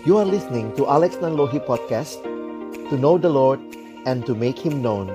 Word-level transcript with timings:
You 0.00 0.16
are 0.16 0.24
listening 0.24 0.72
to 0.80 0.88
Alex 0.88 1.20
Nanlohi 1.20 1.60
Podcast 1.60 2.24
To 2.88 2.96
know 2.96 3.20
the 3.20 3.28
Lord 3.28 3.60
and 4.08 4.24
to 4.24 4.32
make 4.32 4.56
Him 4.56 4.80
known. 4.80 5.12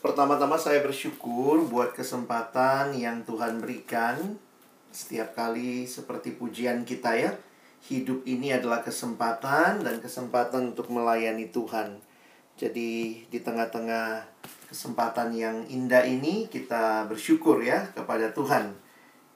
Pertama-tama 0.00 0.56
saya 0.56 0.80
bersyukur 0.80 1.68
buat 1.68 1.92
kesempatan 1.92 2.96
yang 2.96 3.28
Tuhan 3.28 3.60
berikan. 3.60 4.40
Setiap 4.88 5.36
kali 5.36 5.84
seperti 5.84 6.32
pujian 6.32 6.88
kita 6.88 7.12
ya 7.12 7.36
Hidup 7.84 8.24
ini 8.24 8.56
adalah 8.56 8.80
kesempatan 8.80 9.84
dan 9.84 10.00
kesempatan 10.00 10.72
untuk 10.72 10.88
melayani 10.88 11.52
Tuhan. 11.52 12.00
Jadi 12.56 13.20
di 13.28 13.38
tengah-tengah 13.44 14.24
kesempatan 14.72 15.36
yang 15.36 15.60
indah 15.68 16.08
ini 16.08 16.48
kita 16.48 17.04
bersyukur 17.04 17.60
ya 17.60 17.92
kepada 17.92 18.32
Tuhan 18.32 18.83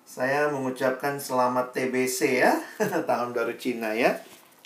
saya 0.09 0.49
mengucapkan 0.49 1.21
selamat 1.21 1.77
TBC 1.77 2.41
ya, 2.41 2.57
tahun 3.09 3.37
baru 3.37 3.53
Cina 3.61 3.93
ya. 3.93 4.17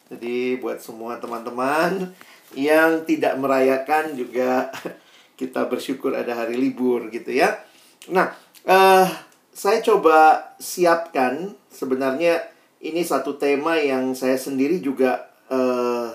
Jadi 0.07 0.63
buat 0.63 0.79
semua 0.79 1.19
teman-teman 1.19 2.15
yang 2.55 3.03
tidak 3.03 3.35
merayakan 3.43 4.15
juga 4.15 4.71
kita 5.41 5.67
bersyukur 5.67 6.15
ada 6.15 6.39
hari 6.39 6.55
libur 6.55 7.11
gitu 7.11 7.35
ya. 7.35 7.59
Nah, 8.07 8.31
uh, 8.71 9.11
saya 9.51 9.83
coba 9.83 10.47
siapkan 10.63 11.59
sebenarnya 11.75 12.47
ini 12.79 13.03
satu 13.03 13.35
tema 13.35 13.83
yang 13.83 14.15
saya 14.15 14.39
sendiri 14.39 14.79
juga 14.79 15.27
uh, 15.51 16.15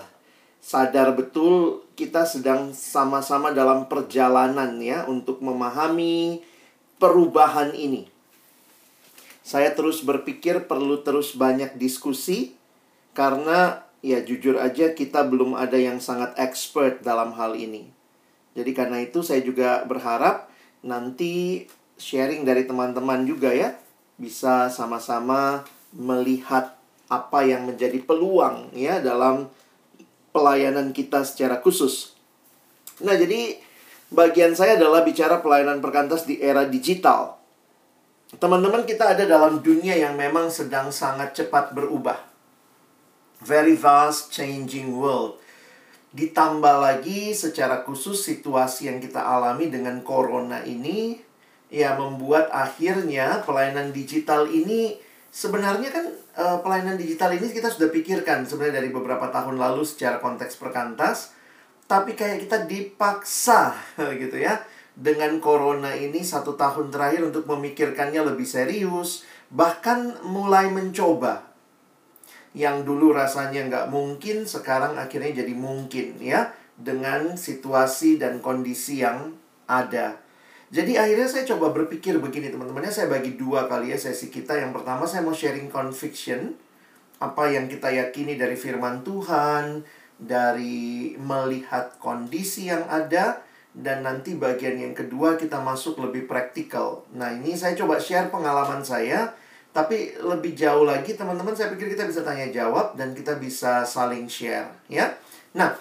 sadar 0.56 1.12
betul 1.12 1.84
kita 2.00 2.24
sedang 2.24 2.72
sama-sama 2.72 3.52
dalam 3.52 3.92
perjalanan 3.92 4.80
ya 4.80 5.04
untuk 5.04 5.44
memahami 5.44 6.40
perubahan 6.96 7.76
ini 7.76 8.17
saya 9.48 9.72
terus 9.72 10.04
berpikir 10.04 10.68
perlu 10.68 11.00
terus 11.00 11.32
banyak 11.32 11.80
diskusi 11.80 12.52
karena 13.16 13.88
ya 14.04 14.20
jujur 14.20 14.60
aja 14.60 14.92
kita 14.92 15.24
belum 15.24 15.56
ada 15.56 15.80
yang 15.80 16.04
sangat 16.04 16.36
expert 16.36 17.00
dalam 17.00 17.32
hal 17.32 17.56
ini. 17.56 17.88
Jadi 18.52 18.76
karena 18.76 19.00
itu 19.00 19.24
saya 19.24 19.40
juga 19.40 19.88
berharap 19.88 20.52
nanti 20.84 21.64
sharing 21.96 22.44
dari 22.44 22.68
teman-teman 22.68 23.24
juga 23.24 23.48
ya 23.56 23.72
bisa 24.20 24.68
sama-sama 24.68 25.64
melihat 25.96 26.76
apa 27.08 27.40
yang 27.40 27.64
menjadi 27.64 28.04
peluang 28.04 28.68
ya 28.76 29.00
dalam 29.00 29.48
pelayanan 30.28 30.92
kita 30.92 31.24
secara 31.24 31.56
khusus. 31.64 32.12
Nah, 33.00 33.16
jadi 33.16 33.56
bagian 34.12 34.52
saya 34.52 34.76
adalah 34.76 35.00
bicara 35.08 35.40
pelayanan 35.40 35.80
perkantas 35.80 36.28
di 36.28 36.36
era 36.36 36.68
digital. 36.68 37.37
Teman-teman 38.36 38.84
kita 38.84 39.16
ada 39.16 39.24
dalam 39.24 39.64
dunia 39.64 39.96
yang 39.96 40.12
memang 40.12 40.52
sedang 40.52 40.92
sangat 40.92 41.32
cepat 41.32 41.72
berubah. 41.72 42.20
Very 43.40 43.72
fast 43.72 44.28
changing 44.28 44.92
world. 44.92 45.40
Ditambah 46.12 46.76
lagi 46.76 47.32
secara 47.32 47.80
khusus 47.88 48.20
situasi 48.20 48.92
yang 48.92 49.00
kita 49.00 49.24
alami 49.24 49.72
dengan 49.72 50.04
corona 50.04 50.60
ini 50.60 51.16
ya 51.72 51.96
membuat 51.96 52.52
akhirnya 52.52 53.40
pelayanan 53.48 53.96
digital 53.96 54.44
ini 54.48 55.00
sebenarnya 55.32 55.88
kan 55.92 56.04
uh, 56.36 56.58
pelayanan 56.64 56.96
digital 56.96 57.32
ini 57.32 57.52
kita 57.52 57.68
sudah 57.68 57.92
pikirkan 57.92 58.48
sebenarnya 58.48 58.80
dari 58.80 58.90
beberapa 58.92 59.28
tahun 59.28 59.60
lalu 59.60 59.84
secara 59.84 60.16
konteks 60.16 60.56
perkantas 60.56 61.36
tapi 61.84 62.16
kayak 62.16 62.48
kita 62.48 62.64
dipaksa 62.64 63.76
gitu 64.20 64.36
ya 64.40 64.56
dengan 64.98 65.38
corona 65.38 65.94
ini 65.94 66.26
satu 66.26 66.58
tahun 66.58 66.90
terakhir 66.90 67.30
untuk 67.30 67.46
memikirkannya 67.46 68.18
lebih 68.34 68.42
serius, 68.42 69.22
bahkan 69.46 70.18
mulai 70.26 70.66
mencoba. 70.74 71.46
Yang 72.50 72.82
dulu 72.82 73.14
rasanya 73.14 73.70
nggak 73.70 73.86
mungkin, 73.94 74.50
sekarang 74.50 74.98
akhirnya 74.98 75.46
jadi 75.46 75.54
mungkin 75.54 76.18
ya, 76.18 76.50
dengan 76.74 77.38
situasi 77.38 78.18
dan 78.18 78.42
kondisi 78.42 79.06
yang 79.06 79.38
ada. 79.70 80.18
Jadi 80.68 80.98
akhirnya 80.98 81.30
saya 81.30 81.46
coba 81.48 81.72
berpikir 81.72 82.18
begini 82.18 82.52
teman-temannya 82.52 82.92
saya 82.92 83.08
bagi 83.08 83.38
dua 83.38 83.70
kali 83.70 83.94
ya 83.94 83.96
sesi 83.96 84.28
kita. 84.28 84.58
Yang 84.58 84.82
pertama 84.82 85.06
saya 85.06 85.22
mau 85.22 85.32
sharing 85.32 85.70
conviction, 85.70 86.58
apa 87.22 87.54
yang 87.54 87.70
kita 87.70 87.88
yakini 87.94 88.34
dari 88.34 88.58
firman 88.58 89.00
Tuhan, 89.06 89.86
dari 90.18 91.14
melihat 91.16 91.96
kondisi 92.02 92.68
yang 92.68 92.84
ada, 92.90 93.46
dan 93.78 94.02
nanti 94.02 94.34
bagian 94.34 94.74
yang 94.74 94.90
kedua 94.90 95.38
kita 95.38 95.62
masuk 95.62 96.02
lebih 96.02 96.26
praktikal. 96.26 97.06
Nah, 97.14 97.30
ini 97.30 97.54
saya 97.54 97.78
coba 97.78 98.02
share 98.02 98.26
pengalaman 98.26 98.82
saya, 98.82 99.30
tapi 99.70 100.18
lebih 100.18 100.58
jauh 100.58 100.82
lagi 100.82 101.14
teman-teman 101.14 101.54
saya 101.54 101.70
pikir 101.70 101.94
kita 101.94 102.10
bisa 102.10 102.26
tanya 102.26 102.50
jawab 102.50 102.98
dan 102.98 103.14
kita 103.14 103.38
bisa 103.38 103.86
saling 103.86 104.26
share, 104.26 104.66
ya. 104.90 105.14
Nah, 105.54 105.78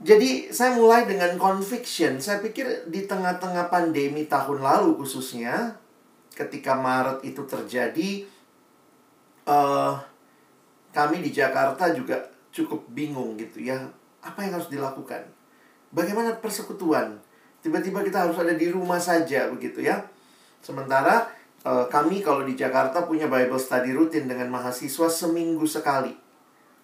jadi 0.00 0.48
saya 0.48 0.80
mulai 0.80 1.04
dengan 1.04 1.36
conviction. 1.36 2.16
Saya 2.16 2.40
pikir 2.40 2.88
di 2.88 3.04
tengah-tengah 3.04 3.68
pandemi 3.68 4.24
tahun 4.24 4.64
lalu 4.64 4.96
khususnya 4.96 5.76
ketika 6.32 6.72
Maret 6.72 7.20
itu 7.20 7.44
terjadi 7.44 8.24
uh, 9.44 9.92
kami 10.96 11.20
di 11.20 11.28
Jakarta 11.36 11.92
juga 11.92 12.16
cukup 12.48 12.88
bingung 12.88 13.36
gitu 13.36 13.60
ya. 13.60 13.76
Apa 14.24 14.48
yang 14.48 14.56
harus 14.56 14.72
dilakukan? 14.72 15.39
Bagaimana 15.90 16.38
persekutuan? 16.38 17.18
Tiba-tiba 17.60 18.00
kita 18.06 18.24
harus 18.24 18.38
ada 18.38 18.54
di 18.54 18.70
rumah 18.70 19.02
saja 19.02 19.50
begitu 19.50 19.84
ya. 19.84 20.06
Sementara 20.62 21.28
uh, 21.66 21.84
kami 21.90 22.24
kalau 22.24 22.46
di 22.46 22.56
Jakarta 22.56 23.04
punya 23.04 23.26
Bible 23.26 23.60
study 23.60 23.92
rutin 23.92 24.30
dengan 24.30 24.48
mahasiswa 24.48 25.10
seminggu 25.10 25.66
sekali. 25.68 26.14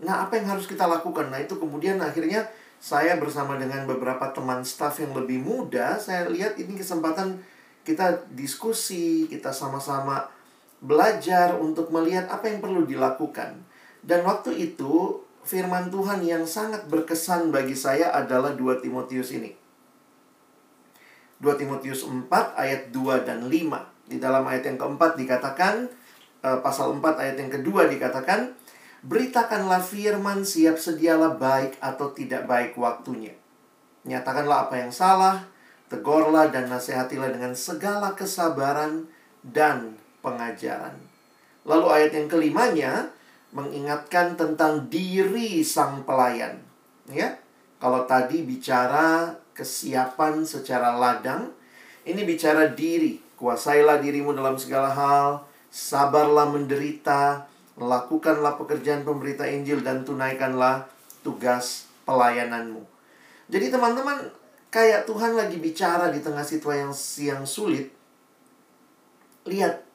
Nah, 0.02 0.28
apa 0.28 0.36
yang 0.36 0.52
harus 0.52 0.68
kita 0.68 0.84
lakukan? 0.84 1.32
Nah, 1.32 1.40
itu 1.40 1.56
kemudian 1.56 1.96
akhirnya 2.02 2.44
saya 2.76 3.16
bersama 3.16 3.56
dengan 3.56 3.88
beberapa 3.88 4.28
teman 4.36 4.60
staff 4.60 5.00
yang 5.00 5.16
lebih 5.16 5.40
muda, 5.40 5.96
saya 5.96 6.28
lihat 6.28 6.60
ini 6.60 6.76
kesempatan 6.76 7.40
kita 7.86 8.28
diskusi, 8.36 9.24
kita 9.30 9.54
sama-sama 9.54 10.28
belajar 10.84 11.56
untuk 11.56 11.88
melihat 11.88 12.28
apa 12.28 12.52
yang 12.52 12.60
perlu 12.60 12.84
dilakukan. 12.84 13.56
Dan 14.04 14.22
waktu 14.28 14.52
itu 14.60 15.24
firman 15.46 15.88
Tuhan 15.88 16.26
yang 16.26 16.42
sangat 16.42 16.90
berkesan 16.90 17.54
bagi 17.54 17.78
saya 17.78 18.10
adalah 18.10 18.52
2 18.58 18.82
Timotius 18.82 19.30
ini. 19.30 19.54
2 21.38 21.54
Timotius 21.54 22.02
4 22.02 22.26
ayat 22.58 22.90
2 22.90 23.22
dan 23.22 23.46
5. 23.46 24.10
Di 24.10 24.18
dalam 24.18 24.42
ayat 24.42 24.66
yang 24.66 24.78
keempat 24.82 25.14
dikatakan, 25.14 25.86
eh, 26.42 26.58
pasal 26.58 26.98
4 26.98 27.22
ayat 27.22 27.38
yang 27.38 27.50
kedua 27.54 27.86
dikatakan, 27.86 28.58
Beritakanlah 29.06 29.86
firman 29.86 30.42
siap 30.42 30.82
sedialah 30.82 31.38
baik 31.38 31.78
atau 31.78 32.10
tidak 32.10 32.42
baik 32.50 32.74
waktunya. 32.74 33.38
Nyatakanlah 34.02 34.66
apa 34.66 34.82
yang 34.82 34.90
salah, 34.90 35.46
tegurlah 35.86 36.50
dan 36.50 36.66
nasihatilah 36.66 37.30
dengan 37.30 37.54
segala 37.54 38.18
kesabaran 38.18 39.06
dan 39.46 39.94
pengajaran. 40.26 40.98
Lalu 41.62 41.86
ayat 41.86 42.10
yang 42.18 42.26
kelimanya, 42.26 42.92
mengingatkan 43.56 44.36
tentang 44.36 44.92
diri 44.92 45.64
sang 45.64 46.04
pelayan. 46.04 46.60
Ya. 47.08 47.40
Kalau 47.80 48.04
tadi 48.04 48.44
bicara 48.44 49.32
kesiapan 49.56 50.44
secara 50.44 50.92
ladang, 50.92 51.56
ini 52.04 52.20
bicara 52.28 52.68
diri. 52.68 53.16
Kuasailah 53.36 54.00
dirimu 54.00 54.36
dalam 54.36 54.56
segala 54.60 54.92
hal, 54.92 55.44
sabarlah 55.72 56.52
menderita, 56.52 57.48
lakukanlah 57.76 58.56
pekerjaan 58.60 59.04
pemberita 59.04 59.44
Injil 59.44 59.84
dan 59.84 60.04
tunaikanlah 60.04 60.88
tugas 61.20 61.88
pelayananmu. 62.08 62.80
Jadi 63.52 63.68
teman-teman, 63.68 64.32
kayak 64.72 65.04
Tuhan 65.04 65.36
lagi 65.36 65.60
bicara 65.60 66.08
di 66.08 66.20
tengah 66.24 66.44
situasi 66.44 67.32
yang 67.32 67.44
sulit. 67.44 67.92
Lihat 69.44 69.85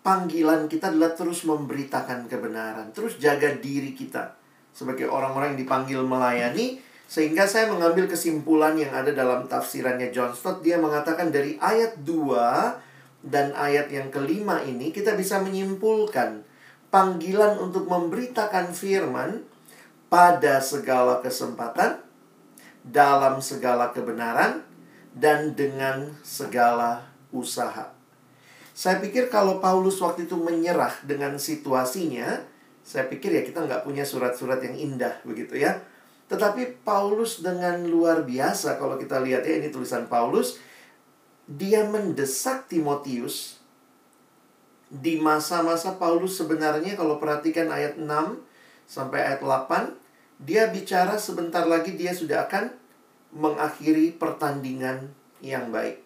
panggilan 0.00 0.66
kita 0.66 0.92
adalah 0.92 1.12
terus 1.12 1.44
memberitakan 1.44 2.26
kebenaran, 2.26 2.92
terus 2.92 3.20
jaga 3.20 3.52
diri 3.56 3.92
kita 3.92 4.36
sebagai 4.72 5.10
orang-orang 5.10 5.54
yang 5.56 5.60
dipanggil 5.66 6.00
melayani. 6.04 6.80
Sehingga 7.10 7.42
saya 7.42 7.66
mengambil 7.66 8.06
kesimpulan 8.06 8.78
yang 8.78 8.94
ada 8.94 9.10
dalam 9.10 9.50
tafsirannya 9.50 10.14
John 10.14 10.30
Stott. 10.30 10.62
Dia 10.62 10.78
mengatakan 10.78 11.34
dari 11.34 11.58
ayat 11.58 12.06
2 12.06 13.26
dan 13.26 13.50
ayat 13.58 13.90
yang 13.90 14.14
kelima 14.14 14.62
ini 14.62 14.94
kita 14.94 15.18
bisa 15.18 15.42
menyimpulkan 15.42 16.46
panggilan 16.94 17.58
untuk 17.58 17.90
memberitakan 17.90 18.70
firman 18.70 19.42
pada 20.06 20.62
segala 20.62 21.18
kesempatan, 21.18 21.98
dalam 22.86 23.42
segala 23.42 23.90
kebenaran, 23.90 24.62
dan 25.10 25.58
dengan 25.58 26.14
segala 26.22 27.10
usaha. 27.34 27.99
Saya 28.80 28.96
pikir 28.96 29.28
kalau 29.28 29.60
Paulus 29.60 30.00
waktu 30.00 30.24
itu 30.24 30.40
menyerah 30.40 31.04
dengan 31.04 31.36
situasinya, 31.36 32.40
saya 32.80 33.04
pikir 33.12 33.28
ya 33.28 33.44
kita 33.44 33.68
nggak 33.68 33.84
punya 33.84 34.08
surat-surat 34.08 34.56
yang 34.64 34.72
indah 34.72 35.20
begitu 35.20 35.60
ya. 35.60 35.84
Tetapi 36.32 36.80
Paulus 36.80 37.44
dengan 37.44 37.84
luar 37.84 38.24
biasa 38.24 38.80
kalau 38.80 38.96
kita 38.96 39.20
lihat 39.20 39.44
ya 39.44 39.60
ini 39.60 39.68
tulisan 39.68 40.08
Paulus, 40.08 40.56
dia 41.44 41.84
mendesak 41.84 42.72
Timotius 42.72 43.60
di 44.88 45.20
masa-masa 45.20 46.00
Paulus 46.00 46.40
sebenarnya 46.40 46.96
kalau 46.96 47.20
perhatikan 47.20 47.68
ayat 47.68 48.00
6 48.00 48.08
sampai 48.88 49.28
ayat 49.28 49.44
8, 49.44 49.92
dia 50.40 50.72
bicara 50.72 51.20
sebentar 51.20 51.68
lagi 51.68 52.00
dia 52.00 52.16
sudah 52.16 52.48
akan 52.48 52.72
mengakhiri 53.36 54.16
pertandingan 54.16 55.12
yang 55.44 55.68
baik. 55.68 56.00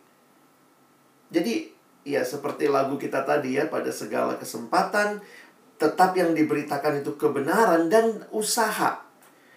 Jadi, 1.30 1.73
ya 2.04 2.22
seperti 2.22 2.68
lagu 2.68 3.00
kita 3.00 3.24
tadi 3.24 3.56
ya, 3.56 3.66
pada 3.66 3.88
segala 3.90 4.36
kesempatan, 4.36 5.18
tetap 5.80 6.14
yang 6.14 6.36
diberitakan 6.36 7.02
itu 7.02 7.16
kebenaran 7.18 7.90
dan 7.90 8.22
usaha. 8.30 9.02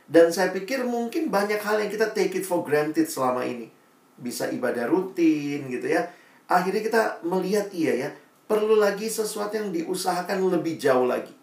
Dan 0.08 0.32
saya 0.32 0.56
pikir 0.56 0.88
mungkin 0.88 1.28
banyak 1.28 1.60
hal 1.60 1.84
yang 1.84 1.92
kita 1.92 2.16
take 2.16 2.40
it 2.40 2.48
for 2.48 2.64
granted 2.64 3.12
selama 3.12 3.44
ini. 3.44 3.68
Bisa 4.18 4.48
ibadah 4.48 4.88
rutin 4.88 5.68
gitu 5.68 5.92
ya. 5.92 6.08
Akhirnya 6.48 6.80
kita 6.80 7.02
melihat 7.28 7.68
iya 7.76 8.08
ya, 8.08 8.10
perlu 8.48 8.80
lagi 8.80 9.12
sesuatu 9.12 9.60
yang 9.60 9.76
diusahakan 9.76 10.40
lebih 10.48 10.80
jauh 10.80 11.04
lagi. 11.04 11.36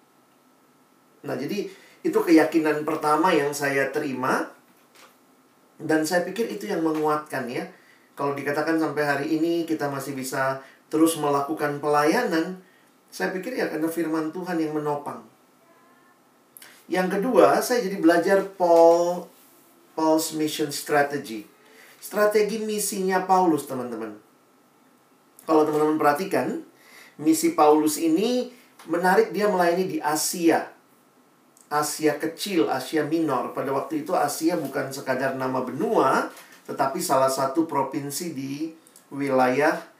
Nah, 1.29 1.37
jadi 1.37 1.69
itu 2.05 2.19
keyakinan 2.21 2.85
pertama 2.85 3.33
yang 3.33 3.53
saya 3.53 3.89
terima 3.93 4.49
dan 5.81 6.05
saya 6.05 6.25
pikir 6.25 6.49
itu 6.49 6.69
yang 6.69 6.85
menguatkan 6.85 7.49
ya. 7.49 7.65
Kalau 8.15 8.37
dikatakan 8.37 8.79
sampai 8.79 9.03
hari 9.03 9.27
ini 9.37 9.67
kita 9.67 9.91
masih 9.91 10.15
bisa 10.15 10.63
terus 10.95 11.19
melakukan 11.19 11.83
pelayanan, 11.83 12.63
saya 13.11 13.35
pikir 13.35 13.59
ya 13.59 13.67
karena 13.67 13.91
firman 13.91 14.31
Tuhan 14.31 14.63
yang 14.63 14.79
menopang. 14.79 15.27
Yang 16.87 17.19
kedua, 17.19 17.59
saya 17.59 17.83
jadi 17.83 17.99
belajar 17.99 18.47
Paul 18.55 19.27
Paul's 19.99 20.31
mission 20.39 20.71
strategy. 20.71 21.51
Strategi 21.99 22.63
misinya 22.63 23.27
Paulus, 23.27 23.67
teman-teman. 23.67 24.15
Kalau 25.43 25.67
teman-teman 25.67 25.99
perhatikan, 25.99 26.63
misi 27.19 27.59
Paulus 27.59 27.99
ini 27.99 28.55
menarik 28.87 29.35
dia 29.35 29.51
melayani 29.51 29.91
di 29.91 29.99
Asia. 29.99 30.71
Asia 31.67 32.15
kecil, 32.23 32.71
Asia 32.71 33.03
minor. 33.03 33.51
Pada 33.51 33.75
waktu 33.75 34.07
itu 34.07 34.15
Asia 34.15 34.55
bukan 34.55 34.95
sekadar 34.95 35.35
nama 35.35 35.59
benua, 35.67 36.31
tetapi 36.71 37.03
salah 37.03 37.33
satu 37.33 37.67
provinsi 37.67 38.31
di 38.31 38.71
wilayah 39.11 39.94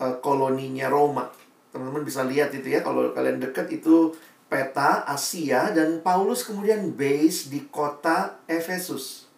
uh, 0.00 0.16
koloninya 0.24 0.88
Roma. 0.88 1.28
Teman-teman 1.70 2.02
bisa 2.02 2.26
lihat 2.26 2.50
itu 2.56 2.72
ya, 2.72 2.80
kalau 2.82 3.12
kalian 3.14 3.38
dekat 3.38 3.70
itu 3.70 4.16
peta 4.50 5.06
Asia 5.06 5.70
dan 5.70 6.02
Paulus 6.02 6.42
kemudian 6.42 6.90
base 6.96 7.46
di 7.52 7.68
kota 7.70 8.42
Efesus. 8.50 9.30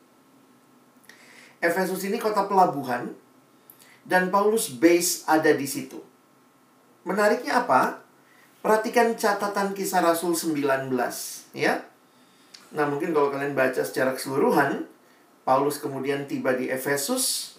Efesus 1.60 2.00
ini 2.08 2.16
kota 2.16 2.48
pelabuhan 2.48 3.12
dan 4.08 4.32
Paulus 4.32 4.72
base 4.72 5.28
ada 5.28 5.52
di 5.52 5.68
situ. 5.68 6.00
Menariknya 7.04 7.66
apa? 7.66 8.02
Perhatikan 8.62 9.18
catatan 9.18 9.74
kisah 9.74 10.00
Rasul 10.00 10.38
19, 10.38 10.86
ya. 11.50 11.82
Nah, 12.72 12.86
mungkin 12.86 13.10
kalau 13.10 13.34
kalian 13.34 13.58
baca 13.58 13.82
secara 13.82 14.14
keseluruhan, 14.14 14.86
Paulus 15.42 15.82
kemudian 15.82 16.30
tiba 16.30 16.54
di 16.54 16.70
Efesus, 16.70 17.51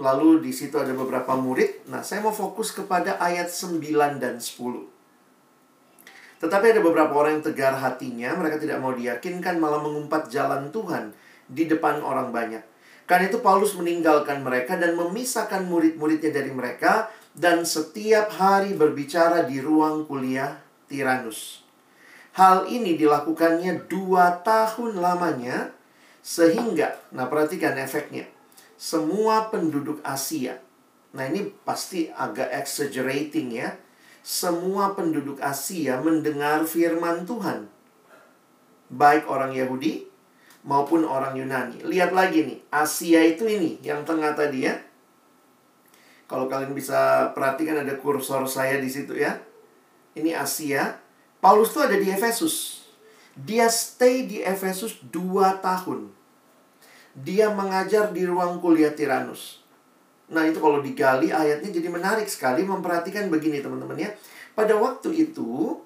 lalu 0.00 0.40
di 0.40 0.50
situ 0.50 0.80
ada 0.80 0.96
beberapa 0.96 1.36
murid. 1.36 1.86
Nah, 1.92 2.00
saya 2.00 2.24
mau 2.24 2.32
fokus 2.32 2.72
kepada 2.72 3.20
ayat 3.20 3.52
9 3.52 4.16
dan 4.16 4.40
10. 4.40 4.88
Tetapi 6.40 6.66
ada 6.72 6.80
beberapa 6.80 7.12
orang 7.12 7.38
yang 7.38 7.44
tegar 7.52 7.76
hatinya, 7.76 8.32
mereka 8.32 8.56
tidak 8.56 8.80
mau 8.80 8.96
diyakinkan 8.96 9.60
malah 9.60 9.84
mengumpat 9.84 10.32
jalan 10.32 10.72
Tuhan 10.72 11.12
di 11.44 11.68
depan 11.68 12.00
orang 12.00 12.32
banyak. 12.32 12.64
Karena 13.04 13.28
itu 13.28 13.44
Paulus 13.44 13.76
meninggalkan 13.76 14.40
mereka 14.40 14.80
dan 14.80 14.96
memisahkan 14.96 15.68
murid-muridnya 15.68 16.32
dari 16.32 16.48
mereka 16.48 17.12
dan 17.36 17.68
setiap 17.68 18.32
hari 18.32 18.72
berbicara 18.72 19.44
di 19.44 19.60
ruang 19.60 20.08
kuliah 20.08 20.56
Tiranus. 20.88 21.60
Hal 22.40 22.70
ini 22.70 22.96
dilakukannya 22.96 23.90
dua 23.90 24.40
tahun 24.40 24.96
lamanya 24.96 25.74
sehingga, 26.22 26.96
nah 27.10 27.26
perhatikan 27.26 27.74
efeknya, 27.76 28.24
semua 28.80 29.52
penduduk 29.52 30.00
Asia, 30.00 30.56
nah 31.12 31.28
ini 31.28 31.52
pasti 31.68 32.08
agak 32.08 32.48
exaggerating 32.48 33.52
ya, 33.52 33.76
semua 34.24 34.96
penduduk 34.96 35.36
Asia 35.36 36.00
mendengar 36.00 36.64
firman 36.64 37.28
Tuhan. 37.28 37.68
Baik 38.88 39.28
orang 39.28 39.52
Yahudi 39.52 40.08
maupun 40.64 41.04
orang 41.04 41.36
Yunani. 41.36 41.84
Lihat 41.84 42.16
lagi 42.16 42.40
nih, 42.48 42.58
Asia 42.72 43.20
itu 43.20 43.44
ini 43.44 43.76
yang 43.84 44.00
tengah 44.08 44.32
tadi 44.32 44.64
ya. 44.64 44.80
Kalau 46.24 46.48
kalian 46.48 46.72
bisa 46.72 47.36
perhatikan 47.36 47.84
ada 47.84 48.00
kursor 48.00 48.48
saya 48.48 48.80
di 48.80 48.88
situ 48.88 49.12
ya. 49.12 49.36
Ini 50.16 50.32
Asia. 50.32 50.96
Paulus 51.36 51.76
tuh 51.76 51.84
ada 51.84 52.00
di 52.00 52.08
Efesus. 52.08 52.86
Dia 53.36 53.68
stay 53.68 54.24
di 54.24 54.40
Efesus 54.40 55.04
2 55.04 55.60
tahun. 55.60 56.19
Dia 57.20 57.52
mengajar 57.52 58.10
di 58.14 58.24
ruang 58.24 58.62
kuliah 58.62 58.92
Tiranus. 58.96 59.60
Nah 60.30 60.46
itu 60.46 60.62
kalau 60.62 60.78
digali 60.80 61.34
ayatnya 61.34 61.68
jadi 61.74 61.90
menarik 61.90 62.30
sekali 62.30 62.62
memperhatikan 62.62 63.26
begini 63.28 63.60
teman-teman 63.60 63.98
ya. 63.98 64.10
Pada 64.54 64.78
waktu 64.78 65.10
itu 65.28 65.76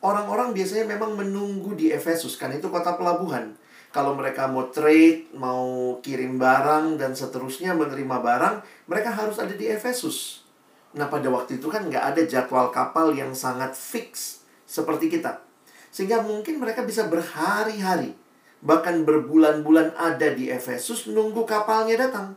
orang-orang 0.00 0.54
biasanya 0.54 0.86
memang 0.86 1.18
menunggu 1.18 1.74
di 1.74 1.90
Efesus 1.90 2.38
kan 2.38 2.54
itu 2.54 2.70
kota 2.70 2.94
pelabuhan. 2.94 3.58
Kalau 3.88 4.12
mereka 4.12 4.44
mau 4.46 4.68
trade, 4.68 5.32
mau 5.32 5.96
kirim 6.04 6.36
barang 6.36 7.00
dan 7.00 7.16
seterusnya 7.16 7.72
menerima 7.72 8.20
barang, 8.20 8.56
mereka 8.84 9.16
harus 9.16 9.40
ada 9.40 9.56
di 9.56 9.64
Efesus. 9.64 10.44
Nah 10.92 11.08
pada 11.08 11.26
waktu 11.32 11.56
itu 11.56 11.72
kan 11.72 11.88
nggak 11.88 12.04
ada 12.14 12.22
jadwal 12.28 12.68
kapal 12.68 13.16
yang 13.16 13.32
sangat 13.32 13.72
fix 13.72 14.44
seperti 14.68 15.08
kita. 15.08 15.40
Sehingga 15.88 16.20
mungkin 16.20 16.60
mereka 16.60 16.84
bisa 16.84 17.08
berhari-hari, 17.08 18.12
bahkan 18.58 19.06
berbulan-bulan 19.06 19.94
ada 19.94 20.34
di 20.34 20.50
Efesus 20.50 21.06
nunggu 21.06 21.46
kapalnya 21.46 22.08
datang. 22.08 22.34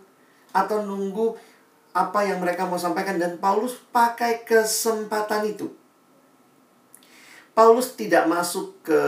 Atau 0.52 0.84
nunggu 0.84 1.38
apa 1.92 2.24
yang 2.24 2.40
mereka 2.40 2.68
mau 2.68 2.80
sampaikan 2.80 3.20
dan 3.20 3.40
Paulus 3.40 3.80
pakai 3.92 4.48
kesempatan 4.48 5.48
itu. 5.48 5.72
Paulus 7.52 8.00
tidak 8.00 8.32
masuk 8.32 8.80
ke 8.80 9.02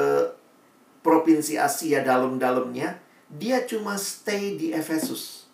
provinsi 0.99 1.55
Asia 1.55 2.03
dalam-dalamnya, 2.03 2.99
dia 3.31 3.63
cuma 3.63 3.95
stay 3.95 4.59
di 4.59 4.75
Efesus. 4.75 5.47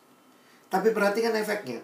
Tapi 0.69 0.93
perhatikan 0.93 1.33
efeknya. 1.33 1.81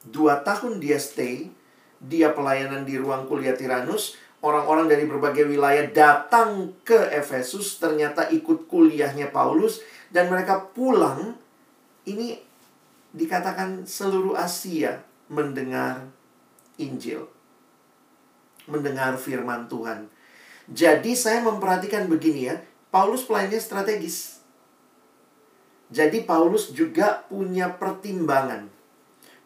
Dua 0.00 0.40
tahun 0.40 0.80
dia 0.80 0.96
stay, 0.96 1.52
dia 2.00 2.32
pelayanan 2.32 2.88
di 2.88 2.96
ruang 2.96 3.28
kuliah 3.28 3.52
Tiranus, 3.52 4.16
orang-orang 4.40 4.88
dari 4.88 5.04
berbagai 5.04 5.44
wilayah 5.44 5.84
datang 5.88 6.72
ke 6.84 7.12
Efesus, 7.12 7.76
ternyata 7.76 8.28
ikut 8.32 8.68
kuliahnya 8.68 9.28
Paulus, 9.28 9.84
dan 10.08 10.32
mereka 10.32 10.64
pulang, 10.72 11.36
ini 12.08 12.40
dikatakan 13.12 13.84
seluruh 13.84 14.34
Asia 14.34 15.04
mendengar 15.28 16.08
Injil. 16.80 17.28
Mendengar 18.70 19.18
firman 19.20 19.68
Tuhan. 19.68 20.08
Jadi 20.70 21.12
saya 21.18 21.42
memperhatikan 21.42 22.06
begini 22.06 22.48
ya, 22.48 22.56
Paulus 22.88 23.26
pelayannya 23.26 23.58
strategis. 23.58 24.40
Jadi 25.90 26.22
Paulus 26.22 26.70
juga 26.70 27.26
punya 27.26 27.66
pertimbangan. 27.74 28.70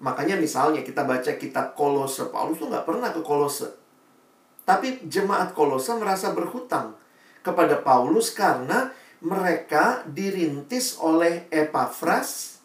Makanya 0.05 0.37
misalnya 0.37 0.85
kita 0.85 1.09
baca 1.09 1.33
kitab 1.41 1.73
Kolose, 1.73 2.29
Paulus 2.29 2.61
tuh 2.61 2.69
nggak 2.69 2.85
pernah 2.85 3.09
ke 3.09 3.25
Kolose. 3.25 3.84
Tapi 4.64 5.04
jemaat 5.04 5.52
Kolose 5.52 5.92
merasa 5.97 6.33
berhutang 6.33 6.97
kepada 7.44 7.76
Paulus 7.85 8.33
karena 8.33 8.88
mereka 9.21 10.04
dirintis 10.09 10.97
oleh 11.00 11.49
Epafras 11.52 12.61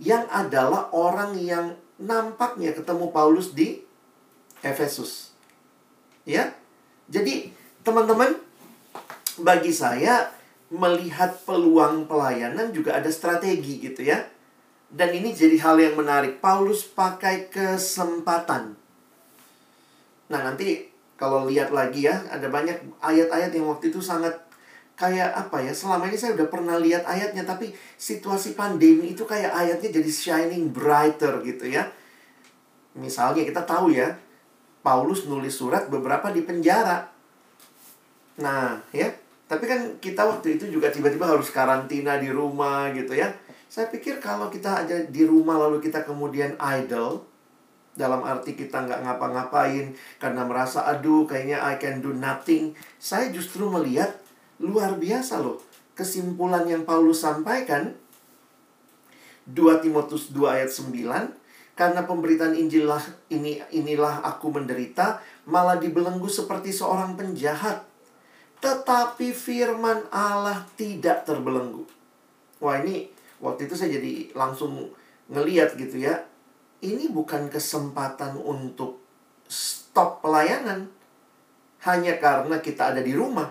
yang 0.00 0.24
adalah 0.32 0.88
orang 0.96 1.36
yang 1.36 1.76
nampaknya 2.00 2.72
ketemu 2.72 3.12
Paulus 3.12 3.52
di 3.52 3.84
Efesus. 4.64 5.32
Ya. 6.24 6.56
Jadi, 7.08 7.52
teman-teman, 7.84 8.36
bagi 9.40 9.72
saya 9.72 10.28
melihat 10.68 11.40
peluang 11.48 12.04
pelayanan 12.04 12.68
juga 12.72 13.00
ada 13.00 13.08
strategi 13.08 13.80
gitu 13.80 14.04
ya. 14.04 14.28
Dan 14.88 15.12
ini 15.12 15.32
jadi 15.32 15.56
hal 15.60 15.76
yang 15.80 15.94
menarik. 15.96 16.40
Paulus 16.40 16.84
pakai 16.84 17.48
kesempatan. 17.48 18.76
Nah, 20.28 20.40
nanti 20.44 20.88
kalau 21.18 21.50
lihat 21.50 21.74
lagi 21.74 22.06
ya, 22.06 22.14
ada 22.30 22.46
banyak 22.46 22.78
ayat-ayat 23.02 23.50
yang 23.50 23.66
waktu 23.66 23.90
itu 23.90 23.98
sangat 23.98 24.30
kayak 24.98 25.30
apa 25.30 25.62
ya 25.62 25.70
selama 25.70 26.10
ini 26.10 26.18
saya 26.18 26.34
udah 26.34 26.50
pernah 26.50 26.74
lihat 26.74 27.06
ayatnya 27.06 27.46
tapi 27.46 27.70
situasi 27.94 28.58
pandemi 28.58 29.14
itu 29.14 29.22
kayak 29.22 29.54
ayatnya 29.54 29.94
jadi 30.02 30.10
shining 30.10 30.74
brighter 30.74 31.38
gitu 31.46 31.70
ya. 31.70 31.86
Misalnya 32.98 33.46
kita 33.46 33.62
tahu 33.62 33.94
ya 33.94 34.18
Paulus 34.82 35.30
nulis 35.30 35.54
surat 35.54 35.86
beberapa 35.86 36.34
di 36.34 36.42
penjara. 36.42 37.06
Nah 38.42 38.82
ya 38.90 39.06
tapi 39.46 39.70
kan 39.70 40.02
kita 40.02 40.26
waktu 40.26 40.58
itu 40.58 40.66
juga 40.66 40.90
tiba-tiba 40.90 41.30
harus 41.30 41.54
karantina 41.54 42.18
di 42.18 42.34
rumah 42.34 42.90
gitu 42.90 43.14
ya. 43.14 43.30
Saya 43.70 43.86
pikir 43.94 44.18
kalau 44.18 44.50
kita 44.50 44.82
aja 44.82 44.98
di 45.06 45.22
rumah 45.22 45.62
lalu 45.62 45.78
kita 45.78 46.02
kemudian 46.02 46.58
idle 46.58 47.22
dalam 47.98 48.22
arti 48.22 48.54
kita 48.54 48.86
nggak 48.86 49.02
ngapa-ngapain 49.02 49.90
karena 50.22 50.46
merasa 50.46 50.86
aduh 50.86 51.26
kayaknya 51.26 51.58
I 51.58 51.82
can 51.82 51.98
do 51.98 52.14
nothing. 52.14 52.78
Saya 53.02 53.34
justru 53.34 53.66
melihat 53.66 54.14
luar 54.62 54.94
biasa 54.94 55.42
loh 55.42 55.58
kesimpulan 55.98 56.62
yang 56.70 56.86
Paulus 56.86 57.26
sampaikan 57.26 57.90
2 59.50 59.82
Timotius 59.82 60.30
2 60.30 60.46
ayat 60.46 60.70
9 60.70 60.94
karena 61.74 62.06
pemberitaan 62.06 62.54
Injil 62.54 62.86
lah 62.86 63.02
ini 63.34 63.58
inilah 63.74 64.22
aku 64.22 64.54
menderita 64.54 65.18
malah 65.50 65.78
dibelenggu 65.78 66.30
seperti 66.30 66.70
seorang 66.70 67.18
penjahat 67.18 67.82
tetapi 68.62 69.30
firman 69.30 70.06
Allah 70.10 70.66
tidak 70.74 71.26
terbelenggu. 71.26 71.86
Wah 72.58 72.82
ini 72.82 73.10
waktu 73.38 73.70
itu 73.70 73.74
saya 73.78 73.98
jadi 73.98 74.34
langsung 74.34 74.90
ngeliat 75.30 75.78
gitu 75.78 76.02
ya 76.02 76.26
ini 76.84 77.10
bukan 77.10 77.50
kesempatan 77.50 78.38
untuk 78.38 79.02
stop 79.50 80.22
pelayanan 80.22 80.86
hanya 81.82 82.18
karena 82.22 82.62
kita 82.62 82.94
ada 82.94 83.02
di 83.02 83.14
rumah. 83.14 83.50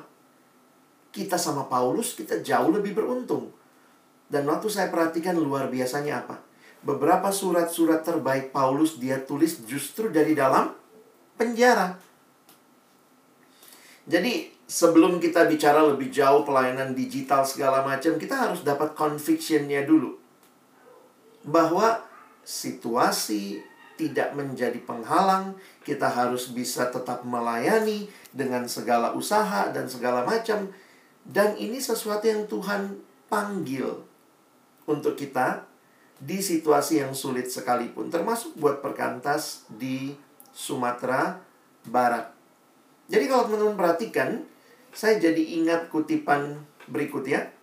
Kita 1.12 1.36
sama 1.36 1.66
Paulus, 1.68 2.14
kita 2.14 2.40
jauh 2.40 2.72
lebih 2.72 2.96
beruntung. 2.96 3.52
Dan 4.28 4.48
waktu 4.48 4.68
saya 4.72 4.88
perhatikan 4.92 5.36
luar 5.36 5.72
biasanya 5.72 6.24
apa? 6.24 6.40
Beberapa 6.84 7.34
surat-surat 7.34 8.06
terbaik 8.06 8.54
Paulus 8.56 9.02
dia 9.02 9.20
tulis 9.20 9.60
justru 9.66 10.08
dari 10.14 10.38
dalam 10.38 10.72
penjara. 11.36 11.98
Jadi 14.08 14.56
sebelum 14.68 15.20
kita 15.20 15.48
bicara 15.52 15.84
lebih 15.84 16.08
jauh 16.12 16.48
pelayanan 16.48 16.96
digital 16.96 17.44
segala 17.44 17.84
macam, 17.84 18.16
kita 18.16 18.36
harus 18.36 18.64
dapat 18.64 18.96
convictionnya 18.96 19.84
dulu. 19.84 20.16
Bahwa 21.44 22.07
situasi 22.48 23.60
tidak 24.00 24.32
menjadi 24.32 24.80
penghalang, 24.88 25.60
kita 25.84 26.08
harus 26.08 26.56
bisa 26.56 26.88
tetap 26.88 27.28
melayani 27.28 28.08
dengan 28.32 28.64
segala 28.72 29.12
usaha 29.12 29.68
dan 29.76 29.92
segala 29.92 30.24
macam. 30.24 30.72
Dan 31.28 31.60
ini 31.60 31.84
sesuatu 31.84 32.24
yang 32.24 32.48
Tuhan 32.48 33.04
panggil 33.28 34.00
untuk 34.88 35.20
kita 35.20 35.68
di 36.24 36.40
situasi 36.40 37.04
yang 37.04 37.12
sulit 37.12 37.52
sekalipun, 37.52 38.08
termasuk 38.08 38.56
buat 38.56 38.80
perkantas 38.80 39.68
di 39.68 40.16
Sumatera 40.56 41.44
Barat. 41.84 42.32
Jadi 43.12 43.28
kalau 43.28 43.52
teman-teman 43.52 43.76
perhatikan, 43.76 44.48
saya 44.96 45.20
jadi 45.20 45.60
ingat 45.60 45.92
kutipan 45.92 46.64
berikut 46.88 47.28
ya 47.28 47.57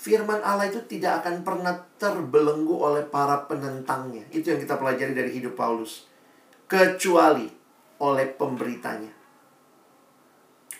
firman 0.00 0.40
Allah 0.40 0.72
itu 0.72 0.80
tidak 0.88 1.20
akan 1.20 1.44
pernah 1.44 1.76
terbelenggu 2.00 2.72
oleh 2.72 3.04
para 3.04 3.44
penentangnya. 3.44 4.24
Itu 4.32 4.56
yang 4.56 4.60
kita 4.64 4.80
pelajari 4.80 5.12
dari 5.12 5.28
hidup 5.28 5.52
Paulus. 5.52 6.08
Kecuali 6.64 7.44
oleh 8.00 8.26
pemberitanya. 8.32 9.12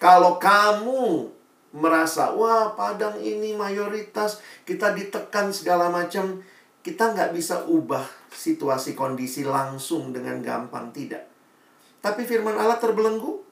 Kalau 0.00 0.40
kamu 0.40 1.28
merasa, 1.76 2.32
wah 2.32 2.72
padang 2.72 3.20
ini 3.20 3.52
mayoritas, 3.52 4.40
kita 4.64 4.96
ditekan 4.96 5.52
segala 5.52 5.92
macam, 5.92 6.40
kita 6.80 7.12
nggak 7.12 7.36
bisa 7.36 7.68
ubah 7.68 8.08
situasi 8.32 8.96
kondisi 8.96 9.44
langsung 9.44 10.16
dengan 10.16 10.40
gampang, 10.40 10.88
tidak. 10.96 11.28
Tapi 12.00 12.24
firman 12.24 12.56
Allah 12.56 12.80
terbelenggu. 12.80 13.44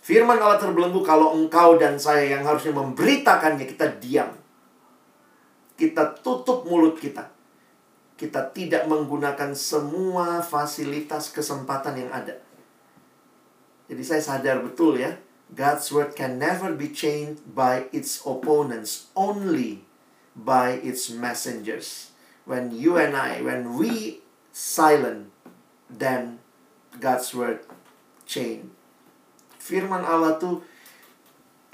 Firman 0.00 0.40
Allah 0.40 0.56
terbelenggu 0.56 1.04
kalau 1.04 1.36
engkau 1.36 1.76
dan 1.76 2.00
saya 2.00 2.32
yang 2.32 2.48
harusnya 2.48 2.72
memberitakannya, 2.72 3.68
kita 3.68 4.00
diam 4.00 4.41
kita 5.82 6.14
tutup 6.22 6.62
mulut 6.62 6.94
kita. 6.94 7.26
Kita 8.14 8.54
tidak 8.54 8.86
menggunakan 8.86 9.50
semua 9.58 10.38
fasilitas 10.38 11.34
kesempatan 11.34 12.06
yang 12.06 12.10
ada. 12.14 12.38
Jadi 13.90 14.02
saya 14.06 14.22
sadar 14.22 14.62
betul 14.62 15.02
ya, 15.02 15.18
God's 15.50 15.90
word 15.90 16.14
can 16.14 16.38
never 16.38 16.70
be 16.70 16.86
changed 16.94 17.42
by 17.50 17.90
its 17.90 18.22
opponents, 18.22 19.10
only 19.18 19.82
by 20.38 20.78
its 20.86 21.10
messengers. 21.10 22.14
When 22.46 22.70
you 22.70 22.94
and 22.94 23.18
I, 23.18 23.42
when 23.42 23.74
we 23.74 24.22
silent, 24.54 25.34
then 25.90 26.38
God's 27.02 27.34
word 27.34 27.66
change. 28.22 28.70
Firman 29.58 30.06
Allah 30.06 30.38
tuh 30.38 30.62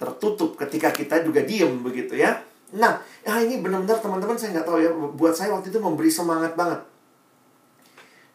tertutup 0.00 0.56
ketika 0.56 0.96
kita 0.96 1.20
juga 1.20 1.44
diem 1.44 1.76
begitu 1.84 2.16
ya. 2.16 2.47
Nah, 2.76 3.00
ya 3.24 3.40
ini 3.40 3.64
benar-benar 3.64 3.96
teman-teman 3.96 4.36
saya 4.36 4.60
nggak 4.60 4.66
tahu 4.68 4.78
ya. 4.84 4.90
Buat 4.92 5.32
saya 5.32 5.56
waktu 5.56 5.72
itu 5.72 5.80
memberi 5.80 6.12
semangat 6.12 6.52
banget. 6.52 6.84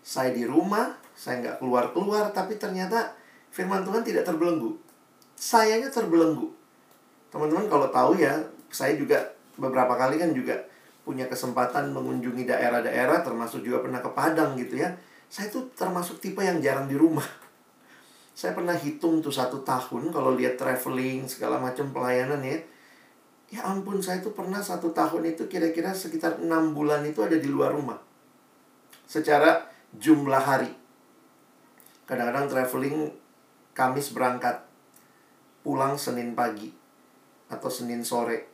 Saya 0.02 0.34
di 0.34 0.50
rumah, 0.50 0.98
saya 1.14 1.40
nggak 1.46 1.56
keluar-keluar, 1.62 2.34
tapi 2.34 2.58
ternyata 2.58 3.14
firman 3.54 3.86
Tuhan 3.86 4.02
tidak 4.02 4.26
terbelenggu. 4.26 4.74
Sayanya 5.38 5.94
terbelenggu. 5.94 6.50
Teman-teman 7.30 7.70
kalau 7.70 7.88
tahu 7.94 8.18
ya, 8.18 8.42
saya 8.74 8.98
juga 8.98 9.22
beberapa 9.54 9.94
kali 9.94 10.18
kan 10.18 10.34
juga 10.34 10.58
punya 11.06 11.30
kesempatan 11.30 11.94
mengunjungi 11.94 12.50
daerah-daerah, 12.50 13.22
termasuk 13.22 13.62
juga 13.62 13.86
pernah 13.86 14.02
ke 14.02 14.10
Padang 14.10 14.58
gitu 14.58 14.82
ya. 14.82 14.98
Saya 15.30 15.50
tuh 15.54 15.70
termasuk 15.78 16.18
tipe 16.18 16.42
yang 16.42 16.58
jarang 16.58 16.90
di 16.90 16.98
rumah. 16.98 17.26
Saya 18.34 18.58
pernah 18.58 18.74
hitung 18.74 19.22
tuh 19.22 19.30
satu 19.30 19.62
tahun 19.62 20.10
kalau 20.10 20.34
lihat 20.34 20.58
traveling 20.58 21.30
segala 21.30 21.62
macam 21.62 21.94
pelayanan 21.94 22.42
ya 22.42 22.73
Ya 23.54 23.62
ampun, 23.70 24.02
saya 24.02 24.18
tuh 24.18 24.34
pernah 24.34 24.66
satu 24.66 24.90
tahun 24.98 25.30
itu 25.30 25.46
kira-kira 25.46 25.94
sekitar 25.94 26.42
enam 26.42 26.74
bulan 26.74 27.06
itu 27.06 27.22
ada 27.22 27.38
di 27.38 27.46
luar 27.46 27.78
rumah. 27.78 28.02
Secara 29.06 29.70
jumlah 29.94 30.42
hari. 30.42 30.74
Kadang-kadang 32.10 32.50
traveling 32.50 33.14
Kamis 33.78 34.10
berangkat. 34.10 34.58
Pulang 35.62 36.02
Senin 36.02 36.34
pagi. 36.34 36.74
Atau 37.46 37.70
Senin 37.70 38.02
sore. 38.02 38.50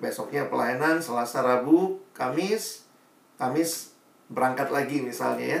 Besoknya 0.00 0.48
pelayanan, 0.48 1.04
Selasa, 1.04 1.44
Rabu, 1.44 2.00
Kamis. 2.16 2.88
Kamis 3.36 3.92
berangkat 4.32 4.72
lagi 4.72 5.04
misalnya 5.04 5.60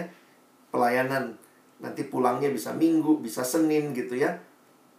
Pelayanan. 0.72 1.36
Nanti 1.76 2.08
pulangnya 2.08 2.48
bisa 2.48 2.72
Minggu, 2.72 3.20
bisa 3.20 3.44
Senin 3.44 3.92
gitu 3.92 4.16
ya. 4.16 4.32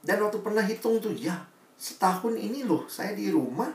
Dan 0.05 0.21
waktu 0.21 0.45
pernah 0.45 0.61
hitung 0.61 1.01
tuh, 1.01 1.17
ya 1.17 1.52
setahun 1.77 2.37
ini 2.37 2.63
loh 2.63 2.85
saya 2.87 3.17
di 3.17 3.27
rumah 3.33 3.69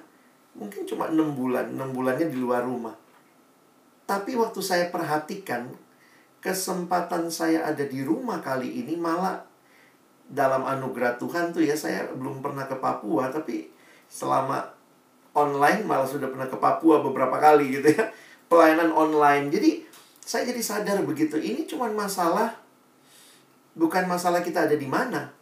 mungkin 0.58 0.88
cuma 0.88 1.06
enam 1.10 1.38
bulan 1.38 1.70
enam 1.70 1.94
bulannya 1.94 2.26
di 2.26 2.38
luar 2.38 2.66
rumah. 2.66 2.94
Tapi 4.08 4.34
waktu 4.34 4.60
saya 4.64 4.88
perhatikan 4.88 5.68
kesempatan 6.40 7.28
saya 7.28 7.66
ada 7.66 7.84
di 7.84 8.00
rumah 8.02 8.40
kali 8.40 8.82
ini 8.82 8.96
malah 8.96 9.44
dalam 10.28 10.64
anugerah 10.64 11.16
Tuhan 11.16 11.52
tuh 11.56 11.64
ya 11.64 11.76
saya 11.76 12.08
belum 12.12 12.44
pernah 12.44 12.68
ke 12.68 12.76
Papua 12.76 13.32
tapi 13.32 13.72
selama 14.08 14.60
online 15.32 15.84
malah 15.88 16.08
sudah 16.08 16.28
pernah 16.28 16.48
ke 16.48 16.56
Papua 16.56 17.00
beberapa 17.00 17.36
kali 17.36 17.80
gitu 17.80 17.94
ya 17.94 18.08
pelayanan 18.50 18.90
online. 18.92 19.52
Jadi 19.52 19.70
saya 20.24 20.44
jadi 20.48 20.60
sadar 20.60 20.98
begitu 21.04 21.40
ini 21.40 21.64
cuma 21.64 21.88
masalah 21.88 22.52
bukan 23.78 24.04
masalah 24.10 24.42
kita 24.42 24.66
ada 24.68 24.76
di 24.76 24.84
mana 24.84 25.37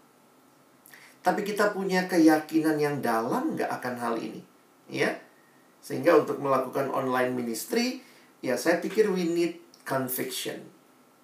tapi 1.26 1.42
kita 1.42 1.74
punya 1.74 2.06
keyakinan 2.06 2.78
yang 2.78 3.02
dalam 3.02 3.58
nggak 3.58 3.66
akan 3.66 3.94
hal 3.98 4.14
ini. 4.14 4.46
Ya. 4.86 5.18
Sehingga 5.82 6.22
untuk 6.22 6.38
melakukan 6.38 6.86
online 6.94 7.34
ministry, 7.34 7.98
ya 8.38 8.54
saya 8.54 8.78
pikir 8.78 9.10
we 9.10 9.26
need 9.26 9.58
conviction. 9.82 10.70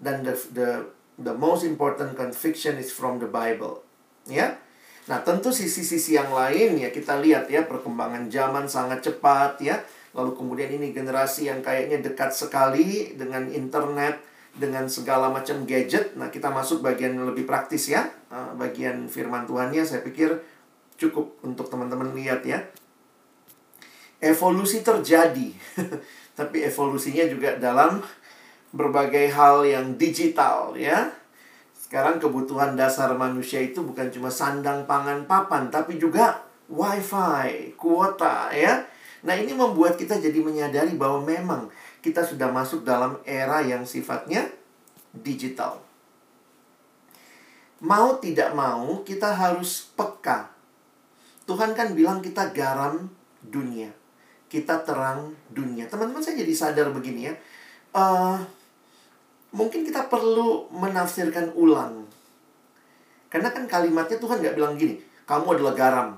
Dan 0.03 0.27
the, 0.27 0.35
the, 0.51 0.91
the 1.23 1.31
most 1.31 1.63
important 1.63 2.19
conviction 2.19 2.83
is 2.83 2.91
from 2.91 3.23
the 3.23 3.31
Bible. 3.31 3.87
Ya. 4.27 4.59
Nah, 5.07 5.23
tentu 5.23 5.55
sisi-sisi 5.55 6.19
yang 6.19 6.35
lain 6.35 6.83
ya 6.83 6.91
kita 6.91 7.23
lihat 7.23 7.47
ya 7.47 7.63
perkembangan 7.63 8.27
zaman 8.27 8.67
sangat 8.67 9.07
cepat 9.07 9.63
ya. 9.63 9.79
Lalu 10.19 10.35
kemudian 10.35 10.71
ini 10.83 10.91
generasi 10.91 11.47
yang 11.47 11.63
kayaknya 11.63 12.03
dekat 12.03 12.35
sekali 12.35 13.15
dengan 13.15 13.47
internet, 13.55 14.19
dengan 14.53 14.85
segala 14.89 15.33
macam 15.33 15.65
gadget. 15.65 16.13
Nah, 16.17 16.29
kita 16.29 16.53
masuk 16.53 16.85
bagian 16.85 17.17
lebih 17.17 17.49
praktis 17.49 17.89
ya. 17.89 18.09
Uh, 18.29 18.53
bagian 18.57 19.09
firman 19.09 19.49
Tuhannya 19.49 19.85
saya 19.85 20.05
pikir 20.05 20.41
cukup 21.01 21.41
untuk 21.41 21.73
teman-teman 21.73 22.13
lihat 22.13 22.45
ya. 22.45 22.61
Evolusi 24.21 24.85
terjadi. 24.85 25.51
Tapi 26.39 26.65
evolusinya 26.65 27.25
juga 27.29 27.57
dalam 27.57 28.01
berbagai 28.73 29.29
hal 29.33 29.69
yang 29.69 29.97
digital 30.01 30.73
ya. 30.77 31.13
Sekarang 31.77 32.17
kebutuhan 32.17 32.73
dasar 32.73 33.13
manusia 33.13 33.61
itu 33.61 33.85
bukan 33.85 34.09
cuma 34.09 34.33
sandang, 34.33 34.89
pangan, 34.89 35.29
papan, 35.29 35.69
tapi 35.69 36.01
juga 36.01 36.41
wifi, 36.73 37.77
kuota 37.77 38.49
ya. 38.49 38.81
Nah, 39.29 39.37
ini 39.37 39.53
membuat 39.53 40.01
kita 40.01 40.17
jadi 40.17 40.41
menyadari 40.41 40.97
bahwa 40.97 41.21
memang 41.21 41.69
kita 42.03 42.27
sudah 42.27 42.51
masuk 42.51 42.83
dalam 42.83 43.23
era 43.23 43.63
yang 43.63 43.87
sifatnya 43.87 44.51
digital. 45.15 45.79
Mau 47.83 48.19
tidak 48.19 48.53
mau, 48.59 49.07
kita 49.07 49.31
harus 49.31 49.87
peka. 49.95 50.51
Tuhan 51.47 51.75
kan 51.79 51.95
bilang 51.95 52.19
kita 52.19 52.51
garam 52.51 53.07
dunia. 53.43 53.91
Kita 54.51 54.83
terang 54.83 55.35
dunia. 55.51 55.87
Teman-teman 55.87 56.23
saya 56.23 56.43
jadi 56.43 56.55
sadar 56.55 56.91
begini 56.91 57.31
ya. 57.31 57.35
Uh, 57.95 58.39
mungkin 59.55 59.87
kita 59.87 60.07
perlu 60.11 60.71
menafsirkan 60.75 61.55
ulang. 61.55 62.07
Karena 63.33 63.49
kan 63.49 63.65
kalimatnya 63.65 64.21
Tuhan 64.21 64.45
nggak 64.45 64.57
bilang 64.61 64.77
gini, 64.77 65.01
kamu 65.25 65.57
adalah 65.57 65.73
garam, 65.73 66.09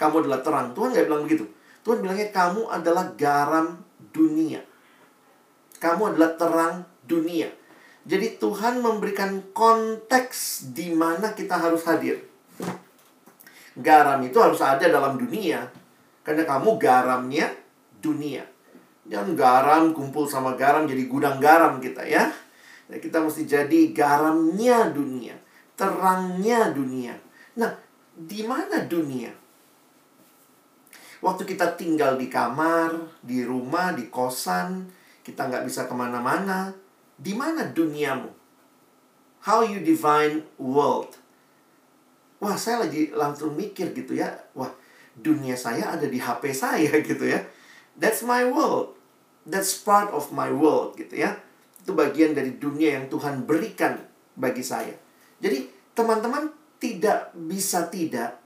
kamu 0.00 0.24
adalah 0.24 0.40
terang. 0.40 0.66
Tuhan 0.72 0.96
nggak 0.96 1.06
bilang 1.06 1.22
begitu. 1.28 1.44
Tuhan 1.84 2.00
bilangnya 2.00 2.32
kamu 2.32 2.72
adalah 2.72 3.12
garam 3.20 3.76
dunia. 4.16 4.71
Kamu 5.82 6.14
adalah 6.14 6.38
terang 6.38 6.86
dunia. 7.02 7.50
Jadi 8.06 8.38
Tuhan 8.38 8.78
memberikan 8.78 9.50
konteks 9.50 10.70
di 10.70 10.94
mana 10.94 11.34
kita 11.34 11.58
harus 11.58 11.82
hadir. 11.90 12.22
Garam 13.74 14.22
itu 14.22 14.38
harus 14.38 14.62
ada 14.62 14.86
dalam 14.86 15.18
dunia. 15.18 15.66
Karena 16.22 16.46
kamu 16.46 16.78
garamnya 16.78 17.50
dunia. 17.98 18.46
Jangan 19.10 19.34
garam 19.34 19.82
kumpul 19.90 20.30
sama 20.30 20.54
garam 20.54 20.86
jadi 20.86 21.10
gudang 21.10 21.42
garam 21.42 21.82
kita 21.82 22.06
ya. 22.06 22.30
ya 22.86 22.96
kita 23.02 23.18
mesti 23.18 23.42
jadi 23.42 23.90
garamnya 23.90 24.94
dunia. 24.94 25.34
Terangnya 25.74 26.70
dunia. 26.70 27.18
Nah, 27.58 27.74
di 28.14 28.46
mana 28.46 28.86
dunia? 28.86 29.34
Waktu 31.22 31.42
kita 31.42 31.74
tinggal 31.74 32.18
di 32.18 32.26
kamar, 32.26 33.18
di 33.22 33.46
rumah, 33.46 33.94
di 33.94 34.10
kosan, 34.10 34.90
kita 35.22 35.48
nggak 35.48 35.64
bisa 35.66 35.86
ke 35.86 35.94
mana-mana. 35.94 36.74
Di 37.18 37.32
mana 37.34 37.70
duniamu? 37.70 38.30
How 39.42 39.66
you 39.66 39.82
define 39.82 40.46
world? 40.58 41.18
Wah, 42.42 42.58
saya 42.58 42.86
lagi 42.86 43.14
langsung 43.14 43.54
mikir 43.54 43.94
gitu 43.94 44.18
ya. 44.18 44.34
Wah, 44.54 44.70
dunia 45.14 45.54
saya 45.54 45.94
ada 45.94 46.06
di 46.06 46.18
HP 46.18 46.50
saya 46.50 46.90
gitu 47.08 47.22
ya. 47.26 47.42
That's 47.98 48.26
my 48.26 48.46
world. 48.50 48.98
That's 49.46 49.74
part 49.78 50.10
of 50.10 50.30
my 50.34 50.50
world 50.50 50.98
gitu 50.98 51.22
ya. 51.22 51.38
Itu 51.82 51.94
bagian 51.94 52.34
dari 52.34 52.58
dunia 52.58 52.98
yang 52.98 53.06
Tuhan 53.10 53.46
berikan 53.46 53.98
bagi 54.38 54.62
saya. 54.62 54.94
Jadi, 55.42 55.66
teman-teman 55.98 56.50
tidak 56.78 57.34
bisa 57.34 57.90
tidak 57.90 58.42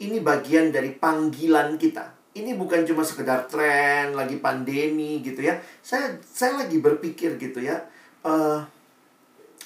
ini 0.00 0.18
bagian 0.18 0.72
dari 0.72 0.92
panggilan 0.96 1.78
kita. 1.78 2.21
Ini 2.32 2.56
bukan 2.56 2.88
cuma 2.88 3.04
sekedar 3.04 3.44
tren, 3.44 4.16
lagi 4.16 4.40
pandemi 4.40 5.20
gitu 5.20 5.44
ya. 5.44 5.60
Saya 5.84 6.16
saya 6.24 6.64
lagi 6.64 6.80
berpikir 6.80 7.36
gitu 7.36 7.60
ya. 7.60 7.76
Uh, 8.24 8.64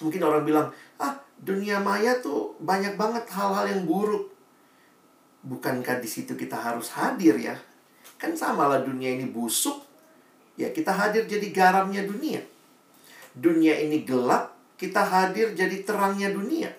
mungkin 0.03 0.23
orang 0.27 0.43
bilang, 0.43 0.69
ah 0.99 1.15
dunia 1.39 1.79
maya 1.79 2.19
tuh 2.19 2.59
banyak 2.59 2.99
banget 2.99 3.23
hal-hal 3.31 3.71
yang 3.71 3.87
buruk. 3.87 4.35
Bukankah 5.47 6.03
di 6.03 6.11
situ 6.11 6.35
kita 6.35 6.59
harus 6.59 6.91
hadir 6.99 7.39
ya? 7.39 7.55
Kan 8.19 8.35
sama 8.35 8.67
lah 8.67 8.83
dunia 8.83 9.15
ini 9.15 9.31
busuk, 9.31 9.79
ya 10.59 10.73
kita 10.75 10.91
hadir 10.91 11.29
jadi 11.31 11.47
garamnya 11.55 12.03
dunia. 12.03 12.43
Dunia 13.37 13.79
ini 13.79 14.03
gelap, 14.03 14.57
kita 14.75 15.07
hadir 15.07 15.55
jadi 15.55 15.87
terangnya 15.87 16.35
dunia 16.35 16.73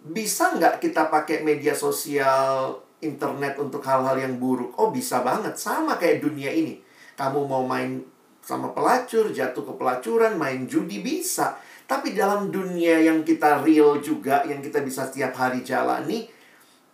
bisa 0.00 0.56
nggak 0.56 0.80
kita 0.80 1.12
pakai 1.12 1.44
media 1.44 1.76
sosial, 1.76 2.80
internet 3.00 3.56
untuk 3.60 3.80
hal-hal 3.84 4.16
yang 4.20 4.36
buruk? 4.36 4.76
Oh 4.76 4.92
bisa 4.92 5.24
banget, 5.24 5.56
sama 5.56 5.96
kayak 5.96 6.24
dunia 6.24 6.52
ini. 6.52 6.80
Kamu 7.16 7.44
mau 7.44 7.64
main 7.64 8.00
sama 8.40 8.72
pelacur, 8.72 9.28
jatuh 9.32 9.64
ke 9.64 9.72
pelacuran, 9.76 10.36
main 10.40 10.64
judi 10.64 11.04
bisa. 11.04 11.60
Tapi 11.84 12.14
dalam 12.14 12.48
dunia 12.48 13.02
yang 13.02 13.26
kita 13.26 13.66
real 13.66 13.98
juga, 13.98 14.46
yang 14.46 14.62
kita 14.62 14.80
bisa 14.80 15.10
setiap 15.10 15.34
hari 15.34 15.66
jalani, 15.66 16.30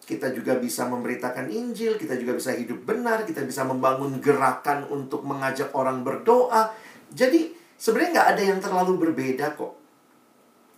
kita 0.06 0.30
juga 0.30 0.56
bisa 0.56 0.86
memberitakan 0.86 1.50
Injil, 1.50 1.98
kita 1.98 2.14
juga 2.14 2.38
bisa 2.38 2.54
hidup 2.54 2.86
benar, 2.86 3.26
kita 3.26 3.42
bisa 3.42 3.66
membangun 3.66 4.22
gerakan 4.22 4.86
untuk 4.88 5.26
mengajak 5.26 5.74
orang 5.74 6.06
berdoa. 6.06 6.70
Jadi 7.10 7.50
sebenarnya 7.74 8.10
nggak 8.22 8.28
ada 8.38 8.42
yang 8.42 8.58
terlalu 8.62 8.92
berbeda 9.02 9.58
kok. 9.58 9.74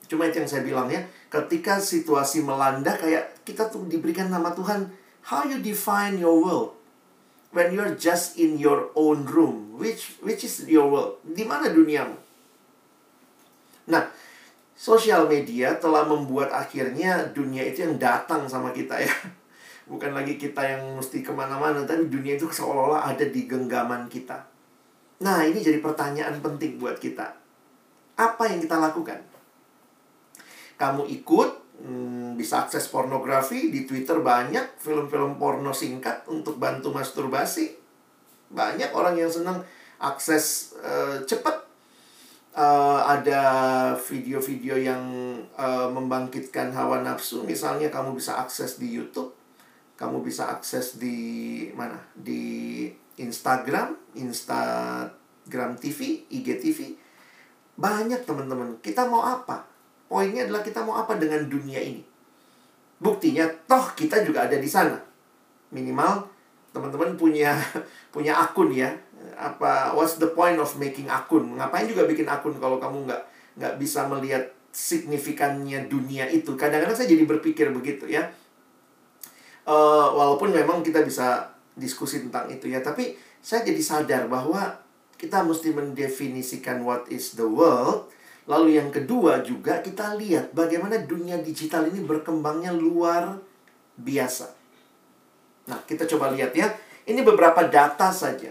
Cuma 0.09 0.24
itu 0.24 0.40
yang 0.40 0.48
saya 0.48 0.64
bilang 0.64 0.88
ya, 0.88 1.05
ketika 1.29 1.76
situasi 1.76 2.40
melanda 2.40 2.96
kayak 2.96 3.44
kita 3.44 3.68
tuh 3.68 3.85
diberikan 3.85 4.33
nama 4.33 4.57
Tuhan, 4.57 4.88
how 5.26 5.42
you 5.46 5.59
define 5.59 6.20
your 6.20 6.38
world? 6.38 6.78
When 7.48 7.72
you're 7.72 7.96
just 7.96 8.37
in 8.37 8.61
your 8.61 8.92
own 8.92 9.24
room, 9.24 9.81
which 9.81 10.20
which 10.20 10.44
is 10.44 10.68
your 10.68 10.92
world? 10.92 11.18
Di 11.24 11.48
mana 11.48 11.72
duniamu? 11.72 12.12
Nah, 13.88 14.04
sosial 14.76 15.24
media 15.24 15.72
telah 15.81 16.04
membuat 16.04 16.52
akhirnya 16.52 17.24
dunia 17.33 17.64
itu 17.64 17.88
yang 17.88 17.96
datang 17.96 18.44
sama 18.44 18.70
kita 18.76 19.00
ya. 19.00 19.14
Bukan 19.90 20.12
lagi 20.12 20.37
kita 20.37 20.61
yang 20.61 21.00
mesti 21.00 21.24
ke 21.24 21.33
mana-mana, 21.33 21.88
tapi 21.88 22.12
dunia 22.12 22.37
itu 22.37 22.44
seolah-olah 22.52 23.09
ada 23.09 23.24
di 23.24 23.48
genggaman 23.48 24.04
kita. 24.12 24.44
Nah, 25.24 25.40
ini 25.48 25.64
jadi 25.64 25.81
pertanyaan 25.81 26.44
penting 26.44 26.76
buat 26.76 27.00
kita. 27.00 27.33
Apa 28.20 28.52
yang 28.52 28.61
kita 28.61 28.76
lakukan? 28.76 29.24
kamu 30.78 31.11
ikut 31.11 31.67
hmm, 31.83 32.35
bisa 32.38 32.67
akses 32.67 32.91
pornografi 32.91 33.71
di 33.71 33.87
Twitter 33.87 34.19
banyak 34.23 34.79
film-film 34.79 35.38
porno 35.38 35.75
singkat 35.75 36.27
untuk 36.31 36.59
bantu 36.59 36.91
masturbasi. 36.95 37.75
Banyak 38.49 38.95
orang 38.95 39.19
yang 39.19 39.29
senang 39.29 39.61
akses 39.99 40.75
uh, 40.81 41.21
cepat 41.27 41.67
uh, 42.55 43.03
ada 43.07 43.43
video-video 43.99 44.79
yang 44.79 45.03
uh, 45.59 45.91
membangkitkan 45.91 46.71
hawa 46.73 47.03
nafsu. 47.03 47.43
Misalnya 47.45 47.91
kamu 47.91 48.17
bisa 48.17 48.38
akses 48.41 48.79
di 48.81 48.95
YouTube 48.95 49.38
kamu 49.99 50.23
bisa 50.23 50.47
akses 50.55 50.95
di 50.95 51.19
mana? 51.75 51.99
Di 52.14 52.87
Instagram 53.19 54.14
Instagram 54.14 55.75
TV 55.83 56.23
IGTV 56.31 56.95
banyak 57.75 58.23
teman-teman. 58.23 58.79
Kita 58.79 59.11
mau 59.11 59.27
apa 59.27 59.67
Poinnya 60.09 60.49
adalah 60.49 60.64
kita 60.64 60.81
mau 60.81 60.97
apa 60.97 61.21
dengan 61.21 61.44
dunia 61.44 61.77
ini. 61.79 62.01
Buktinya 62.99 63.44
toh 63.68 63.92
kita 63.92 64.25
juga 64.25 64.49
ada 64.49 64.57
di 64.57 64.66
sana. 64.66 64.97
Minimal 65.71 66.25
teman-teman 66.73 67.14
punya 67.14 67.53
punya 68.14 68.40
akun 68.40 68.73
ya. 68.73 68.88
Apa 69.37 69.92
what's 69.92 70.16
the 70.16 70.33
point 70.33 70.57
of 70.57 70.73
making 70.81 71.07
akun? 71.12 71.61
Ngapain 71.61 71.85
juga 71.85 72.09
bikin 72.09 72.25
akun 72.25 72.57
kalau 72.57 72.81
kamu 72.81 73.05
nggak 73.05 73.23
nggak 73.61 73.75
bisa 73.77 74.09
melihat 74.09 74.49
signifikannya 74.73 75.87
dunia 75.92 76.25
itu. 76.33 76.57
Kadang-kadang 76.57 76.97
saya 76.97 77.12
jadi 77.12 77.29
berpikir 77.29 77.68
begitu 77.71 78.09
ya. 78.09 78.33
Uh, 79.68 80.09
walaupun 80.16 80.49
memang 80.49 80.81
kita 80.81 81.05
bisa 81.05 81.53
diskusi 81.77 82.25
tentang 82.25 82.49
itu 82.49 82.73
ya, 82.73 82.81
tapi 82.81 83.12
saya 83.44 83.68
jadi 83.68 83.83
sadar 83.85 84.25
bahwa 84.25 84.81
kita 85.21 85.44
mesti 85.44 85.77
mendefinisikan 85.77 86.81
what 86.87 87.05
is 87.12 87.37
the 87.37 87.44
world 87.44 88.09
Lalu 88.48 88.80
yang 88.80 88.88
kedua 88.88 89.44
juga 89.44 89.84
kita 89.84 90.16
lihat 90.16 90.56
bagaimana 90.56 90.96
dunia 91.04 91.37
digital 91.44 91.84
ini 91.84 92.00
berkembangnya 92.00 92.72
luar 92.72 93.37
biasa. 94.00 94.48
Nah, 95.68 95.84
kita 95.84 96.08
coba 96.08 96.32
lihat 96.32 96.56
ya. 96.56 96.72
Ini 97.04 97.20
beberapa 97.20 97.68
data 97.68 98.08
saja. 98.08 98.48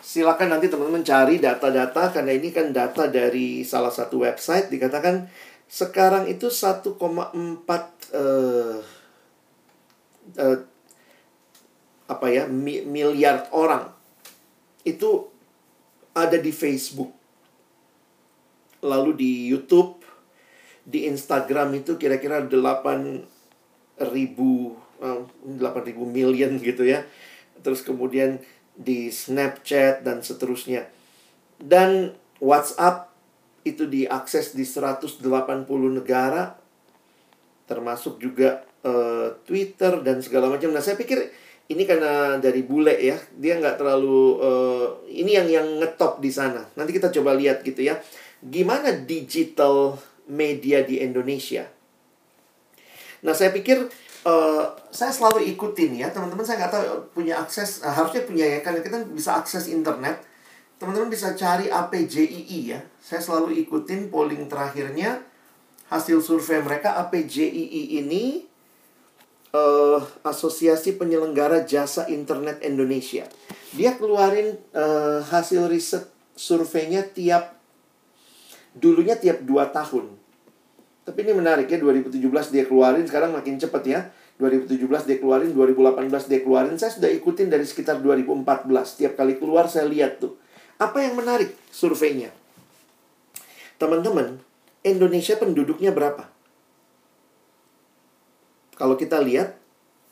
Silakan 0.00 0.56
nanti 0.56 0.72
teman-teman 0.72 1.04
cari 1.04 1.36
data-data 1.36 2.08
karena 2.08 2.32
ini 2.32 2.48
kan 2.56 2.72
data 2.72 3.04
dari 3.04 3.60
salah 3.68 3.92
satu 3.92 4.24
website 4.24 4.72
dikatakan 4.72 5.28
sekarang 5.68 6.24
itu 6.30 6.48
1,4 6.48 6.96
uh, 6.96 8.80
uh, 10.40 10.58
apa 12.06 12.26
ya 12.30 12.46
miliar 12.86 13.50
orang 13.50 13.90
itu 14.86 15.26
ada 16.14 16.38
di 16.38 16.54
Facebook 16.54 17.25
lalu 18.86 19.10
di 19.18 19.30
YouTube, 19.50 20.06
di 20.86 21.10
Instagram 21.10 21.74
itu 21.74 21.98
kira-kira 21.98 22.46
8 22.46 22.54
ribu, 24.14 24.78
uh, 25.02 25.26
8 25.26 25.88
ribu 25.90 26.06
million 26.06 26.54
gitu 26.62 26.86
ya. 26.86 27.02
Terus 27.60 27.82
kemudian 27.82 28.38
di 28.78 29.10
Snapchat 29.10 30.06
dan 30.06 30.22
seterusnya. 30.22 30.86
Dan 31.58 32.14
WhatsApp 32.38 33.10
itu 33.66 33.88
diakses 33.90 34.54
di 34.54 34.62
180 34.62 35.26
negara, 35.90 36.54
termasuk 37.66 38.22
juga 38.22 38.62
uh, 38.86 39.34
Twitter 39.42 39.98
dan 40.06 40.22
segala 40.22 40.46
macam. 40.46 40.70
Nah, 40.70 40.84
saya 40.84 40.94
pikir 40.94 41.18
ini 41.66 41.82
karena 41.82 42.38
dari 42.38 42.62
bule 42.62 42.94
ya, 42.94 43.18
dia 43.34 43.58
nggak 43.58 43.74
terlalu 43.82 44.38
uh, 44.38 45.02
ini 45.10 45.34
yang 45.34 45.48
yang 45.50 45.66
ngetop 45.82 46.22
di 46.22 46.30
sana. 46.30 46.62
Nanti 46.78 46.94
kita 46.94 47.10
coba 47.10 47.34
lihat 47.34 47.66
gitu 47.66 47.82
ya 47.82 47.98
gimana 48.46 48.94
digital 48.94 49.98
media 50.26 50.82
di 50.82 51.02
Indonesia. 51.02 51.66
Nah, 53.22 53.34
saya 53.34 53.50
pikir 53.50 53.86
uh, 54.26 54.64
saya 54.90 55.10
selalu 55.10 55.46
ikutin 55.56 55.98
ya, 56.02 56.10
teman-teman 56.10 56.46
saya 56.46 56.66
nggak 56.66 56.72
tahu 56.72 56.84
punya 57.14 57.38
akses, 57.42 57.82
uh, 57.82 57.90
harusnya 57.90 58.22
punya 58.26 58.46
ya, 58.46 58.58
karena 58.62 58.82
kita 58.82 59.02
bisa 59.10 59.38
akses 59.38 59.70
internet. 59.70 60.22
Teman-teman 60.76 61.08
bisa 61.08 61.32
cari 61.32 61.72
APJII 61.72 62.58
ya. 62.68 62.80
Saya 63.00 63.24
selalu 63.24 63.56
ikutin 63.64 64.12
polling 64.12 64.44
terakhirnya, 64.44 65.24
hasil 65.88 66.20
survei 66.20 66.60
mereka 66.60 67.00
APJII 67.00 67.96
ini 68.04 68.44
uh, 69.56 70.00
Asosiasi 70.20 71.00
Penyelenggara 71.00 71.64
Jasa 71.64 72.04
Internet 72.12 72.60
Indonesia. 72.60 73.24
Dia 73.72 73.96
keluarin 73.96 74.60
uh, 74.76 75.24
hasil 75.24 75.64
riset 75.72 76.12
surveinya 76.36 77.00
tiap 77.08 77.55
dulunya 78.76 79.16
tiap 79.16 79.42
2 79.42 79.72
tahun. 79.72 80.12
Tapi 81.06 81.18
ini 81.22 81.32
menarik 81.32 81.70
ya 81.70 81.78
2017 81.80 82.52
dia 82.52 82.64
keluarin 82.68 83.06
sekarang 83.08 83.32
makin 83.32 83.56
cepat 83.56 83.82
ya. 83.86 84.00
2017 84.36 85.08
dia 85.08 85.16
keluarin, 85.16 85.48
2018 85.56 86.28
dia 86.28 86.40
keluarin. 86.44 86.76
Saya 86.76 86.92
sudah 86.92 87.08
ikutin 87.08 87.48
dari 87.48 87.64
sekitar 87.64 88.04
2014. 88.04 89.00
Tiap 89.00 89.16
kali 89.16 89.40
keluar 89.40 89.64
saya 89.64 89.88
lihat 89.88 90.20
tuh. 90.20 90.36
Apa 90.76 91.00
yang 91.00 91.16
menarik 91.16 91.56
surveinya? 91.72 92.28
Teman-teman, 93.80 94.36
Indonesia 94.84 95.40
penduduknya 95.40 95.88
berapa? 95.88 96.28
Kalau 98.76 98.92
kita 99.00 99.24
lihat 99.24 99.56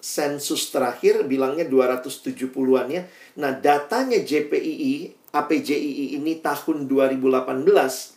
sensus 0.01 0.73
terakhir 0.73 1.25
bilangnya 1.29 1.69
270-an 1.69 2.87
ya. 2.89 3.05
Nah, 3.37 3.53
datanya 3.57 4.21
JPII, 4.25 5.13
APJII 5.37 6.17
ini 6.17 6.41
tahun 6.41 6.89
2018 6.89 8.14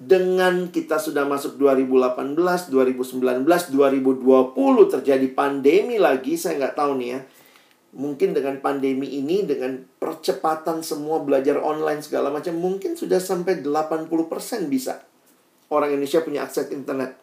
Dengan 0.01 0.73
kita 0.73 0.97
sudah 0.97 1.29
masuk 1.29 1.61
2018, 1.61 2.73
2019, 2.73 3.45
2020 3.45 4.95
terjadi 4.97 5.29
pandemi 5.37 6.01
lagi, 6.01 6.41
saya 6.41 6.57
nggak 6.57 6.77
tahu 6.81 6.97
nih 6.97 7.11
ya 7.13 7.21
mungkin 7.91 8.31
dengan 8.31 8.63
pandemi 8.63 9.19
ini 9.19 9.43
dengan 9.43 9.83
percepatan 9.99 10.87
semua 10.87 11.19
belajar 11.27 11.59
online 11.59 12.07
segala 12.07 12.31
macam 12.31 12.55
mungkin 12.55 12.95
sudah 12.95 13.19
sampai 13.19 13.67
80% 13.67 14.07
bisa 14.71 15.03
orang 15.71 15.99
Indonesia 15.99 16.23
punya 16.23 16.47
akses 16.47 16.71
internet. 16.71 17.19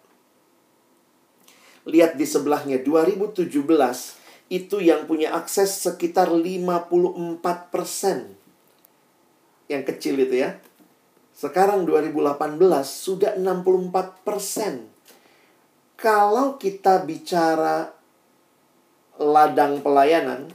Lihat 1.87 2.19
di 2.19 2.27
sebelahnya 2.27 2.83
2017 2.83 3.47
itu 4.47 4.79
yang 4.79 5.03
punya 5.07 5.35
akses 5.35 5.83
sekitar 5.83 6.31
54%. 6.31 7.43
Yang 9.67 9.83
kecil 9.91 10.15
itu 10.23 10.35
ya. 10.39 10.55
Sekarang 11.35 11.83
2018 11.83 12.57
sudah 12.87 13.35
64%. 13.35 14.87
Kalau 15.97 16.55
kita 16.55 17.03
bicara 17.03 17.91
ladang 19.19 19.83
pelayanan, 19.83 20.47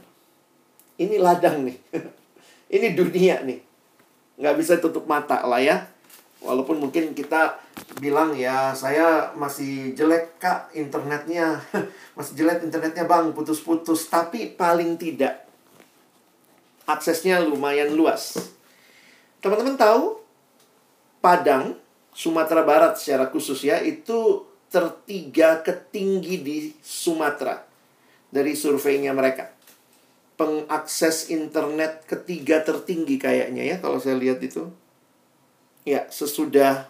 ini 0.97 1.15
ladang 1.21 1.69
nih. 1.69 1.77
ini 2.75 2.87
dunia 2.97 3.45
nih. 3.45 3.61
Nggak 4.41 4.55
bisa 4.57 4.81
tutup 4.81 5.05
mata 5.05 5.45
lah 5.45 5.61
ya. 5.61 5.92
Walaupun 6.43 6.83
mungkin 6.83 7.15
kita 7.15 7.55
bilang 8.03 8.35
ya 8.35 8.75
saya 8.75 9.31
masih 9.33 9.95
jelek 9.95 10.37
kak 10.37 10.75
internetnya. 10.75 11.63
masih 12.19 12.43
jelek 12.43 12.67
internetnya 12.67 13.07
bang 13.07 13.31
putus-putus. 13.31 14.11
Tapi 14.11 14.53
paling 14.53 14.99
tidak 14.99 15.47
aksesnya 16.83 17.39
lumayan 17.41 17.95
luas. 17.95 18.35
Teman-teman 19.39 19.79
tahu 19.79 20.19
Padang, 21.23 21.79
Sumatera 22.11 22.67
Barat 22.67 22.99
secara 22.99 23.31
khusus 23.31 23.63
ya 23.63 23.79
itu 23.79 24.43
tertiga 24.67 25.63
ketinggi 25.63 26.35
di 26.43 26.57
Sumatera 26.83 27.63
dari 28.27 28.59
surveinya 28.59 29.15
mereka 29.15 29.53
pengakses 30.33 31.29
internet 31.29 32.03
ketiga 32.09 32.65
tertinggi 32.65 33.21
kayaknya 33.21 33.63
ya 33.63 33.75
kalau 33.79 34.01
saya 34.01 34.17
lihat 34.17 34.41
itu. 34.41 34.67
Ya, 35.83 36.07
sesudah 36.07 36.87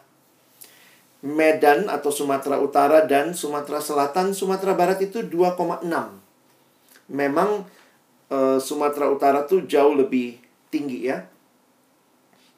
Medan 1.24 1.88
atau 1.88 2.12
Sumatera 2.12 2.60
Utara 2.60 3.08
dan 3.08 3.32
Sumatera 3.34 3.80
Selatan, 3.80 4.36
Sumatera 4.36 4.76
Barat 4.76 5.00
itu 5.02 5.24
2,6. 5.24 5.88
Memang 7.10 7.64
e, 8.28 8.60
Sumatera 8.60 9.08
Utara 9.10 9.48
tuh 9.48 9.64
jauh 9.66 9.96
lebih 9.96 10.38
tinggi 10.68 11.08
ya. 11.08 11.26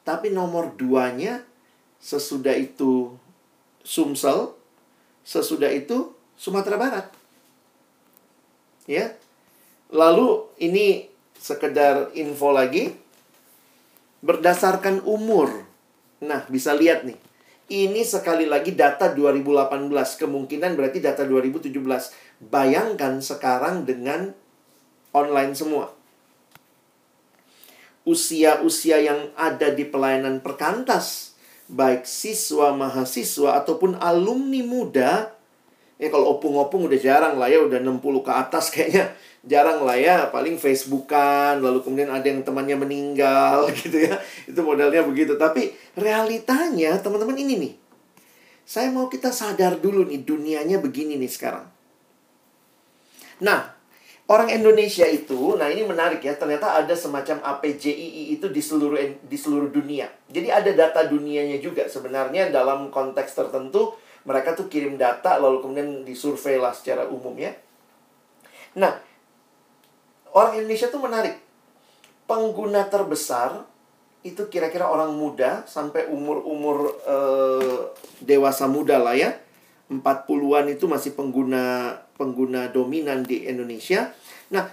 Tapi 0.02 0.34
nomor 0.34 0.74
duanya 0.74 1.46
sesudah 2.02 2.58
itu 2.58 3.14
Sumsel, 3.86 4.52
sesudah 5.22 5.70
itu 5.70 6.12
Sumatera 6.34 6.76
Barat. 6.76 7.06
Ya, 8.86 9.14
Lalu 9.90 10.50
ini 10.58 11.06
sekedar 11.38 12.10
info 12.18 12.50
lagi 12.50 12.90
berdasarkan 14.22 15.06
umur. 15.06 15.65
Nah, 16.24 16.48
bisa 16.48 16.72
lihat 16.72 17.04
nih. 17.04 17.18
Ini 17.66 18.06
sekali 18.06 18.46
lagi 18.46 18.72
data 18.78 19.10
2018, 19.10 19.90
kemungkinan 20.22 20.78
berarti 20.78 21.02
data 21.02 21.26
2017. 21.26 22.14
Bayangkan 22.46 23.18
sekarang 23.18 23.82
dengan 23.82 24.30
online 25.10 25.52
semua. 25.58 25.90
Usia-usia 28.06 29.02
yang 29.02 29.34
ada 29.34 29.74
di 29.74 29.82
pelayanan 29.82 30.38
perkantas, 30.38 31.34
baik 31.66 32.06
siswa, 32.06 32.70
mahasiswa 32.70 33.58
ataupun 33.58 33.98
alumni 33.98 34.62
muda, 34.62 35.34
ya 35.98 36.06
kalau 36.06 36.38
opung-opung 36.38 36.86
udah 36.86 37.00
jarang 37.02 37.34
lah 37.34 37.50
ya, 37.50 37.66
udah 37.66 37.82
60 37.82 37.98
ke 38.22 38.30
atas 38.30 38.70
kayaknya 38.70 39.10
jarang 39.46 39.86
lah 39.86 39.94
ya 39.94 40.28
paling 40.34 40.58
Facebookan 40.58 41.62
lalu 41.62 41.80
kemudian 41.80 42.10
ada 42.10 42.26
yang 42.26 42.42
temannya 42.42 42.76
meninggal 42.76 43.70
gitu 43.80 44.10
ya. 44.10 44.18
Itu 44.44 44.60
modalnya 44.66 45.06
begitu. 45.06 45.38
Tapi 45.38 45.72
realitanya 45.94 46.98
teman-teman 46.98 47.38
ini 47.38 47.54
nih. 47.56 47.74
Saya 48.66 48.90
mau 48.90 49.06
kita 49.06 49.30
sadar 49.30 49.78
dulu 49.78 50.02
nih 50.10 50.26
dunianya 50.26 50.82
begini 50.82 51.14
nih 51.14 51.30
sekarang. 51.30 51.66
Nah 53.46 53.70
orang 54.26 54.50
Indonesia 54.50 55.06
itu 55.06 55.54
nah 55.54 55.70
ini 55.70 55.86
menarik 55.86 56.18
ya 56.18 56.34
ternyata 56.34 56.74
ada 56.74 56.98
semacam 56.98 57.38
APJII 57.46 58.34
itu 58.34 58.50
di 58.50 58.58
seluruh 58.58 58.98
di 59.22 59.38
seluruh 59.38 59.70
dunia. 59.70 60.10
Jadi 60.26 60.50
ada 60.50 60.70
data 60.74 61.06
dunianya 61.06 61.62
juga 61.62 61.86
sebenarnya 61.86 62.50
dalam 62.50 62.90
konteks 62.90 63.38
tertentu 63.38 63.94
mereka 64.26 64.58
tuh 64.58 64.66
kirim 64.66 64.98
data 64.98 65.38
lalu 65.38 65.62
kemudian 65.62 66.02
disurvei 66.02 66.58
lah 66.58 66.74
secara 66.74 67.06
umum 67.06 67.38
ya. 67.38 67.54
Nah 68.74 69.05
Orang 70.36 70.60
Indonesia 70.60 70.92
tuh 70.92 71.00
menarik. 71.00 71.40
Pengguna 72.28 72.84
terbesar 72.92 73.64
itu 74.20 74.52
kira-kira 74.52 74.84
orang 74.84 75.16
muda 75.16 75.64
sampai 75.64 76.12
umur-umur 76.12 76.92
uh, 77.08 77.96
dewasa 78.20 78.68
muda 78.68 79.00
lah 79.00 79.16
ya. 79.16 79.32
40-an 79.88 80.76
itu 80.76 80.84
masih 80.84 81.16
pengguna 81.16 81.96
pengguna 82.20 82.68
dominan 82.68 83.24
di 83.24 83.48
Indonesia. 83.48 84.12
Nah, 84.52 84.68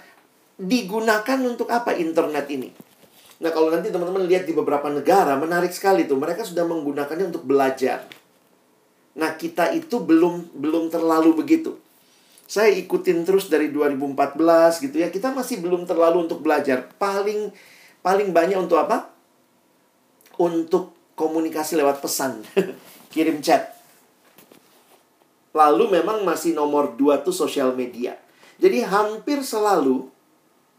digunakan 0.60 1.38
untuk 1.46 1.72
apa 1.72 1.96
internet 1.96 2.44
ini? 2.52 2.68
Nah, 3.40 3.48
kalau 3.48 3.72
nanti 3.72 3.88
teman-teman 3.88 4.28
lihat 4.28 4.44
di 4.44 4.52
beberapa 4.52 4.92
negara 4.92 5.32
menarik 5.40 5.72
sekali 5.72 6.04
tuh, 6.04 6.20
mereka 6.20 6.44
sudah 6.44 6.68
menggunakannya 6.68 7.32
untuk 7.32 7.46
belajar. 7.48 8.04
Nah, 9.16 9.32
kita 9.38 9.72
itu 9.72 9.96
belum 10.02 10.60
belum 10.60 10.92
terlalu 10.92 11.40
begitu. 11.40 11.78
Saya 12.44 12.70
ikutin 12.76 13.24
terus 13.24 13.48
dari 13.48 13.72
2014 13.72 14.84
gitu 14.84 14.96
ya. 15.00 15.08
Kita 15.08 15.32
masih 15.32 15.64
belum 15.64 15.88
terlalu 15.88 16.28
untuk 16.28 16.44
belajar. 16.44 16.88
Paling 17.00 17.50
paling 18.04 18.30
banyak 18.30 18.58
untuk 18.60 18.78
apa? 18.80 19.08
Untuk 20.36 20.92
komunikasi 21.16 21.80
lewat 21.80 22.04
pesan. 22.04 22.44
Kirim 23.12 23.40
chat. 23.40 23.72
Lalu 25.54 26.02
memang 26.02 26.26
masih 26.26 26.52
nomor 26.52 26.98
dua 26.98 27.22
tuh 27.22 27.32
sosial 27.32 27.72
media. 27.72 28.18
Jadi 28.58 28.82
hampir 28.82 29.42
selalu 29.42 30.14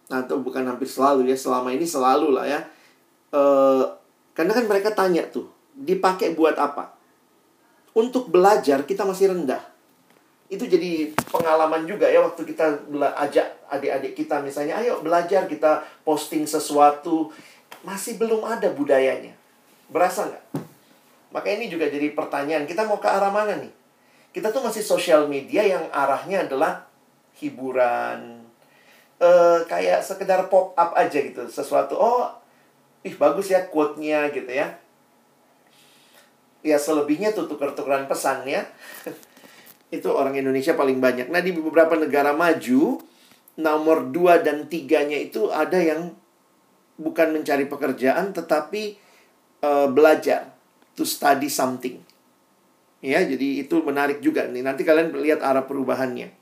atau 0.10 0.38
bukan 0.38 0.62
hampir 0.70 0.86
selalu 0.86 1.26
ya 1.26 1.38
selama 1.38 1.74
ini 1.74 1.86
selalu 1.86 2.30
lah 2.30 2.46
ya 2.46 2.60
e, 3.34 3.42
karena 4.38 4.54
kan 4.54 4.66
mereka 4.70 4.94
tanya 4.94 5.26
tuh 5.26 5.50
dipakai 5.74 6.38
buat 6.38 6.54
apa 6.62 6.94
untuk 7.98 8.30
belajar 8.30 8.86
kita 8.86 9.02
masih 9.02 9.34
rendah 9.34 9.62
itu 10.46 10.70
jadi 10.70 11.10
pengalaman 11.34 11.90
juga 11.90 12.06
ya 12.06 12.22
waktu 12.22 12.46
kita 12.46 12.86
ajak 13.18 13.66
adik-adik 13.66 14.14
kita 14.14 14.38
misalnya 14.46 14.78
ayo 14.78 15.02
belajar 15.02 15.50
kita 15.50 15.82
posting 16.06 16.46
sesuatu. 16.46 17.34
Masih 17.82 18.18
belum 18.18 18.46
ada 18.46 18.70
budayanya. 18.70 19.34
Berasa 19.90 20.30
nggak? 20.30 20.46
Maka 21.34 21.48
ini 21.50 21.70
juga 21.70 21.90
jadi 21.90 22.14
pertanyaan 22.14 22.70
kita 22.70 22.86
mau 22.86 23.02
ke 23.02 23.10
arah 23.10 23.34
mana 23.34 23.58
nih? 23.58 23.74
Kita 24.34 24.54
tuh 24.54 24.62
masih 24.62 24.86
sosial 24.86 25.26
media 25.26 25.66
yang 25.66 25.90
arahnya 25.90 26.46
adalah 26.46 26.86
hiburan. 27.42 28.46
Uh, 29.16 29.64
kayak 29.66 30.04
sekedar 30.06 30.52
pop 30.52 30.76
up 30.76 30.92
aja 30.92 31.16
gitu 31.16 31.48
sesuatu 31.48 31.96
oh 31.96 32.28
ih 33.08 33.16
bagus 33.16 33.48
ya 33.48 33.66
quote-nya 33.66 34.30
gitu 34.30 34.52
ya. 34.54 34.78
Ya 36.66 36.78
selebihnya 36.78 37.34
tuh 37.34 37.50
tuker-tukeran 37.50 38.06
pesan 38.06 38.46
ya 38.46 38.66
itu 39.94 40.10
orang 40.10 40.34
Indonesia 40.38 40.74
paling 40.74 40.98
banyak. 40.98 41.30
Nah, 41.30 41.42
di 41.42 41.54
beberapa 41.54 41.94
negara 41.94 42.34
maju, 42.34 43.00
nomor 43.56 44.10
2 44.12 44.46
dan 44.46 44.66
3-nya 44.68 45.20
itu 45.22 45.48
ada 45.54 45.80
yang 45.80 46.12
bukan 46.96 47.36
mencari 47.36 47.68
pekerjaan 47.68 48.32
tetapi 48.32 48.96
uh, 49.64 49.88
belajar 49.92 50.56
to 50.96 51.04
study 51.04 51.52
something. 51.52 52.00
Ya, 53.04 53.22
jadi 53.22 53.62
itu 53.62 53.84
menarik 53.86 54.24
juga 54.24 54.48
nih. 54.50 54.66
Nanti 54.66 54.82
kalian 54.82 55.14
lihat 55.14 55.44
arah 55.46 55.68
perubahannya. 55.70 56.34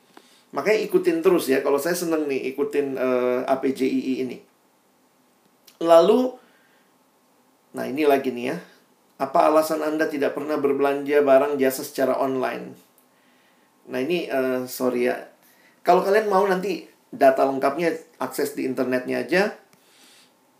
Makanya 0.53 0.79
ikutin 0.85 1.19
terus 1.19 1.49
ya. 1.49 1.59
Kalau 1.59 1.81
saya 1.81 1.97
seneng 1.97 2.29
nih 2.29 2.53
ikutin 2.53 2.95
uh, 2.95 3.41
eh, 3.43 3.51
APJII 3.51 4.13
ini. 4.23 4.37
Lalu 5.83 6.39
nah 7.73 7.89
ini 7.89 8.05
lagi 8.05 8.31
nih 8.31 8.45
ya. 8.53 8.57
Apa 9.19 9.49
alasan 9.49 9.81
Anda 9.81 10.07
tidak 10.07 10.37
pernah 10.37 10.55
berbelanja 10.61 11.25
barang 11.25 11.57
jasa 11.57 11.81
secara 11.83 12.15
online? 12.21 12.92
Nah 13.89 13.99
ini 13.99 14.27
uh, 14.31 14.63
sorry 14.69 15.11
ya. 15.11 15.15
Kalau 15.83 16.03
kalian 16.03 16.31
mau 16.31 16.43
nanti 16.47 16.87
data 17.11 17.43
lengkapnya 17.43 17.91
akses 18.19 18.55
di 18.55 18.67
internetnya 18.67 19.23
aja. 19.23 19.43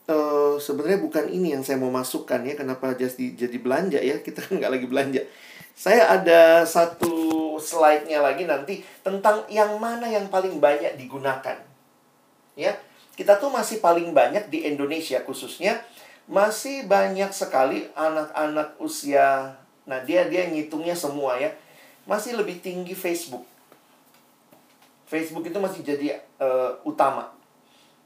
Uh, 0.04 0.60
sebenarnya 0.60 1.00
bukan 1.00 1.32
ini 1.32 1.56
yang 1.56 1.64
saya 1.64 1.80
mau 1.80 1.92
masukkan 1.92 2.44
ya. 2.44 2.60
Kenapa 2.60 2.92
jadi 2.96 3.36
jadi 3.36 3.58
belanja 3.60 4.00
ya? 4.04 4.20
Kita 4.20 4.44
kan 4.44 4.60
nggak 4.60 4.74
lagi 4.80 4.88
belanja. 4.88 5.22
Saya 5.74 6.06
ada 6.12 6.68
satu 6.68 7.56
slide-nya 7.58 8.22
lagi 8.22 8.46
nanti 8.46 8.86
tentang 9.02 9.48
yang 9.50 9.80
mana 9.82 10.06
yang 10.06 10.28
paling 10.30 10.60
banyak 10.62 11.00
digunakan. 11.00 11.58
Ya, 12.54 12.78
kita 13.18 13.42
tuh 13.42 13.50
masih 13.50 13.82
paling 13.82 14.14
banyak 14.14 14.50
di 14.54 14.66
Indonesia 14.70 15.22
khususnya 15.26 15.82
masih 16.26 16.88
banyak 16.88 17.30
sekali 17.36 17.92
anak-anak 17.94 18.80
usia 18.80 19.60
nah 19.84 20.00
dia 20.00 20.32
dia 20.32 20.48
ngitungnya 20.48 20.96
semua 20.96 21.36
ya 21.36 21.52
masih 22.04 22.36
lebih 22.36 22.60
tinggi 22.60 22.96
Facebook. 22.96 23.48
Facebook 25.08 25.46
itu 25.46 25.60
masih 25.62 25.82
jadi 25.86 26.20
uh, 26.42 26.76
utama. 26.84 27.32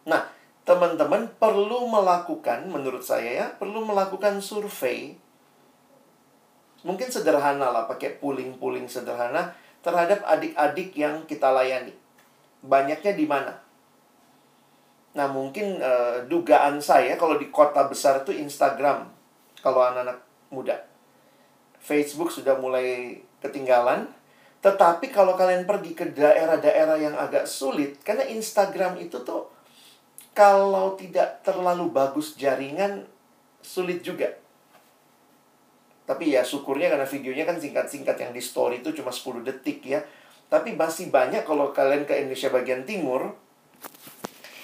Nah, 0.04 0.28
teman-teman 0.68 1.32
perlu 1.40 1.88
melakukan, 1.88 2.68
menurut 2.68 3.02
saya 3.02 3.32
ya, 3.32 3.48
perlu 3.56 3.88
melakukan 3.88 4.44
survei. 4.44 5.16
Mungkin 6.84 7.08
sederhana 7.08 7.72
lah, 7.72 7.88
pakai 7.88 8.20
pooling-pooling 8.20 8.92
sederhana 8.92 9.56
terhadap 9.80 10.22
adik-adik 10.28 10.92
yang 10.94 11.24
kita 11.24 11.48
layani. 11.50 11.96
Banyaknya 12.62 13.14
di 13.16 13.26
mana? 13.26 13.54
Nah, 15.16 15.28
mungkin 15.32 15.82
uh, 15.82 16.28
dugaan 16.30 16.78
saya 16.84 17.18
kalau 17.18 17.42
di 17.42 17.50
kota 17.50 17.88
besar 17.90 18.22
itu 18.22 18.36
Instagram, 18.36 19.10
kalau 19.64 19.82
anak-anak 19.82 20.22
muda. 20.54 20.78
Facebook 21.82 22.30
sudah 22.30 22.60
mulai 22.60 23.18
ketinggalan. 23.48 24.12
Tetapi 24.60 25.14
kalau 25.14 25.38
kalian 25.40 25.64
pergi 25.64 25.96
ke 25.96 26.12
daerah-daerah 26.12 26.98
yang 27.00 27.16
agak 27.16 27.48
sulit, 27.48 28.02
karena 28.04 28.26
Instagram 28.28 29.00
itu 29.00 29.22
tuh 29.24 29.48
kalau 30.36 30.94
tidak 31.00 31.42
terlalu 31.42 31.90
bagus 31.90 32.38
jaringan, 32.38 33.08
sulit 33.62 34.06
juga. 34.06 34.34
Tapi 36.08 36.32
ya 36.32 36.46
syukurnya 36.46 36.88
karena 36.88 37.04
videonya 37.04 37.44
kan 37.44 37.60
singkat-singkat 37.60 38.16
yang 38.16 38.32
di 38.32 38.40
story 38.40 38.80
itu 38.80 38.96
cuma 38.96 39.12
10 39.12 39.44
detik 39.44 39.84
ya. 39.84 40.00
Tapi 40.48 40.72
masih 40.80 41.12
banyak 41.12 41.44
kalau 41.44 41.76
kalian 41.76 42.08
ke 42.08 42.16
Indonesia 42.16 42.48
bagian 42.48 42.88
timur, 42.88 43.36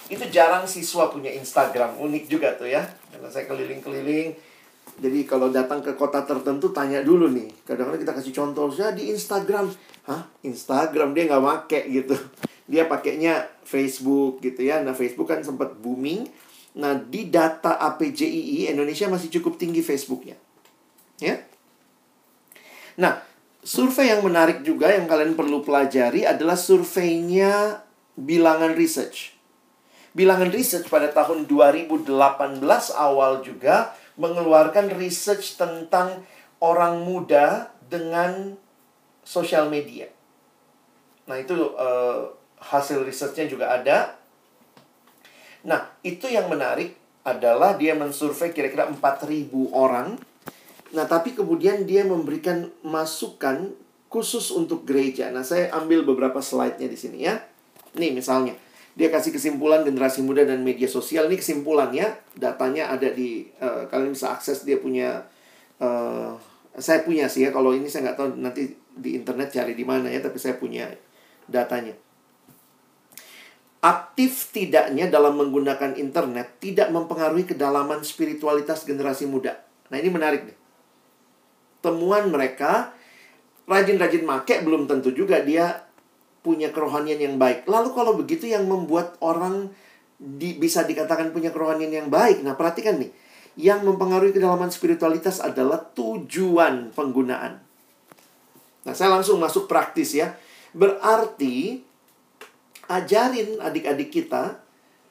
itu 0.08 0.24
jarang 0.32 0.64
siswa 0.64 1.12
punya 1.12 1.36
Instagram. 1.36 2.00
Unik 2.00 2.32
juga 2.32 2.56
tuh 2.56 2.72
ya. 2.72 2.88
Karena 3.12 3.28
saya 3.28 3.44
keliling-keliling, 3.52 4.32
jadi 5.02 5.26
kalau 5.26 5.50
datang 5.50 5.82
ke 5.82 5.98
kota 5.98 6.22
tertentu 6.22 6.70
tanya 6.70 7.02
dulu 7.02 7.26
nih. 7.32 7.50
Kadang-kadang 7.66 8.02
kita 8.06 8.14
kasih 8.14 8.34
contoh, 8.34 8.70
saya 8.70 8.94
di 8.94 9.10
Instagram. 9.10 9.74
Hah? 10.06 10.30
Instagram 10.46 11.18
dia 11.18 11.24
nggak 11.26 11.44
make 11.44 11.80
gitu. 11.90 12.16
Dia 12.64 12.88
pakainya 12.88 13.44
Facebook 13.68 14.40
gitu 14.40 14.64
ya. 14.64 14.80
Nah 14.80 14.96
Facebook 14.96 15.28
kan 15.28 15.44
sempat 15.44 15.76
booming. 15.84 16.24
Nah 16.80 16.96
di 16.96 17.28
data 17.28 17.76
APJII 17.76 18.72
Indonesia 18.72 19.12
masih 19.12 19.28
cukup 19.40 19.60
tinggi 19.60 19.84
Facebooknya. 19.84 20.40
Ya. 21.20 21.44
Nah 22.96 23.20
survei 23.60 24.16
yang 24.16 24.24
menarik 24.24 24.64
juga 24.64 24.96
yang 24.96 25.12
kalian 25.12 25.36
perlu 25.36 25.60
pelajari 25.60 26.24
adalah 26.24 26.56
surveinya 26.56 27.84
bilangan 28.16 28.72
research. 28.80 29.36
Bilangan 30.16 30.48
research 30.48 30.88
pada 30.88 31.12
tahun 31.12 31.44
2018 31.44 32.08
awal 32.96 33.44
juga 33.44 33.92
mengeluarkan 34.20 34.94
research 34.98 35.58
tentang 35.58 36.22
orang 36.62 37.02
muda 37.04 37.74
dengan 37.90 38.56
sosial 39.26 39.68
media. 39.68 40.08
Nah, 41.28 41.40
itu 41.40 41.56
uh, 41.56 42.32
hasil 42.60 43.04
researchnya 43.04 43.48
juga 43.48 43.72
ada. 43.72 44.20
Nah, 45.64 45.96
itu 46.04 46.28
yang 46.28 46.52
menarik 46.52 46.96
adalah 47.24 47.80
dia 47.80 47.96
mensurvei 47.96 48.52
kira-kira 48.52 48.88
4.000 48.92 49.48
orang. 49.72 50.20
Nah, 50.92 51.06
tapi 51.08 51.34
kemudian 51.34 51.88
dia 51.88 52.04
memberikan 52.04 52.68
masukan 52.84 53.72
khusus 54.12 54.54
untuk 54.54 54.86
gereja. 54.86 55.32
Nah, 55.32 55.42
saya 55.42 55.72
ambil 55.74 56.06
beberapa 56.06 56.44
slide-nya 56.44 56.86
di 56.86 57.00
sini 57.00 57.26
ya. 57.26 57.40
Nih 57.98 58.12
misalnya, 58.14 58.54
dia 58.94 59.10
kasih 59.10 59.34
kesimpulan 59.34 59.82
generasi 59.82 60.22
muda 60.22 60.46
dan 60.46 60.62
media 60.62 60.86
sosial. 60.86 61.26
Ini 61.26 61.38
kesimpulannya 61.42 62.38
datanya 62.38 62.94
ada 62.94 63.10
di 63.10 63.50
uh, 63.58 63.90
kalian 63.90 64.14
bisa 64.14 64.30
akses 64.38 64.62
dia 64.62 64.78
punya 64.78 65.26
uh, 65.82 66.38
saya 66.78 67.02
punya 67.02 67.26
sih 67.26 67.46
ya. 67.46 67.50
Kalau 67.50 67.74
ini 67.74 67.90
saya 67.90 68.10
nggak 68.10 68.18
tahu 68.18 68.30
nanti 68.38 68.70
di 68.94 69.18
internet 69.18 69.50
cari 69.50 69.74
di 69.74 69.82
mana 69.82 70.14
ya 70.14 70.22
tapi 70.22 70.38
saya 70.38 70.62
punya 70.62 70.86
datanya. 71.50 71.98
Aktif 73.84 74.54
tidaknya 74.56 75.12
dalam 75.12 75.36
menggunakan 75.36 75.98
internet 76.00 76.62
tidak 76.64 76.88
mempengaruhi 76.94 77.50
kedalaman 77.50 78.00
spiritualitas 78.06 78.88
generasi 78.88 79.28
muda. 79.28 79.60
Nah 79.92 79.98
ini 80.00 80.08
menarik 80.08 80.48
nih. 80.48 80.58
Temuan 81.84 82.32
mereka 82.32 82.96
rajin-rajin 83.68 84.24
make 84.24 84.56
belum 84.64 84.88
tentu 84.88 85.12
juga 85.12 85.44
dia 85.44 85.84
punya 86.44 86.70
kerohanian 86.70 87.18
yang 87.18 87.36
baik. 87.40 87.66
Lalu 87.66 87.90
kalau 87.96 88.14
begitu 88.20 88.52
yang 88.52 88.68
membuat 88.68 89.16
orang 89.24 89.72
di, 90.20 90.60
bisa 90.60 90.84
dikatakan 90.84 91.32
punya 91.32 91.50
kerohanian 91.50 91.90
yang 91.90 92.08
baik. 92.12 92.44
Nah, 92.44 92.54
perhatikan 92.60 93.00
nih. 93.00 93.10
Yang 93.54 93.86
mempengaruhi 93.88 94.36
kedalaman 94.36 94.70
spiritualitas 94.70 95.40
adalah 95.40 95.80
tujuan 95.96 96.92
penggunaan. 96.92 97.64
Nah, 98.84 98.94
saya 98.94 99.16
langsung 99.16 99.40
masuk 99.40 99.72
praktis 99.72 100.12
ya. 100.14 100.36
Berarti 100.76 101.80
ajarin 102.92 103.62
adik-adik 103.64 104.12
kita 104.12 104.60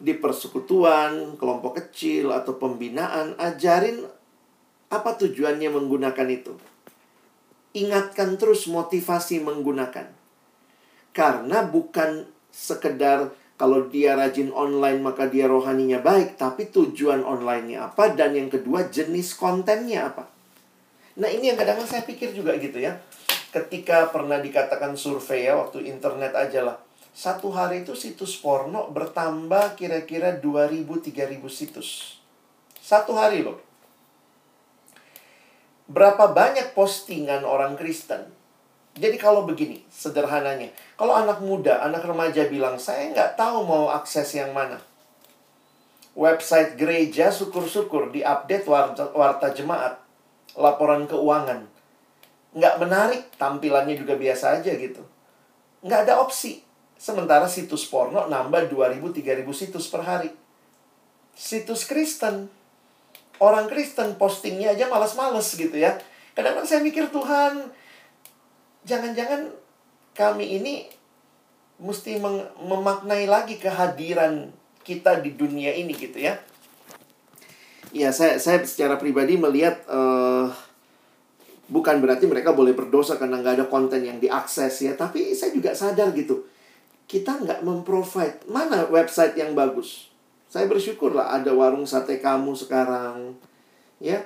di 0.03 0.13
persekutuan, 0.19 1.39
kelompok 1.39 1.79
kecil 1.79 2.35
atau 2.35 2.59
pembinaan, 2.59 3.39
ajarin 3.39 4.05
apa 4.93 5.17
tujuannya 5.17 5.71
menggunakan 5.73 6.29
itu. 6.29 6.53
Ingatkan 7.73 8.37
terus 8.37 8.69
motivasi 8.69 9.41
menggunakan. 9.41 10.22
Karena 11.13 11.69
bukan 11.69 12.25
sekedar 12.49 13.33
kalau 13.61 13.87
dia 13.87 14.19
rajin 14.19 14.51
online 14.51 14.99
maka 15.05 15.29
dia 15.29 15.47
rohaninya 15.47 16.03
baik, 16.03 16.41
tapi 16.41 16.73
tujuan 16.73 17.23
onlinenya 17.23 17.93
apa 17.93 18.17
dan 18.17 18.35
yang 18.35 18.51
kedua 18.51 18.91
jenis 18.91 19.39
kontennya 19.39 20.11
apa. 20.11 20.27
Nah 21.21 21.29
ini 21.29 21.53
yang 21.53 21.59
kadang-kadang 21.61 21.87
saya 21.87 22.03
pikir 22.03 22.33
juga 22.33 22.57
gitu 22.57 22.81
ya. 22.81 22.99
Ketika 23.53 24.09
pernah 24.09 24.41
dikatakan 24.41 24.97
survei 24.97 25.47
ya 25.47 25.61
waktu 25.61 25.85
internet 25.85 26.33
aja 26.33 26.65
lah. 26.65 26.77
Satu 27.13 27.53
hari 27.53 27.85
itu 27.85 27.93
situs 27.93 28.41
porno 28.41 28.89
bertambah 28.89 29.77
kira-kira 29.77 30.41
2000-3000 30.41 31.45
situs. 31.53 32.19
Satu 32.81 33.13
hari 33.13 33.45
loh. 33.45 33.61
Berapa 35.93 36.33
banyak 36.33 36.73
postingan 36.73 37.45
orang 37.45 37.77
Kristen 37.77 38.42
jadi 38.93 39.17
kalau 39.17 39.49
begini, 39.49 39.81
sederhananya. 39.89 40.69
Kalau 41.01 41.17
anak 41.17 41.41
muda, 41.41 41.81
anak 41.81 42.05
remaja 42.05 42.45
bilang, 42.53 42.77
saya 42.77 43.09
nggak 43.09 43.41
tahu 43.41 43.65
mau 43.65 43.89
akses 43.89 44.37
yang 44.37 44.53
mana. 44.53 44.77
website 46.13 46.77
gereja 46.77 47.33
syukur-syukur 47.33 48.13
diupdate 48.13 48.69
warta, 48.69 49.09
warta 49.17 49.49
jemaat, 49.57 49.97
laporan 50.53 51.09
keuangan. 51.09 51.65
Nggak 52.53 52.75
menarik, 52.85 53.23
tampilannya 53.41 53.97
juga 53.97 54.21
biasa 54.21 54.61
aja 54.61 54.77
gitu. 54.77 55.01
Nggak 55.81 56.01
ada 56.05 56.21
opsi. 56.21 56.61
Sementara 57.01 57.49
situs 57.49 57.89
porno 57.89 58.29
nambah 58.29 58.69
2000-3000 58.69 59.49
situs 59.57 59.89
per 59.89 60.05
hari. 60.05 60.29
Situs 61.33 61.89
Kristen. 61.89 62.53
Orang 63.41 63.73
Kristen 63.73 64.21
postingnya 64.21 64.77
aja 64.77 64.93
malas-males 64.93 65.49
gitu 65.57 65.75
ya. 65.75 65.97
Kadang-kadang 66.37 66.69
saya 66.69 66.85
mikir 66.85 67.09
Tuhan, 67.09 67.73
jangan-jangan 68.83 69.51
kami 70.13 70.61
ini 70.61 70.75
mesti 71.83 72.23
memaknai 72.63 73.27
lagi 73.27 73.59
kehadiran 73.59 74.55
kita 74.87 75.19
di 75.23 75.35
dunia 75.35 75.75
ini 75.75 75.95
gitu 75.95 76.19
ya. 76.19 76.39
Ya, 77.93 78.09
saya 78.09 78.41
saya 78.41 78.65
secara 78.65 78.97
pribadi 78.97 79.37
melihat 79.37 79.85
uh, 79.85 80.49
bukan 81.69 82.01
berarti 82.01 82.25
mereka 82.25 82.57
boleh 82.57 82.73
berdosa 82.73 83.21
karena 83.21 83.45
nggak 83.45 83.61
ada 83.61 83.67
konten 83.69 84.01
yang 84.01 84.17
diakses 84.17 84.81
ya, 84.81 84.97
tapi 84.97 85.37
saya 85.37 85.53
juga 85.53 85.77
sadar 85.77 86.09
gitu. 86.17 86.49
Kita 87.05 87.37
nggak 87.37 87.61
memprovide 87.61 88.49
mana 88.49 88.89
website 88.89 89.37
yang 89.37 89.53
bagus. 89.53 90.09
Saya 90.49 90.65
bersyukur 90.69 91.13
lah 91.13 91.37
ada 91.37 91.53
warung 91.53 91.85
sate 91.85 92.17
kamu 92.17 92.57
sekarang, 92.57 93.37
ya, 94.01 94.25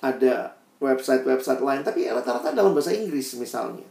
ada 0.00 0.55
website-website 0.78 1.62
lain, 1.64 1.82
tapi 1.82 2.08
rata-rata 2.08 2.52
dalam 2.52 2.76
bahasa 2.76 2.92
Inggris 2.92 3.36
misalnya. 3.40 3.86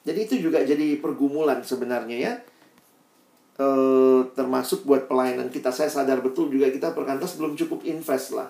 Jadi 0.00 0.18
itu 0.24 0.34
juga 0.48 0.64
jadi 0.64 0.96
pergumulan 0.96 1.60
sebenarnya 1.60 2.16
ya 2.16 2.32
eh, 3.60 4.20
termasuk 4.32 4.88
buat 4.88 5.04
pelayanan 5.04 5.52
kita. 5.52 5.68
Saya 5.68 5.92
sadar 5.92 6.24
betul 6.24 6.48
juga 6.48 6.72
kita 6.72 6.96
perkantas 6.96 7.36
belum 7.36 7.56
cukup 7.56 7.84
invest 7.84 8.32
lah. 8.32 8.48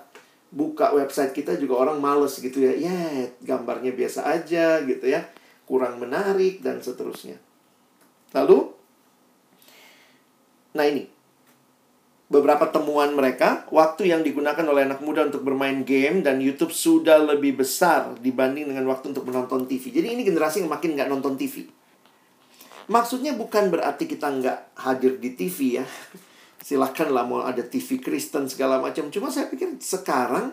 Buka 0.51 0.95
website 0.95 1.35
kita 1.35 1.55
juga 1.59 1.79
orang 1.87 1.99
males 1.99 2.38
gitu 2.38 2.62
ya. 2.62 2.75
Ya, 2.75 3.31
gambarnya 3.43 3.95
biasa 3.95 4.27
aja 4.27 4.83
gitu 4.87 5.07
ya. 5.07 5.27
Kurang 5.66 5.99
menarik 6.03 6.62
dan 6.62 6.83
seterusnya. 6.83 7.38
Lalu, 8.35 8.71
nah 10.75 10.87
ini. 10.87 11.19
Beberapa 12.31 12.71
temuan 12.71 13.11
mereka, 13.11 13.66
waktu 13.75 14.14
yang 14.14 14.23
digunakan 14.23 14.62
oleh 14.62 14.87
anak 14.87 15.03
muda 15.03 15.27
untuk 15.27 15.43
bermain 15.43 15.83
game 15.83 16.23
dan 16.23 16.38
YouTube 16.38 16.71
sudah 16.71 17.19
lebih 17.19 17.59
besar 17.59 18.14
dibanding 18.23 18.71
dengan 18.71 18.87
waktu 18.87 19.11
untuk 19.11 19.27
menonton 19.27 19.66
TV. 19.66 19.90
Jadi 19.90 20.14
ini 20.14 20.23
generasi 20.23 20.62
yang 20.62 20.71
makin 20.71 20.95
nggak 20.95 21.11
nonton 21.11 21.35
TV 21.35 21.66
Maksudnya 22.90 23.38
bukan 23.38 23.71
berarti 23.71 24.11
kita 24.11 24.27
nggak 24.27 24.59
hadir 24.83 25.23
di 25.23 25.38
TV 25.38 25.79
ya. 25.79 25.87
Silahkan 26.66 27.07
lah 27.07 27.23
mau 27.23 27.47
ada 27.47 27.62
TV 27.62 28.03
Kristen 28.03 28.51
segala 28.51 28.83
macam. 28.83 29.07
Cuma 29.14 29.31
saya 29.31 29.47
pikir 29.47 29.79
sekarang 29.79 30.51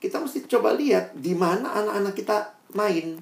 kita 0.00 0.16
mesti 0.16 0.48
coba 0.48 0.72
lihat 0.72 1.12
di 1.12 1.36
mana 1.36 1.76
anak-anak 1.76 2.14
kita 2.16 2.36
main. 2.72 3.20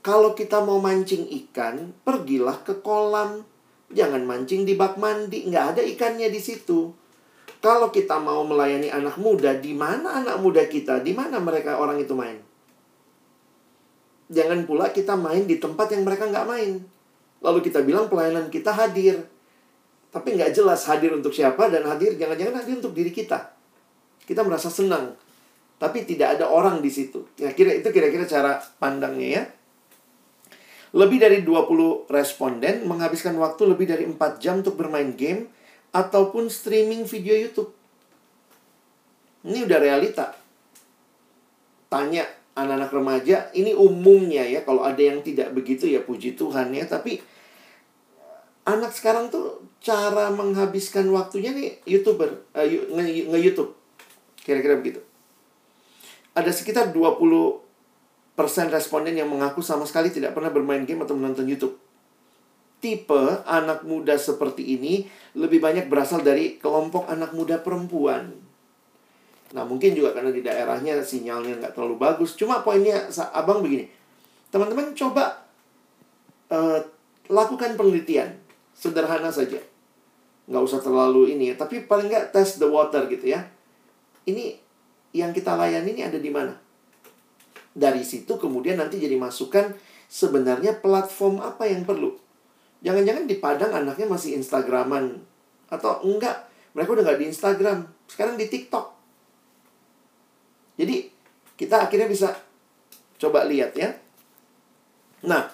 Kalau 0.00 0.32
kita 0.32 0.64
mau 0.64 0.80
mancing 0.80 1.28
ikan, 1.44 1.92
pergilah 2.00 2.64
ke 2.64 2.80
kolam. 2.80 3.44
Jangan 3.94 4.26
mancing 4.26 4.66
di 4.66 4.74
bak 4.74 4.98
mandi, 4.98 5.46
nggak 5.46 5.78
ada 5.78 5.82
ikannya 5.86 6.26
di 6.28 6.40
situ. 6.42 6.90
Kalau 7.62 7.88
kita 7.88 8.20
mau 8.20 8.44
melayani 8.44 8.92
anak 8.92 9.16
muda, 9.16 9.56
di 9.56 9.72
mana 9.72 10.20
anak 10.20 10.36
muda 10.42 10.66
kita? 10.68 11.00
Di 11.00 11.16
mana 11.16 11.40
mereka 11.40 11.80
orang 11.80 11.96
itu 12.02 12.12
main? 12.12 12.36
Jangan 14.28 14.66
pula 14.68 14.90
kita 14.90 15.14
main 15.14 15.46
di 15.46 15.56
tempat 15.62 15.94
yang 15.94 16.02
mereka 16.04 16.28
nggak 16.28 16.44
main. 16.44 16.82
Lalu 17.40 17.58
kita 17.64 17.80
bilang 17.86 18.10
pelayanan 18.10 18.50
kita 18.50 18.74
hadir. 18.74 19.20
Tapi 20.10 20.36
nggak 20.36 20.52
jelas 20.52 20.84
hadir 20.90 21.14
untuk 21.14 21.32
siapa 21.32 21.70
dan 21.70 21.86
hadir 21.86 22.18
jangan-jangan 22.18 22.60
hadir 22.60 22.80
untuk 22.82 22.92
diri 22.92 23.14
kita. 23.14 23.52
Kita 24.24 24.40
merasa 24.42 24.68
senang. 24.68 25.14
Tapi 25.76 26.08
tidak 26.08 26.38
ada 26.40 26.48
orang 26.48 26.80
di 26.80 26.88
situ. 26.88 27.28
Ya, 27.36 27.52
kira 27.52 27.76
itu 27.76 27.88
kira-kira 27.92 28.24
cara 28.24 28.56
pandangnya 28.80 29.28
ya. 29.40 29.42
Lebih 30.94 31.18
dari 31.18 31.42
20 31.42 32.06
responden 32.06 32.86
menghabiskan 32.86 33.34
waktu 33.34 33.66
lebih 33.66 33.90
dari 33.90 34.06
4 34.06 34.38
jam 34.38 34.62
untuk 34.62 34.78
bermain 34.78 35.10
game 35.18 35.50
ataupun 35.90 36.46
streaming 36.46 37.02
video 37.02 37.34
YouTube. 37.34 37.74
Ini 39.42 39.66
udah 39.66 39.78
realita. 39.82 40.38
Tanya 41.90 42.24
anak-anak 42.54 42.90
remaja 42.94 43.36
ini 43.58 43.74
umumnya 43.74 44.46
ya 44.46 44.62
kalau 44.62 44.86
ada 44.86 45.02
yang 45.02 45.20
tidak 45.26 45.50
begitu 45.50 45.90
ya 45.90 46.06
puji 46.06 46.38
Tuhan 46.38 46.70
ya 46.70 46.86
tapi 46.86 47.18
anak 48.64 48.94
sekarang 48.94 49.28
tuh 49.28 49.66
cara 49.82 50.30
menghabiskan 50.30 51.10
waktunya 51.10 51.50
nih 51.50 51.82
youtuber 51.84 52.46
uh, 52.54 52.62
nge, 52.64 53.42
YouTube 53.42 53.74
kira-kira 54.38 54.78
begitu 54.78 55.02
ada 56.34 56.50
sekitar 56.54 56.94
20 56.94 57.63
persen 58.34 58.70
responden 58.70 59.14
yang 59.14 59.30
mengaku 59.30 59.62
sama 59.62 59.86
sekali 59.86 60.10
tidak 60.10 60.34
pernah 60.34 60.50
bermain 60.50 60.82
game 60.82 61.02
atau 61.06 61.14
menonton 61.14 61.46
YouTube 61.46 61.78
tipe 62.82 63.40
anak 63.48 63.86
muda 63.88 64.18
seperti 64.20 64.76
ini 64.76 65.08
lebih 65.38 65.62
banyak 65.62 65.88
berasal 65.88 66.20
dari 66.20 66.60
kelompok 66.60 67.08
anak 67.08 67.32
muda 67.32 67.56
perempuan 67.62 68.44
Nah 69.54 69.62
mungkin 69.62 69.94
juga 69.94 70.10
karena 70.10 70.34
di 70.34 70.42
daerahnya 70.42 70.98
sinyalnya 70.98 71.62
nggak 71.62 71.72
terlalu 71.78 71.96
bagus. 72.02 72.34
Cuma 72.34 72.66
poinnya 72.66 73.06
abang 73.30 73.62
begini, 73.62 73.86
teman-teman 74.50 74.90
coba 74.98 75.46
uh, 76.50 76.82
lakukan 77.30 77.78
penelitian 77.78 78.34
sederhana 78.74 79.30
saja, 79.30 79.62
nggak 80.50 80.62
usah 80.66 80.82
terlalu 80.82 81.38
ini 81.38 81.52
ya. 81.52 81.54
Tapi 81.54 81.86
paling 81.86 82.10
nggak 82.10 82.34
test 82.34 82.58
the 82.58 82.66
water 82.66 83.06
gitu 83.06 83.30
ya. 83.30 83.46
Ini 84.26 84.58
yang 85.14 85.30
kita 85.30 85.54
layani 85.54 85.94
ini 85.94 86.02
ada 86.02 86.18
di 86.18 86.30
mana? 86.34 86.58
Dari 87.74 88.06
situ 88.06 88.38
kemudian 88.38 88.78
nanti 88.78 89.02
jadi 89.02 89.18
masukan 89.18 89.74
sebenarnya 90.06 90.78
platform 90.78 91.42
apa 91.42 91.66
yang 91.66 91.82
perlu. 91.82 92.14
Jangan-jangan 92.86 93.26
di 93.26 93.36
Padang 93.42 93.74
anaknya 93.74 94.06
masih 94.06 94.38
Instagraman 94.38 95.18
atau 95.68 96.00
enggak 96.06 96.46
mereka 96.72 96.94
udah 96.94 97.02
nggak 97.02 97.20
di 97.20 97.26
Instagram 97.32 97.78
sekarang 98.06 98.38
di 98.38 98.46
TikTok 98.46 98.94
jadi 100.74 101.06
kita 101.54 101.86
akhirnya 101.86 102.08
bisa 102.10 102.34
coba 103.18 103.46
lihat 103.46 103.78
ya. 103.78 103.94
Nah, 105.24 105.46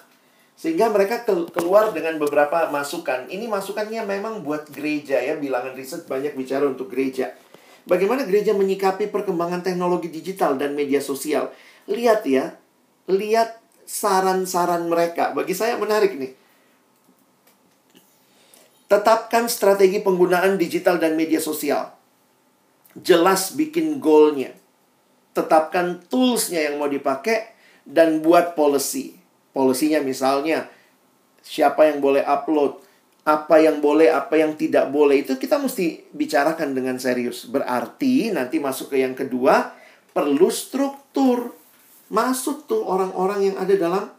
sehingga 0.57 0.89
mereka 0.89 1.23
keluar 1.25 1.93
dengan 1.93 2.17
beberapa 2.17 2.67
masukan. 2.73 3.29
Ini 3.29 3.45
masukannya 3.47 4.01
memang 4.03 4.41
buat 4.41 4.67
gereja 4.73 5.21
ya, 5.21 5.37
bilangan 5.37 5.77
riset 5.77 6.09
banyak 6.09 6.33
bicara 6.33 6.65
untuk 6.65 6.89
gereja. 6.89 7.31
Bagaimana 7.85 8.25
gereja 8.29 8.53
menyikapi 8.53 9.09
perkembangan 9.09 9.65
teknologi 9.65 10.09
digital 10.09 10.57
dan 10.57 10.77
media 10.77 11.01
sosial. 11.01 11.49
Lihat 11.89 12.21
ya, 12.27 12.57
lihat 13.09 13.61
saran-saran 13.87 14.89
mereka. 14.89 15.33
Bagi 15.33 15.55
saya 15.55 15.79
menarik 15.79 16.17
nih. 16.17 16.33
Tetapkan 18.91 19.47
strategi 19.47 20.03
penggunaan 20.03 20.59
digital 20.59 20.99
dan 20.99 21.15
media 21.15 21.39
sosial. 21.39 21.95
Jelas 22.91 23.55
bikin 23.55 24.03
goalnya 24.03 24.51
tetapkan 25.31 26.03
toolsnya 26.11 26.67
yang 26.67 26.75
mau 26.79 26.91
dipakai 26.91 27.55
dan 27.87 28.19
buat 28.19 28.53
policy. 28.53 29.15
Polisinya 29.51 29.99
misalnya 30.03 30.67
siapa 31.43 31.87
yang 31.91 31.99
boleh 31.99 32.23
upload, 32.23 32.79
apa 33.27 33.59
yang 33.59 33.83
boleh, 33.83 34.11
apa 34.11 34.39
yang 34.39 34.55
tidak 34.55 34.91
boleh 34.91 35.23
itu 35.23 35.35
kita 35.35 35.59
mesti 35.59 36.07
bicarakan 36.11 36.75
dengan 36.75 36.99
serius. 36.99 37.47
Berarti 37.47 38.31
nanti 38.31 38.59
masuk 38.59 38.95
ke 38.95 39.03
yang 39.03 39.15
kedua 39.15 39.75
perlu 40.11 40.47
struktur. 40.51 41.55
Masuk 42.11 42.67
tuh 42.67 42.83
orang-orang 42.83 43.51
yang 43.51 43.55
ada 43.55 43.71
dalam 43.79 44.11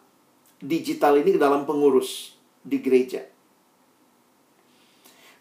digital 0.64 1.20
ini 1.20 1.36
ke 1.36 1.40
dalam 1.40 1.68
pengurus 1.68 2.32
di 2.64 2.80
gereja. 2.80 3.20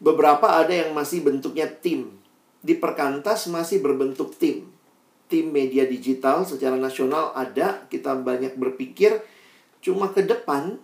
Beberapa 0.04 0.60
ada 0.60 0.74
yang 0.76 0.92
masih 0.92 1.24
bentuknya 1.24 1.72
tim. 1.72 2.20
Di 2.62 2.78
perkantas 2.78 3.48
masih 3.48 3.80
berbentuk 3.80 4.36
tim 4.36 4.68
tim 5.32 5.48
media 5.48 5.88
digital 5.88 6.44
secara 6.44 6.76
nasional 6.76 7.32
ada, 7.32 7.88
kita 7.88 8.20
banyak 8.20 8.60
berpikir 8.60 9.24
cuma 9.80 10.12
ke 10.12 10.28
depan 10.28 10.76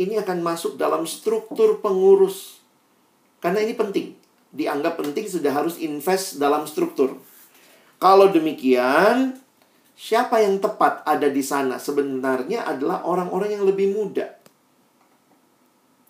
ini 0.00 0.16
akan 0.16 0.40
masuk 0.40 0.80
dalam 0.80 1.04
struktur 1.04 1.84
pengurus. 1.84 2.64
Karena 3.44 3.60
ini 3.60 3.76
penting. 3.76 4.16
Dianggap 4.48 4.96
penting 4.96 5.28
sudah 5.28 5.52
harus 5.52 5.76
invest 5.76 6.40
dalam 6.40 6.64
struktur. 6.64 7.20
Kalau 8.00 8.32
demikian, 8.32 9.36
siapa 9.96 10.40
yang 10.40 10.58
tepat 10.58 11.04
ada 11.06 11.28
di 11.28 11.40
sana 11.44 11.76
sebenarnya 11.76 12.66
adalah 12.66 13.04
orang-orang 13.06 13.58
yang 13.58 13.64
lebih 13.64 13.92
muda. 13.92 14.28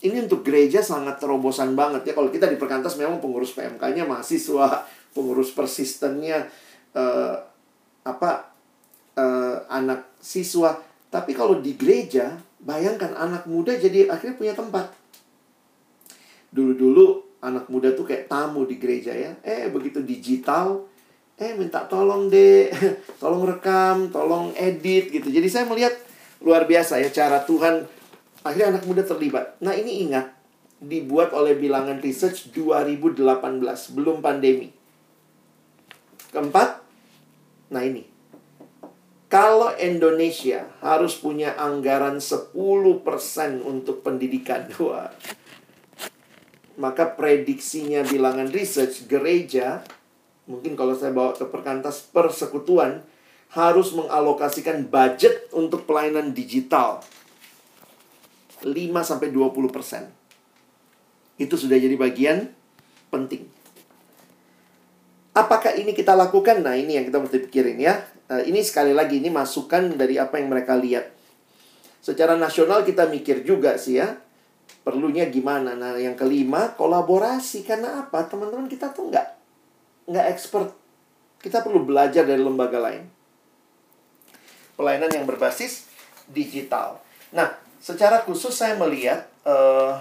Ini 0.03 0.27
untuk 0.27 0.43
gereja 0.43 0.83
sangat 0.83 1.23
terobosan 1.23 1.79
banget 1.79 2.11
ya. 2.11 2.13
Kalau 2.19 2.27
kita 2.27 2.51
di 2.51 2.59
perkantas 2.59 2.99
memang 2.99 3.23
pengurus 3.23 3.55
PMK-nya 3.55 4.03
mahasiswa, 4.03 4.83
pengurus 5.15 5.55
persistennya 5.55 6.51
uh, 6.99 7.39
apa 8.03 8.51
uh, 9.15 9.63
anak 9.71 10.19
siswa 10.19 10.75
tapi 11.13 11.37
kalau 11.37 11.63
di 11.63 11.79
gereja 11.79 12.35
bayangkan 12.59 13.15
anak 13.15 13.47
muda 13.47 13.77
jadi 13.79 14.11
akhirnya 14.11 14.35
punya 14.35 14.55
tempat 14.59 14.91
dulu-dulu 16.53 17.33
anak 17.43 17.67
muda 17.73 17.91
tuh 17.97 18.07
kayak 18.07 18.31
tamu 18.31 18.69
di 18.69 18.79
gereja 18.79 19.11
ya. 19.11 19.35
Eh 19.43 19.67
begitu 19.73 20.05
digital, 20.05 20.87
eh 21.43 21.59
minta 21.59 21.83
tolong 21.91 22.31
deh, 22.31 22.71
tolong 23.23 23.43
rekam, 23.51 24.15
tolong 24.15 24.55
edit 24.55 25.11
gitu. 25.11 25.27
Jadi 25.27 25.49
saya 25.51 25.67
melihat 25.67 25.91
luar 26.39 26.67
biasa 26.71 27.03
ya 27.03 27.11
cara 27.11 27.43
Tuhan 27.43 27.83
akhirnya 28.47 28.79
anak 28.79 28.87
muda 28.87 29.03
terlibat. 29.03 29.59
Nah 29.59 29.75
ini 29.75 30.07
ingat 30.07 30.31
dibuat 30.79 31.35
oleh 31.35 31.59
bilangan 31.59 31.99
research 31.99 32.55
2018 32.55 33.19
belum 33.95 34.23
pandemi. 34.23 34.71
Keempat, 36.31 36.81
nah 37.69 37.83
ini 37.85 38.13
kalau 39.33 39.73
Indonesia 39.81 40.69
harus 40.85 41.17
punya 41.17 41.57
anggaran 41.57 42.21
10% 42.21 42.53
untuk 43.65 44.05
pendidikan, 44.05 44.69
wah. 44.85 45.09
Maka 46.77 47.17
prediksinya 47.17 48.05
bilangan 48.05 48.53
research 48.53 49.09
gereja, 49.09 49.81
mungkin 50.47 50.75
kalau 50.75 50.97
saya 50.97 51.15
bawa 51.15 51.35
ke 51.37 51.47
perkantas 51.47 52.07
persekutuan, 52.11 53.03
harus 53.53 53.93
mengalokasikan 53.93 54.89
budget 54.89 55.53
untuk 55.53 55.85
pelayanan 55.85 56.33
digital 56.33 57.05
5 58.65 58.73
sampai 59.05 59.29
20%. 59.29 60.09
Itu 61.37 61.61
sudah 61.61 61.77
jadi 61.77 61.93
bagian 61.99 62.49
penting. 63.13 63.45
Apakah 65.33 65.77
ini 65.77 65.93
kita 65.93 66.17
lakukan? 66.17 66.65
Nah, 66.65 66.77
ini 66.77 66.97
yang 66.97 67.05
kita 67.09 67.21
mesti 67.21 67.41
pikirin 67.49 67.81
ya. 67.81 68.05
Nah, 68.29 68.41
ini 68.45 68.61
sekali 68.65 68.97
lagi 68.97 69.21
ini 69.21 69.29
masukan 69.29 69.97
dari 69.97 70.17
apa 70.17 70.41
yang 70.41 70.49
mereka 70.53 70.77
lihat. 70.77 71.13
Secara 72.01 72.37
nasional 72.37 72.85
kita 72.85 73.09
mikir 73.09 73.45
juga 73.45 73.77
sih 73.77 74.01
ya. 74.01 74.17
Perlunya 74.81 75.29
gimana? 75.29 75.77
Nah, 75.77 75.97
yang 76.01 76.17
kelima, 76.17 76.73
kolaborasi. 76.77 77.65
Karena 77.65 78.07
apa? 78.07 78.25
Teman-teman 78.29 78.69
kita 78.69 78.93
tuh 78.93 79.13
nggak 79.13 79.42
nggak 80.07 80.27
expert. 80.33 80.71
Kita 81.43 81.63
perlu 81.63 81.83
belajar 81.83 82.23
dari 82.23 82.39
lembaga 82.39 82.79
lain. 82.79 83.05
Pelayanan 84.79 85.11
yang 85.11 85.27
berbasis 85.27 85.91
digital. 86.31 87.03
Nah, 87.35 87.51
secara 87.83 88.23
khusus 88.23 88.55
saya 88.55 88.79
melihat 88.79 89.27
uh, 89.43 89.99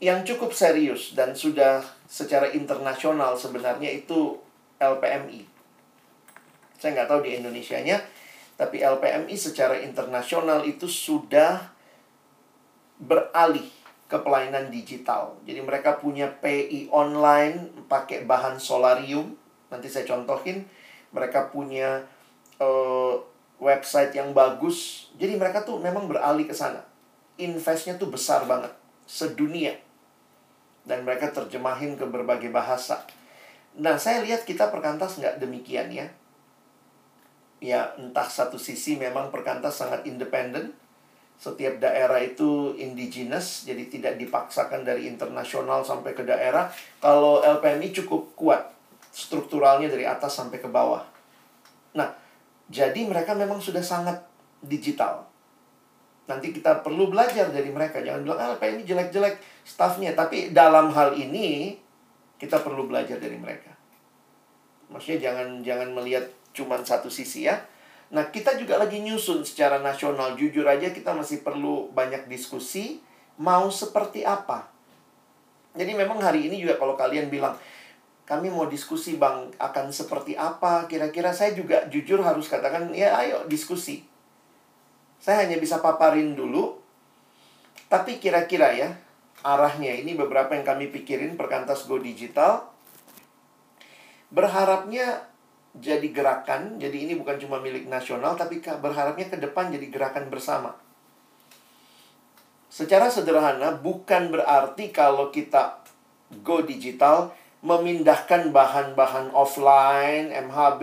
yang 0.00 0.24
cukup 0.24 0.52
serius 0.56 1.12
dan 1.12 1.36
sudah 1.36 1.84
secara 2.08 2.52
internasional 2.52 3.36
sebenarnya 3.36 3.92
itu 3.92 4.36
LPMI. 4.80 5.44
Saya 6.80 6.96
nggak 6.96 7.08
tahu 7.12 7.20
di 7.28 7.36
Indonesia-nya, 7.36 8.00
tapi 8.56 8.80
LPMI 8.80 9.36
secara 9.36 9.76
internasional 9.80 10.64
itu 10.64 10.88
sudah 10.88 11.68
beralih 13.00 13.79
ke 14.10 14.18
pelayanan 14.18 14.74
digital. 14.74 15.38
Jadi 15.46 15.62
mereka 15.62 16.02
punya 16.02 16.26
PI 16.42 16.90
online 16.90 17.86
pakai 17.86 18.26
bahan 18.26 18.58
solarium. 18.58 19.38
Nanti 19.70 19.86
saya 19.86 20.02
contohin. 20.02 20.66
Mereka 21.14 21.54
punya 21.54 22.02
uh, 22.58 23.14
website 23.62 24.10
yang 24.18 24.34
bagus. 24.34 25.08
Jadi 25.14 25.38
mereka 25.38 25.62
tuh 25.62 25.78
memang 25.78 26.10
beralih 26.10 26.50
ke 26.50 26.54
sana. 26.56 26.82
Investnya 27.38 27.94
tuh 27.94 28.10
besar 28.10 28.50
banget. 28.50 28.74
Sedunia 29.06 29.78
dan 30.84 31.04
mereka 31.04 31.30
terjemahin 31.30 31.94
ke 31.94 32.02
berbagai 32.08 32.48
bahasa. 32.50 33.04
Nah, 33.78 34.00
saya 34.00 34.24
lihat 34.24 34.42
kita 34.42 34.72
perkantas 34.72 35.20
nggak 35.20 35.38
demikian 35.38 35.86
ya. 35.92 36.06
Ya, 37.60 37.92
entah 38.00 38.26
satu 38.26 38.56
sisi 38.56 38.96
memang 38.96 39.28
perkantas 39.28 39.78
sangat 39.78 40.08
independen. 40.08 40.72
Setiap 41.40 41.80
daerah 41.80 42.20
itu 42.20 42.76
indigenous, 42.76 43.64
jadi 43.64 43.88
tidak 43.88 44.20
dipaksakan 44.20 44.84
dari 44.84 45.08
internasional 45.08 45.80
sampai 45.80 46.12
ke 46.12 46.20
daerah. 46.20 46.68
Kalau 47.00 47.40
LPMI 47.40 47.96
cukup 47.96 48.36
kuat, 48.36 48.60
strukturalnya 49.08 49.88
dari 49.88 50.04
atas 50.04 50.36
sampai 50.36 50.60
ke 50.60 50.68
bawah. 50.68 51.00
Nah, 51.96 52.12
jadi 52.68 53.08
mereka 53.08 53.32
memang 53.32 53.56
sudah 53.56 53.80
sangat 53.80 54.20
digital. 54.60 55.24
Nanti 56.28 56.52
kita 56.52 56.84
perlu 56.84 57.08
belajar 57.08 57.48
dari 57.48 57.72
mereka. 57.72 58.04
Jangan 58.04 58.20
bilang, 58.20 58.38
ah, 58.38 58.48
LPMI 58.60 58.84
jelek-jelek 58.84 59.40
staffnya. 59.64 60.12
Tapi 60.12 60.52
dalam 60.52 60.92
hal 60.92 61.16
ini 61.16 61.80
kita 62.36 62.60
perlu 62.60 62.84
belajar 62.84 63.16
dari 63.16 63.40
mereka. 63.40 63.72
Maksudnya 64.92 65.32
jangan 65.32 65.64
jangan 65.64 65.88
melihat 65.96 66.28
cuma 66.52 66.76
satu 66.84 67.08
sisi 67.08 67.48
ya. 67.48 67.56
Nah, 68.10 68.26
kita 68.34 68.58
juga 68.58 68.74
lagi 68.74 68.98
nyusun 68.98 69.46
secara 69.46 69.78
nasional. 69.78 70.34
Jujur 70.34 70.66
aja 70.66 70.90
kita 70.90 71.14
masih 71.14 71.46
perlu 71.46 71.90
banyak 71.94 72.26
diskusi 72.26 72.98
mau 73.38 73.70
seperti 73.70 74.26
apa. 74.26 74.66
Jadi 75.78 75.94
memang 75.94 76.18
hari 76.18 76.50
ini 76.50 76.58
juga 76.58 76.74
kalau 76.76 76.98
kalian 76.98 77.30
bilang 77.30 77.54
kami 78.26 78.50
mau 78.50 78.66
diskusi 78.66 79.18
Bang 79.18 79.50
akan 79.58 79.90
seperti 79.94 80.34
apa 80.38 80.86
kira-kira 80.86 81.30
saya 81.30 81.54
juga 81.54 81.86
jujur 81.86 82.22
harus 82.22 82.50
katakan 82.50 82.90
ya 82.90 83.14
ayo 83.22 83.46
diskusi. 83.46 84.02
Saya 85.22 85.46
hanya 85.46 85.62
bisa 85.62 85.78
paparin 85.78 86.34
dulu. 86.34 86.82
Tapi 87.90 88.22
kira-kira 88.22 88.70
ya, 88.70 88.94
arahnya 89.42 89.90
ini 89.98 90.14
beberapa 90.14 90.54
yang 90.54 90.62
kami 90.62 90.94
pikirin 90.94 91.34
perkantas 91.34 91.90
go 91.90 91.98
digital 91.98 92.70
berharapnya 94.30 95.26
jadi 95.76 96.02
gerakan 96.10 96.82
jadi 96.82 97.06
ini 97.06 97.14
bukan 97.14 97.38
cuma 97.38 97.62
milik 97.62 97.86
nasional 97.86 98.34
tapi 98.34 98.58
berharapnya 98.58 99.30
ke 99.30 99.38
depan 99.38 99.70
jadi 99.70 99.86
gerakan 99.86 100.26
bersama. 100.26 100.74
Secara 102.70 103.10
sederhana 103.10 103.74
bukan 103.78 104.30
berarti 104.30 104.94
kalau 104.94 105.30
kita 105.34 105.82
go 106.42 106.62
digital 106.62 107.34
memindahkan 107.60 108.54
bahan-bahan 108.54 109.36
offline 109.36 110.32
MHB 110.32 110.82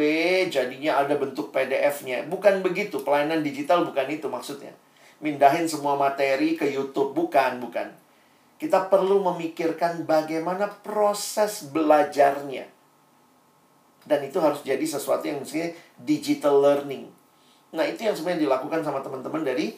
jadinya 0.53 1.01
ada 1.01 1.17
bentuk 1.17 1.49
PDF-nya 1.49 2.29
bukan 2.29 2.61
begitu 2.61 3.01
pelayanan 3.01 3.41
digital 3.41 3.83
bukan 3.88 4.07
itu 4.07 4.27
maksudnya. 4.29 4.71
Mindahin 5.17 5.65
semua 5.65 5.97
materi 5.97 6.53
ke 6.53 6.69
YouTube 6.69 7.17
bukan 7.17 7.57
bukan. 7.57 7.89
Kita 8.61 8.85
perlu 8.89 9.21
memikirkan 9.33 10.05
bagaimana 10.05 10.69
proses 10.85 11.65
belajarnya. 11.73 12.76
Dan 14.08 14.24
itu 14.24 14.39
harus 14.39 14.64
jadi 14.64 14.84
sesuatu 14.88 15.28
yang 15.28 15.43
misalnya 15.43 15.76
digital 15.99 16.64
learning. 16.64 17.12
Nah, 17.76 17.84
itu 17.84 18.08
yang 18.08 18.16
sebenarnya 18.16 18.47
dilakukan 18.47 18.80
sama 18.88 19.03
teman-teman 19.03 19.43
dari 19.43 19.76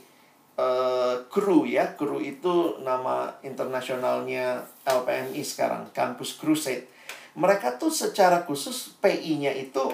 uh, 0.59 1.25
kru 1.33 1.65
ya. 1.65 1.97
Kru 1.97 2.21
itu 2.21 2.77
nama 2.85 3.33
internasionalnya 3.41 4.61
LPMI 4.85 5.41
sekarang, 5.41 5.89
Campus 5.89 6.37
Crusade. 6.37 6.85
Mereka 7.33 7.81
tuh 7.81 7.89
secara 7.89 8.45
khusus 8.45 8.93
PI-nya 9.01 9.49
itu 9.57 9.89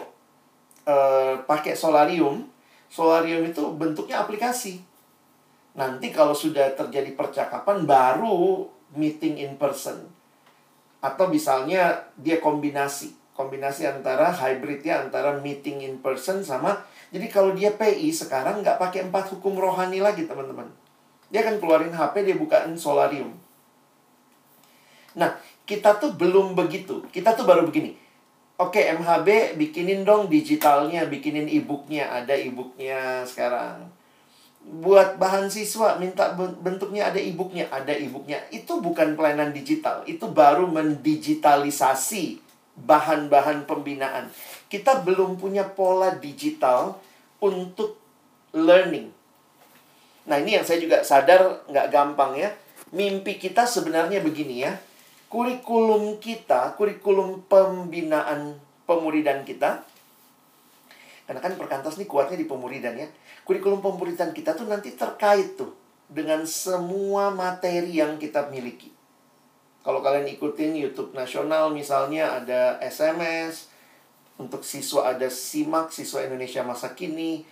uh, 0.89 1.39
pakai 1.47 1.79
solarium. 1.79 2.51
Solarium 2.91 3.47
itu 3.47 3.63
bentuknya 3.75 4.23
aplikasi. 4.23 4.83
Nanti 5.75 6.11
kalau 6.11 6.31
sudah 6.31 6.71
terjadi 6.75 7.11
percakapan 7.15 7.83
baru 7.83 8.67
meeting 8.95 9.39
in 9.39 9.59
person. 9.59 10.07
Atau 11.03 11.27
misalnya 11.27 12.07
dia 12.15 12.39
kombinasi. 12.39 13.24
Kombinasi 13.35 13.83
antara 13.83 14.31
hybrid 14.31 14.81
ya, 14.81 15.03
antara 15.03 15.35
meeting 15.43 15.83
in 15.83 15.99
person 15.99 16.39
sama... 16.39 16.79
Jadi 17.11 17.27
kalau 17.27 17.51
dia 17.51 17.75
PI 17.75 18.11
sekarang 18.11 18.63
nggak 18.63 18.79
pakai 18.79 19.07
empat 19.07 19.35
hukum 19.35 19.59
rohani 19.59 19.99
lagi 19.99 20.23
teman-teman. 20.23 20.67
Dia 21.29 21.43
akan 21.43 21.59
keluarin 21.59 21.91
HP, 21.91 22.23
dia 22.23 22.35
bukaan 22.39 22.79
solarium. 22.79 23.35
Nah, 25.15 25.35
kita 25.67 25.99
tuh 25.99 26.15
belum 26.15 26.55
begitu. 26.55 27.03
Kita 27.11 27.35
tuh 27.35 27.43
baru 27.43 27.67
begini. 27.67 27.95
Oke, 28.55 28.87
MHB 28.87 29.59
bikinin 29.59 30.07
dong 30.07 30.31
digitalnya, 30.31 31.07
bikinin 31.11 31.51
e-booknya. 31.51 32.07
Ada 32.07 32.39
e-booknya 32.39 33.27
sekarang 33.27 33.91
buat 34.65 35.21
bahan 35.21 35.45
siswa 35.45 36.01
minta 36.01 36.33
bentuknya 36.33 37.13
ada 37.13 37.21
e-booknya 37.21 37.69
ada 37.69 37.93
e-booknya 37.93 38.41
itu 38.49 38.81
bukan 38.81 39.13
pelayanan 39.13 39.53
digital 39.53 40.01
itu 40.09 40.25
baru 40.25 40.65
mendigitalisasi 40.65 42.41
bahan-bahan 42.75 43.63
pembinaan. 43.63 44.27
Kita 44.67 45.01
belum 45.03 45.39
punya 45.39 45.63
pola 45.63 46.15
digital 46.19 46.99
untuk 47.39 47.95
learning. 48.51 49.11
Nah 50.25 50.37
ini 50.41 50.59
yang 50.59 50.65
saya 50.67 50.81
juga 50.83 51.03
sadar 51.05 51.63
nggak 51.71 51.87
gampang 51.91 52.35
ya. 52.35 52.49
Mimpi 52.91 53.39
kita 53.39 53.63
sebenarnya 53.63 54.19
begini 54.19 54.65
ya. 54.67 54.75
Kurikulum 55.31 56.21
kita 56.21 56.77
kurikulum 56.79 57.43
pembinaan 57.49 58.55
pemuridan 58.85 59.43
kita 59.43 59.83
karena 61.25 61.41
kan 61.41 61.57
perkantas 61.57 61.97
ini 61.97 62.05
kuatnya 62.05 62.37
di 62.37 62.45
pemuridan 62.45 62.95
ya. 62.95 63.09
Kurikulum 63.45 63.81
pemuridan 63.81 64.29
kita 64.31 64.53
tuh 64.53 64.69
nanti 64.69 64.93
terkait 64.93 65.57
tuh 65.57 65.73
dengan 66.05 66.45
semua 66.45 67.33
materi 67.33 67.97
yang 67.97 68.21
kita 68.21 68.45
miliki. 68.53 68.94
Kalau 69.85 70.01
kalian 70.01 70.25
ikutin 70.25 70.73
YouTube 70.73 71.13
nasional 71.13 71.69
misalnya 71.69 72.41
ada 72.41 72.81
SMS, 72.81 73.69
untuk 74.41 74.65
siswa 74.65 75.13
ada 75.13 75.29
SIMAK, 75.29 75.93
siswa 75.93 76.25
Indonesia 76.25 76.65
masa 76.65 76.97
kini, 76.97 77.45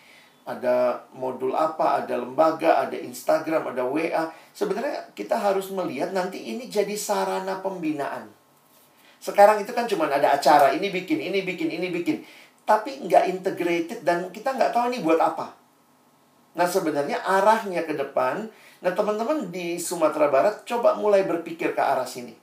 ada 0.43 1.05
modul 1.15 1.55
apa, 1.55 2.03
ada 2.03 2.19
lembaga, 2.19 2.83
ada 2.83 2.97
Instagram, 2.97 3.71
ada 3.71 3.85
WA. 3.85 4.33
Sebenarnya 4.51 5.13
kita 5.15 5.39
harus 5.39 5.71
melihat 5.71 6.11
nanti 6.11 6.41
ini 6.41 6.67
jadi 6.67 6.97
sarana 6.97 7.63
pembinaan. 7.63 8.27
Sekarang 9.23 9.63
itu 9.63 9.71
kan 9.71 9.87
cuma 9.87 10.11
ada 10.11 10.35
acara, 10.35 10.75
ini 10.75 10.91
bikin, 10.91 11.21
ini 11.21 11.47
bikin, 11.47 11.71
ini 11.71 11.87
bikin. 11.93 12.25
Tapi 12.67 13.07
nggak 13.07 13.23
integrated 13.31 13.99
dan 14.03 14.27
kita 14.35 14.51
nggak 14.51 14.75
tahu 14.75 14.91
ini 14.91 14.99
buat 14.99 15.21
apa. 15.21 15.55
Nah 16.59 16.67
sebenarnya 16.67 17.23
arahnya 17.23 17.87
ke 17.87 17.95
depan, 17.95 18.51
nah 18.83 18.91
teman-teman 18.91 19.47
di 19.47 19.79
Sumatera 19.79 20.27
Barat 20.27 20.67
coba 20.67 20.99
mulai 20.99 21.23
berpikir 21.23 21.71
ke 21.71 21.79
arah 21.79 22.05
sini. 22.05 22.35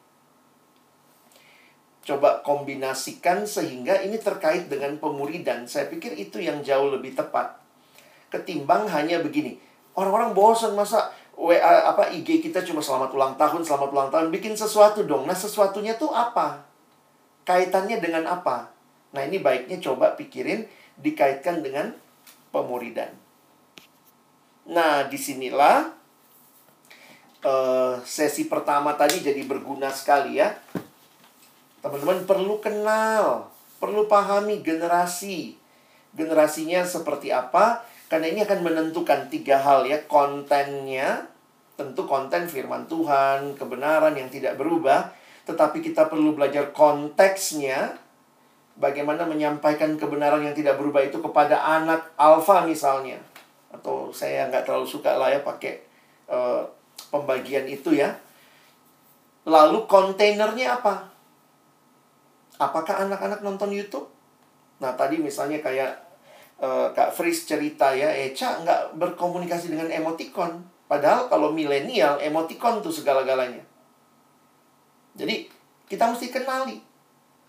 Coba 2.00 2.40
kombinasikan 2.40 3.44
sehingga 3.44 4.00
ini 4.00 4.16
terkait 4.16 4.72
dengan 4.72 4.96
pemuridan. 4.96 5.68
Saya 5.68 5.92
pikir 5.92 6.16
itu 6.16 6.40
yang 6.40 6.64
jauh 6.64 6.88
lebih 6.88 7.12
tepat 7.12 7.60
ketimbang 8.30 8.86
hanya 8.88 9.20
begini. 9.20 9.58
Orang-orang 9.98 10.32
bosan 10.32 10.72
masa 10.78 11.10
WA 11.34 11.58
apa 11.90 12.08
IG 12.14 12.40
kita 12.40 12.62
cuma 12.62 12.80
selamat 12.80 13.10
ulang 13.12 13.34
tahun, 13.34 13.66
selamat 13.66 13.90
ulang 13.90 14.10
tahun, 14.14 14.30
bikin 14.30 14.54
sesuatu 14.54 15.04
dong. 15.04 15.26
Nah, 15.26 15.36
sesuatunya 15.36 15.98
tuh 15.98 16.14
apa? 16.14 16.62
Kaitannya 17.44 17.98
dengan 17.98 18.30
apa? 18.30 18.70
Nah, 19.10 19.26
ini 19.26 19.42
baiknya 19.42 19.82
coba 19.82 20.14
pikirin 20.14 20.64
dikaitkan 20.94 21.66
dengan 21.66 21.90
pemuridan. 22.54 23.10
Nah, 24.70 25.10
di 25.10 25.18
sinilah 25.18 25.99
uh, 27.44 27.96
sesi 28.04 28.46
pertama 28.48 28.96
tadi 28.96 29.20
jadi 29.24 29.42
berguna 29.44 29.88
sekali 29.92 30.40
ya. 30.40 30.52
Teman-teman 31.80 32.28
perlu 32.28 32.60
kenal, 32.60 33.48
perlu 33.80 34.04
pahami 34.04 34.60
generasi. 34.60 35.56
Generasinya 36.12 36.84
seperti 36.84 37.30
apa, 37.30 37.86
karena 38.10 38.28
ini 38.28 38.42
akan 38.42 38.60
menentukan 38.66 39.30
tiga 39.30 39.62
hal 39.62 39.86
ya, 39.86 40.02
kontennya, 40.10 41.24
tentu 41.78 42.04
konten 42.04 42.50
firman 42.50 42.84
Tuhan, 42.90 43.56
kebenaran 43.56 44.12
yang 44.18 44.28
tidak 44.28 44.58
berubah, 44.58 45.08
tetapi 45.46 45.80
kita 45.80 46.10
perlu 46.10 46.34
belajar 46.36 46.74
konteksnya, 46.74 47.94
bagaimana 48.76 49.24
menyampaikan 49.24 49.96
kebenaran 49.96 50.44
yang 50.44 50.52
tidak 50.52 50.76
berubah 50.76 51.06
itu 51.06 51.22
kepada 51.22 51.62
anak 51.62 52.12
alfa 52.18 52.66
misalnya. 52.66 53.16
Atau 53.70 54.10
saya 54.10 54.50
nggak 54.50 54.66
terlalu 54.66 54.84
suka 54.90 55.14
lah 55.14 55.30
ya 55.30 55.40
pakai 55.46 55.78
uh, 56.26 56.66
pembagian 57.08 57.64
itu 57.64 57.96
ya. 57.96 58.20
Lalu 59.48 59.88
kontainernya 59.88 60.82
apa? 60.82 61.08
Apakah 62.60 63.08
anak-anak 63.08 63.40
nonton 63.40 63.72
YouTube? 63.72 64.04
Nah, 64.84 64.92
tadi 64.92 65.16
misalnya 65.16 65.64
kayak 65.64 65.96
uh, 66.60 66.92
Kak 66.92 67.16
Fris 67.16 67.48
cerita 67.48 67.96
ya, 67.96 68.12
Eca 68.12 68.60
nggak 68.60 69.00
berkomunikasi 69.00 69.72
dengan 69.72 69.88
emoticon. 69.88 70.60
Padahal 70.84 71.32
kalau 71.32 71.54
milenial, 71.56 72.20
emoticon 72.20 72.84
tuh 72.84 72.92
segala-galanya. 72.92 73.64
Jadi, 75.16 75.48
kita 75.88 76.12
mesti 76.12 76.28
kenali. 76.28 76.76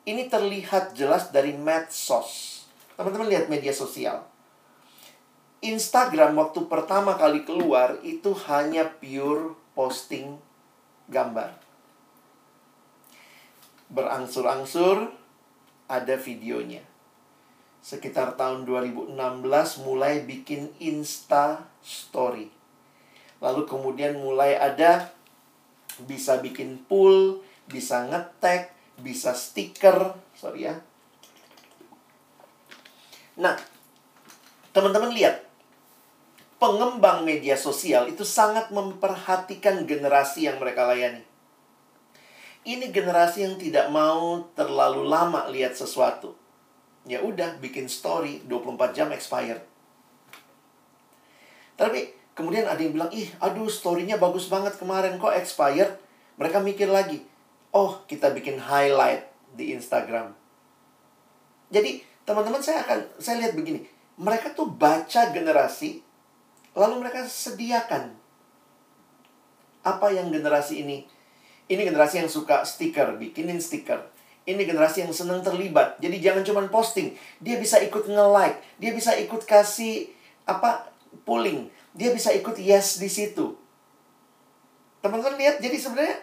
ini 0.05 0.29
terlihat 0.29 0.93
jelas 0.93 1.33
dari 1.33 1.57
medsos. 1.57 2.61
Teman-teman 3.01 3.33
lihat 3.33 3.49
media 3.49 3.73
sosial. 3.73 4.36
Instagram 5.71 6.39
waktu 6.39 6.67
pertama 6.71 7.19
kali 7.19 7.43
keluar 7.43 7.99
itu 8.07 8.35
hanya 8.51 8.87
pure 8.87 9.59
posting 9.75 10.39
gambar. 11.11 11.55
Berangsur-angsur 13.91 15.11
ada 15.87 16.15
videonya 16.19 16.83
sekitar 17.87 18.35
tahun 18.35 18.67
2016 18.67 19.15
mulai 19.87 20.27
bikin 20.27 20.75
Insta 20.83 21.71
Story. 21.87 22.51
Lalu 23.39 23.63
kemudian 23.63 24.19
mulai 24.19 24.59
ada 24.59 25.15
bisa 26.03 26.43
bikin 26.43 26.83
pool, 26.91 27.47
bisa 27.71 28.11
ngetek, 28.11 28.75
bisa 28.99 29.39
stiker, 29.39 30.19
sorry 30.35 30.67
ya. 30.67 30.83
Nah, 33.39 33.55
teman-teman 34.75 35.15
lihat, 35.15 35.46
pengembang 36.57 37.23
media 37.23 37.55
sosial 37.55 38.09
itu 38.09 38.25
sangat 38.25 38.73
memperhatikan 38.73 39.85
generasi 39.85 40.49
yang 40.49 40.57
mereka 40.57 40.89
layani. 40.89 41.25
Ini 42.67 42.91
generasi 42.91 43.47
yang 43.47 43.57
tidak 43.61 43.93
mau 43.95 44.51
terlalu 44.59 45.07
lama 45.07 45.47
lihat 45.53 45.79
sesuatu 45.79 46.47
ya 47.07 47.23
udah 47.23 47.57
bikin 47.63 47.87
story 47.87 48.43
24 48.45 48.93
jam 48.93 49.09
expired. 49.15 49.63
Tapi 51.79 52.11
kemudian 52.35 52.67
ada 52.67 52.83
yang 52.83 52.93
bilang, 52.93 53.11
ih 53.15 53.31
aduh 53.39 53.71
storynya 53.71 54.19
bagus 54.19 54.51
banget 54.51 54.75
kemarin 54.77 55.17
kok 55.17 55.33
expired. 55.33 55.95
Mereka 56.37 56.61
mikir 56.61 56.91
lagi, 56.91 57.23
oh 57.73 58.05
kita 58.11 58.35
bikin 58.35 58.61
highlight 58.61 59.25
di 59.57 59.73
Instagram. 59.73 60.37
Jadi 61.73 62.05
teman-teman 62.29 62.61
saya 62.61 62.85
akan, 62.85 63.01
saya 63.23 63.41
lihat 63.47 63.55
begini, 63.57 63.87
mereka 64.21 64.53
tuh 64.53 64.69
baca 64.69 65.33
generasi, 65.33 66.03
lalu 66.77 67.03
mereka 67.03 67.25
sediakan 67.25 68.13
apa 69.83 70.07
yang 70.13 70.29
generasi 70.29 70.85
ini. 70.85 71.09
Ini 71.67 71.83
generasi 71.83 72.23
yang 72.23 72.31
suka 72.31 72.63
stiker, 72.63 73.19
bikinin 73.19 73.59
stiker 73.59 74.15
ini 74.47 74.63
generasi 74.63 75.03
yang 75.03 75.11
senang 75.11 75.43
terlibat. 75.43 75.99
Jadi 75.99 76.23
jangan 76.23 76.47
cuma 76.47 76.63
posting. 76.71 77.19
Dia 77.43 77.59
bisa 77.59 77.83
ikut 77.83 78.07
nge-like. 78.07 78.63
Dia 78.79 78.95
bisa 78.95 79.19
ikut 79.19 79.43
kasih 79.43 80.07
apa 80.47 80.87
polling. 81.27 81.67
Dia 81.91 82.15
bisa 82.15 82.31
ikut 82.31 82.55
yes 82.55 83.03
di 83.03 83.11
situ. 83.11 83.59
Teman-teman 85.03 85.35
lihat, 85.35 85.59
jadi 85.59 85.75
sebenarnya 85.75 86.19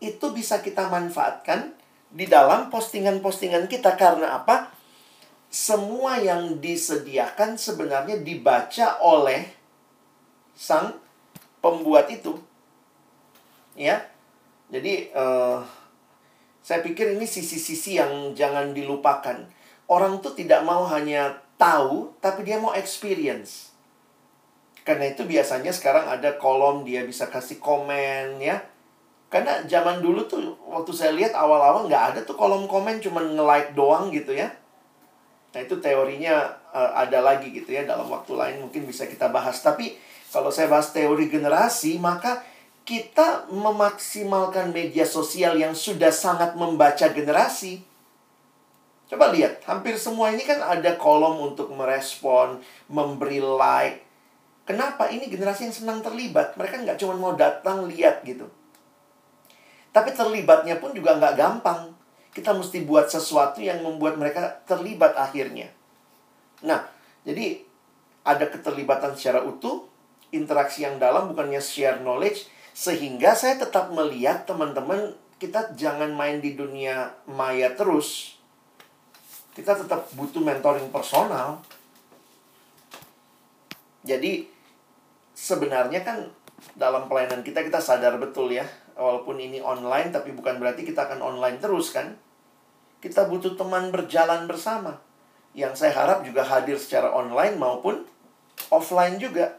itu 0.00 0.26
bisa 0.32 0.64
kita 0.64 0.88
manfaatkan 0.88 1.76
di 2.08 2.24
dalam 2.24 2.72
postingan-postingan 2.72 3.68
kita 3.68 4.00
karena 4.00 4.40
apa? 4.40 4.72
Semua 5.56 6.20
yang 6.20 6.60
disediakan 6.60 7.56
sebenarnya 7.56 8.20
dibaca 8.20 9.00
oleh 9.00 9.40
sang 10.52 10.92
pembuat 11.64 12.12
itu. 12.12 12.36
Ya. 13.72 14.04
Jadi 14.68 15.08
uh, 15.16 15.64
saya 16.60 16.84
pikir 16.84 17.16
ini 17.16 17.24
sisi-sisi 17.24 17.96
yang 17.96 18.36
jangan 18.36 18.76
dilupakan. 18.76 19.48
Orang 19.88 20.20
tuh 20.20 20.36
tidak 20.36 20.60
mau 20.60 20.84
hanya 20.92 21.40
tahu, 21.56 22.12
tapi 22.20 22.44
dia 22.44 22.60
mau 22.60 22.76
experience. 22.76 23.72
Karena 24.84 25.08
itu 25.08 25.24
biasanya 25.24 25.72
sekarang 25.72 26.04
ada 26.04 26.36
kolom 26.36 26.84
dia 26.84 27.00
bisa 27.08 27.32
kasih 27.32 27.56
komen 27.64 28.44
ya. 28.44 28.60
Karena 29.32 29.64
zaman 29.64 30.04
dulu 30.04 30.28
tuh 30.28 30.52
waktu 30.68 30.92
saya 30.92 31.16
lihat 31.16 31.32
awal-awal 31.32 31.88
nggak 31.88 32.04
ada 32.12 32.20
tuh 32.28 32.36
kolom 32.36 32.68
komen 32.68 33.00
cuma 33.00 33.24
nge-like 33.24 33.72
doang 33.72 34.12
gitu 34.12 34.36
ya. 34.36 34.52
Nah 35.54 35.60
itu 35.62 35.78
teorinya 35.78 36.56
uh, 36.72 36.96
ada 36.96 37.22
lagi 37.22 37.52
gitu 37.52 37.74
ya 37.74 37.86
dalam 37.86 38.08
waktu 38.08 38.32
lain 38.34 38.56
mungkin 38.66 38.88
bisa 38.88 39.06
kita 39.06 39.28
bahas. 39.28 39.60
Tapi 39.62 39.94
kalau 40.30 40.50
saya 40.50 40.66
bahas 40.66 40.90
teori 40.90 41.30
generasi 41.30 42.00
maka 42.00 42.42
kita 42.86 43.50
memaksimalkan 43.50 44.70
media 44.70 45.02
sosial 45.02 45.58
yang 45.58 45.74
sudah 45.74 46.14
sangat 46.14 46.54
membaca 46.54 47.10
generasi. 47.10 47.82
Coba 49.10 49.34
lihat, 49.34 49.62
hampir 49.66 49.98
semua 49.98 50.30
ini 50.30 50.46
kan 50.46 50.62
ada 50.62 50.94
kolom 50.94 51.50
untuk 51.50 51.70
merespon, 51.74 52.62
memberi 52.86 53.42
like. 53.42 54.06
Kenapa? 54.66 55.10
Ini 55.10 55.26
generasi 55.26 55.66
yang 55.66 55.74
senang 55.74 55.98
terlibat. 56.02 56.54
Mereka 56.54 56.82
nggak 56.86 56.98
cuma 57.02 57.14
mau 57.18 57.34
datang 57.34 57.86
lihat 57.90 58.22
gitu. 58.22 58.46
Tapi 59.90 60.14
terlibatnya 60.14 60.78
pun 60.78 60.94
juga 60.94 61.18
nggak 61.18 61.34
gampang. 61.38 61.95
Kita 62.36 62.52
mesti 62.52 62.84
buat 62.84 63.08
sesuatu 63.08 63.64
yang 63.64 63.80
membuat 63.80 64.20
mereka 64.20 64.60
terlibat 64.68 65.16
akhirnya. 65.16 65.72
Nah, 66.60 66.84
jadi 67.24 67.64
ada 68.28 68.44
keterlibatan 68.52 69.16
secara 69.16 69.40
utuh, 69.40 69.88
interaksi 70.36 70.84
yang 70.84 71.00
dalam 71.00 71.32
bukannya 71.32 71.64
share 71.64 72.04
knowledge, 72.04 72.44
sehingga 72.76 73.32
saya 73.32 73.56
tetap 73.56 73.88
melihat 73.88 74.44
teman-teman 74.44 75.16
kita 75.40 75.72
jangan 75.80 76.12
main 76.12 76.44
di 76.44 76.52
dunia 76.52 77.16
maya 77.24 77.72
terus. 77.72 78.36
Kita 79.56 79.72
tetap 79.72 80.12
butuh 80.12 80.44
mentoring 80.44 80.92
personal. 80.92 81.64
Jadi 84.04 84.44
sebenarnya 85.32 86.04
kan 86.04 86.28
dalam 86.76 87.08
pelayanan 87.08 87.40
kita 87.40 87.64
kita 87.64 87.80
sadar 87.80 88.16
betul 88.20 88.48
ya 88.52 88.64
walaupun 88.96 89.36
ini 89.36 89.60
online 89.60 90.08
tapi 90.08 90.32
bukan 90.32 90.56
berarti 90.56 90.88
kita 90.88 91.04
akan 91.04 91.20
online 91.20 91.60
terus 91.60 91.92
kan 91.92 92.16
kita 93.00 93.28
butuh 93.28 93.54
teman 93.54 93.92
berjalan 93.92 94.48
bersama 94.48 95.00
yang 95.56 95.72
saya 95.72 95.92
harap 95.96 96.24
juga 96.24 96.44
hadir 96.44 96.76
secara 96.76 97.12
online 97.12 97.56
maupun 97.56 98.04
offline 98.68 99.16
juga 99.16 99.56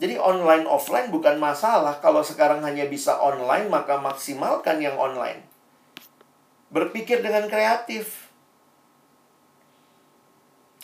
jadi 0.00 0.16
online 0.16 0.64
offline 0.64 1.12
bukan 1.12 1.36
masalah 1.36 2.00
kalau 2.00 2.24
sekarang 2.24 2.64
hanya 2.64 2.88
bisa 2.88 3.20
online 3.20 3.68
maka 3.68 4.00
maksimalkan 4.00 4.80
yang 4.80 4.96
online 4.96 5.44
berpikir 6.72 7.20
dengan 7.20 7.48
kreatif 7.48 8.32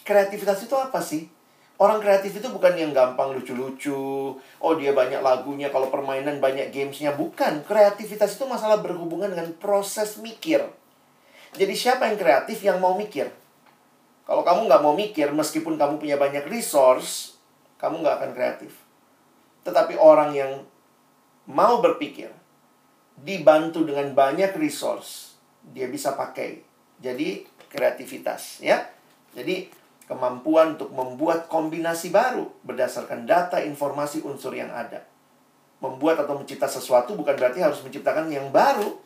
kreativitas 0.05 0.61
itu 0.65 0.77
apa 0.77 1.01
sih 1.01 1.33
Orang 1.77 2.01
kreatif 2.01 2.33
itu 2.41 2.49
bukan 2.49 2.73
yang 2.73 2.97
gampang 2.97 3.37
lucu-lucu. 3.37 4.33
Oh, 4.65 4.73
dia 4.81 4.97
banyak 4.97 5.21
lagunya. 5.21 5.69
Kalau 5.69 5.93
permainan 5.93 6.41
banyak 6.41 6.73
gamesnya. 6.73 7.13
Bukan. 7.13 7.69
Kreativitas 7.69 8.41
itu 8.41 8.49
masalah 8.49 8.81
berhubungan 8.81 9.29
dengan 9.29 9.53
proses 9.61 10.17
mikir. 10.17 10.65
Jadi 11.57 11.73
siapa 11.73 12.13
yang 12.13 12.21
kreatif 12.21 12.61
yang 12.61 12.79
mau 12.79 12.93
mikir? 12.93 13.33
Kalau 14.29 14.43
kamu 14.45 14.69
nggak 14.69 14.83
mau 14.85 14.93
mikir, 14.93 15.33
meskipun 15.33 15.81
kamu 15.81 15.97
punya 15.97 16.21
banyak 16.21 16.45
resource, 16.53 17.41
kamu 17.81 18.05
nggak 18.05 18.17
akan 18.21 18.31
kreatif. 18.37 18.73
Tetapi 19.65 19.97
orang 19.97 20.37
yang 20.37 20.53
mau 21.49 21.81
berpikir, 21.81 22.29
dibantu 23.17 23.87
dengan 23.89 24.13
banyak 24.13 24.53
resource, 24.61 25.39
dia 25.63 25.89
bisa 25.89 26.13
pakai. 26.13 26.61
Jadi 27.01 27.47
kreativitas, 27.71 28.61
ya. 28.61 28.85
Jadi 29.33 29.71
kemampuan 30.11 30.79
untuk 30.79 30.91
membuat 30.91 31.47
kombinasi 31.51 32.15
baru 32.15 32.47
berdasarkan 32.63 33.27
data 33.27 33.63
informasi 33.63 34.23
unsur 34.23 34.55
yang 34.55 34.71
ada. 34.71 35.07
Membuat 35.79 36.25
atau 36.25 36.41
mencipta 36.41 36.67
sesuatu 36.67 37.15
bukan 37.15 37.37
berarti 37.37 37.63
harus 37.63 37.79
menciptakan 37.85 38.27
yang 38.33 38.49
baru, 38.51 39.06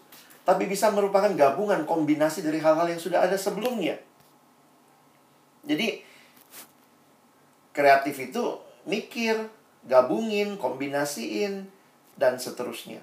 tapi 0.50 0.66
bisa 0.66 0.90
merupakan 0.90 1.30
gabungan 1.30 1.86
kombinasi 1.86 2.42
dari 2.42 2.58
hal-hal 2.58 2.90
yang 2.90 2.98
sudah 2.98 3.22
ada 3.22 3.38
sebelumnya. 3.38 4.02
Jadi 5.62 6.02
kreatif 7.70 8.18
itu 8.18 8.58
mikir, 8.90 9.46
gabungin, 9.86 10.58
kombinasiin 10.58 11.70
dan 12.18 12.42
seterusnya. 12.42 12.98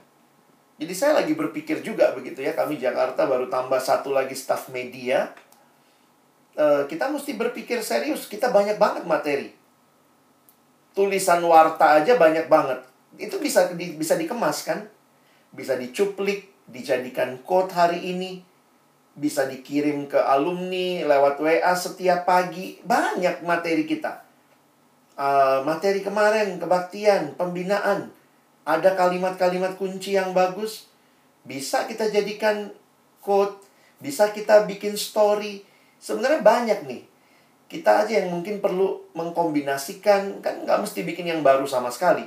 Jadi 0.77 0.93
saya 0.93 1.23
lagi 1.23 1.33
berpikir 1.33 1.79
juga 1.79 2.11
begitu 2.11 2.43
ya, 2.43 2.51
kami 2.51 2.75
Jakarta 2.75 3.23
baru 3.23 3.47
tambah 3.47 3.79
satu 3.79 4.11
lagi 4.11 4.35
staff 4.35 4.67
media 4.69 5.31
Eh, 6.57 6.83
kita 6.89 7.05
mesti 7.13 7.37
berpikir 7.37 7.85
serius. 7.85 8.25
Kita 8.25 8.49
banyak 8.49 8.81
banget 8.81 9.05
materi. 9.05 9.53
Tulisan 10.97 11.45
warta 11.45 12.01
aja 12.01 12.17
banyak 12.17 12.49
banget. 12.49 12.81
Itu 13.21 13.37
bisa 13.37 13.69
di, 13.77 13.93
bisa 13.93 14.17
dikemas 14.17 14.65
kan? 14.65 14.89
Bisa 15.53 15.77
dicuplik, 15.77 16.49
dijadikan 16.69 17.39
quote 17.41 17.73
hari 17.73 18.13
ini. 18.13 18.43
Bisa 19.17 19.49
dikirim 19.49 20.05
ke 20.05 20.21
alumni 20.21 21.01
lewat 21.01 21.41
WA 21.41 21.73
setiap 21.73 22.29
pagi. 22.29 22.77
Banyak 22.85 23.41
materi 23.41 23.89
kita. 23.89 24.21
Uh, 25.17 25.65
materi 25.65 26.05
kemarin, 26.05 26.61
kebaktian, 26.61 27.33
pembinaan. 27.33 28.13
Ada 28.67 28.93
kalimat-kalimat 28.93 29.73
kunci 29.81 30.13
yang 30.13 30.37
bagus. 30.37 30.85
Bisa 31.41 31.89
kita 31.89 32.13
jadikan 32.13 32.69
quote. 33.25 33.57
Bisa 33.97 34.29
kita 34.29 34.69
bikin 34.69 34.93
story 34.93 35.65
Sebenarnya 35.97 36.41
banyak 36.45 36.79
nih. 36.85 37.01
Kita 37.67 38.05
aja 38.05 38.23
yang 38.23 38.31
mungkin 38.31 38.63
perlu 38.63 39.11
mengkombinasikan, 39.11 40.39
kan 40.39 40.63
nggak 40.63 40.79
mesti 40.87 41.03
bikin 41.03 41.27
yang 41.27 41.41
baru 41.43 41.67
sama 41.67 41.91
sekali. 41.91 42.23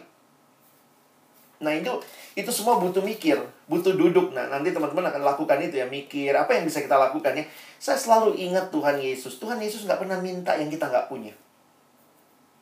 Nah 1.64 1.72
itu 1.72 1.92
itu 2.38 2.50
semua 2.54 2.78
butuh 2.78 3.02
mikir, 3.02 3.42
butuh 3.66 3.90
duduk. 3.98 4.30
Nah 4.30 4.46
nanti 4.46 4.70
teman-teman 4.70 5.10
akan 5.10 5.22
lakukan 5.34 5.58
itu 5.58 5.82
ya 5.82 5.86
mikir 5.90 6.30
apa 6.30 6.54
yang 6.54 6.62
bisa 6.62 6.78
kita 6.78 6.94
lakukan 6.94 7.34
ya. 7.34 7.44
Saya 7.82 7.98
selalu 7.98 8.38
ingat 8.38 8.70
Tuhan 8.70 9.02
Yesus. 9.02 9.42
Tuhan 9.42 9.58
Yesus 9.58 9.82
nggak 9.82 10.06
pernah 10.06 10.22
minta 10.22 10.54
yang 10.54 10.70
kita 10.70 10.86
nggak 10.86 11.10
punya. 11.10 11.34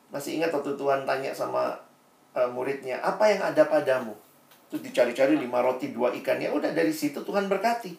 Masih 0.09 0.41
ingat 0.41 0.49
waktu 0.49 0.73
Tuhan 0.73 1.05
tanya 1.05 1.29
sama 1.37 1.77
uh, 2.33 2.49
muridnya, 2.49 2.97
apa 3.05 3.29
yang 3.29 3.45
ada 3.45 3.61
padamu? 3.69 4.17
Terus 4.73 4.81
dicari-cari 4.81 5.37
lima 5.37 5.61
roti 5.61 5.93
dua 5.93 6.13
ikan 6.17 6.41
ya 6.41 6.49
udah 6.49 6.73
dari 6.73 6.89
situ 6.89 7.21
Tuhan 7.21 7.45
berkati. 7.45 7.93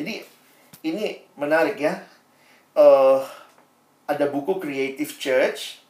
Jadi 0.00 0.14
ini 0.88 1.20
menarik 1.36 1.76
ya. 1.76 2.00
Uh, 2.72 3.20
ada 4.08 4.32
buku 4.32 4.56
Creative 4.56 5.12
Church. 5.20 5.84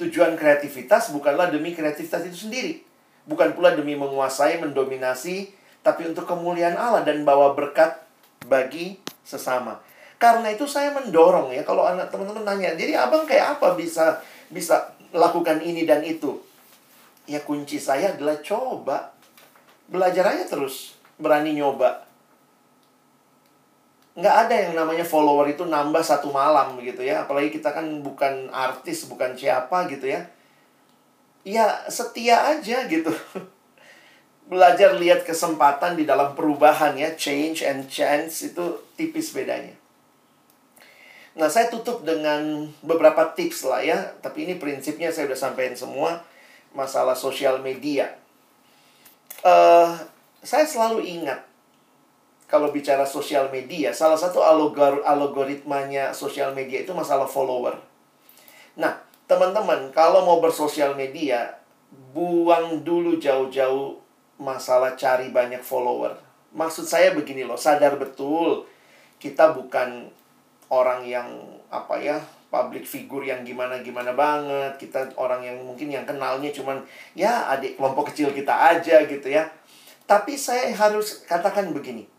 Tujuan 0.00 0.34
kreativitas 0.34 1.14
bukanlah 1.14 1.52
demi 1.52 1.70
kreativitas 1.70 2.26
itu 2.26 2.48
sendiri. 2.48 2.93
Bukan 3.24 3.56
pula 3.56 3.72
demi 3.72 3.96
menguasai, 3.96 4.60
mendominasi, 4.60 5.48
tapi 5.80 6.04
untuk 6.08 6.28
kemuliaan 6.28 6.76
Allah 6.76 7.04
dan 7.04 7.24
bawa 7.24 7.56
berkat 7.56 7.96
bagi 8.44 9.00
sesama. 9.24 9.80
Karena 10.20 10.52
itu 10.52 10.64
saya 10.68 10.92
mendorong 10.92 11.52
ya 11.52 11.64
kalau 11.64 11.84
anak 11.88 12.12
teman-teman 12.12 12.44
nanya, 12.44 12.76
jadi 12.76 13.00
abang 13.00 13.24
kayak 13.24 13.58
apa 13.58 13.76
bisa 13.76 14.20
bisa 14.52 14.92
lakukan 15.12 15.60
ini 15.60 15.88
dan 15.88 16.04
itu? 16.04 16.40
Ya 17.24 17.40
kunci 17.40 17.80
saya 17.80 18.12
adalah 18.12 18.40
coba. 18.44 19.12
Belajar 19.84 20.32
aja 20.32 20.48
terus, 20.48 20.96
berani 21.20 21.56
nyoba 21.56 22.04
nggak 24.14 24.36
ada 24.46 24.54
yang 24.54 24.74
namanya 24.78 25.02
follower 25.02 25.50
itu 25.50 25.66
nambah 25.66 25.98
satu 25.98 26.30
malam 26.30 26.78
gitu 26.78 27.02
ya 27.02 27.26
apalagi 27.26 27.50
kita 27.50 27.74
kan 27.74 27.98
bukan 27.98 28.46
artis 28.54 29.10
bukan 29.10 29.34
siapa 29.34 29.90
gitu 29.90 30.06
ya 30.06 30.22
ya 31.44 31.86
setia 31.92 32.56
aja 32.56 32.88
gitu. 32.88 33.12
Belajar 34.44 34.96
lihat 34.96 35.24
kesempatan 35.24 35.96
di 35.96 36.04
dalam 36.04 36.34
perubahan 36.36 36.96
ya. 36.96 37.12
Change 37.14 37.64
and 37.64 37.88
chance 37.88 38.44
itu 38.44 38.80
tipis 38.96 39.32
bedanya. 39.32 39.72
Nah 41.36 41.48
saya 41.48 41.72
tutup 41.72 42.04
dengan 42.04 42.68
beberapa 42.80 43.32
tips 43.32 43.64
lah 43.68 43.80
ya. 43.80 43.98
Tapi 44.20 44.48
ini 44.48 44.54
prinsipnya 44.56 45.12
saya 45.12 45.30
udah 45.30 45.38
sampaikan 45.38 45.76
semua. 45.76 46.24
Masalah 46.74 47.14
sosial 47.14 47.62
media. 47.62 48.18
Uh, 49.44 49.94
saya 50.42 50.64
selalu 50.64 51.04
ingat 51.04 51.44
kalau 52.54 52.70
bicara 52.70 53.02
sosial 53.02 53.50
media, 53.50 53.90
salah 53.90 54.14
satu 54.14 54.38
alogor 54.38 55.02
algoritmanya 55.02 56.14
sosial 56.14 56.54
media 56.54 56.84
itu 56.84 56.92
masalah 56.94 57.26
follower. 57.26 57.80
Nah, 58.78 59.00
teman-teman, 59.30 59.90
kalau 59.94 60.24
mau 60.26 60.38
bersosial 60.40 60.94
media, 60.94 61.58
buang 62.12 62.82
dulu 62.82 63.16
jauh-jauh 63.18 63.98
masalah 64.40 64.98
cari 64.98 65.30
banyak 65.30 65.62
follower. 65.62 66.16
Maksud 66.54 66.86
saya 66.86 67.14
begini 67.14 67.42
loh, 67.42 67.58
sadar 67.58 67.98
betul 67.98 68.66
kita 69.18 69.56
bukan 69.56 70.12
orang 70.68 71.06
yang 71.06 71.26
apa 71.72 71.96
ya, 71.98 72.20
public 72.52 72.84
figure 72.84 73.24
yang 73.24 73.42
gimana-gimana 73.42 74.12
banget. 74.14 74.78
Kita 74.78 75.16
orang 75.16 75.42
yang 75.42 75.58
mungkin 75.64 75.90
yang 75.90 76.04
kenalnya 76.04 76.52
cuman 76.52 76.82
ya 77.16 77.48
adik 77.50 77.80
kelompok 77.80 78.14
kecil 78.14 78.30
kita 78.30 78.52
aja 78.52 79.02
gitu 79.06 79.26
ya. 79.32 79.48
Tapi 80.04 80.36
saya 80.36 80.68
harus 80.76 81.24
katakan 81.24 81.72
begini 81.72 82.14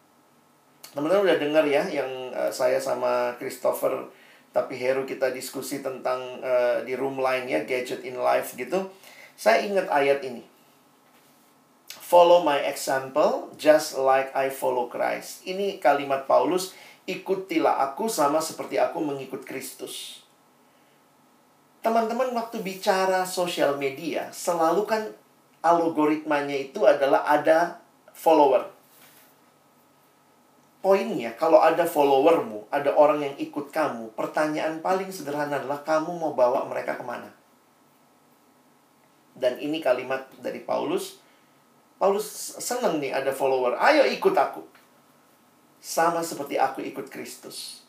teman-teman 0.95 1.28
udah 1.28 1.38
dengar 1.38 1.66
ya 1.68 1.84
yang 1.91 2.08
uh, 2.32 2.47
saya 2.47 2.80
sama 2.80 3.36
Christopher 3.36 4.08
tapi 4.56 4.80
Heru 4.80 5.03
kita 5.03 5.36
diskusi 5.36 5.84
tentang 5.84 6.39
uh, 6.39 6.80
di 6.88 6.95
room 6.95 7.20
line 7.20 7.43
ya 7.51 7.68
gadget 7.68 8.08
in 8.08 8.16
life 8.16 8.56
gitu. 8.56 8.88
Saya 9.36 9.68
ingat 9.68 9.91
ayat 9.91 10.24
ini. 10.24 10.47
Follow 11.91 12.47
my 12.47 12.64
example 12.64 13.51
just 13.60 13.99
like 13.99 14.32
I 14.32 14.47
follow 14.47 14.88
Christ. 14.88 15.43
Ini 15.43 15.84
kalimat 15.84 16.24
Paulus 16.24 16.72
ikutilah 17.03 17.84
aku 17.91 18.08
sama 18.08 18.39
seperti 18.39 18.80
aku 18.80 19.03
mengikut 19.03 19.43
Kristus. 19.43 20.24
Teman-teman 21.84 22.32
waktu 22.32 22.64
bicara 22.64 23.28
sosial 23.28 23.76
media 23.76 24.32
selalu 24.32 24.88
kan 24.88 25.03
algoritmanya 25.60 26.56
itu 26.56 26.88
adalah 26.88 27.28
ada 27.28 27.84
follower 28.16 28.75
Poinnya, 30.86 31.34
kalau 31.34 31.66
ada 31.66 31.82
followermu, 31.82 32.70
ada 32.70 32.94
orang 32.94 33.26
yang 33.26 33.34
ikut 33.42 33.74
kamu, 33.74 34.14
pertanyaan 34.14 34.86
paling 34.86 35.10
sederhana 35.10 35.58
adalah 35.58 35.82
kamu 35.82 36.14
mau 36.14 36.38
bawa 36.38 36.62
mereka 36.70 36.94
ke 36.94 37.02
mana? 37.02 37.26
Dan 39.34 39.58
ini 39.58 39.82
kalimat 39.82 40.30
dari 40.38 40.62
Paulus. 40.62 41.18
Paulus 41.98 42.30
seneng 42.62 43.02
nih 43.02 43.18
ada 43.18 43.34
follower. 43.34 43.82
Ayo 43.82 44.06
ikut 44.06 44.38
aku. 44.38 44.62
Sama 45.82 46.22
seperti 46.22 46.62
aku 46.62 46.86
ikut 46.86 47.10
Kristus. 47.10 47.82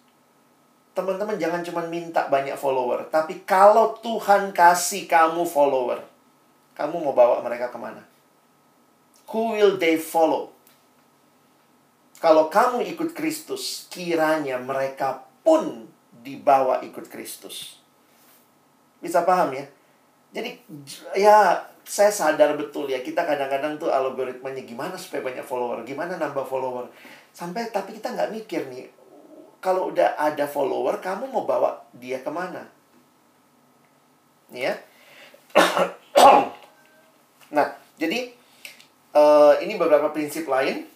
Teman-teman 0.97 1.37
jangan 1.37 1.61
cuma 1.69 1.85
minta 1.85 2.33
banyak 2.33 2.57
follower. 2.57 3.13
Tapi 3.13 3.45
kalau 3.45 3.93
Tuhan 4.01 4.57
kasih 4.57 5.05
kamu 5.05 5.45
follower. 5.45 6.01
Kamu 6.73 6.97
mau 7.05 7.13
bawa 7.13 7.45
mereka 7.45 7.69
ke 7.69 7.77
mana? 7.77 8.01
Who 9.29 9.53
will 9.53 9.77
they 9.77 10.01
follow? 10.01 10.56
Kalau 12.17 12.49
kamu 12.49 12.81
ikut 12.97 13.13
Kristus, 13.13 13.87
kiranya 13.93 14.57
mereka 14.57 15.29
pun 15.45 15.85
dibawa 16.25 16.81
ikut 16.81 17.13
Kristus. 17.13 17.77
Bisa 19.05 19.23
paham 19.23 19.53
ya? 19.53 19.69
Jadi 20.33 20.59
ya 21.15 21.61
saya 21.87 22.11
sadar 22.11 22.59
betul 22.59 22.91
ya 22.91 22.99
kita 22.99 23.23
kadang-kadang 23.23 23.79
tuh 23.79 23.95
algoritmanya 23.95 24.67
gimana 24.67 24.99
supaya 24.99 25.23
banyak 25.23 25.47
follower, 25.47 25.87
gimana 25.87 26.19
nambah 26.19 26.43
follower. 26.49 26.91
Sampai 27.31 27.71
tapi 27.71 28.01
kita 28.01 28.17
nggak 28.17 28.33
mikir 28.33 28.67
nih, 28.73 28.91
kalau 29.61 29.93
udah 29.93 30.19
ada 30.19 30.49
follower, 30.49 30.99
kamu 31.05 31.31
mau 31.31 31.45
bawa 31.45 31.85
dia 31.95 32.25
ke 32.25 32.33
mana? 32.33 32.65
Ya. 34.51 34.75
nah, 37.57 37.69
jadi 38.01 38.33
uh, 39.15 39.55
ini 39.61 39.79
beberapa 39.79 40.11
prinsip 40.11 40.49
lain 40.49 40.96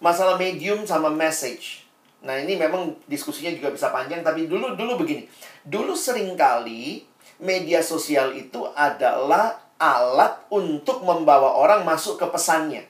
masalah 0.00 0.36
medium 0.36 0.84
sama 0.84 1.08
message. 1.08 1.86
Nah, 2.24 2.36
ini 2.42 2.58
memang 2.58 2.96
diskusinya 3.06 3.52
juga 3.54 3.70
bisa 3.70 3.92
panjang 3.92 4.24
tapi 4.24 4.50
dulu 4.50 4.74
dulu 4.74 5.04
begini. 5.04 5.28
Dulu 5.62 5.94
sering 5.94 6.34
kali 6.34 7.06
media 7.38 7.84
sosial 7.84 8.32
itu 8.34 8.64
adalah 8.72 9.60
alat 9.76 10.48
untuk 10.48 11.04
membawa 11.04 11.54
orang 11.60 11.84
masuk 11.84 12.16
ke 12.16 12.26
pesannya. 12.32 12.82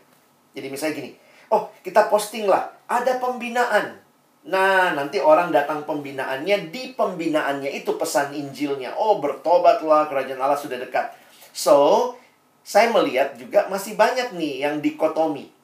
Jadi 0.54 0.66
misalnya 0.70 0.94
gini, 0.96 1.10
oh 1.50 1.68
kita 1.82 2.06
posting 2.08 2.46
lah, 2.46 2.70
ada 2.86 3.18
pembinaan. 3.18 3.98
Nah, 4.46 4.94
nanti 4.94 5.18
orang 5.18 5.50
datang 5.50 5.82
pembinaannya, 5.82 6.70
di 6.70 6.94
pembinaannya 6.94 7.66
itu 7.66 7.98
pesan 7.98 8.30
Injilnya. 8.30 8.94
Oh, 8.94 9.18
bertobatlah, 9.18 10.06
kerajaan 10.06 10.38
Allah 10.38 10.54
sudah 10.54 10.78
dekat. 10.78 11.10
So, 11.50 12.14
saya 12.62 12.94
melihat 12.94 13.34
juga 13.34 13.66
masih 13.66 13.98
banyak 13.98 14.38
nih 14.38 14.62
yang 14.62 14.78
dikotomi 14.78 15.55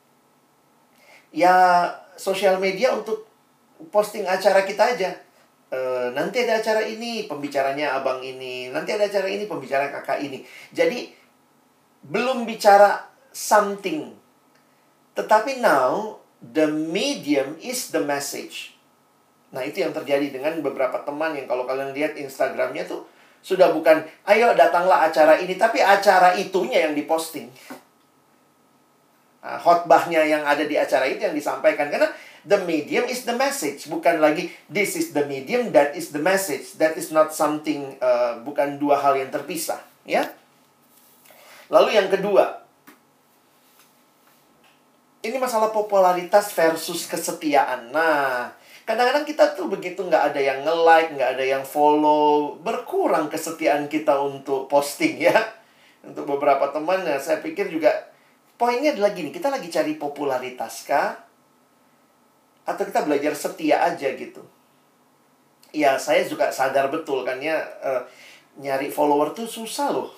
ya 1.32 1.88
sosial 2.14 2.60
media 2.60 2.94
untuk 2.94 3.26
posting 3.90 4.28
acara 4.28 4.62
kita 4.62 4.94
aja. 4.94 5.10
E, 5.72 5.78
nanti 6.12 6.44
ada 6.44 6.60
acara 6.60 6.84
ini, 6.84 7.26
pembicaranya 7.26 7.98
abang 7.98 8.20
ini. 8.20 8.68
Nanti 8.70 8.92
ada 8.92 9.08
acara 9.08 9.26
ini, 9.26 9.48
pembicara 9.48 9.88
kakak 9.90 10.22
ini. 10.22 10.44
Jadi, 10.70 11.10
belum 12.04 12.44
bicara 12.44 13.08
something. 13.32 14.12
Tetapi 15.16 15.58
now, 15.58 16.20
the 16.38 16.68
medium 16.68 17.56
is 17.58 17.90
the 17.90 18.04
message. 18.04 18.76
Nah, 19.52 19.64
itu 19.64 19.84
yang 19.84 19.92
terjadi 19.92 20.32
dengan 20.32 20.60
beberapa 20.60 21.00
teman 21.04 21.36
yang 21.36 21.48
kalau 21.48 21.68
kalian 21.68 21.92
lihat 21.92 22.16
Instagramnya 22.16 22.88
tuh, 22.88 23.04
sudah 23.42 23.74
bukan, 23.74 24.06
ayo 24.30 24.54
datanglah 24.54 25.10
acara 25.10 25.36
ini, 25.42 25.58
tapi 25.58 25.82
acara 25.82 26.38
itunya 26.38 26.86
yang 26.88 26.94
diposting. 26.94 27.50
Nah, 29.42 29.58
khotbahnya 29.58 30.22
yang 30.22 30.46
ada 30.46 30.62
di 30.62 30.78
acara 30.78 31.10
itu 31.10 31.26
yang 31.26 31.34
disampaikan. 31.34 31.90
Karena 31.90 32.06
the 32.46 32.58
medium 32.66 33.06
is 33.06 33.22
the 33.22 33.34
message 33.34 33.86
bukan 33.86 34.18
lagi 34.18 34.50
this 34.66 34.98
is 34.98 35.14
the 35.14 35.22
medium 35.26 35.70
that 35.70 35.94
is 35.94 36.10
the 36.10 36.22
message. 36.22 36.78
That 36.78 36.98
is 36.98 37.14
not 37.14 37.34
something 37.34 37.98
uh, 38.02 38.42
bukan 38.42 38.78
dua 38.82 38.98
hal 38.98 39.18
yang 39.18 39.30
terpisah 39.30 39.82
ya. 40.06 40.26
Lalu 41.70 41.98
yang 41.98 42.10
kedua 42.10 42.62
ini 45.22 45.38
masalah 45.38 45.70
popularitas 45.70 46.50
versus 46.50 47.06
kesetiaan. 47.06 47.94
Nah 47.94 48.50
kadang-kadang 48.82 49.22
kita 49.22 49.54
tuh 49.54 49.70
begitu 49.70 50.02
nggak 50.02 50.34
ada 50.34 50.40
yang 50.42 50.66
nge-like 50.66 51.14
nggak 51.14 51.30
ada 51.38 51.44
yang 51.46 51.62
follow 51.62 52.58
berkurang 52.58 53.30
kesetiaan 53.30 53.86
kita 53.86 54.18
untuk 54.18 54.66
posting 54.66 55.22
ya. 55.22 55.34
Untuk 56.02 56.26
beberapa 56.26 56.74
teman 56.74 57.06
ya 57.06 57.22
saya 57.22 57.38
pikir 57.38 57.70
juga 57.70 58.11
Poinnya 58.62 58.94
adalah 58.94 59.10
gini, 59.10 59.34
kita 59.34 59.50
lagi 59.50 59.66
cari 59.66 59.98
popularitas 59.98 60.86
kah? 60.86 61.18
Atau 62.62 62.86
kita 62.86 63.02
belajar 63.02 63.34
setia 63.34 63.82
aja 63.82 64.14
gitu? 64.14 64.38
Ya, 65.74 65.98
saya 65.98 66.22
juga 66.22 66.46
sadar 66.54 66.86
betul 66.86 67.26
kan 67.26 67.42
ya, 67.42 67.58
uh, 67.82 68.06
nyari 68.62 68.86
follower 68.86 69.34
tuh 69.34 69.50
susah 69.50 69.90
loh. 69.90 70.14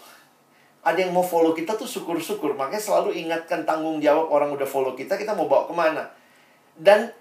Ada 0.84 1.09
yang 1.09 1.16
mau 1.16 1.24
follow 1.24 1.57
kita 1.57 1.72
tuh 1.80 1.88
syukur-syukur. 1.88 2.53
Makanya 2.53 2.84
selalu 2.84 3.16
ingatkan 3.16 3.64
tanggung 3.64 3.97
jawab 4.05 4.28
orang 4.28 4.53
udah 4.53 4.68
follow 4.68 4.92
kita, 4.92 5.16
kita 5.16 5.32
mau 5.32 5.49
bawa 5.49 5.64
ke 5.64 5.72
mana. 5.72 6.05
Dan 6.76 7.16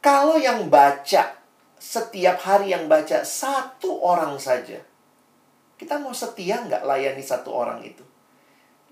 kalau 0.00 0.40
yang 0.40 0.72
baca, 0.72 1.44
setiap 1.76 2.40
hari 2.40 2.72
yang 2.72 2.88
baca 2.88 3.20
satu 3.20 4.00
orang 4.00 4.40
saja, 4.40 4.80
kita 5.76 6.00
mau 6.00 6.16
setia 6.16 6.64
nggak 6.64 6.88
layani 6.88 7.20
satu 7.20 7.52
orang 7.52 7.84
itu? 7.84 8.13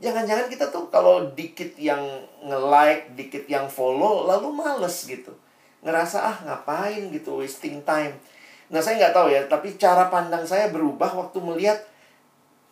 Jangan-jangan 0.03 0.50
kita 0.50 0.66
tuh 0.74 0.90
kalau 0.90 1.30
dikit 1.30 1.78
yang 1.78 2.03
nge-like, 2.42 3.14
dikit 3.14 3.46
yang 3.46 3.70
follow, 3.70 4.26
lalu 4.26 4.50
males 4.50 5.07
gitu. 5.07 5.30
Ngerasa, 5.86 6.18
ah 6.18 6.36
ngapain 6.42 7.14
gitu, 7.14 7.38
wasting 7.38 7.86
time. 7.86 8.18
Nah, 8.66 8.82
saya 8.82 8.98
nggak 8.98 9.14
tahu 9.14 9.30
ya, 9.30 9.46
tapi 9.46 9.78
cara 9.78 10.11
pandang 10.11 10.42
saya 10.42 10.74
berubah 10.74 11.14
waktu 11.14 11.38
melihat 11.38 11.78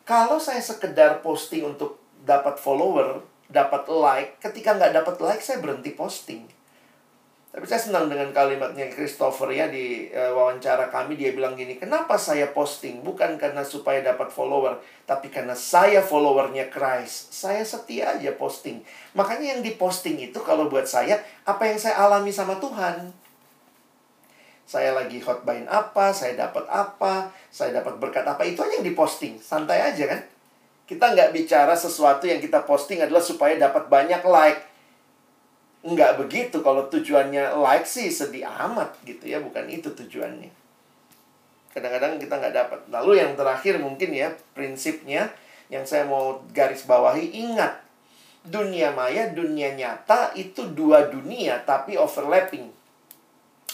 kalau 0.03 0.43
saya 0.43 0.59
sekedar 0.59 1.23
posting 1.23 1.71
untuk 1.71 2.03
dapat 2.27 2.59
follower, 2.59 3.23
dapat 3.47 3.87
like, 3.87 4.31
ketika 4.43 4.75
nggak 4.75 4.91
dapat 4.91 5.15
like, 5.23 5.43
saya 5.45 5.63
berhenti 5.63 5.95
posting. 5.95 6.60
Tapi 7.51 7.67
saya 7.67 7.83
senang 7.83 8.07
dengan 8.07 8.31
kalimatnya 8.31 8.87
Christopher 8.95 9.51
ya 9.51 9.67
di 9.67 10.07
uh, 10.15 10.39
wawancara 10.39 10.87
kami 10.87 11.19
dia 11.19 11.35
bilang 11.35 11.59
gini, 11.59 11.75
"Kenapa 11.83 12.15
saya 12.15 12.55
posting? 12.55 13.03
Bukan 13.03 13.43
karena 13.43 13.67
supaya 13.67 13.99
dapat 14.07 14.31
follower, 14.31 14.79
tapi 15.03 15.35
karena 15.35 15.59
saya 15.59 15.99
followernya 15.99 16.71
Christ. 16.71 17.35
Saya 17.35 17.67
setia 17.67 18.15
aja 18.15 18.31
posting. 18.39 18.87
Makanya 19.19 19.59
yang 19.59 19.67
diposting 19.67 20.23
itu 20.23 20.39
kalau 20.47 20.71
buat 20.71 20.87
saya 20.87 21.19
apa 21.43 21.67
yang 21.67 21.75
saya 21.83 21.99
alami 21.99 22.31
sama 22.31 22.55
Tuhan. 22.63 23.11
Saya 24.71 24.95
lagi 24.95 25.19
hotbain 25.19 25.67
apa, 25.67 26.15
saya 26.15 26.39
dapat 26.39 26.63
apa, 26.71 27.35
saya 27.51 27.83
dapat 27.83 27.99
berkat 27.99 28.23
apa, 28.23 28.47
itu 28.47 28.63
aja 28.63 28.79
yang 28.79 28.87
diposting. 28.87 29.43
Santai 29.43 29.83
aja 29.83 30.07
kan? 30.07 30.23
Kita 30.87 31.11
nggak 31.11 31.35
bicara 31.35 31.75
sesuatu 31.75 32.31
yang 32.31 32.39
kita 32.39 32.63
posting 32.63 33.03
adalah 33.03 33.19
supaya 33.19 33.59
dapat 33.59 33.91
banyak 33.91 34.23
like 34.23 34.70
nggak 35.81 36.21
begitu 36.21 36.61
kalau 36.61 36.85
tujuannya 36.93 37.57
like 37.57 37.89
sih 37.89 38.13
sedih 38.13 38.45
amat 38.45 38.93
gitu 39.09 39.25
ya 39.25 39.41
bukan 39.41 39.65
itu 39.73 39.89
tujuannya. 39.89 40.53
Kadang-kadang 41.73 42.21
kita 42.21 42.35
nggak 42.37 42.55
dapat. 42.55 42.81
Lalu 42.93 43.23
yang 43.23 43.33
terakhir 43.39 43.81
mungkin 43.81 44.11
ya 44.13 44.29
prinsipnya 44.53 45.33
yang 45.73 45.87
saya 45.87 46.05
mau 46.05 46.43
garis 46.51 46.85
bawahi 46.85 47.31
ingat 47.33 47.79
dunia 48.41 48.91
maya 48.97 49.29
dunia 49.31 49.77
nyata 49.77 50.33
itu 50.37 50.67
dua 50.77 51.09
dunia 51.09 51.63
tapi 51.65 51.97
overlapping. 51.97 52.69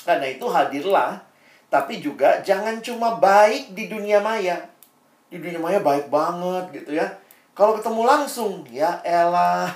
Karena 0.07 0.31
itu 0.31 0.47
hadirlah 0.47 1.27
tapi 1.67 1.99
juga 1.99 2.39
jangan 2.47 2.79
cuma 2.79 3.19
baik 3.19 3.75
di 3.75 3.91
dunia 3.91 4.23
maya. 4.23 4.63
Di 5.27 5.43
dunia 5.43 5.59
maya 5.59 5.83
baik 5.83 6.07
banget 6.07 6.71
gitu 6.71 6.95
ya. 6.95 7.11
Kalau 7.57 7.75
ketemu 7.75 8.03
langsung 8.07 8.63
ya 8.71 9.03
elah. 9.03 9.73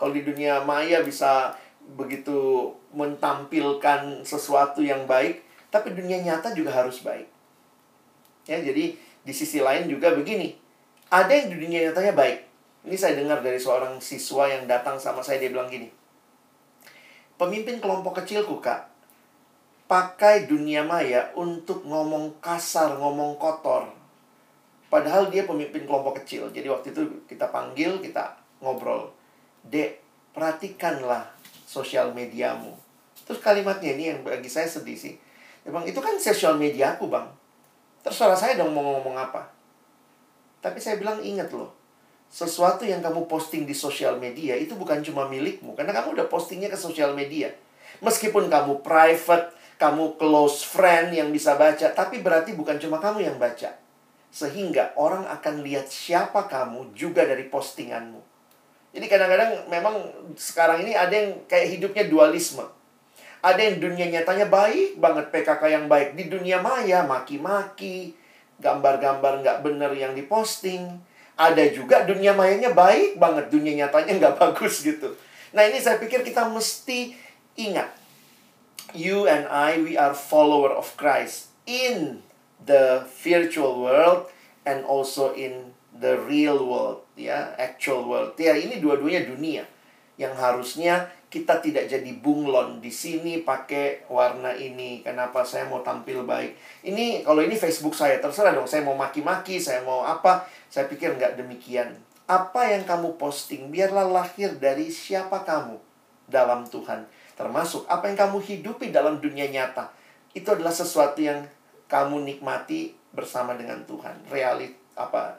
Kalau 0.00 0.12
di 0.12 0.24
dunia 0.24 0.62
maya 0.62 1.02
bisa 1.04 1.52
begitu 1.94 2.72
mentampilkan 2.90 4.26
sesuatu 4.26 4.82
yang 4.82 5.06
baik, 5.06 5.46
tapi 5.70 5.94
dunia 5.94 6.18
nyata 6.18 6.50
juga 6.56 6.74
harus 6.74 7.04
baik. 7.06 7.30
Ya, 8.50 8.58
jadi 8.58 8.98
di 8.98 9.32
sisi 9.34 9.62
lain 9.62 9.86
juga 9.86 10.14
begini. 10.14 10.54
Ada 11.06 11.30
yang 11.30 11.46
di 11.54 11.56
dunia 11.62 11.90
nyatanya 11.90 12.14
baik. 12.14 12.38
Ini 12.86 12.96
saya 12.98 13.18
dengar 13.18 13.42
dari 13.42 13.58
seorang 13.58 13.98
siswa 13.98 14.46
yang 14.46 14.66
datang 14.66 14.98
sama 14.98 15.22
saya 15.22 15.42
dia 15.42 15.50
bilang 15.50 15.66
gini. 15.70 15.90
Pemimpin 17.36 17.82
kelompok 17.82 18.22
kecilku, 18.22 18.62
Kak, 18.62 18.88
pakai 19.90 20.48
dunia 20.48 20.82
maya 20.86 21.30
untuk 21.36 21.84
ngomong 21.84 22.38
kasar, 22.40 22.96
ngomong 22.98 23.36
kotor. 23.38 23.92
Padahal 24.86 25.28
dia 25.28 25.44
pemimpin 25.44 25.84
kelompok 25.84 26.22
kecil. 26.22 26.48
Jadi 26.54 26.66
waktu 26.70 26.94
itu 26.94 27.02
kita 27.26 27.50
panggil, 27.50 27.98
kita 28.00 28.38
ngobrol. 28.62 29.12
Dek, 29.66 30.00
perhatikanlah 30.32 31.35
sosial 31.66 32.14
mediamu. 32.14 32.78
Terus 33.26 33.42
kalimatnya 33.42 33.98
ini 33.98 34.14
yang 34.14 34.22
bagi 34.22 34.46
saya 34.46 34.70
sedih 34.70 34.94
sih. 34.94 35.18
Emang 35.66 35.82
itu 35.82 35.98
kan 35.98 36.14
sosial 36.14 36.54
media 36.54 36.94
aku 36.94 37.10
bang. 37.10 37.26
Terserah 38.06 38.38
saya 38.38 38.54
dong 38.54 38.70
mau 38.70 38.86
ngomong 38.86 39.18
apa. 39.18 39.50
Tapi 40.62 40.78
saya 40.78 40.94
bilang 40.94 41.18
ingat 41.18 41.50
loh. 41.50 41.74
Sesuatu 42.30 42.86
yang 42.86 43.02
kamu 43.02 43.26
posting 43.26 43.66
di 43.66 43.74
sosial 43.74 44.22
media 44.22 44.54
itu 44.54 44.78
bukan 44.78 45.02
cuma 45.02 45.26
milikmu. 45.26 45.74
Karena 45.74 45.90
kamu 45.90 46.14
udah 46.14 46.26
postingnya 46.30 46.70
ke 46.70 46.78
sosial 46.78 47.18
media. 47.18 47.50
Meskipun 47.98 48.46
kamu 48.46 48.86
private, 48.86 49.50
kamu 49.74 50.14
close 50.22 50.62
friend 50.62 51.18
yang 51.18 51.34
bisa 51.34 51.58
baca. 51.58 51.90
Tapi 51.90 52.22
berarti 52.22 52.54
bukan 52.54 52.78
cuma 52.78 53.02
kamu 53.02 53.26
yang 53.26 53.36
baca. 53.42 53.74
Sehingga 54.30 54.94
orang 54.94 55.26
akan 55.26 55.66
lihat 55.66 55.90
siapa 55.90 56.46
kamu 56.46 56.94
juga 56.94 57.26
dari 57.26 57.50
postinganmu. 57.50 58.35
Jadi 58.96 59.12
kadang-kadang 59.12 59.68
memang 59.68 60.08
sekarang 60.40 60.80
ini 60.80 60.96
ada 60.96 61.12
yang 61.12 61.44
kayak 61.44 61.76
hidupnya 61.76 62.08
dualisme. 62.08 62.64
Ada 63.44 63.60
yang 63.60 63.76
dunia 63.76 64.08
nyatanya 64.08 64.48
baik 64.48 64.96
banget 64.96 65.28
PKK 65.28 65.62
yang 65.68 65.84
baik. 65.84 66.16
Di 66.16 66.32
dunia 66.32 66.64
maya 66.64 67.04
maki-maki, 67.04 68.16
gambar-gambar 68.56 69.44
nggak 69.44 69.58
bener 69.60 69.92
yang 69.92 70.16
diposting. 70.16 70.96
Ada 71.36 71.68
juga 71.76 72.08
dunia 72.08 72.32
mayanya 72.32 72.72
baik 72.72 73.20
banget, 73.20 73.52
dunia 73.52 73.84
nyatanya 73.84 74.16
nggak 74.16 74.34
bagus 74.40 74.80
gitu. 74.80 75.12
Nah 75.52 75.68
ini 75.68 75.76
saya 75.76 76.00
pikir 76.00 76.24
kita 76.24 76.48
mesti 76.48 77.12
ingat. 77.60 77.92
You 78.96 79.28
and 79.28 79.44
I, 79.52 79.76
we 79.76 80.00
are 80.00 80.16
follower 80.16 80.72
of 80.72 80.96
Christ 80.96 81.52
in 81.68 82.24
the 82.64 83.04
virtual 83.20 83.76
world 83.76 84.32
and 84.64 84.88
also 84.88 85.36
in 85.36 85.75
the 86.00 86.14
real 86.28 86.60
world 86.66 87.00
ya 87.16 87.54
actual 87.56 88.04
world. 88.06 88.36
Ya 88.36 88.56
ini 88.56 88.78
dua-duanya 88.78 89.24
dunia 89.26 89.64
yang 90.16 90.32
harusnya 90.32 91.12
kita 91.28 91.60
tidak 91.60 91.90
jadi 91.90 92.10
bunglon 92.22 92.80
di 92.80 92.88
sini 92.88 93.44
pakai 93.44 94.08
warna 94.08 94.56
ini. 94.56 95.04
Kenapa 95.04 95.44
saya 95.44 95.68
mau 95.68 95.84
tampil 95.84 96.24
baik? 96.24 96.56
Ini 96.86 97.26
kalau 97.26 97.44
ini 97.44 97.58
Facebook 97.58 97.92
saya 97.92 98.22
terserah 98.22 98.56
dong 98.56 98.68
saya 98.68 98.80
mau 98.86 98.96
maki-maki 98.96 99.60
saya 99.60 99.84
mau 99.84 100.06
apa 100.06 100.48
saya 100.72 100.88
pikir 100.88 101.16
nggak 101.16 101.36
demikian. 101.36 101.98
Apa 102.26 102.74
yang 102.74 102.82
kamu 102.82 103.20
posting 103.20 103.70
biarlah 103.70 104.08
lahir 104.08 104.56
dari 104.58 104.90
siapa 104.90 105.46
kamu 105.46 105.78
dalam 106.26 106.66
Tuhan. 106.66 107.06
Termasuk 107.36 107.86
apa 107.86 108.08
yang 108.08 108.18
kamu 108.18 108.38
hidupi 108.42 108.90
dalam 108.90 109.20
dunia 109.20 109.46
nyata. 109.46 109.92
Itu 110.32 110.56
adalah 110.56 110.72
sesuatu 110.72 111.22
yang 111.22 111.46
kamu 111.86 112.26
nikmati 112.26 112.96
bersama 113.14 113.54
dengan 113.54 113.84
Tuhan. 113.86 114.26
Realit 114.32 114.74
apa 114.96 115.36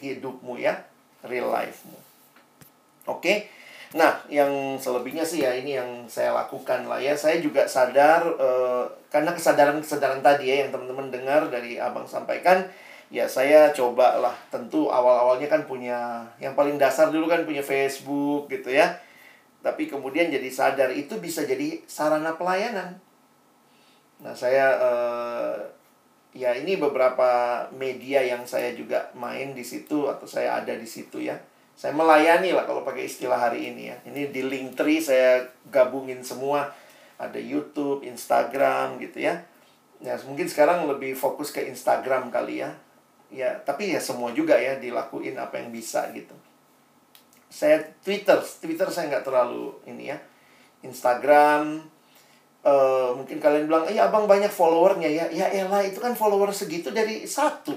hidupmu 0.00 0.56
ya, 0.60 0.76
real 1.24 1.50
life-mu. 1.50 1.98
Oke. 3.08 3.20
Okay? 3.22 3.38
Nah, 3.96 4.20
yang 4.28 4.76
selebihnya 4.76 5.24
sih 5.24 5.40
ya 5.40 5.56
ini 5.56 5.80
yang 5.80 6.04
saya 6.04 6.36
lakukan 6.36 6.84
lah 6.84 7.00
ya. 7.00 7.16
Saya 7.16 7.40
juga 7.40 7.64
sadar 7.64 8.20
uh, 8.36 8.84
karena 9.08 9.32
kesadaran-kesadaran 9.32 10.20
tadi 10.20 10.52
ya 10.52 10.68
yang 10.68 10.70
teman-teman 10.76 11.08
dengar 11.08 11.48
dari 11.48 11.80
Abang 11.80 12.04
sampaikan, 12.04 12.68
ya 13.08 13.24
saya 13.24 13.72
coba 13.72 14.20
lah. 14.20 14.36
Tentu 14.52 14.92
awal-awalnya 14.92 15.48
kan 15.48 15.64
punya 15.64 16.20
yang 16.36 16.52
paling 16.52 16.76
dasar 16.76 17.08
dulu 17.08 17.24
kan 17.32 17.48
punya 17.48 17.64
Facebook 17.64 18.52
gitu 18.52 18.68
ya. 18.68 18.92
Tapi 19.64 19.88
kemudian 19.88 20.28
jadi 20.28 20.52
sadar 20.52 20.92
itu 20.92 21.16
bisa 21.16 21.48
jadi 21.48 21.80
sarana 21.88 22.36
pelayanan. 22.36 22.92
Nah, 24.20 24.36
saya 24.36 24.76
uh, 24.76 25.56
ya 26.36 26.52
ini 26.52 26.76
beberapa 26.76 27.64
media 27.72 28.20
yang 28.20 28.44
saya 28.44 28.76
juga 28.76 29.08
main 29.16 29.56
di 29.56 29.64
situ 29.64 30.08
atau 30.08 30.28
saya 30.28 30.60
ada 30.60 30.74
di 30.76 30.88
situ 30.88 31.24
ya. 31.24 31.36
Saya 31.78 31.94
melayani 31.94 32.50
lah 32.50 32.66
kalau 32.66 32.82
pakai 32.82 33.06
istilah 33.06 33.38
hari 33.38 33.70
ini 33.70 33.94
ya. 33.94 33.96
Ini 34.02 34.34
di 34.34 34.42
Linktree 34.42 34.98
saya 34.98 35.46
gabungin 35.70 36.26
semua. 36.26 36.74
Ada 37.18 37.38
YouTube, 37.38 38.02
Instagram 38.02 38.98
gitu 38.98 39.22
ya. 39.22 39.42
Ya 40.02 40.14
mungkin 40.26 40.46
sekarang 40.46 40.86
lebih 40.90 41.14
fokus 41.14 41.54
ke 41.54 41.62
Instagram 41.66 42.30
kali 42.34 42.66
ya. 42.66 42.70
Ya, 43.28 43.60
tapi 43.60 43.92
ya 43.92 44.00
semua 44.00 44.32
juga 44.32 44.56
ya 44.56 44.80
dilakuin 44.80 45.36
apa 45.36 45.60
yang 45.60 45.68
bisa 45.68 46.08
gitu. 46.16 46.32
Saya 47.52 47.80
Twitter, 48.00 48.40
Twitter 48.40 48.88
saya 48.88 49.12
nggak 49.12 49.26
terlalu 49.26 49.76
ini 49.84 50.10
ya. 50.10 50.18
Instagram, 50.80 51.84
Uh, 52.58 53.14
mungkin 53.14 53.38
kalian 53.38 53.70
bilang, 53.70 53.86
iya 53.86 54.10
abang 54.10 54.26
banyak 54.26 54.50
followernya 54.50 55.06
ya. 55.06 55.24
Ya 55.30 55.46
elah, 55.46 55.82
itu 55.86 56.02
kan 56.02 56.18
follower 56.18 56.50
segitu 56.50 56.90
dari 56.90 57.22
satu. 57.22 57.74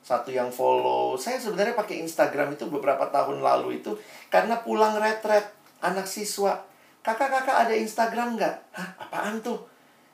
Satu 0.00 0.32
yang 0.32 0.48
follow. 0.48 1.16
Saya 1.20 1.36
sebenarnya 1.36 1.76
pakai 1.76 2.00
Instagram 2.04 2.56
itu 2.56 2.68
beberapa 2.68 3.08
tahun 3.12 3.44
lalu 3.44 3.84
itu 3.84 3.96
karena 4.32 4.60
pulang 4.64 4.96
retret 4.96 5.52
anak 5.84 6.08
siswa. 6.08 6.60
Kakak-kakak 7.04 7.68
ada 7.68 7.74
Instagram 7.76 8.40
nggak? 8.40 8.54
Hah, 8.72 8.88
apaan 8.96 9.44
tuh? 9.44 9.60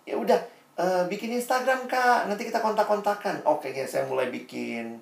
Ya 0.02 0.18
udah, 0.18 0.42
uh, 0.74 1.06
bikin 1.06 1.30
Instagram 1.38 1.86
kak. 1.86 2.26
Nanti 2.26 2.50
kita 2.50 2.58
kontak-kontakan. 2.58 3.46
Oke, 3.46 3.70
ya 3.70 3.86
saya 3.86 4.10
mulai 4.10 4.26
bikin. 4.26 4.98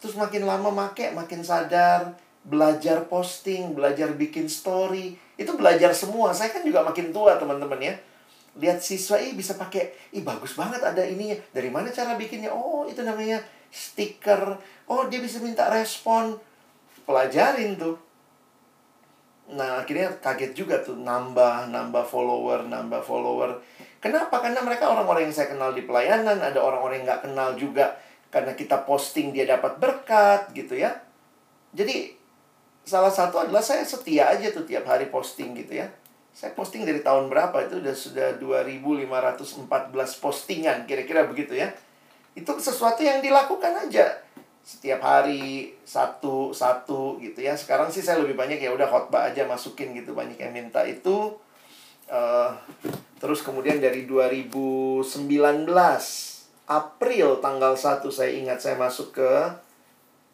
Terus 0.00 0.16
makin 0.16 0.48
lama 0.48 0.72
make, 0.72 1.12
makin 1.12 1.44
sadar. 1.44 2.16
Belajar 2.46 3.04
posting, 3.04 3.76
belajar 3.76 4.16
bikin 4.16 4.48
story. 4.48 5.12
Itu 5.36 5.60
belajar 5.60 5.92
semua. 5.92 6.32
Saya 6.32 6.56
kan 6.56 6.64
juga 6.64 6.80
makin 6.80 7.12
tua 7.12 7.36
teman-teman 7.36 7.80
ya 7.84 7.96
lihat 8.56 8.80
siswa 8.80 9.20
ih 9.20 9.36
bisa 9.36 9.54
pakai 9.60 10.12
ih 10.16 10.24
bagus 10.24 10.56
banget 10.56 10.80
ada 10.80 11.04
ininya. 11.04 11.36
Dari 11.52 11.68
mana 11.68 11.92
cara 11.92 12.16
bikinnya? 12.16 12.52
Oh 12.52 12.88
itu 12.88 13.04
namanya 13.04 13.40
stiker. 13.68 14.56
Oh 14.88 15.04
dia 15.08 15.20
bisa 15.20 15.40
minta 15.44 15.68
respon. 15.68 16.36
Pelajarin 17.04 17.76
tuh. 17.76 17.96
Nah 19.52 19.84
akhirnya 19.84 20.10
kaget 20.18 20.52
juga 20.56 20.82
tuh 20.82 20.98
nambah 20.98 21.70
nambah 21.70 22.04
follower 22.08 22.66
nambah 22.66 23.02
follower. 23.04 23.60
Kenapa? 24.00 24.40
Karena 24.40 24.64
mereka 24.64 24.88
orang-orang 24.90 25.28
yang 25.30 25.34
saya 25.36 25.52
kenal 25.52 25.76
di 25.76 25.84
pelayanan 25.84 26.40
ada 26.40 26.58
orang-orang 26.58 27.02
yang 27.02 27.06
nggak 27.12 27.22
kenal 27.30 27.50
juga 27.54 27.96
karena 28.32 28.52
kita 28.58 28.82
posting 28.82 29.30
dia 29.30 29.46
dapat 29.46 29.78
berkat 29.78 30.50
gitu 30.56 30.74
ya. 30.74 30.96
Jadi 31.76 32.16
salah 32.86 33.10
satu 33.10 33.42
adalah 33.42 33.60
saya 33.60 33.82
setia 33.82 34.30
aja 34.30 34.48
tuh 34.54 34.62
tiap 34.62 34.86
hari 34.86 35.10
posting 35.10 35.58
gitu 35.58 35.82
ya 35.82 35.90
saya 36.36 36.52
posting 36.52 36.84
dari 36.84 37.00
tahun 37.00 37.32
berapa 37.32 37.64
itu 37.64 37.80
udah 37.80 37.96
sudah 37.96 38.28
2514 38.36 39.56
postingan 40.20 40.84
kira-kira 40.84 41.24
begitu 41.24 41.56
ya. 41.56 41.72
Itu 42.36 42.60
sesuatu 42.60 43.00
yang 43.00 43.24
dilakukan 43.24 43.88
aja 43.88 44.20
setiap 44.60 45.00
hari 45.00 45.72
satu 45.88 46.52
satu 46.52 47.16
gitu 47.24 47.40
ya. 47.40 47.56
Sekarang 47.56 47.88
sih 47.88 48.04
saya 48.04 48.20
lebih 48.20 48.36
banyak 48.36 48.60
ya 48.60 48.68
udah 48.68 48.84
khotbah 48.84 49.32
aja 49.32 49.48
masukin 49.48 49.96
gitu 49.96 50.12
banyak 50.12 50.36
yang 50.36 50.52
minta 50.52 50.84
itu. 50.84 51.32
Uh, 52.04 52.52
terus 53.16 53.40
kemudian 53.40 53.80
dari 53.80 54.04
2019 54.04 55.08
April 56.68 57.28
tanggal 57.40 57.72
1 57.80 58.04
saya 58.12 58.30
ingat 58.36 58.60
saya 58.60 58.76
masuk 58.76 59.16
ke 59.16 59.32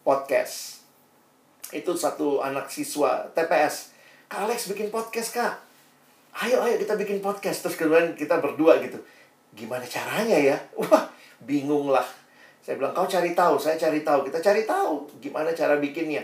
podcast. 0.02 0.82
Itu 1.70 1.94
satu 1.94 2.42
anak 2.42 2.74
siswa 2.74 3.30
TPS. 3.38 3.94
Kak 4.26 4.50
Alex 4.50 4.66
bikin 4.66 4.90
podcast, 4.90 5.30
Kak 5.30 5.71
ayo 6.40 6.64
ayo 6.64 6.80
kita 6.80 6.96
bikin 6.96 7.20
podcast. 7.20 7.66
Terus 7.66 7.76
kemudian 7.76 8.16
kita 8.16 8.40
berdua 8.40 8.80
gitu. 8.80 8.96
Gimana 9.52 9.84
caranya 9.84 10.38
ya? 10.38 10.56
Wah 10.80 11.12
bingung 11.44 11.92
lah. 11.92 12.06
Saya 12.62 12.78
bilang 12.78 12.94
kau 12.94 13.10
cari 13.10 13.34
tahu 13.34 13.58
saya 13.58 13.74
cari 13.74 14.06
tahu 14.06 14.22
kita 14.30 14.38
cari 14.38 14.62
tahu 14.64 15.10
gimana 15.18 15.50
cara 15.52 15.76
bikinnya. 15.76 16.22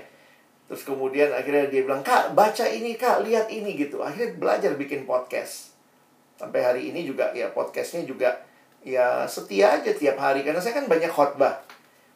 Terus 0.70 0.84
kemudian 0.84 1.32
akhirnya 1.32 1.66
dia 1.72 1.82
bilang 1.82 2.04
kak 2.04 2.36
baca 2.36 2.64
ini 2.68 2.94
kak 2.94 3.26
lihat 3.26 3.50
ini 3.50 3.74
gitu. 3.74 4.00
Akhirnya 4.00 4.38
belajar 4.38 4.72
bikin 4.78 5.04
podcast. 5.04 5.74
Sampai 6.38 6.62
hari 6.62 6.94
ini 6.94 7.02
juga 7.02 7.34
ya 7.34 7.50
podcastnya 7.50 8.06
juga 8.06 8.38
ya 8.86 9.26
setia 9.26 9.82
aja 9.82 9.90
tiap 9.90 10.16
hari. 10.16 10.46
Karena 10.46 10.62
saya 10.62 10.78
kan 10.78 10.86
banyak 10.86 11.10
khotbah. 11.10 11.58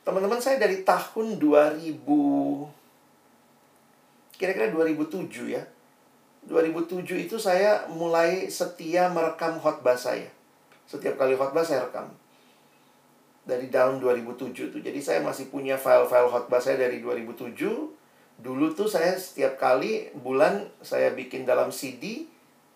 Teman-teman 0.07 0.39
saya 0.39 0.59
dari 0.59 0.83
tahun 0.87 1.39
2000 1.39 2.83
kira-kira 4.43 4.75
2007 4.75 5.55
ya 5.55 5.63
2007 6.51 7.07
itu 7.31 7.39
saya 7.39 7.87
mulai 7.87 8.51
setia 8.51 9.07
merekam 9.07 9.63
khotbah 9.63 9.95
saya. 9.95 10.27
Setiap 10.91 11.15
kali 11.15 11.39
khotbah 11.39 11.63
saya 11.63 11.87
rekam. 11.87 12.11
Dari 13.47 13.71
tahun 13.71 14.03
2007 14.03 14.75
tuh. 14.75 14.83
Jadi 14.83 14.99
saya 14.99 15.23
masih 15.23 15.51
punya 15.55 15.79
file-file 15.79 16.31
khotbah 16.31 16.59
saya 16.59 16.83
dari 16.83 16.99
2007. 16.99 17.55
Dulu 18.43 18.67
tuh 18.75 18.91
saya 18.91 19.15
setiap 19.15 19.55
kali 19.55 20.11
bulan 20.19 20.67
saya 20.83 21.15
bikin 21.15 21.47
dalam 21.47 21.71
CD 21.71 22.27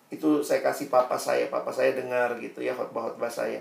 itu 0.07 0.47
saya 0.47 0.63
kasih 0.63 0.87
papa 0.87 1.19
saya, 1.19 1.51
papa 1.51 1.75
saya 1.75 1.99
dengar 1.99 2.39
gitu 2.39 2.63
ya 2.63 2.71
khotbah-khotbah 2.79 3.31
saya. 3.31 3.59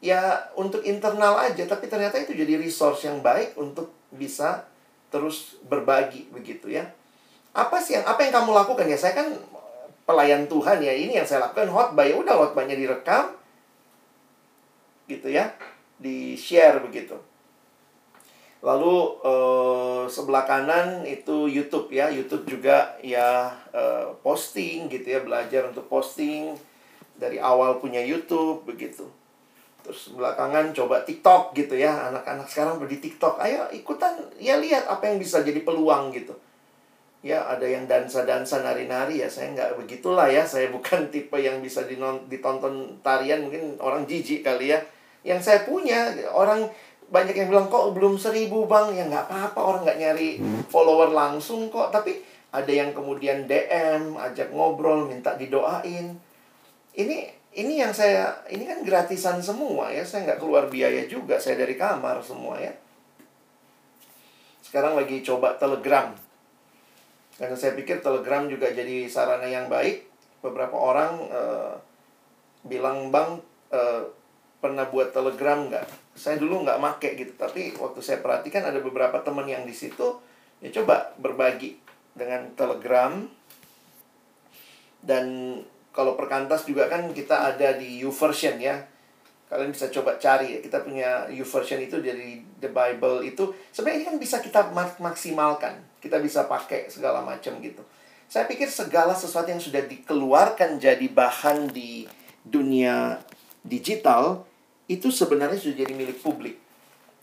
Ya 0.00 0.48
untuk 0.56 0.80
internal 0.88 1.36
aja, 1.36 1.68
tapi 1.68 1.92
ternyata 1.92 2.16
itu 2.16 2.32
jadi 2.32 2.56
resource 2.56 3.04
yang 3.04 3.20
baik 3.20 3.56
untuk 3.60 3.92
bisa 4.08 4.64
terus 5.12 5.60
berbagi 5.68 6.32
begitu 6.32 6.72
ya 6.72 6.88
apa 7.54 7.78
sih 7.78 7.94
yang 7.94 8.04
apa 8.04 8.20
yang 8.26 8.34
kamu 8.34 8.50
lakukan? 8.50 8.86
Ya 8.90 8.98
saya 8.98 9.14
kan 9.14 9.30
pelayan 10.04 10.50
Tuhan 10.50 10.82
ya 10.82 10.90
ini 10.90 11.14
yang 11.14 11.24
saya 11.24 11.46
lakukan. 11.46 11.70
Khotbah 11.70 12.04
ya 12.04 12.18
udah 12.18 12.34
khotbahnya 12.34 12.74
direkam 12.74 13.30
gitu 15.06 15.30
ya 15.30 15.54
di 16.02 16.34
share 16.34 16.82
begitu. 16.82 17.14
Lalu 18.58 19.22
eh, 19.22 20.02
sebelah 20.10 20.44
kanan 20.50 21.06
itu 21.06 21.46
YouTube 21.46 21.94
ya 21.94 22.10
YouTube 22.10 22.44
juga 22.50 22.98
ya 23.06 23.54
eh, 23.70 24.10
posting 24.26 24.90
gitu 24.90 25.06
ya 25.14 25.22
belajar 25.22 25.70
untuk 25.70 25.86
posting 25.86 26.58
dari 27.14 27.38
awal 27.38 27.78
punya 27.78 28.02
YouTube 28.02 28.66
begitu. 28.66 29.06
Terus 29.84 30.16
belakangan 30.16 30.74
coba 30.74 31.06
TikTok 31.06 31.54
gitu 31.54 31.76
ya 31.78 32.10
anak-anak 32.10 32.48
sekarang 32.50 32.82
di 32.88 32.98
TikTok 32.98 33.36
ayo 33.44 33.68
ikutan 33.70 34.16
ya 34.40 34.56
lihat 34.58 34.88
apa 34.88 35.12
yang 35.12 35.20
bisa 35.20 35.44
jadi 35.44 35.60
peluang 35.60 36.10
gitu 36.16 36.34
ya 37.24 37.40
ada 37.48 37.64
yang 37.64 37.88
dansa-dansa 37.88 38.60
nari-nari 38.60 39.24
ya 39.24 39.28
saya 39.32 39.56
nggak 39.56 39.80
begitulah 39.80 40.28
ya. 40.28 40.44
Saya 40.44 40.68
bukan 40.68 41.08
tipe 41.12 41.40
yang 41.40 41.64
bisa 41.64 41.88
ditonton 42.28 43.00
tarian 43.00 43.48
mungkin 43.48 43.80
orang 43.80 44.04
jijik 44.04 44.44
kali 44.44 44.76
ya. 44.76 44.78
Yang 45.24 45.40
saya 45.40 45.60
punya 45.64 46.12
orang 46.28 46.68
banyak 47.08 47.32
yang 47.32 47.48
bilang 47.48 47.72
kok 47.72 47.96
belum 47.96 48.20
seribu 48.20 48.68
bang? 48.68 48.92
Ya 48.92 49.08
nggak 49.08 49.32
apa-apa 49.32 49.60
orang 49.64 49.82
nggak 49.88 49.98
nyari 50.04 50.28
follower 50.68 51.16
langsung 51.16 51.72
kok. 51.72 51.88
Tapi 51.88 52.20
ada 52.52 52.68
yang 52.68 52.92
kemudian 52.92 53.48
DM 53.48 54.20
ajak 54.20 54.52
ngobrol 54.52 55.08
minta 55.08 55.32
didoain. 55.40 56.12
Ini 56.92 57.16
ini 57.56 57.80
yang 57.80 57.96
saya 57.96 58.44
ini 58.52 58.68
kan 58.68 58.84
gratisan 58.84 59.40
semua 59.40 59.88
ya. 59.88 60.04
Saya 60.04 60.28
nggak 60.28 60.44
keluar 60.44 60.68
biaya 60.68 61.08
juga. 61.08 61.40
Saya 61.40 61.56
dari 61.56 61.72
kamar 61.80 62.20
semua 62.20 62.60
ya. 62.60 62.76
Sekarang 64.60 64.92
lagi 64.92 65.24
coba 65.24 65.56
telegram 65.56 66.23
karena 67.34 67.56
saya 67.58 67.74
pikir 67.74 67.98
telegram 67.98 68.46
juga 68.46 68.70
jadi 68.70 69.10
sarana 69.10 69.46
yang 69.50 69.66
baik. 69.66 70.06
Beberapa 70.38 70.76
orang 70.76 71.12
uh, 71.32 71.74
bilang 72.62 73.10
bang 73.10 73.40
uh, 73.74 74.02
pernah 74.62 74.86
buat 74.86 75.10
telegram 75.10 75.66
nggak? 75.66 76.14
Saya 76.14 76.38
dulu 76.38 76.62
nggak 76.62 76.78
make 76.78 77.10
gitu 77.18 77.34
tapi 77.34 77.74
waktu 77.74 77.98
saya 77.98 78.22
perhatikan 78.22 78.62
ada 78.62 78.78
beberapa 78.78 79.18
teman 79.26 79.50
yang 79.50 79.66
di 79.66 79.74
situ 79.74 80.22
ya 80.62 80.70
coba 80.70 81.10
berbagi 81.18 81.74
dengan 82.14 82.54
telegram. 82.54 83.26
Dan 85.04 85.58
kalau 85.90 86.16
perkantas 86.16 86.64
juga 86.64 86.86
kan 86.86 87.10
kita 87.10 87.54
ada 87.54 87.74
di 87.74 87.98
YouVersion 88.06 88.62
ya. 88.62 88.78
Kalian 89.50 89.74
bisa 89.74 89.90
coba 89.90 90.16
cari 90.16 90.56
ya 90.56 90.60
kita 90.62 90.86
punya 90.86 91.26
YouVersion 91.34 91.82
itu 91.82 91.98
dari 91.98 92.40
The 92.64 92.72
Bible 92.72 93.20
itu 93.28 93.52
sebenarnya 93.70 94.08
kan 94.08 94.16
bisa 94.16 94.40
kita 94.40 94.72
maksimalkan 94.98 95.76
kita 96.00 96.18
bisa 96.18 96.48
pakai 96.48 96.88
segala 96.88 97.20
macam 97.20 97.60
gitu 97.60 97.84
saya 98.24 98.48
pikir 98.48 98.66
segala 98.66 99.12
sesuatu 99.12 99.52
yang 99.52 99.60
sudah 99.60 99.84
dikeluarkan 99.84 100.80
jadi 100.80 101.06
bahan 101.12 101.70
di 101.70 102.08
dunia 102.44 103.20
digital 103.64 104.44
itu 104.84 105.08
sebenarnya 105.08 105.56
sudah 105.56 105.76
jadi 105.84 105.94
milik 105.96 106.20
publik. 106.20 106.60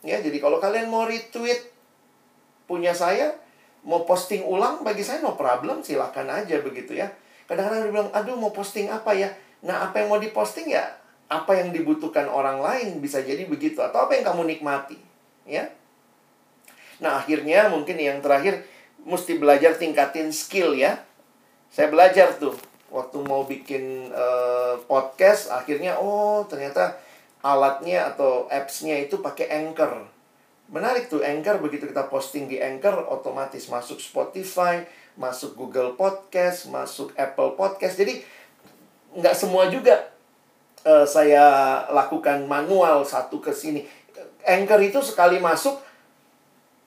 Ya, 0.02 0.18
jadi 0.18 0.42
kalau 0.42 0.58
kalian 0.58 0.90
mau 0.90 1.06
retweet 1.06 1.70
punya 2.66 2.90
saya, 2.98 3.38
mau 3.86 4.02
posting 4.02 4.42
ulang 4.42 4.82
bagi 4.82 5.06
saya 5.06 5.22
no 5.22 5.38
problem, 5.38 5.86
silahkan 5.86 6.26
aja 6.26 6.58
begitu 6.66 6.98
ya. 6.98 7.14
Kadang-kadang 7.46 7.86
dia 7.86 7.92
bilang, 7.94 8.10
aduh 8.10 8.34
mau 8.34 8.50
posting 8.50 8.90
apa 8.90 9.14
ya? 9.14 9.30
Nah, 9.62 9.86
apa 9.90 10.02
yang 10.02 10.10
mau 10.10 10.18
diposting 10.18 10.74
ya? 10.74 10.90
Apa 11.30 11.62
yang 11.62 11.70
dibutuhkan 11.70 12.26
orang 12.26 12.58
lain 12.64 12.98
bisa 12.98 13.22
jadi 13.22 13.46
begitu. 13.46 13.78
Atau 13.78 14.10
apa 14.10 14.18
yang 14.18 14.26
kamu 14.26 14.58
nikmati. 14.58 14.98
Ya. 15.48 15.74
Nah, 17.02 17.22
akhirnya 17.22 17.70
mungkin 17.74 17.98
yang 17.98 18.22
terakhir, 18.22 18.62
mesti 19.02 19.42
belajar 19.42 19.74
tingkatin 19.74 20.30
skill 20.30 20.78
ya. 20.78 21.02
Saya 21.74 21.90
belajar 21.90 22.38
tuh, 22.38 22.54
waktu 22.94 23.18
mau 23.26 23.48
bikin 23.48 24.14
uh, 24.14 24.78
podcast, 24.86 25.50
akhirnya, 25.50 25.98
oh 25.98 26.46
ternyata 26.46 27.00
alatnya 27.42 28.14
atau 28.14 28.46
apps-nya 28.54 29.02
itu 29.02 29.18
pakai 29.18 29.50
Anchor. 29.50 30.06
Menarik 30.72 31.10
tuh 31.10 31.26
Anchor 31.26 31.60
begitu 31.60 31.90
kita 31.90 32.08
posting 32.08 32.48
di 32.48 32.62
Anchor 32.62 33.10
otomatis 33.10 33.68
masuk 33.68 34.00
Spotify, 34.00 34.86
masuk 35.20 35.58
Google 35.58 35.98
Podcast, 35.98 36.70
masuk 36.72 37.12
Apple 37.20 37.60
Podcast. 37.60 38.00
Jadi 38.00 38.24
nggak 39.12 39.36
semua 39.36 39.68
juga 39.68 40.08
uh, 40.88 41.04
saya 41.04 41.44
lakukan 41.92 42.48
manual 42.48 43.04
satu 43.04 43.44
ke 43.44 43.52
sini. 43.52 43.84
Anchor 44.46 44.82
itu 44.82 45.00
sekali 45.06 45.38
masuk 45.38 45.80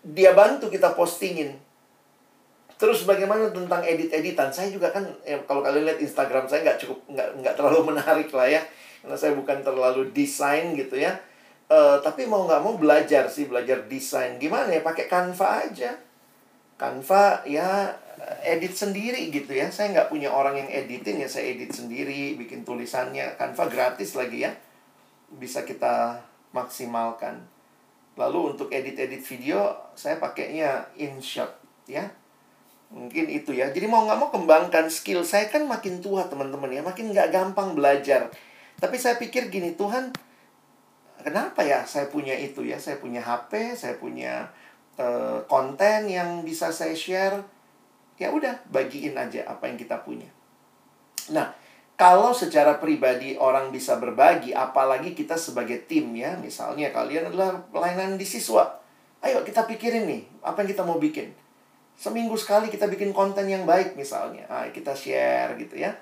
dia 0.05 0.37
bantu 0.37 0.69
kita 0.69 0.93
postingin. 0.93 1.57
Terus 2.77 3.09
bagaimana 3.09 3.49
tentang 3.49 3.81
edit-editan? 3.81 4.53
Saya 4.53 4.69
juga 4.69 4.93
kan 4.93 5.07
ya, 5.25 5.41
kalau 5.49 5.65
kalian 5.65 5.89
lihat 5.89 6.01
Instagram 6.03 6.45
saya 6.45 6.67
nggak 6.67 6.79
cukup 6.85 6.99
nggak 7.09 7.29
nggak 7.41 7.55
terlalu 7.57 7.81
menarik 7.95 8.29
lah 8.35 8.49
ya. 8.51 8.61
Karena 9.01 9.17
saya 9.17 9.33
bukan 9.33 9.65
terlalu 9.65 10.13
desain 10.13 10.77
gitu 10.77 11.01
ya. 11.01 11.17
Uh, 11.65 11.97
tapi 12.05 12.29
mau 12.29 12.45
nggak 12.45 12.61
mau 12.61 12.77
belajar 12.77 13.25
sih 13.33 13.49
belajar 13.49 13.89
desain. 13.89 14.37
Gimana 14.37 14.69
ya 14.69 14.85
pakai 14.85 15.09
Canva 15.09 15.65
aja. 15.65 15.97
Canva 16.77 17.41
ya 17.49 17.89
edit 18.45 18.77
sendiri 18.77 19.33
gitu 19.33 19.55
ya. 19.57 19.71
Saya 19.73 19.95
nggak 19.95 20.11
punya 20.13 20.29
orang 20.29 20.61
yang 20.61 20.69
editing 20.69 21.25
ya 21.25 21.29
saya 21.31 21.57
edit 21.57 21.73
sendiri 21.73 22.37
bikin 22.37 22.67
tulisannya. 22.67 23.41
Canva 23.41 23.71
gratis 23.71 24.13
lagi 24.19 24.45
ya. 24.45 24.53
Bisa 25.33 25.65
kita 25.65 26.21
maksimalkan 26.55 27.43
lalu 28.15 28.55
untuk 28.55 28.71
edit-edit 28.71 29.21
video 29.27 29.75
saya 29.99 30.23
pakainya 30.23 30.87
InShot 30.95 31.51
ya 31.91 32.07
mungkin 32.95 33.27
itu 33.27 33.51
ya 33.51 33.75
jadi 33.75 33.91
mau 33.91 34.07
nggak 34.07 34.19
mau 34.23 34.31
kembangkan 34.31 34.87
skill 34.87 35.27
saya 35.27 35.51
kan 35.51 35.67
makin 35.67 35.99
tua 35.99 36.31
teman-teman 36.31 36.71
ya 36.71 36.81
makin 36.87 37.11
nggak 37.11 37.35
gampang 37.35 37.75
belajar 37.75 38.31
tapi 38.79 38.97
saya 38.99 39.17
pikir 39.19 39.51
gini, 39.51 39.79
Tuhan, 39.79 40.11
kenapa 41.23 41.63
ya 41.63 41.87
saya 41.87 42.11
punya 42.11 42.35
itu 42.35 42.67
ya? 42.67 42.79
Saya 42.79 42.99
punya 42.99 43.23
HP, 43.23 43.79
saya 43.79 43.95
punya 43.99 44.51
uh, 44.99 45.41
konten 45.47 46.11
yang 46.11 46.43
bisa 46.43 46.75
saya 46.75 46.93
share. 46.93 47.39
Ya 48.19 48.31
udah, 48.31 48.63
bagiin 48.71 49.15
aja 49.15 49.47
apa 49.47 49.71
yang 49.71 49.79
kita 49.79 50.03
punya. 50.03 50.31
Nah, 51.35 51.51
kalau 51.95 52.35
secara 52.35 52.83
pribadi 52.83 53.39
orang 53.39 53.71
bisa 53.71 53.95
berbagi, 54.03 54.51
apalagi 54.51 55.15
kita 55.15 55.39
sebagai 55.39 55.87
tim 55.87 56.11
ya, 56.19 56.35
misalnya 56.43 56.91
kalian 56.91 57.31
adalah 57.31 57.63
pelayanan 57.71 58.19
di 58.19 58.27
siswa. 58.27 58.83
Ayo 59.23 59.47
kita 59.47 59.63
pikirin 59.65 60.05
nih, 60.11 60.23
apa 60.43 60.67
yang 60.67 60.75
kita 60.75 60.83
mau 60.83 60.99
bikin. 60.99 61.31
Seminggu 61.95 62.35
sekali 62.35 62.67
kita 62.67 62.91
bikin 62.91 63.15
konten 63.15 63.47
yang 63.47 63.63
baik 63.63 63.95
misalnya. 63.95 64.43
Ayo 64.51 64.75
kita 64.75 64.91
share 64.91 65.55
gitu 65.55 65.79
ya. 65.79 65.95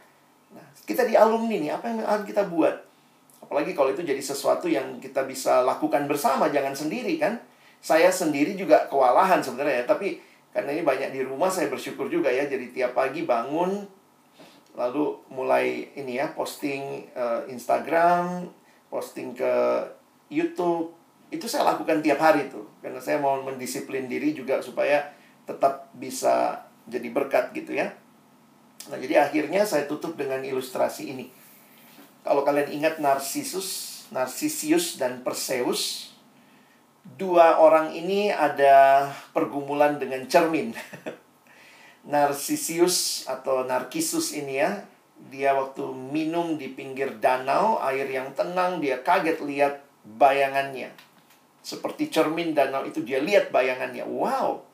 Nah, 0.57 0.65
kita 0.89 1.05
di 1.05 1.13
alumni 1.13 1.61
nih, 1.61 1.73
apa 1.77 1.85
yang 1.93 2.01
akan 2.01 2.25
kita 2.25 2.49
buat? 2.49 2.73
Apalagi 3.45 3.77
kalau 3.77 3.93
itu 3.93 4.01
jadi 4.01 4.21
sesuatu 4.21 4.73
yang 4.73 4.97
kita 4.97 5.29
bisa 5.29 5.61
lakukan 5.61 6.09
bersama, 6.09 6.49
jangan 6.49 6.73
sendiri 6.73 7.21
kan? 7.21 7.37
Saya 7.85 8.09
sendiri 8.09 8.57
juga 8.57 8.89
kewalahan 8.89 9.45
sebenarnya 9.45 9.85
ya, 9.85 9.87
tapi 9.93 10.25
karena 10.57 10.73
ini 10.73 10.83
banyak 10.85 11.11
di 11.13 11.21
rumah 11.21 11.53
saya 11.53 11.69
bersyukur 11.69 12.09
juga 12.09 12.33
ya. 12.33 12.49
Jadi 12.49 12.73
tiap 12.73 12.97
pagi 12.97 13.29
bangun 13.29 13.85
lalu 14.73 15.21
mulai 15.29 15.93
ini 15.93 16.17
ya 16.17 16.33
posting 16.33 17.09
uh, 17.13 17.45
Instagram, 17.49 18.49
posting 18.89 19.37
ke 19.37 19.53
YouTube. 20.33 20.93
Itu 21.33 21.49
saya 21.49 21.77
lakukan 21.77 22.01
tiap 22.05 22.21
hari 22.21 22.49
tuh. 22.49 22.69
Karena 22.81 23.01
saya 23.01 23.21
mau 23.21 23.41
mendisiplin 23.41 24.09
diri 24.09 24.33
juga 24.37 24.61
supaya 24.61 25.13
tetap 25.45 25.93
bisa 25.97 26.65
jadi 26.89 27.09
berkat 27.13 27.53
gitu 27.57 27.77
ya. 27.77 27.93
Nah, 28.91 28.99
jadi 28.99 29.23
akhirnya 29.29 29.63
saya 29.63 29.87
tutup 29.87 30.19
dengan 30.19 30.43
ilustrasi 30.43 31.15
ini. 31.15 31.31
Kalau 32.23 32.43
kalian 32.43 32.71
ingat 32.71 32.99
Narsisus, 32.99 34.03
Narsisius 34.11 34.99
dan 34.99 35.23
Perseus, 35.23 36.15
dua 37.03 37.59
orang 37.59 37.95
ini 37.95 38.31
ada 38.31 39.11
pergumulan 39.35 39.99
dengan 39.99 40.27
cermin. 40.27 40.75
Narsisius 42.03 43.29
atau 43.31 43.63
Narkisus 43.63 44.35
ini 44.35 44.59
ya, 44.59 44.83
dia 45.31 45.55
waktu 45.55 45.87
minum 45.95 46.59
di 46.59 46.75
pinggir 46.75 47.23
danau, 47.23 47.79
air 47.79 48.11
yang 48.11 48.35
tenang, 48.35 48.83
dia 48.83 48.99
kaget 49.07 49.39
lihat 49.47 49.75
bayangannya. 50.03 50.91
Seperti 51.63 52.11
cermin 52.11 52.59
danau 52.59 52.83
itu 52.83 53.07
dia 53.07 53.23
lihat 53.23 53.55
bayangannya. 53.55 54.03
Wow, 54.03 54.67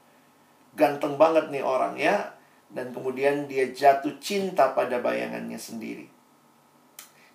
ganteng 0.73 1.21
banget 1.21 1.53
nih 1.53 1.61
orang 1.61 2.01
ya 2.01 2.33
dan 2.73 2.93
kemudian 2.93 3.51
dia 3.51 3.69
jatuh 3.75 4.17
cinta 4.23 4.73
pada 4.73 5.03
bayangannya 5.03 5.59
sendiri. 5.59 6.07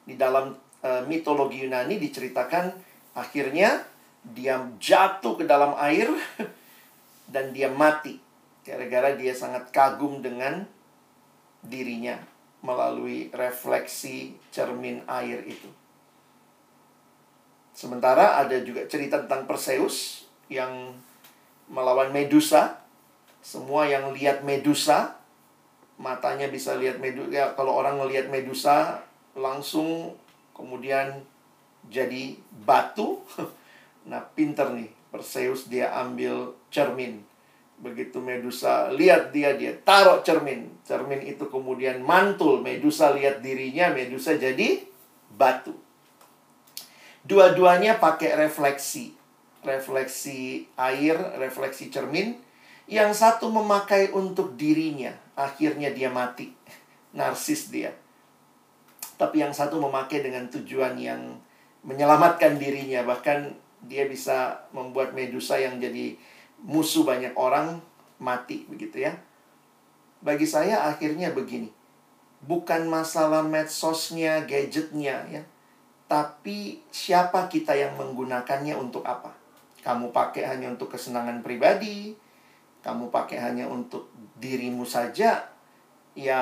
Di 0.07 0.15
dalam 0.17 0.57
uh, 0.81 1.01
mitologi 1.05 1.61
Yunani 1.61 1.99
diceritakan 1.99 2.71
akhirnya 3.13 3.83
dia 4.23 4.57
jatuh 4.79 5.35
ke 5.37 5.43
dalam 5.43 5.75
air 5.77 6.07
dan 7.33 7.51
dia 7.51 7.67
mati 7.67 8.22
gara-gara 8.63 9.15
dia 9.19 9.35
sangat 9.35 9.69
kagum 9.69 10.23
dengan 10.23 10.63
dirinya 11.63 12.19
melalui 12.63 13.27
refleksi 13.35 14.39
cermin 14.51 15.03
air 15.07 15.43
itu. 15.43 15.67
Sementara 17.75 18.39
ada 18.39 18.55
juga 18.63 18.87
cerita 18.87 19.19
tentang 19.23 19.43
Perseus 19.43 20.27
yang 20.47 20.95
melawan 21.67 22.15
Medusa. 22.15 22.79
Semua 23.43 23.83
yang 23.91 24.15
lihat 24.15 24.47
Medusa 24.47 25.23
matanya 26.03 26.49
bisa 26.49 26.73
lihat 26.77 26.97
medusa 26.97 27.29
ya 27.29 27.45
kalau 27.53 27.77
orang 27.77 28.01
ngelihat 28.01 28.27
medusa 28.27 29.05
langsung 29.37 30.17
kemudian 30.57 31.21
jadi 31.89 32.37
batu 32.65 33.21
nah 34.09 34.21
pinter 34.33 34.73
nih 34.73 34.89
Perseus 35.13 35.69
dia 35.69 35.93
ambil 35.93 36.57
cermin 36.73 37.21
begitu 37.83 38.23
Medusa 38.23 38.87
lihat 38.95 39.35
dia 39.35 39.53
dia 39.59 39.75
taruh 39.83 40.23
cermin. 40.23 40.71
Cermin 40.87 41.19
itu 41.27 41.51
kemudian 41.51 41.99
mantul. 41.99 42.63
Medusa 42.63 43.11
lihat 43.11 43.43
dirinya 43.43 43.91
Medusa 43.91 44.39
jadi 44.39 44.79
batu. 45.35 45.75
Dua-duanya 47.27 47.99
pakai 47.99 48.39
refleksi. 48.39 49.11
Refleksi 49.67 50.67
air 50.79 51.19
refleksi 51.35 51.91
cermin. 51.91 52.39
Yang 52.87 53.23
satu 53.23 53.47
memakai 53.47 54.11
untuk 54.11 54.59
dirinya, 54.59 55.15
akhirnya 55.39 55.91
dia 55.91 56.11
mati. 56.11 56.51
Narsis 57.19 57.71
dia. 57.71 57.95
Tapi 59.15 59.39
yang 59.39 59.55
satu 59.55 59.79
memakai 59.79 60.19
dengan 60.19 60.51
tujuan 60.51 60.99
yang 60.99 61.39
menyelamatkan 61.83 62.59
dirinya, 62.59 63.07
bahkan 63.07 63.55
dia 63.83 64.07
bisa 64.07 64.67
membuat 64.71 65.15
Medusa 65.15 65.59
yang 65.59 65.79
jadi 65.79 66.15
musuh 66.63 67.03
banyak 67.03 67.35
orang 67.35 67.83
mati 68.23 68.63
begitu 68.71 69.03
ya. 69.03 69.13
Bagi 70.23 70.47
saya 70.47 70.87
akhirnya 70.87 71.35
begini. 71.35 71.67
Bukan 72.43 72.87
masalah 72.87 73.43
medsosnya, 73.43 74.43
gadgetnya 74.47 75.27
ya. 75.27 75.43
Tapi 76.07 76.83
siapa 76.91 77.47
kita 77.47 77.75
yang 77.75 77.95
menggunakannya 77.99 78.75
untuk 78.75 79.03
apa? 79.03 79.31
Kamu 79.83 80.15
pakai 80.15 80.47
hanya 80.47 80.71
untuk 80.71 80.91
kesenangan 80.95 81.43
pribadi, 81.43 82.15
kamu 82.83 83.11
pakai 83.11 83.39
hanya 83.39 83.67
untuk 83.67 84.11
dirimu 84.39 84.87
saja, 84.87 85.43
ya 86.15 86.41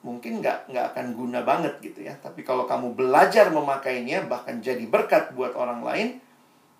mungkin 0.00 0.40
nggak 0.40 0.72
nggak 0.72 0.86
akan 0.96 1.06
guna 1.12 1.44
banget 1.44 1.76
gitu 1.84 2.08
ya. 2.08 2.16
Tapi 2.20 2.40
kalau 2.40 2.64
kamu 2.64 2.96
belajar 2.96 3.52
memakainya, 3.52 4.24
bahkan 4.28 4.60
jadi 4.64 4.84
berkat 4.88 5.36
buat 5.36 5.52
orang 5.56 5.84
lain, 5.84 6.08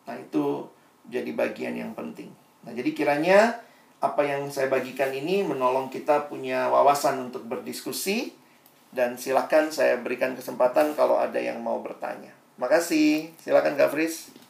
nah 0.09 0.17
itu 0.17 0.65
jadi 1.09 1.33
bagian 1.37 1.77
yang 1.77 1.93
penting. 1.93 2.33
Nah 2.67 2.73
jadi 2.77 2.91
kiranya 2.93 3.61
apa 4.01 4.25
yang 4.25 4.49
saya 4.49 4.73
bagikan 4.73 5.13
ini 5.13 5.45
menolong 5.45 5.93
kita 5.93 6.29
punya 6.29 6.73
wawasan 6.73 7.29
untuk 7.29 7.45
berdiskusi 7.45 8.33
dan 8.91 9.21
silakan 9.21 9.69
saya 9.69 10.01
berikan 10.01 10.33
kesempatan 10.33 10.97
kalau 10.97 11.21
ada 11.21 11.37
yang 11.37 11.61
mau 11.61 11.79
bertanya. 11.85 12.33
Makasih. 12.57 13.33
Silakan 13.41 13.77
Kak 13.77 13.93
Fris. 13.93 14.41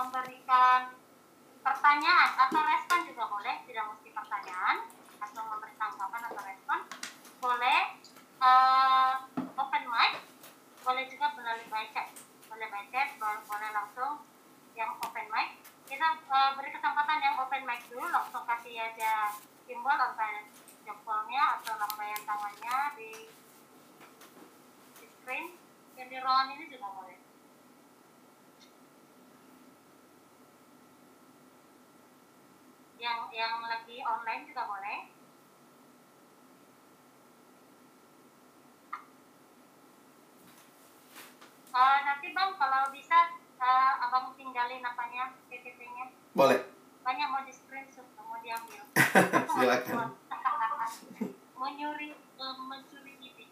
memberikan 0.00 0.90
pertanyaan 1.60 2.30
atau 2.34 2.60
respon 2.64 3.00
juga 3.06 3.24
boleh, 3.28 3.56
tidak 3.68 3.84
mesti 3.92 4.08
pertanyaan 4.60 4.78
atau 5.24 5.42
memberi 5.48 5.74
tanggapan 5.80 6.22
atau 6.28 6.42
respon. 6.44 6.78
Boleh 7.40 7.80
uh, 8.44 9.12
open 9.56 9.84
mic, 9.88 10.12
boleh 10.84 11.04
juga 11.08 11.32
melalui 11.32 11.64
by 11.72 11.88
chat, 11.96 12.12
boleh 12.44 12.68
by 12.68 12.84
chat, 12.92 13.16
boleh 13.20 13.70
langsung 13.72 14.20
yang 14.76 14.92
open 15.00 15.26
mic. 15.32 15.64
Kita 15.88 16.20
uh, 16.28 16.50
beri 16.60 16.70
kesempatan 16.76 17.24
yang 17.24 17.40
open 17.40 17.64
mic 17.64 17.80
dulu, 17.88 18.04
langsung 18.12 18.44
kasih 18.44 18.76
aja 18.76 19.32
simbol 19.64 19.96
atau 19.96 20.28
jempolnya 20.84 21.56
atau 21.56 21.80
lambaian 21.80 22.22
tangannya 22.28 22.76
di, 23.00 23.10
di 25.00 25.06
screen. 25.08 25.56
Yang 25.96 26.08
di 26.12 26.16
ruangan 26.20 26.52
ini 26.52 26.64
juga 26.68 26.88
boleh. 26.92 27.19
Yang 33.00 33.32
yang 33.32 33.64
lagi 33.64 34.04
online 34.04 34.44
juga 34.44 34.68
boleh. 34.68 35.08
Uh, 41.70 41.98
nanti 42.04 42.36
bang 42.36 42.50
kalau 42.60 42.92
bisa 42.92 43.18
uh, 43.56 44.04
abang 44.04 44.36
tinggalin 44.36 44.84
apanya 44.84 45.32
PPT-nya 45.48 46.12
boleh. 46.36 46.60
Banyak 47.00 47.26
mau 47.32 47.40
di 47.40 47.52
screenshot 47.56 48.04
mau 48.20 48.36
diambil. 48.44 48.84
Silakan. 49.56 50.12
mau 51.60 51.68
nyuri 51.72 52.12
uh, 52.36 52.56
mencuri 52.56 53.20
ide 53.20 53.44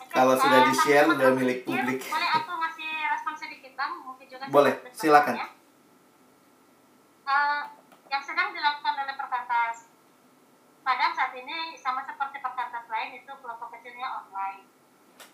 okay, 0.00 0.12
kalau 0.12 0.32
uh, 0.32 0.40
sudah 0.40 0.60
di 0.64 0.74
share 0.80 1.08
udah 1.12 1.28
milik 1.36 1.60
publik. 1.64 2.00
boleh 2.08 2.30
aku 2.40 2.52
ngasih 2.56 2.88
respon 3.16 3.34
sedikit 3.36 3.72
bang? 3.76 3.92
Mungkin 4.04 4.26
juga 4.28 4.44
boleh 4.52 4.72
silakan. 4.92 5.40
ya 5.40 5.56
uh, 7.26 7.62
yang 8.06 8.22
sedang 8.22 8.54
dilakukan 8.54 8.94
oleh 9.02 9.14
perkantas 9.18 9.90
Padang 10.86 11.10
saat 11.18 11.34
ini 11.34 11.74
sama 11.74 12.06
seperti 12.06 12.38
perkantas 12.38 12.86
lain 12.86 13.18
itu 13.18 13.26
kelompok 13.42 13.74
kecilnya 13.74 14.06
online. 14.06 14.62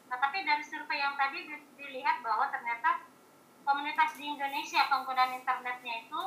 Nah, 0.09 0.16
tapi 0.16 0.49
dari 0.49 0.64
survei 0.64 0.97
yang 0.97 1.12
tadi 1.12 1.45
dilihat 1.76 2.24
bahwa 2.24 2.49
ternyata 2.49 3.05
komunitas 3.61 4.16
di 4.16 4.32
Indonesia 4.32 4.88
penggunaan 4.88 5.36
internetnya 5.36 6.09
itu 6.09 6.20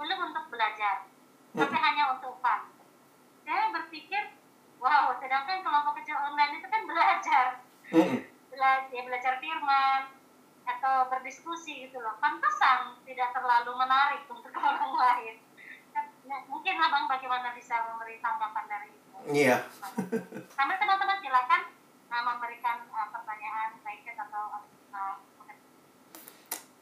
belum 0.00 0.18
untuk 0.32 0.48
belajar, 0.48 1.04
tapi 1.52 1.76
hanya 1.76 2.16
untuk 2.16 2.40
fun. 2.40 2.64
Saya 3.44 3.76
berpikir, 3.76 4.32
wow, 4.80 5.12
sedangkan 5.20 5.60
kelompok 5.60 6.00
kecil 6.00 6.16
online 6.16 6.56
itu 6.56 6.68
kan 6.72 6.82
belajar, 6.88 7.46
belajar, 8.48 8.88
ya, 8.88 9.02
belajar 9.04 9.36
firman, 9.36 10.15
atau 10.66 11.06
berdiskusi 11.08 11.86
gitu 11.88 12.02
loh. 12.02 12.18
Pantesan 12.18 12.98
tidak 13.06 13.30
terlalu 13.30 13.72
menarik 13.78 14.26
untuk 14.26 14.50
orang 14.60 14.92
lain. 14.92 15.36
Nah, 16.26 16.42
mungkin 16.50 16.74
abang 16.74 17.06
bagaimana 17.06 17.54
bisa 17.54 17.78
memberi 17.86 18.18
tanggapan 18.18 18.64
dari 18.66 18.90
itu? 18.90 19.14
Iya. 19.30 19.62
Sampai 20.52 20.76
teman-teman 20.76 21.22
silakan 21.22 21.62
uh, 22.10 22.22
memberikan 22.34 22.82
uh, 22.90 23.08
pertanyaan 23.14 23.78
baik 23.86 24.04
atau 24.10 24.60
uh, 24.92 25.16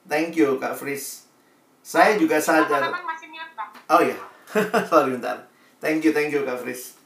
thank 0.08 0.32
you 0.34 0.56
kak 0.56 0.74
Fris. 0.74 1.28
Saya 1.84 2.16
juga 2.16 2.40
sadar 2.40 2.88
masih 3.04 3.28
niat, 3.28 3.52
bang. 3.52 3.70
oh 3.92 4.00
iya. 4.00 4.16
Sorry 4.90 5.12
bentar. 5.12 5.44
Thank 5.78 6.08
you 6.08 6.16
thank 6.16 6.32
you 6.32 6.42
kak 6.48 6.64
Fris. 6.64 6.96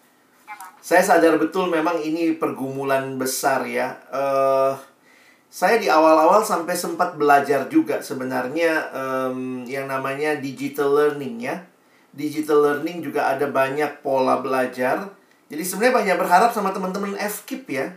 Ya, 0.46 0.54
saya 0.78 1.02
sadar 1.02 1.42
betul 1.42 1.66
memang 1.66 1.98
ini 1.98 2.38
pergumulan 2.38 3.18
besar 3.18 3.66
ya. 3.66 3.98
Uh, 4.14 4.78
saya 5.48 5.80
di 5.80 5.88
awal-awal 5.88 6.44
sampai 6.44 6.76
sempat 6.76 7.16
belajar 7.16 7.72
juga 7.72 8.04
sebenarnya 8.04 8.92
um, 8.92 9.64
yang 9.64 9.88
namanya 9.88 10.36
digital 10.36 10.92
learning 10.92 11.40
ya. 11.40 11.64
Digital 12.12 12.60
learning 12.60 13.00
juga 13.00 13.32
ada 13.32 13.48
banyak 13.48 14.04
pola 14.04 14.44
belajar. 14.44 15.08
Jadi 15.48 15.64
sebenarnya 15.64 15.94
banyak 16.04 16.16
berharap 16.20 16.50
sama 16.52 16.76
teman-teman 16.76 17.16
FKIP 17.16 17.66
ya. 17.72 17.96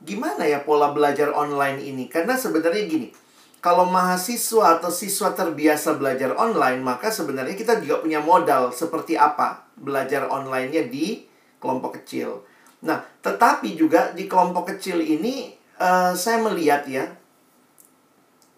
Gimana 0.00 0.48
ya 0.48 0.64
pola 0.64 0.96
belajar 0.96 1.28
online 1.36 1.84
ini? 1.84 2.08
Karena 2.08 2.32
sebenarnya 2.40 2.88
gini, 2.88 3.12
kalau 3.60 3.84
mahasiswa 3.84 4.80
atau 4.80 4.88
siswa 4.88 5.36
terbiasa 5.36 6.00
belajar 6.00 6.32
online, 6.40 6.80
maka 6.80 7.12
sebenarnya 7.12 7.52
kita 7.52 7.76
juga 7.84 8.00
punya 8.00 8.24
modal 8.24 8.72
seperti 8.72 9.20
apa 9.20 9.68
belajar 9.76 10.32
online-nya 10.32 10.88
di 10.88 11.28
kelompok 11.60 12.00
kecil. 12.00 12.40
Nah, 12.88 13.04
tetapi 13.20 13.76
juga 13.76 14.16
di 14.16 14.24
kelompok 14.24 14.72
kecil 14.72 15.04
ini 15.04 15.59
uh, 15.80 16.12
saya 16.12 16.38
melihat 16.44 16.84
ya 16.84 17.08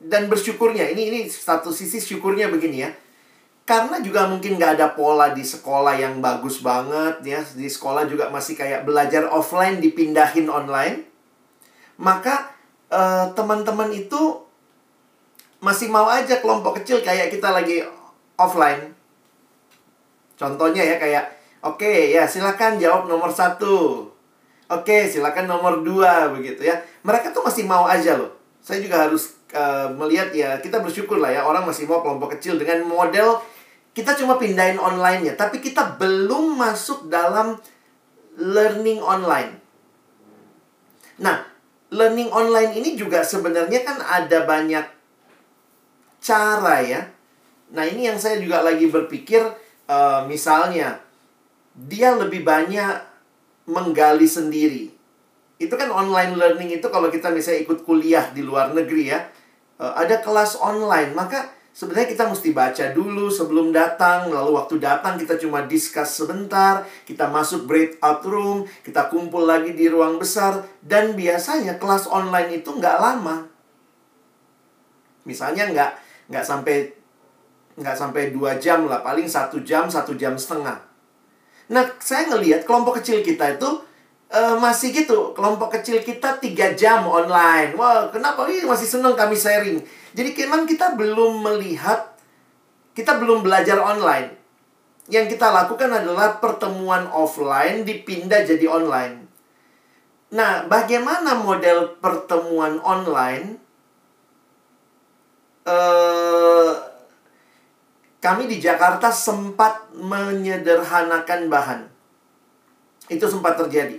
dan 0.03 0.27
bersyukurnya 0.27 0.91
ini 0.91 1.09
ini 1.15 1.21
satu 1.31 1.71
sisi 1.71 2.03
syukurnya 2.03 2.51
begini 2.51 2.83
ya 2.83 2.91
karena 3.63 4.03
juga 4.03 4.27
mungkin 4.27 4.59
nggak 4.59 4.75
ada 4.75 4.91
pola 4.99 5.31
di 5.31 5.47
sekolah 5.47 5.95
yang 5.95 6.19
bagus 6.19 6.59
banget 6.59 7.23
ya 7.23 7.41
di 7.55 7.71
sekolah 7.71 8.11
juga 8.11 8.27
masih 8.29 8.59
kayak 8.59 8.83
belajar 8.83 9.31
offline 9.31 9.79
dipindahin 9.79 10.51
online 10.51 11.07
maka 12.03 12.51
uh, 12.91 13.31
teman-teman 13.33 13.95
itu 13.95 14.43
masih 15.63 15.87
mau 15.87 16.11
aja 16.11 16.43
kelompok 16.43 16.83
kecil 16.83 16.99
kayak 17.07 17.31
kita 17.31 17.55
lagi 17.55 17.87
offline. 18.35 18.91
Contohnya 20.35 20.83
ya 20.83 20.99
kayak 20.99 21.25
oke 21.63 21.79
okay, 21.79 22.11
ya 22.11 22.27
silakan 22.27 22.83
jawab 22.83 23.07
nomor 23.07 23.31
satu 23.31 24.11
Oke, 24.73 25.05
silakan 25.05 25.45
nomor 25.45 25.85
dua 25.85 26.33
begitu 26.33 26.65
ya. 26.65 26.81
Mereka 27.05 27.37
tuh 27.37 27.45
masih 27.45 27.69
mau 27.69 27.85
aja 27.85 28.17
loh. 28.17 28.33
Saya 28.65 28.81
juga 28.81 29.05
harus 29.05 29.37
uh, 29.53 29.93
melihat 29.93 30.33
ya, 30.33 30.57
kita 30.65 30.81
bersyukur 30.81 31.21
lah 31.21 31.29
ya 31.29 31.45
orang 31.45 31.69
masih 31.69 31.85
mau 31.85 32.01
kelompok 32.01 32.41
kecil 32.41 32.57
dengan 32.57 32.89
model 32.89 33.43
kita 33.93 34.17
cuma 34.17 34.41
pindahin 34.41 34.81
online-nya, 34.81 35.37
tapi 35.37 35.61
kita 35.61 36.01
belum 36.01 36.57
masuk 36.57 37.13
dalam 37.13 37.61
learning 38.41 39.05
online. 39.05 39.61
Nah, 41.21 41.45
learning 41.93 42.33
online 42.33 42.73
ini 42.73 42.97
juga 42.97 43.21
sebenarnya 43.21 43.85
kan 43.85 44.01
ada 44.01 44.49
banyak 44.49 44.89
cara 46.25 46.77
ya. 46.81 47.05
Nah, 47.77 47.85
ini 47.85 48.09
yang 48.09 48.17
saya 48.17 48.41
juga 48.41 48.65
lagi 48.65 48.89
berpikir 48.89 49.45
uh, 49.93 50.25
misalnya 50.25 50.97
dia 51.77 52.17
lebih 52.17 52.49
banyak 52.49 53.12
menggali 53.67 54.27
sendiri. 54.27 54.91
Itu 55.63 55.79
kan 55.79 55.95
online 55.95 56.35
learning 56.35 56.83
itu 56.83 56.87
kalau 56.91 57.07
kita 57.07 57.31
misalnya 57.31 57.63
ikut 57.63 57.87
kuliah 57.87 58.35
di 58.35 58.43
luar 58.43 58.75
negeri 58.75 59.15
ya, 59.15 59.21
eh, 59.79 59.93
ada 59.95 60.19
kelas 60.19 60.59
online, 60.59 61.15
maka 61.15 61.55
sebenarnya 61.71 62.11
kita 62.13 62.25
mesti 62.27 62.51
baca 62.51 62.85
dulu 62.91 63.31
sebelum 63.31 63.71
datang, 63.71 64.29
lalu 64.35 64.59
waktu 64.59 64.83
datang 64.83 65.15
kita 65.17 65.39
cuma 65.39 65.63
discuss 65.65 66.19
sebentar, 66.19 66.83
kita 67.07 67.31
masuk 67.31 67.71
breakout 67.71 68.27
room, 68.27 68.67
kita 68.83 69.07
kumpul 69.07 69.47
lagi 69.47 69.73
di 69.73 69.87
ruang 69.87 70.19
besar, 70.19 70.67
dan 70.83 71.15
biasanya 71.15 71.79
kelas 71.79 72.11
online 72.11 72.59
itu 72.59 72.75
nggak 72.75 72.99
lama. 72.99 73.47
Misalnya 75.23 75.71
nggak 75.71 75.91
nggak 76.35 76.45
sampai 76.45 76.77
nggak 77.79 77.97
sampai 77.97 78.35
dua 78.35 78.59
jam 78.59 78.85
lah, 78.91 79.01
paling 79.01 79.31
satu 79.31 79.63
jam 79.63 79.87
satu 79.87 80.19
jam 80.19 80.35
setengah. 80.35 80.92
Nah, 81.73 81.89
saya 82.05 82.29
ngelihat 82.29 82.69
kelompok 82.69 83.01
kecil 83.01 83.25
kita 83.25 83.57
itu 83.57 83.71
uh, 84.29 84.57
masih 84.61 84.93
gitu. 84.93 85.33
Kelompok 85.33 85.73
kecil 85.81 86.05
kita 86.05 86.37
tiga 86.37 86.77
jam 86.77 87.09
online. 87.09 87.73
Wah, 87.81 88.13
kenapa? 88.13 88.45
ini 88.47 88.69
masih 88.69 88.85
senang 88.85 89.17
kami 89.17 89.33
sharing. 89.33 89.81
Jadi 90.13 90.37
memang 90.45 90.69
kita 90.69 90.93
belum 90.93 91.41
melihat 91.41 92.13
kita 92.93 93.17
belum 93.17 93.41
belajar 93.41 93.81
online. 93.81 94.37
Yang 95.09 95.37
kita 95.37 95.49
lakukan 95.49 95.89
adalah 95.89 96.39
pertemuan 96.39 97.09
offline 97.09 97.89
dipindah 97.89 98.45
jadi 98.45 98.69
online. 98.69 99.25
Nah, 100.33 100.69
bagaimana 100.69 101.41
model 101.41 101.97
pertemuan 102.01 102.81
online? 102.85 103.61
Eh, 105.63 106.73
kami 108.23 108.47
di 108.47 108.63
Jakarta 108.63 109.11
sempat 109.11 109.91
menyederhanakan 109.99 111.51
bahan. 111.51 111.81
Itu 113.11 113.27
sempat 113.27 113.59
terjadi. 113.59 113.99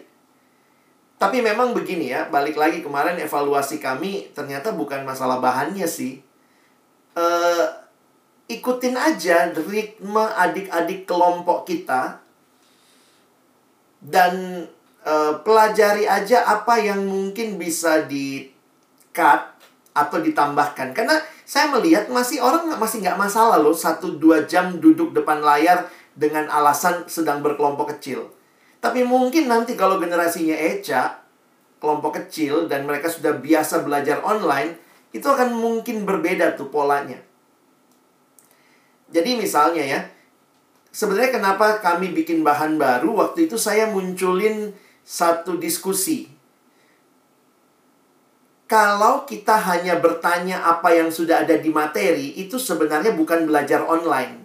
Tapi 1.19 1.43
memang 1.43 1.75
begini 1.75 2.07
ya, 2.07 2.31
balik 2.31 2.55
lagi 2.55 2.79
kemarin 2.79 3.19
evaluasi 3.19 3.83
kami 3.83 4.31
ternyata 4.31 4.71
bukan 4.71 5.03
masalah 5.03 5.43
bahannya 5.43 5.83
sih. 5.83 6.23
Uh, 7.13 7.67
ikutin 8.47 8.95
aja 8.95 9.51
ritme 9.51 10.25
adik-adik 10.39 11.03
kelompok 11.03 11.67
kita 11.67 12.23
dan 14.03 14.65
uh, 15.03 15.35
pelajari 15.43 16.07
aja 16.07 16.47
apa 16.47 16.79
yang 16.79 17.03
mungkin 17.07 17.59
bisa 17.59 18.07
di 18.07 18.47
cut 19.11 19.51
atau 19.91 20.17
ditambahkan. 20.19 20.95
Karena 20.95 21.19
saya 21.53 21.69
melihat 21.69 22.09
masih 22.09 22.41
orang 22.41 22.65
masih 22.81 23.05
nggak 23.05 23.13
masalah 23.13 23.61
loh 23.61 23.77
satu 23.77 24.17
dua 24.17 24.49
jam 24.49 24.81
duduk 24.81 25.13
depan 25.13 25.37
layar 25.37 25.85
dengan 26.17 26.49
alasan 26.49 27.05
sedang 27.05 27.45
berkelompok 27.45 27.93
kecil. 27.93 28.25
Tapi 28.81 29.05
mungkin 29.05 29.45
nanti 29.45 29.77
kalau 29.77 30.01
generasinya 30.01 30.57
Eca, 30.57 31.21
kelompok 31.77 32.17
kecil 32.17 32.65
dan 32.65 32.89
mereka 32.89 33.05
sudah 33.05 33.37
biasa 33.37 33.85
belajar 33.85 34.25
online, 34.25 34.81
itu 35.13 35.29
akan 35.29 35.53
mungkin 35.53 36.09
berbeda 36.09 36.57
tuh 36.57 36.73
polanya. 36.73 37.21
Jadi 39.13 39.37
misalnya 39.37 39.85
ya, 39.85 40.01
sebenarnya 40.89 41.37
kenapa 41.37 41.77
kami 41.85 42.17
bikin 42.17 42.41
bahan 42.41 42.81
baru, 42.81 43.13
waktu 43.13 43.45
itu 43.45 43.61
saya 43.61 43.93
munculin 43.93 44.73
satu 45.05 45.61
diskusi 45.61 46.32
kalau 48.73 49.21
kita 49.29 49.53
hanya 49.69 50.01
bertanya 50.01 50.65
apa 50.65 50.89
yang 50.97 51.13
sudah 51.13 51.45
ada 51.45 51.61
di 51.61 51.69
materi, 51.69 52.33
itu 52.41 52.57
sebenarnya 52.57 53.13
bukan 53.13 53.45
belajar 53.45 53.85
online. 53.85 54.41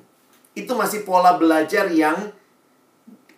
Itu 0.52 0.76
masih 0.76 1.08
pola 1.08 1.40
belajar 1.40 1.88
yang 1.88 2.28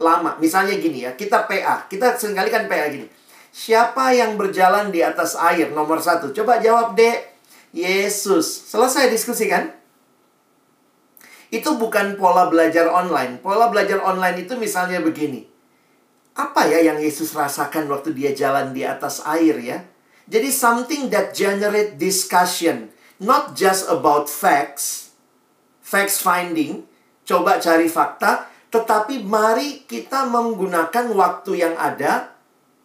lama. 0.03 0.35
Misalnya 0.43 0.75
gini 0.83 1.07
ya, 1.07 1.15
kita 1.15 1.47
PA. 1.47 1.87
Kita 1.87 2.19
sering 2.19 2.35
kali 2.35 2.51
kan 2.51 2.67
PA 2.67 2.91
gini. 2.91 3.07
Siapa 3.55 4.11
yang 4.19 4.35
berjalan 4.35 4.91
di 4.91 4.99
atas 4.99 5.39
air? 5.39 5.71
Nomor 5.71 6.03
satu. 6.03 6.35
Coba 6.35 6.59
jawab, 6.59 6.99
Dek. 6.99 7.39
Yesus. 7.71 8.51
Selesai 8.75 9.15
diskusi 9.15 9.47
kan? 9.47 9.71
Itu 11.55 11.79
bukan 11.79 12.19
pola 12.19 12.51
belajar 12.51 12.91
online. 12.91 13.39
Pola 13.39 13.71
belajar 13.71 14.03
online 14.03 14.43
itu 14.43 14.59
misalnya 14.59 14.99
begini. 14.99 15.47
Apa 16.35 16.67
ya 16.67 16.83
yang 16.83 16.99
Yesus 16.99 17.31
rasakan 17.31 17.87
waktu 17.87 18.11
dia 18.11 18.35
jalan 18.35 18.75
di 18.75 18.83
atas 18.83 19.23
air 19.23 19.55
ya? 19.63 19.79
Jadi 20.31 20.55
something 20.55 21.11
that 21.11 21.35
generate 21.35 21.99
discussion, 21.99 22.95
not 23.19 23.59
just 23.59 23.91
about 23.91 24.31
facts, 24.31 25.11
facts 25.83 26.23
finding, 26.23 26.87
coba 27.27 27.59
cari 27.59 27.91
fakta, 27.91 28.47
tetapi 28.71 29.27
mari 29.27 29.83
kita 29.91 30.31
menggunakan 30.31 31.11
waktu 31.11 31.67
yang 31.67 31.75
ada 31.75 32.31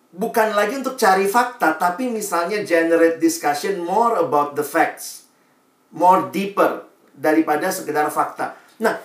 bukan 0.10 0.58
lagi 0.58 0.82
untuk 0.82 0.98
cari 0.98 1.30
fakta, 1.30 1.78
tapi 1.78 2.10
misalnya 2.10 2.66
generate 2.66 3.22
discussion 3.22 3.78
more 3.78 4.18
about 4.18 4.58
the 4.58 4.66
facts, 4.66 5.30
more 5.94 6.34
deeper 6.34 6.90
daripada 7.14 7.70
sekedar 7.70 8.10
fakta. 8.10 8.58
Nah, 8.82 8.98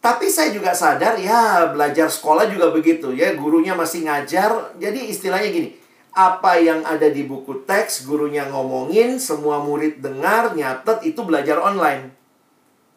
tapi 0.00 0.32
saya 0.32 0.48
juga 0.48 0.72
sadar 0.72 1.20
ya 1.20 1.68
belajar 1.68 2.08
sekolah 2.08 2.48
juga 2.48 2.72
begitu 2.72 3.12
ya, 3.12 3.36
gurunya 3.36 3.76
masih 3.76 4.08
ngajar. 4.08 4.74
Jadi 4.80 5.12
istilahnya 5.12 5.52
gini, 5.52 5.81
apa 6.12 6.60
yang 6.60 6.84
ada 6.84 7.08
di 7.08 7.24
buku 7.24 7.64
teks, 7.64 8.04
gurunya 8.04 8.44
ngomongin, 8.52 9.16
semua 9.16 9.64
murid 9.64 10.04
dengar, 10.04 10.52
nyatet, 10.52 11.08
itu 11.08 11.24
belajar 11.24 11.56
online. 11.56 12.12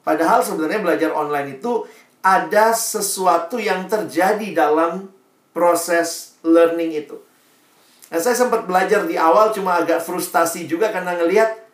Padahal 0.03 0.43
sebenarnya 0.43 0.83
belajar 0.83 1.11
online 1.15 1.57
itu 1.57 1.87
ada 2.19 2.75
sesuatu 2.75 3.55
yang 3.55 3.87
terjadi 3.87 4.51
dalam 4.51 5.07
proses 5.55 6.35
learning 6.43 7.07
itu. 7.07 7.15
Nah, 8.11 8.19
saya 8.19 8.35
sempat 8.35 8.67
belajar 8.67 9.07
di 9.07 9.15
awal 9.15 9.55
cuma 9.55 9.79
agak 9.79 10.03
frustasi 10.03 10.67
juga 10.67 10.91
karena 10.91 11.15
ngelihat 11.17 11.65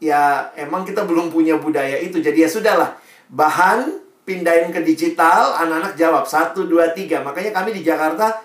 ya 0.00 0.54
emang 0.56 0.86
kita 0.86 1.04
belum 1.04 1.28
punya 1.28 1.58
budaya 1.58 1.98
itu. 2.00 2.22
Jadi 2.22 2.46
ya 2.46 2.48
sudahlah, 2.48 2.96
bahan 3.28 4.00
pindahin 4.24 4.70
ke 4.70 4.80
digital, 4.86 5.58
anak-anak 5.58 5.98
jawab 5.98 6.24
satu 6.24 6.64
dua 6.64 6.94
tiga. 6.94 7.20
Makanya 7.20 7.50
kami 7.50 7.76
di 7.76 7.82
Jakarta 7.84 8.40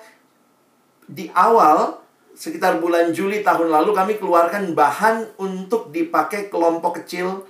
di 1.05 1.29
awal 1.31 2.04
sekitar 2.35 2.83
bulan 2.83 3.15
Juli 3.15 3.41
tahun 3.41 3.71
lalu 3.71 3.95
kami 3.95 4.13
keluarkan 4.19 4.75
bahan 4.75 5.39
untuk 5.39 5.89
dipakai 5.95 6.51
kelompok 6.51 7.01
kecil 7.01 7.47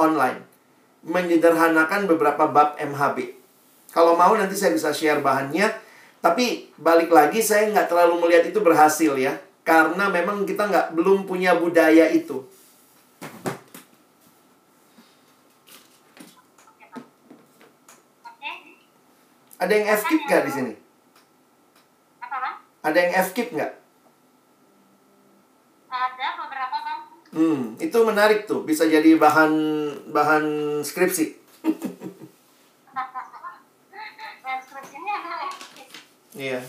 online. 0.00 0.40
Menyederhanakan 1.04 2.08
beberapa 2.08 2.48
bab 2.48 2.80
MHB. 2.80 3.36
Kalau 3.92 4.16
mau 4.16 4.32
nanti 4.32 4.56
saya 4.56 4.72
bisa 4.72 4.90
share 4.90 5.20
bahannya. 5.20 5.68
Tapi 6.22 6.70
balik 6.78 7.10
lagi 7.10 7.42
saya 7.42 7.68
nggak 7.68 7.92
terlalu 7.92 8.24
melihat 8.24 8.48
itu 8.48 8.62
berhasil 8.64 9.12
ya. 9.20 9.36
Karena 9.62 10.08
memang 10.08 10.48
kita 10.48 10.70
nggak 10.70 10.96
belum 10.96 11.28
punya 11.28 11.58
budaya 11.58 12.08
itu. 12.08 12.40
Ada 19.62 19.72
yang 19.78 19.86
F-keep 19.94 20.22
nggak 20.26 20.42
di 20.42 20.52
sini? 20.54 20.72
Ada 22.82 22.98
yang 22.98 23.12
F-keep 23.30 23.48
nggak? 23.54 23.81
Hmm, 27.32 27.80
itu 27.80 27.98
menarik 28.04 28.44
tuh, 28.44 28.64
bisa 28.64 28.84
jadi 28.84 29.16
bahan 29.16 29.52
bahan 30.12 30.44
skripsi. 30.84 31.26
Iya. 36.32 36.64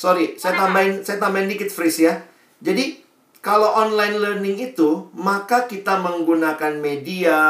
Sorry, 0.00 0.36
saya 0.36 0.56
tambahin 0.56 1.00
saya 1.04 1.16
tambahin 1.20 1.48
dikit 1.48 1.68
freeze 1.72 2.04
ya. 2.04 2.24
Jadi 2.60 3.04
kalau 3.44 3.76
online 3.76 4.16
learning 4.16 4.72
itu, 4.72 5.12
maka 5.12 5.68
kita 5.68 6.00
menggunakan 6.00 6.80
media, 6.80 7.40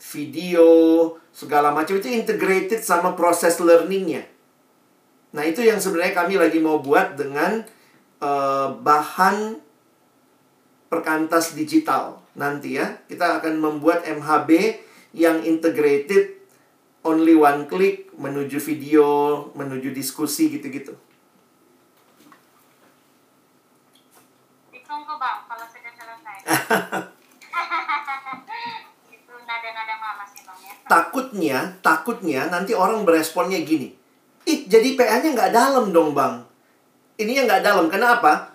video, 0.00 0.68
segala 1.32 1.68
macam 1.72 2.00
itu 2.00 2.08
integrated 2.08 2.80
sama 2.80 3.12
proses 3.12 3.60
learningnya. 3.60 4.37
Nah 5.32 5.44
itu 5.44 5.60
yang 5.60 5.76
sebenarnya 5.76 6.16
kami 6.16 6.40
lagi 6.40 6.56
mau 6.56 6.80
buat 6.80 7.20
dengan 7.20 7.60
uh, 8.24 8.72
bahan 8.80 9.60
perkantas 10.88 11.52
digital 11.52 12.24
nanti 12.32 12.80
ya. 12.80 12.96
Kita 13.04 13.42
akan 13.42 13.60
membuat 13.60 14.08
MHB 14.08 14.80
yang 15.12 15.44
integrated 15.44 16.40
only 17.04 17.36
one 17.36 17.68
click 17.68 18.08
menuju 18.16 18.56
video, 18.60 19.06
menuju 19.52 19.92
diskusi 19.92 20.48
gitu-gitu. 20.48 20.96
Ditunggu 24.72 25.14
bang 25.20 25.38
kalau 25.44 25.66
sudah 25.68 25.92
selesai. 25.92 26.36
itu 29.14 29.32
nada-nada 29.44 29.94
mama 30.00 30.24
sih 30.24 30.40
bang 30.40 30.58
ya. 30.64 30.72
Takutnya, 30.88 31.58
takutnya 31.84 32.40
nanti 32.48 32.72
orang 32.72 33.04
beresponnya 33.04 33.60
gini. 33.60 33.97
Ih, 34.48 34.64
jadi 34.64 34.96
PA-nya 34.96 35.36
nggak 35.36 35.52
dalam 35.52 35.92
dong 35.92 36.16
bang 36.16 36.48
ini 37.18 37.34
yang 37.34 37.50
nggak 37.50 37.66
dalam. 37.66 37.90
Kenapa? 37.90 38.54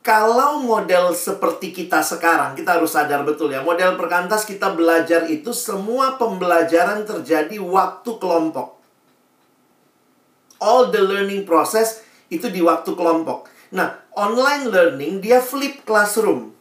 Kalau 0.00 0.64
model 0.64 1.12
seperti 1.12 1.76
kita 1.76 2.00
sekarang, 2.00 2.56
kita 2.56 2.80
harus 2.80 2.96
sadar 2.96 3.20
betul 3.26 3.52
ya. 3.52 3.60
Model 3.60 4.00
perkantas 4.00 4.48
kita 4.48 4.72
belajar 4.72 5.28
itu 5.28 5.52
semua 5.52 6.16
pembelajaran 6.16 7.04
terjadi 7.04 7.60
waktu 7.60 8.10
kelompok. 8.16 8.80
All 10.62 10.88
the 10.88 11.02
learning 11.04 11.44
process 11.44 12.00
itu 12.32 12.48
di 12.48 12.64
waktu 12.64 12.96
kelompok. 12.96 13.50
Nah, 13.76 14.00
online 14.16 14.72
learning 14.72 15.20
dia 15.20 15.44
flip 15.44 15.84
classroom. 15.84 16.56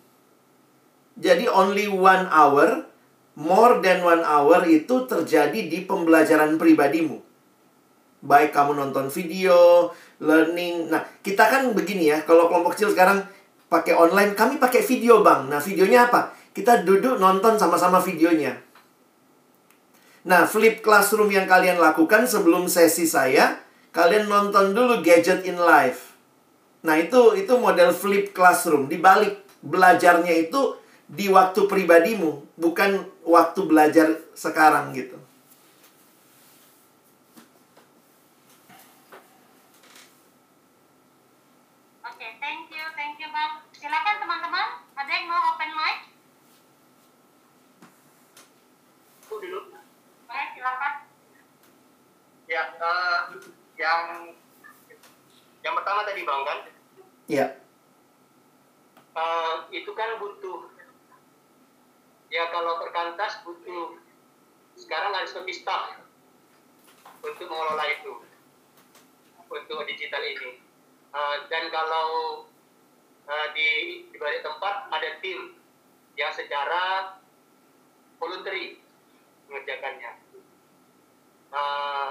Jadi 1.16 1.48
only 1.48 1.88
one 1.88 2.28
hour, 2.28 2.90
more 3.40 3.80
than 3.80 4.04
one 4.04 4.24
hour 4.26 4.68
itu 4.68 5.08
terjadi 5.08 5.68
di 5.70 5.88
pembelajaran 5.88 6.60
pribadimu. 6.60 7.29
Baik 8.20 8.52
kamu 8.52 8.76
nonton 8.76 9.08
video, 9.08 9.90
learning. 10.20 10.92
Nah, 10.92 11.04
kita 11.24 11.48
kan 11.48 11.72
begini 11.72 12.12
ya, 12.12 12.24
kalau 12.28 12.52
kelompok 12.52 12.76
kecil 12.76 12.92
sekarang 12.92 13.24
pakai 13.72 13.96
online, 13.96 14.36
kami 14.36 14.60
pakai 14.60 14.84
video, 14.84 15.24
Bang. 15.24 15.48
Nah, 15.48 15.64
videonya 15.64 16.12
apa? 16.12 16.36
Kita 16.52 16.84
duduk 16.84 17.16
nonton 17.16 17.56
sama-sama 17.56 18.04
videonya. 18.04 18.60
Nah, 20.28 20.44
flip 20.44 20.84
classroom 20.84 21.32
yang 21.32 21.48
kalian 21.48 21.80
lakukan 21.80 22.28
sebelum 22.28 22.68
sesi 22.68 23.08
saya, 23.08 23.64
kalian 23.96 24.28
nonton 24.28 24.76
dulu 24.76 25.00
Gadget 25.00 25.48
in 25.48 25.56
Live. 25.56 26.12
Nah, 26.84 27.00
itu 27.00 27.40
itu 27.40 27.56
model 27.56 27.96
flip 27.96 28.36
classroom 28.36 28.92
dibalik. 28.92 29.48
belajarnya 29.60 30.48
itu 30.48 30.80
di 31.10 31.28
waktu 31.28 31.68
pribadimu, 31.68 32.48
bukan 32.56 33.04
waktu 33.28 33.60
belajar 33.68 34.08
sekarang 34.38 34.96
gitu. 34.96 35.18
Oke, 42.06 42.28
thank 42.40 42.72
you, 42.72 42.86
thank 42.96 43.20
you 43.20 43.30
Bang. 43.34 43.68
Silakan 43.76 44.16
teman-teman, 44.50 44.70
ada 44.98 45.12
yang 45.14 45.26
mau 45.30 45.54
open 45.54 45.72
mic? 45.78 45.98
Aku 49.30 49.36
dulu. 49.38 49.62
Silakan. 50.26 50.94
Ya, 52.50 52.64
eh, 52.74 53.18
yang 53.78 54.34
yang 55.62 55.74
pertama 55.78 56.02
tadi 56.02 56.26
bang 56.26 56.42
kan, 56.42 56.60
Ya. 57.30 57.46
eh, 59.14 59.56
itu 59.70 59.94
kan 59.94 60.18
butuh. 60.18 60.74
Ya 62.34 62.50
kalau 62.50 62.82
perkantas 62.82 63.46
butuh. 63.46 64.02
Sekarang 64.74 65.14
harus 65.14 65.36
lebih 65.38 65.54
staff 65.54 66.02
untuk 67.22 67.46
mengelola 67.46 67.86
itu, 67.86 68.26
untuk 69.46 69.86
digital 69.86 70.26
ini. 70.26 70.58
Eh, 71.14 71.38
dan 71.54 71.70
kalau 71.70 72.49
eh, 73.30 73.48
di 73.54 73.70
di 74.10 74.18
balik 74.18 74.42
tempat 74.42 74.90
ada 74.90 75.10
tim 75.22 75.54
yang 76.18 76.34
secara 76.34 77.16
voluntary 78.18 78.82
mengerjakannya. 79.48 80.12
Eh, 81.50 82.10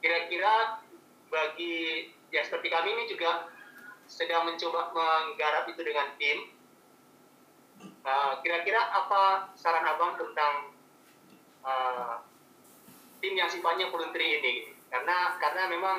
kira-kira 0.00 0.80
bagi 1.28 2.08
ya 2.30 2.42
seperti 2.44 2.68
kami 2.68 2.88
ini 2.92 3.04
juga 3.10 3.50
sedang 4.10 4.50
mencoba 4.50 4.90
menggarap 4.90 5.70
itu 5.70 5.80
dengan 5.86 6.10
tim. 6.18 6.38
Uh, 8.00 8.40
kira-kira 8.40 8.80
apa 8.80 9.52
saran 9.56 9.84
abang 9.84 10.16
tentang 10.16 10.72
uh, 11.64 12.20
tim 13.20 13.36
yang 13.36 13.48
sifatnya 13.48 13.88
voluntary 13.92 14.40
ini? 14.40 14.54
Karena 14.88 15.36
karena 15.36 15.68
memang 15.68 15.98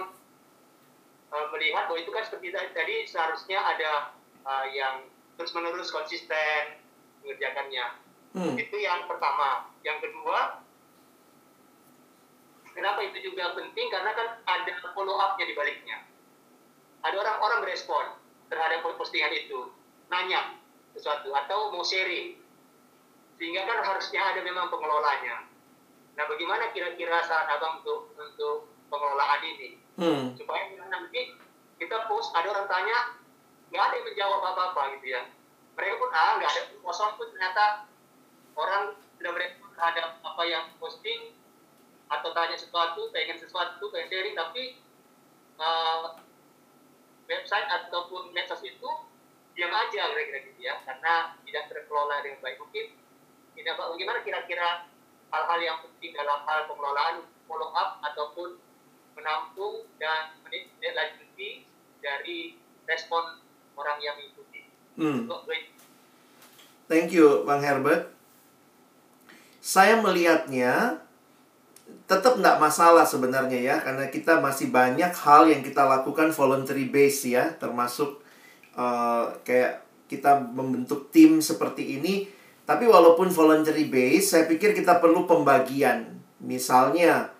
uh, 1.29 1.45
melihat 1.53 1.89
bahwa 1.89 1.97
itu 2.01 2.11
kan 2.13 2.25
seperti 2.25 2.53
tadi 2.53 2.95
seharusnya 3.05 3.61
ada 3.61 4.13
uh, 4.45 4.65
yang 4.71 5.07
terus-menerus 5.37 5.89
konsisten 5.89 6.81
mengerjakannya. 7.21 7.85
Hmm. 8.31 8.55
Itu 8.55 8.77
yang 8.79 9.05
pertama. 9.05 9.69
Yang 9.81 10.07
kedua, 10.09 10.61
kenapa 12.71 12.99
itu 13.05 13.31
juga 13.31 13.57
penting? 13.57 13.87
Karena 13.89 14.11
kan 14.13 14.27
ada 14.45 14.71
follow 14.93 15.17
up-nya 15.17 15.45
di 15.49 15.55
baliknya. 15.57 15.97
Ada 17.01 17.17
orang-orang 17.17 17.59
berespon 17.65 18.05
terhadap 18.53 18.85
postingan 18.95 19.33
itu, 19.33 19.73
nanya 20.13 20.61
sesuatu 20.93 21.33
atau 21.33 21.73
mau 21.73 21.81
sharing. 21.81 22.37
Sehingga 23.41 23.65
kan 23.65 23.81
harusnya 23.81 24.21
ada 24.21 24.45
memang 24.45 24.69
pengelolanya. 24.69 25.49
Nah, 26.13 26.25
bagaimana 26.29 26.69
kira-kira 26.75 27.25
saat 27.25 27.49
abang 27.49 27.81
untuk 27.81 28.13
untuk 28.13 28.69
pengelolaan 28.93 29.41
ini? 29.41 29.81
Hmm. 29.99 30.33
supaya 30.39 30.71
nanti 30.87 31.35
kita 31.75 32.07
post 32.07 32.31
ada 32.31 32.47
orang 32.47 32.65
tanya 32.65 33.20
nggak 33.71 33.83
ada 33.87 33.95
yang 33.95 34.05
menjawab 34.11 34.39
apa-apa 34.43 34.81
gitu 34.99 35.07
ya. 35.15 35.21
Mereka 35.79 35.93
pun 35.95 36.09
ah 36.11 36.35
nggak 36.37 36.51
ada 36.51 36.61
kosong 36.83 37.11
pun 37.15 37.27
ternyata 37.31 37.87
orang 38.59 38.99
sudah 39.15 39.31
merespon 39.31 39.71
terhadap 39.73 40.19
apa 40.21 40.43
yang 40.43 40.65
posting 40.77 41.39
atau 42.11 42.35
tanya 42.35 42.59
sesuatu 42.59 43.07
pengen 43.15 43.39
sesuatu 43.39 43.87
pengen 43.87 44.11
sharing 44.11 44.35
tapi 44.35 44.83
uh, 45.55 46.19
website 47.31 47.67
ataupun 47.71 48.35
medsos 48.35 48.59
itu 48.67 48.89
diam 49.55 49.71
aja 49.71 50.11
kira-kira 50.11 50.39
gitu 50.51 50.61
ya 50.63 50.79
karena 50.83 51.39
tidak 51.47 51.63
terkelola 51.71 52.19
dengan 52.23 52.39
baik. 52.43 52.59
Mungkin 52.59 52.85
tidak 53.55 53.75
bagaimana 53.79 54.19
kira-kira 54.23 54.69
hal-hal 55.31 55.59
yang 55.63 55.77
penting 55.79 56.11
dalam 56.11 56.43
hal 56.43 56.67
pengelolaan 56.67 57.23
follow 57.47 57.71
up 57.71 58.03
ataupun 58.03 58.59
menampung 59.15 59.87
dan 59.99 60.35
menindaklanjuti 60.43 61.67
dari 61.99 62.59
respon 62.87 63.40
orang 63.75 63.97
yang 63.99 64.15
mengikuti. 64.17 64.67
Hmm. 64.99 65.27
Gue- 65.27 65.69
Thank 66.91 67.15
you, 67.15 67.47
Bang 67.47 67.63
Herbert. 67.63 68.11
Saya 69.63 69.95
melihatnya 70.01 70.99
tetap 72.03 72.35
nggak 72.35 72.59
masalah 72.59 73.07
sebenarnya 73.07 73.59
ya, 73.61 73.75
karena 73.79 74.11
kita 74.11 74.43
masih 74.43 74.67
banyak 74.75 75.11
hal 75.15 75.47
yang 75.47 75.63
kita 75.63 75.87
lakukan 75.87 76.35
voluntary 76.35 76.91
base 76.91 77.31
ya, 77.31 77.55
termasuk 77.55 78.19
eh, 78.75 79.25
kayak 79.47 79.87
kita 80.11 80.43
membentuk 80.51 81.07
tim 81.15 81.39
seperti 81.39 81.99
ini. 81.99 82.27
Tapi 82.67 82.87
walaupun 82.87 83.31
voluntary 83.31 83.87
base, 83.87 84.35
saya 84.35 84.43
pikir 84.47 84.75
kita 84.75 84.99
perlu 84.99 85.23
pembagian. 85.23 86.19
Misalnya 86.43 87.31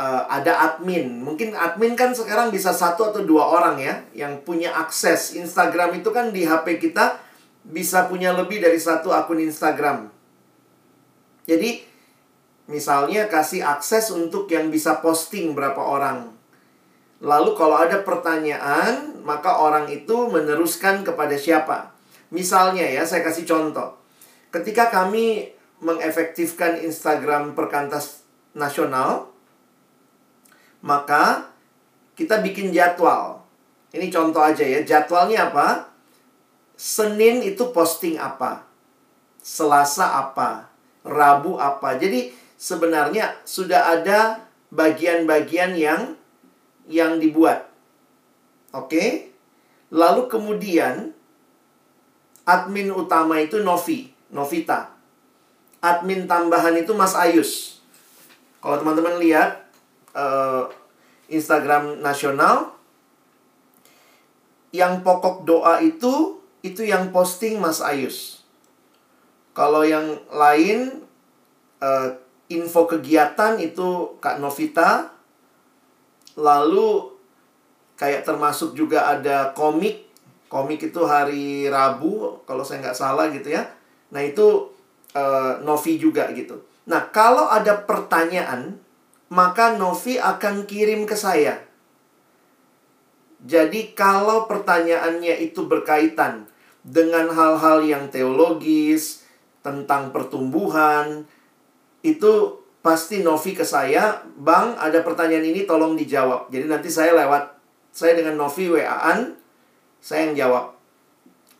eh, 0.00 0.22
ada 0.32 0.72
admin, 0.72 1.20
mungkin 1.20 1.52
admin 1.52 1.92
kan 1.92 2.16
sekarang 2.16 2.48
bisa 2.48 2.72
satu 2.72 3.12
atau 3.12 3.20
dua 3.20 3.44
orang 3.44 3.76
ya, 3.76 4.00
yang 4.16 4.40
punya 4.40 4.72
akses 4.72 5.36
Instagram 5.36 6.00
itu 6.00 6.08
kan 6.08 6.32
di 6.32 6.48
HP 6.48 6.80
kita 6.80 7.20
bisa 7.60 8.08
punya 8.08 8.32
lebih 8.32 8.64
dari 8.64 8.80
satu 8.80 9.12
akun 9.12 9.44
Instagram. 9.44 10.08
Jadi, 11.44 11.84
misalnya 12.72 13.28
kasih 13.28 13.60
akses 13.60 14.08
untuk 14.14 14.48
yang 14.48 14.72
bisa 14.72 15.02
posting 15.04 15.52
berapa 15.52 15.80
orang. 15.80 16.32
Lalu 17.20 17.50
kalau 17.52 17.76
ada 17.76 18.00
pertanyaan, 18.00 19.20
maka 19.20 19.60
orang 19.60 19.92
itu 19.92 20.30
meneruskan 20.32 21.04
kepada 21.04 21.36
siapa. 21.36 21.92
Misalnya 22.32 22.86
ya, 22.88 23.04
saya 23.04 23.20
kasih 23.20 23.44
contoh. 23.44 24.00
Ketika 24.48 24.88
kami 24.88 25.52
mengefektifkan 25.84 26.80
Instagram 26.80 27.52
perkantas 27.52 28.24
nasional, 28.56 29.29
maka 30.80 31.48
kita 32.16 32.40
bikin 32.44 32.72
jadwal. 32.72 33.44
Ini 33.90 34.12
contoh 34.12 34.44
aja 34.44 34.62
ya, 34.62 34.84
jadwalnya 34.84 35.50
apa? 35.50 35.88
Senin 36.76 37.44
itu 37.44 37.72
posting 37.74 38.16
apa? 38.16 38.64
Selasa 39.40 40.20
apa? 40.20 40.70
Rabu 41.04 41.56
apa? 41.56 41.96
Jadi 41.96 42.32
sebenarnya 42.60 43.40
sudah 43.48 43.96
ada 43.98 44.44
bagian-bagian 44.68 45.74
yang 45.74 46.14
yang 46.86 47.16
dibuat. 47.18 47.68
Oke? 48.70 49.34
Lalu 49.90 50.30
kemudian 50.30 51.10
admin 52.46 52.94
utama 52.94 53.42
itu 53.42 53.58
Novi, 53.64 54.10
Novita. 54.30 54.94
Admin 55.82 56.28
tambahan 56.28 56.76
itu 56.78 56.92
Mas 56.94 57.16
Ayus. 57.16 57.82
Kalau 58.60 58.76
teman-teman 58.78 59.18
lihat 59.18 59.69
eh, 60.14 60.64
Instagram 61.30 62.02
nasional 62.02 62.74
yang 64.70 65.02
pokok 65.02 65.42
doa 65.46 65.82
itu 65.82 66.38
itu 66.62 66.84
yang 66.86 67.10
posting 67.10 67.58
Mas 67.58 67.82
Ayus. 67.82 68.44
Kalau 69.54 69.82
yang 69.82 70.18
lain 70.30 71.02
eh, 71.80 72.08
info 72.50 72.84
kegiatan 72.84 73.56
itu 73.62 74.18
Kak 74.18 74.42
Novita. 74.42 75.14
Lalu 76.38 77.10
kayak 77.94 78.26
termasuk 78.26 78.74
juga 78.74 79.10
ada 79.10 79.54
komik. 79.54 80.10
Komik 80.50 80.82
itu 80.82 81.06
hari 81.06 81.70
Rabu 81.70 82.42
kalau 82.42 82.66
saya 82.66 82.82
nggak 82.82 82.98
salah 82.98 83.30
gitu 83.30 83.54
ya. 83.54 83.62
Nah 84.10 84.22
itu 84.22 84.66
eh, 85.14 85.52
Novi 85.62 85.94
juga 85.96 86.26
gitu. 86.34 86.58
Nah 86.90 87.06
kalau 87.14 87.46
ada 87.46 87.86
pertanyaan 87.86 88.79
maka 89.30 89.78
Novi 89.78 90.18
akan 90.18 90.66
kirim 90.66 91.06
ke 91.06 91.14
saya. 91.14 91.62
Jadi 93.40 93.96
kalau 93.96 94.44
pertanyaannya 94.50 95.40
itu 95.40 95.64
berkaitan 95.64 96.44
dengan 96.84 97.32
hal-hal 97.32 97.80
yang 97.86 98.12
teologis, 98.12 99.24
tentang 99.60 100.12
pertumbuhan, 100.12 101.24
itu 102.00 102.32
pasti 102.80 103.20
Novi 103.20 103.52
ke 103.52 103.64
saya, 103.64 104.24
Bang, 104.40 104.76
ada 104.80 105.04
pertanyaan 105.04 105.44
ini 105.44 105.68
tolong 105.68 105.96
dijawab. 105.96 106.48
Jadi 106.48 106.64
nanti 106.68 106.88
saya 106.88 107.12
lewat, 107.12 107.60
saya 107.92 108.16
dengan 108.16 108.40
Novi 108.40 108.72
WA-an, 108.72 109.36
saya 110.00 110.32
yang 110.32 110.48
jawab. 110.48 110.64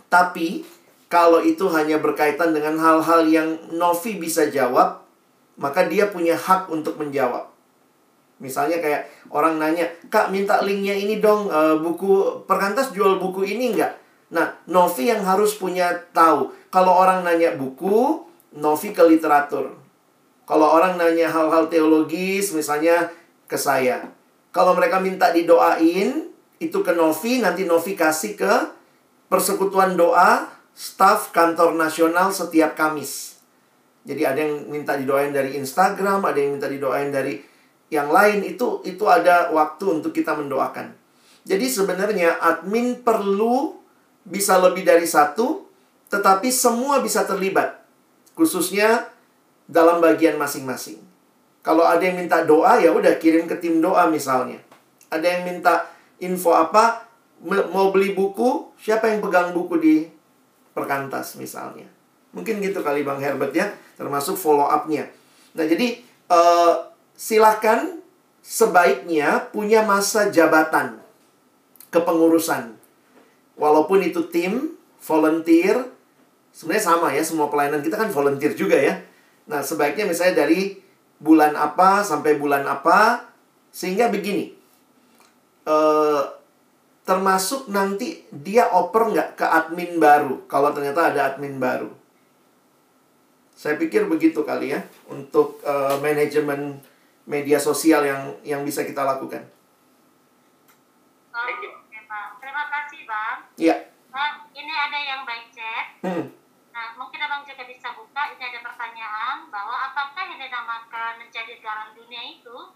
Tapi, 0.08 0.64
kalau 1.12 1.44
itu 1.44 1.68
hanya 1.70 2.00
berkaitan 2.00 2.56
dengan 2.56 2.80
hal-hal 2.80 3.28
yang 3.28 3.48
Novi 3.76 4.16
bisa 4.16 4.48
jawab, 4.48 5.04
maka 5.60 5.84
dia 5.84 6.08
punya 6.08 6.40
hak 6.40 6.72
untuk 6.72 6.96
menjawab. 6.96 7.52
Misalnya 8.40 8.80
kayak 8.80 9.28
orang 9.28 9.60
nanya, 9.60 9.84
Kak 10.08 10.32
minta 10.32 10.64
linknya 10.64 10.96
ini 10.96 11.20
dong, 11.20 11.52
eh, 11.52 11.76
buku 11.76 12.44
perkantas 12.48 12.90
jual 12.96 13.20
buku 13.20 13.44
ini 13.44 13.76
enggak? 13.76 14.00
Nah, 14.32 14.48
Novi 14.64 15.12
yang 15.12 15.20
harus 15.22 15.60
punya 15.60 15.92
tahu. 16.16 16.48
Kalau 16.72 16.96
orang 16.96 17.20
nanya 17.20 17.54
buku, 17.54 18.24
Novi 18.56 18.96
ke 18.96 19.04
literatur. 19.04 19.76
Kalau 20.48 20.66
orang 20.66 20.96
nanya 20.96 21.30
hal-hal 21.30 21.70
teologis, 21.70 22.50
misalnya 22.56 23.12
ke 23.46 23.54
saya. 23.54 24.08
Kalau 24.50 24.74
mereka 24.74 24.98
minta 24.98 25.30
didoain, 25.30 26.30
itu 26.58 26.78
ke 26.82 26.92
Novi, 26.96 27.44
nanti 27.44 27.68
Novi 27.68 27.94
kasih 27.94 28.34
ke 28.34 28.52
persekutuan 29.30 29.94
doa 29.94 30.50
staf 30.74 31.30
kantor 31.30 31.74
nasional 31.74 32.32
setiap 32.34 32.74
Kamis. 32.74 33.38
Jadi 34.06 34.22
ada 34.24 34.38
yang 34.40 34.66
minta 34.70 34.96
didoain 34.96 35.30
dari 35.30 35.54
Instagram, 35.60 36.24
ada 36.24 36.38
yang 36.40 36.56
minta 36.56 36.66
didoain 36.66 37.12
dari 37.12 37.49
yang 37.90 38.08
lain 38.08 38.46
itu 38.46 38.80
itu 38.86 39.04
ada 39.10 39.50
waktu 39.50 40.00
untuk 40.00 40.14
kita 40.14 40.38
mendoakan. 40.38 40.94
Jadi 41.42 41.66
sebenarnya 41.66 42.38
admin 42.38 43.02
perlu 43.02 43.74
bisa 44.22 44.56
lebih 44.62 44.86
dari 44.86 45.04
satu, 45.04 45.66
tetapi 46.06 46.48
semua 46.54 47.02
bisa 47.02 47.26
terlibat. 47.26 47.82
Khususnya 48.38 49.10
dalam 49.66 49.98
bagian 49.98 50.38
masing-masing. 50.38 51.02
Kalau 51.60 51.84
ada 51.84 52.00
yang 52.00 52.16
minta 52.16 52.46
doa 52.46 52.80
ya 52.80 52.94
udah 52.94 53.20
kirim 53.20 53.44
ke 53.50 53.58
tim 53.58 53.82
doa 53.82 54.08
misalnya. 54.08 54.62
Ada 55.10 55.26
yang 55.26 55.42
minta 55.50 55.90
info 56.22 56.54
apa, 56.54 57.04
mau 57.44 57.90
beli 57.90 58.14
buku, 58.14 58.70
siapa 58.78 59.10
yang 59.10 59.18
pegang 59.20 59.50
buku 59.50 59.74
di 59.82 59.94
perkantas 60.72 61.34
misalnya. 61.36 61.88
Mungkin 62.30 62.62
gitu 62.62 62.80
kali 62.86 63.02
Bang 63.02 63.18
Herbert 63.18 63.50
ya, 63.50 63.74
termasuk 63.98 64.38
follow 64.38 64.70
up-nya. 64.70 65.10
Nah, 65.58 65.66
jadi 65.66 65.98
uh, 66.30 66.89
silakan 67.20 68.00
sebaiknya 68.40 69.52
punya 69.52 69.84
masa 69.84 70.32
jabatan 70.32 70.96
kepengurusan. 71.92 72.80
Walaupun 73.60 74.00
itu 74.00 74.24
tim, 74.32 74.72
volunteer, 75.04 75.84
sebenarnya 76.48 76.84
sama 76.88 77.12
ya, 77.12 77.20
semua 77.20 77.52
pelayanan 77.52 77.84
kita 77.84 78.00
kan 78.00 78.08
volunteer 78.08 78.56
juga 78.56 78.80
ya. 78.80 79.04
Nah, 79.44 79.60
sebaiknya 79.60 80.08
misalnya 80.08 80.48
dari 80.48 80.80
bulan 81.20 81.52
apa 81.52 82.00
sampai 82.00 82.40
bulan 82.40 82.64
apa, 82.64 83.28
sehingga 83.68 84.08
begini. 84.08 84.56
Uh, 85.68 86.24
termasuk 87.04 87.68
nanti 87.68 88.24
dia 88.32 88.72
oper 88.72 89.12
nggak 89.12 89.36
ke 89.36 89.44
admin 89.44 90.00
baru, 90.00 90.48
kalau 90.48 90.72
ternyata 90.72 91.12
ada 91.12 91.36
admin 91.36 91.60
baru. 91.60 91.92
Saya 93.52 93.76
pikir 93.76 94.08
begitu 94.08 94.40
kali 94.40 94.72
ya, 94.72 94.80
untuk 95.12 95.60
uh, 95.68 96.00
manajemen 96.00 96.80
media 97.28 97.58
sosial 97.60 98.04
yang 98.04 98.22
yang 98.44 98.60
bisa 98.64 98.84
kita 98.84 99.04
lakukan. 99.04 99.44
Oh, 101.30 101.46
Terima 102.40 102.64
kasih, 102.66 103.06
Bang. 103.06 103.38
Iya. 103.54 103.76
Nah, 104.10 104.50
ini 104.50 104.72
ada 104.74 104.98
yang 104.98 105.22
baik 105.22 105.54
chat. 105.54 105.86
Hmm. 106.02 106.34
Nah, 106.74 106.86
mungkin 106.98 107.22
abang 107.22 107.46
juga 107.46 107.62
bisa 107.62 107.94
buka. 107.94 108.34
Ini 108.34 108.42
ada 108.50 108.60
pertanyaan 108.66 109.46
bahwa 109.46 109.76
apakah 109.92 110.26
yang 110.26 110.40
dinamakan 110.42 111.22
menjadi 111.22 111.62
garam 111.62 111.94
dunia 111.94 112.40
itu 112.40 112.74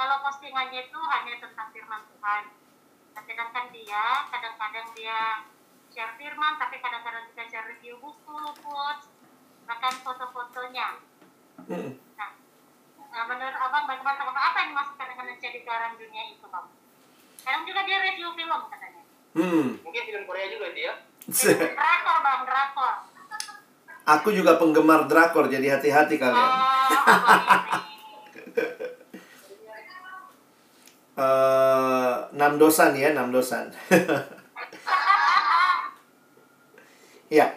kalau 0.00 0.16
postingannya 0.24 0.88
itu 0.88 0.96
hanya 0.96 1.36
tentang 1.36 1.68
firman 1.76 2.02
Tuhan. 2.08 2.44
Nah, 3.12 3.22
sedangkan 3.28 3.66
dia 3.68 4.24
kadang-kadang 4.32 4.88
dia 4.96 5.44
share 5.92 6.16
firman, 6.16 6.56
tapi 6.56 6.80
kadang-kadang 6.80 7.28
juga 7.28 7.44
share 7.44 7.68
review 7.68 8.00
buku, 8.00 8.40
quotes, 8.64 9.12
bahkan 9.68 9.92
foto-fotonya. 10.00 10.96
Hmm. 11.68 12.00
Nah, 12.16 12.30
nah, 13.10 13.24
menurut 13.26 13.56
abang 13.58 13.84
bagaimana 13.84 14.40
apa 14.40 14.56
yang 14.62 14.68
dimaksudkan 14.74 15.06
dengan 15.10 15.26
menjadi 15.30 15.58
garam 15.66 15.92
dunia 15.98 16.22
itu, 16.30 16.46
bang? 16.46 16.66
Kadang 17.40 17.64
juga 17.66 17.80
dia 17.84 17.98
review 18.00 18.28
film 18.34 18.60
katanya. 18.70 19.02
Hmm. 19.30 19.66
Mungkin 19.82 20.02
film 20.06 20.24
Korea 20.26 20.46
juga 20.50 20.66
ya. 20.74 20.94
Drakor 21.30 22.18
bang, 22.24 22.40
drakor. 22.48 22.94
Aku 24.18 24.28
juga 24.34 24.58
penggemar 24.58 25.06
drakor, 25.06 25.46
jadi 25.46 25.78
hati-hati 25.78 26.18
kalian. 26.18 26.34
Oh, 26.34 26.88
abang 27.06 27.44
ini. 27.94 28.00
Eh, 31.20 32.14
enam 32.32 32.56
dosan 32.56 32.96
ya, 32.96 33.12
enam 33.12 33.28
dosan. 33.30 33.68
ya. 37.38 37.54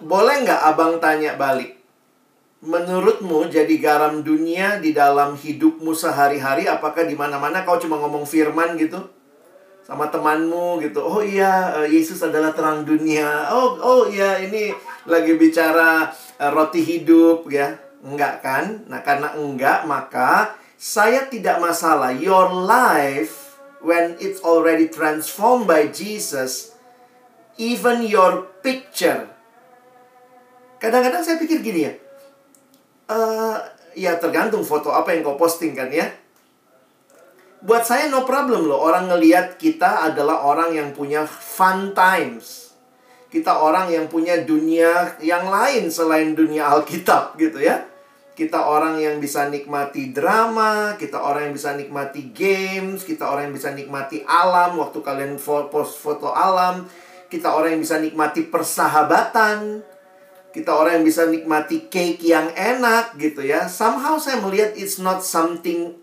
Boleh 0.00 0.46
nggak 0.46 0.62
abang 0.72 1.02
tanya 1.02 1.34
balik? 1.34 1.83
Menurutmu 2.64 3.52
jadi 3.52 3.76
garam 3.76 4.24
dunia 4.24 4.80
di 4.80 4.96
dalam 4.96 5.36
hidupmu 5.36 5.92
sehari-hari 5.92 6.64
apakah 6.64 7.04
di 7.04 7.12
mana-mana 7.12 7.60
kau 7.60 7.76
cuma 7.76 8.00
ngomong 8.00 8.24
firman 8.24 8.80
gitu? 8.80 9.04
Sama 9.84 10.08
temanmu 10.08 10.80
gitu. 10.80 11.04
Oh 11.04 11.20
iya, 11.20 11.84
eh, 11.84 11.92
Yesus 11.92 12.24
adalah 12.24 12.56
terang 12.56 12.88
dunia. 12.88 13.52
Oh, 13.52 13.76
oh 13.76 14.02
iya, 14.08 14.40
ini 14.40 14.72
lagi 15.04 15.36
bicara 15.36 16.08
eh, 16.40 16.48
roti 16.48 16.80
hidup 16.80 17.44
ya. 17.52 17.76
Enggak 18.00 18.40
kan? 18.40 18.88
Nah, 18.88 19.04
karena 19.04 19.36
enggak 19.36 19.84
maka 19.84 20.56
saya 20.80 21.28
tidak 21.28 21.60
masalah. 21.60 22.16
Your 22.16 22.48
life, 22.48 23.60
when 23.84 24.16
it's 24.24 24.40
already 24.40 24.88
transformed 24.88 25.68
by 25.68 25.92
Jesus, 25.92 26.72
even 27.60 28.08
your 28.08 28.48
picture. 28.64 29.28
Kadang-kadang 30.80 31.20
saya 31.20 31.36
pikir 31.36 31.60
gini 31.60 31.80
ya. 31.92 31.94
Eh 33.08 33.56
ya 33.94 34.18
tergantung 34.18 34.66
foto 34.66 34.90
apa 34.90 35.14
yang 35.14 35.22
kau 35.22 35.38
posting 35.38 35.72
kan 35.72 35.88
ya. 35.90 36.10
Buat 37.64 37.88
saya 37.88 38.12
no 38.12 38.28
problem 38.28 38.68
loh. 38.68 38.76
Orang 38.76 39.08
ngeliat 39.08 39.56
kita 39.56 40.04
adalah 40.12 40.44
orang 40.44 40.76
yang 40.76 40.92
punya 40.92 41.24
fun 41.24 41.96
times. 41.96 42.76
Kita 43.32 43.56
orang 43.64 43.90
yang 43.90 44.06
punya 44.06 44.44
dunia 44.44 45.16
yang 45.24 45.48
lain 45.48 45.88
selain 45.88 46.36
dunia 46.36 46.68
Alkitab 46.70 47.40
gitu 47.40 47.58
ya. 47.58 47.82
Kita 48.34 48.66
orang 48.66 48.98
yang 48.98 49.22
bisa 49.22 49.46
nikmati 49.46 50.10
drama, 50.10 50.98
kita 50.98 51.22
orang 51.22 51.48
yang 51.48 51.54
bisa 51.54 51.70
nikmati 51.78 52.34
games, 52.34 53.06
kita 53.06 53.30
orang 53.30 53.48
yang 53.48 53.54
bisa 53.54 53.70
nikmati 53.70 54.26
alam 54.26 54.74
waktu 54.74 54.98
kalian 55.00 55.38
post 55.70 56.02
foto 56.02 56.34
alam, 56.34 56.82
kita 57.30 57.54
orang 57.54 57.78
yang 57.78 57.82
bisa 57.86 58.02
nikmati 58.02 58.50
persahabatan, 58.50 59.86
kita 60.54 60.70
orang 60.70 61.02
yang 61.02 61.06
bisa 61.06 61.26
nikmati 61.26 61.90
cake 61.90 62.22
yang 62.22 62.54
enak 62.54 63.18
gitu 63.18 63.42
ya. 63.42 63.66
Somehow 63.66 64.14
saya 64.22 64.38
melihat 64.38 64.78
it's 64.78 65.02
not 65.02 65.26
something 65.26 65.98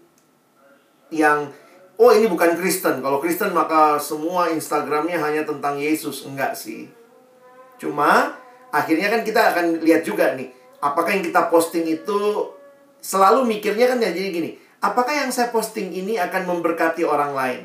yang 1.08 1.56
oh 1.96 2.12
ini 2.12 2.28
bukan 2.28 2.60
Kristen. 2.60 3.00
Kalau 3.00 3.24
Kristen 3.24 3.56
maka 3.56 3.96
semua 3.98 4.52
Instagramnya 4.52 5.24
hanya 5.24 5.48
tentang 5.48 5.80
Yesus. 5.80 6.28
Enggak 6.28 6.60
sih. 6.60 6.92
Cuma 7.80 8.36
akhirnya 8.76 9.08
kan 9.08 9.24
kita 9.24 9.56
akan 9.56 9.66
lihat 9.88 10.04
juga 10.04 10.36
nih 10.36 10.62
apakah 10.82 11.14
yang 11.16 11.24
kita 11.24 11.48
posting 11.48 11.86
itu 11.86 12.20
selalu 13.00 13.46
mikirnya 13.46 13.88
kan 13.88 14.02
ya 14.02 14.10
jadi 14.10 14.30
gini, 14.34 14.52
apakah 14.82 15.14
yang 15.14 15.30
saya 15.30 15.54
posting 15.54 15.94
ini 15.94 16.18
akan 16.18 16.50
memberkati 16.50 17.06
orang 17.06 17.32
lain? 17.38 17.62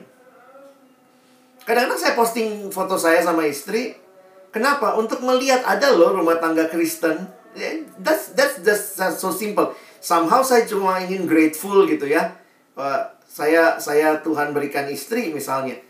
Kadang-kadang 1.66 1.98
saya 1.98 2.14
posting 2.14 2.70
foto 2.70 2.94
saya 2.94 3.24
sama 3.26 3.48
istri, 3.48 3.96
kenapa? 4.50 4.98
Untuk 4.98 5.22
melihat 5.22 5.62
ada 5.64 5.94
loh 5.94 6.14
rumah 6.14 6.38
tangga 6.38 6.66
Kristen. 6.68 7.26
Eh, 7.56 7.88
That's 8.02 8.36
that's 8.36 8.60
just 8.60 9.00
so 9.16 9.32
simple. 9.32 9.72
Somehow 10.02 10.44
saya 10.44 10.68
cuma 10.68 11.00
ingin 11.00 11.24
grateful 11.24 11.88
gitu 11.88 12.04
ya. 12.04 12.36
Eh, 12.76 13.02
saya 13.26 13.80
saya 13.80 14.20
Tuhan 14.20 14.52
berikan 14.52 14.86
istri 14.92 15.32
misalnya. 15.32 15.80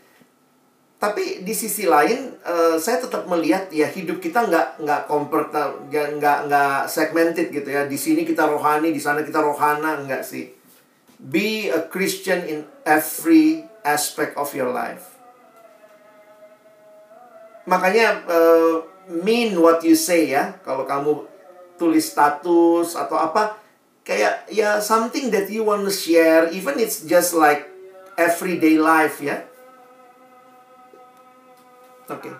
Tapi 0.97 1.45
di 1.45 1.53
sisi 1.53 1.85
lain, 1.85 2.33
eh, 2.41 2.75
saya 2.81 2.97
tetap 3.03 3.29
melihat 3.29 3.69
ya 3.69 3.85
hidup 3.85 4.17
kita 4.17 4.47
nggak 4.47 4.81
nggak 4.81 5.01
kompert 5.05 5.53
nggak 5.53 6.17
nggak 6.17 6.39
nggak 6.47 6.79
segmented 6.87 7.51
gitu 7.51 7.67
ya. 7.67 7.85
Di 7.85 7.99
sini 7.99 8.23
kita 8.23 8.47
rohani, 8.47 8.95
di 8.95 9.01
sana 9.01 9.21
kita 9.21 9.43
rohana 9.43 9.99
enggak 10.01 10.23
sih. 10.25 10.49
Be 11.17 11.73
a 11.73 11.85
Christian 11.89 12.45
in 12.45 12.59
every 12.85 13.65
aspect 13.81 14.37
of 14.37 14.53
your 14.53 14.69
life. 14.69 15.16
Makanya 17.67 18.23
eh, 18.25 18.75
mean 19.11 19.59
what 19.59 19.83
you 19.83 19.93
say 19.93 20.31
ya. 20.31 20.55
Kalau 20.63 20.87
kamu 20.87 21.27
tulis 21.75 22.07
status 22.09 22.95
atau 22.95 23.19
apa, 23.19 23.59
kayak 24.07 24.47
ya 24.47 24.79
something 24.79 25.27
that 25.29 25.51
you 25.51 25.67
want 25.67 25.83
to 25.83 25.91
share, 25.91 26.47
even 26.49 26.79
it's 26.79 27.03
just 27.03 27.35
like 27.35 27.67
everyday 28.15 28.79
life 28.79 29.19
ya. 29.19 29.43
Oke. 32.07 32.31
Pak. 32.31 32.39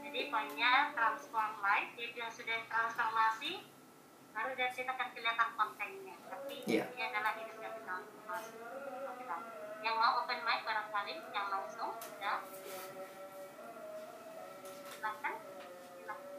Jadi 0.00 0.20
poinnya 0.32 0.96
transform 0.96 1.52
life, 1.60 1.92
jadi 1.92 2.16
yang 2.16 2.32
sudah 2.32 2.58
transformasi, 2.72 3.68
baru 4.32 4.50
dari 4.56 4.72
situ 4.72 4.88
akan 4.88 5.08
kelihatan 5.12 5.48
kontennya. 5.60 6.16
Tapi 6.32 6.54
Iya. 6.64 6.88
ini 6.96 7.02
adalah 7.12 7.36
hidup 7.36 7.60
yang 7.60 7.76
transformasi. 7.84 8.56
Oke, 9.12 9.22
Pak. 9.28 9.40
Yang 9.84 9.96
mau 10.00 10.24
open 10.24 10.40
mic 10.40 10.60
barangkali, 10.64 11.14
yang 11.36 11.46
langsung, 11.52 11.92
ya. 12.16 12.34
Silahkan. 15.06 15.34
Silahkan. 15.94 16.34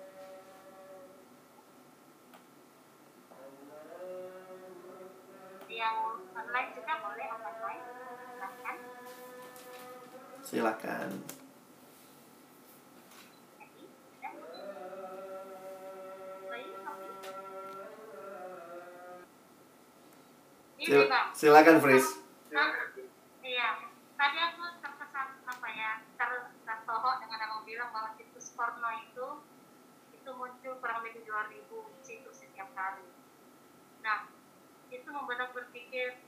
Yang 5.72 5.98
online 6.36 6.70
juga 6.76 6.94
boleh. 7.00 7.28
Silahkan. 8.28 8.76
Silakan. 10.44 11.10
Ya. 14.20 14.32
Sil- 20.84 21.08
silakan, 21.40 21.80
Fris. 21.80 22.20
Nah, 22.52 22.68
iya. 23.48 23.80
Tadi 24.20 24.38
aku 24.44 24.64
terkesan 24.84 25.40
apa 25.48 25.68
ya 25.72 26.04
ter 26.20 26.52
tersohok 26.68 27.16
dengan 27.24 27.40
uh, 27.48 28.12
situs 28.18 28.54
porno 28.58 28.90
itu 28.98 29.28
itu 30.16 30.32
kurang 31.16 31.48
lebih 31.48 31.64
2000 31.72 32.04
situs 32.04 32.36
setiap 32.44 32.68
hari. 32.76 33.08
Nah, 34.04 34.28
itu 34.92 35.08
membuat 35.08 35.48
aku 35.48 35.64
berpikir 35.64 36.20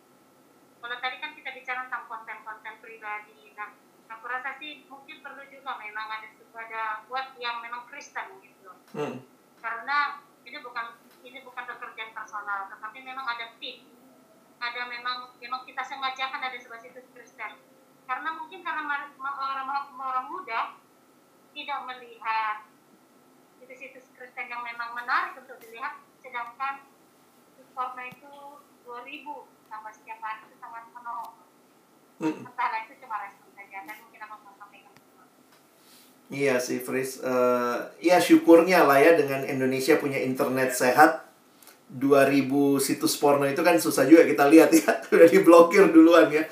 kalau 0.79 0.95
tadi 1.03 1.19
kan 1.19 1.35
kita 1.35 1.51
bicara 1.51 1.91
tentang 1.91 2.07
konten-konten 2.07 2.79
pribadi. 2.79 3.51
Nah, 3.59 3.75
aku 4.07 4.23
rasa 4.31 4.55
sih 4.55 4.87
mungkin 4.87 5.19
perlu 5.19 5.43
juga 5.51 5.75
memang 5.75 6.07
ada 6.07 6.27
ada 6.31 6.83
buat 7.11 7.35
yang 7.35 7.59
memang 7.59 7.91
Kristen 7.91 8.39
gitu. 8.39 8.71
Hmm. 8.95 9.19
Karena 9.59 10.23
ini 10.47 10.57
bukan 10.63 10.95
ini 11.27 11.43
bukan 11.43 11.63
pekerjaan 11.67 12.15
personal, 12.15 12.71
tetapi 12.71 13.03
memang 13.03 13.27
ada 13.27 13.51
tim. 13.59 13.83
Ada 14.59 14.87
memang 14.87 15.35
memang 15.43 15.67
kita 15.67 15.83
sengaja 15.83 16.31
kan 16.31 16.39
ada 16.39 16.55
sebuah 16.55 16.79
situs 16.79 17.07
Kristen. 17.11 17.59
Karena 18.07 18.29
mungkin 18.31 18.63
karena 18.63 19.11
orang 19.19 19.67
orang 19.99 20.27
muda 20.31 20.79
tidak 21.51 21.79
melihat 21.83 22.68
situs-situs 23.69 24.09
Kristen 24.17 24.49
yang 24.49 24.65
memang 24.65 24.97
menarik 24.97 25.37
untuk 25.37 25.61
dilihat, 25.61 26.01
sedangkan 26.25 26.89
porno 27.77 28.01
itu 28.01 28.33
2000 28.81 29.69
tambah 29.69 29.93
setiap 29.93 30.19
hari 30.25 30.49
itu 30.49 30.57
sangat. 30.57 30.89
Hmm. 32.19 32.43
Entahlah 32.43 32.83
itu 32.83 32.99
cuma 32.99 33.15
respon 33.23 33.47
saja, 33.55 33.77
dan 33.87 33.95
mungkin 34.03 34.19
sampaikan. 34.59 34.93
Iya 36.27 36.55
sih, 36.59 36.83
Fris. 36.83 37.23
Uh, 37.23 37.87
ya 38.03 38.19
syukurnya 38.19 38.83
lah 38.83 38.99
ya 38.99 39.15
dengan 39.15 39.47
Indonesia 39.47 39.95
punya 40.01 40.19
internet 40.19 40.75
sehat. 40.75 41.29
2000 41.89 42.45
situs 42.77 43.17
porno 43.17 43.49
itu 43.49 43.65
kan 43.65 43.73
susah 43.81 44.05
juga 44.05 44.27
kita 44.27 44.51
lihat 44.51 44.69
ya. 44.75 44.99
Udah 45.15 45.29
diblokir 45.31 45.89
duluan 45.89 46.27
ya. 46.29 46.43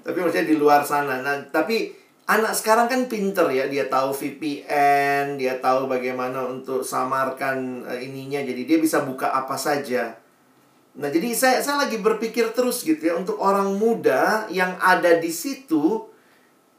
Tapi 0.00 0.16
maksudnya 0.22 0.48
di 0.48 0.56
luar 0.56 0.86
sana. 0.86 1.20
Nah, 1.20 1.44
tapi 1.50 1.92
anak 2.28 2.52
sekarang 2.52 2.86
kan 2.86 3.08
pinter 3.08 3.48
ya. 3.48 3.64
Dia 3.66 3.88
tahu 3.88 4.12
VPN, 4.12 5.40
dia 5.40 5.56
tahu 5.58 5.88
bagaimana 5.88 6.44
untuk 6.44 6.84
samarkan 6.84 7.88
uh, 7.88 7.98
ininya. 7.98 8.44
Jadi 8.44 8.68
dia 8.68 8.78
bisa 8.78 9.02
buka 9.02 9.32
apa 9.32 9.56
saja. 9.56 10.20
Nah, 10.98 11.08
jadi 11.08 11.32
saya 11.32 11.58
saya 11.64 11.88
lagi 11.88 11.96
berpikir 11.96 12.52
terus 12.52 12.82
gitu 12.82 13.00
ya 13.00 13.14
untuk 13.16 13.38
orang 13.38 13.78
muda 13.78 14.50
yang 14.50 14.74
ada 14.82 15.14
di 15.22 15.30
situ 15.30 16.10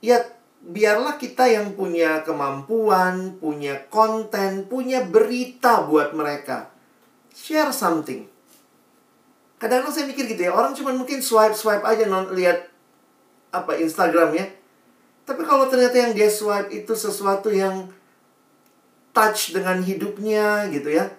ya 0.03 0.19
biarlah 0.59 1.15
kita 1.15 1.47
yang 1.47 1.71
punya 1.71 2.19
kemampuan, 2.27 3.39
punya 3.39 3.88
konten, 3.88 4.67
punya 4.67 5.07
berita 5.07 5.88
buat 5.88 6.11
mereka. 6.11 6.67
Share 7.31 7.71
something. 7.71 8.27
Kadang-kadang 9.55 9.95
saya 9.95 10.05
mikir 10.07 10.27
gitu 10.27 10.51
ya, 10.51 10.51
orang 10.51 10.76
cuma 10.76 10.91
mungkin 10.91 11.23
swipe-swipe 11.23 11.84
aja 11.84 12.07
non 12.07 12.31
lihat 12.35 12.67
apa 13.55 13.80
Instagram 13.80 14.35
ya. 14.35 14.59
Tapi 15.30 15.45
kalau 15.45 15.69
ternyata 15.69 15.93
yang 15.93 16.18
dia 16.18 16.26
swipe 16.26 16.73
itu 16.73 16.97
sesuatu 16.97 17.53
yang 17.53 17.93
touch 19.14 19.53
dengan 19.53 19.77
hidupnya 19.85 20.65
gitu 20.73 20.89
ya 20.89 21.14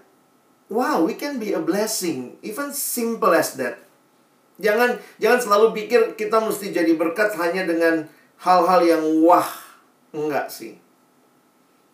wow, 0.70 1.02
we 1.02 1.18
can 1.18 1.36
be 1.42 1.52
a 1.52 1.60
blessing. 1.60 2.38
Even 2.40 2.70
simple 2.70 3.34
as 3.34 3.58
that. 3.58 3.82
Jangan 4.62 4.96
jangan 5.18 5.42
selalu 5.42 5.66
pikir 5.84 6.00
kita 6.14 6.38
mesti 6.38 6.70
jadi 6.70 6.94
berkat 6.94 7.34
hanya 7.36 7.66
dengan 7.66 8.06
hal-hal 8.40 8.80
yang 8.86 9.02
wah. 9.26 9.50
Enggak 10.14 10.48
sih. 10.48 10.78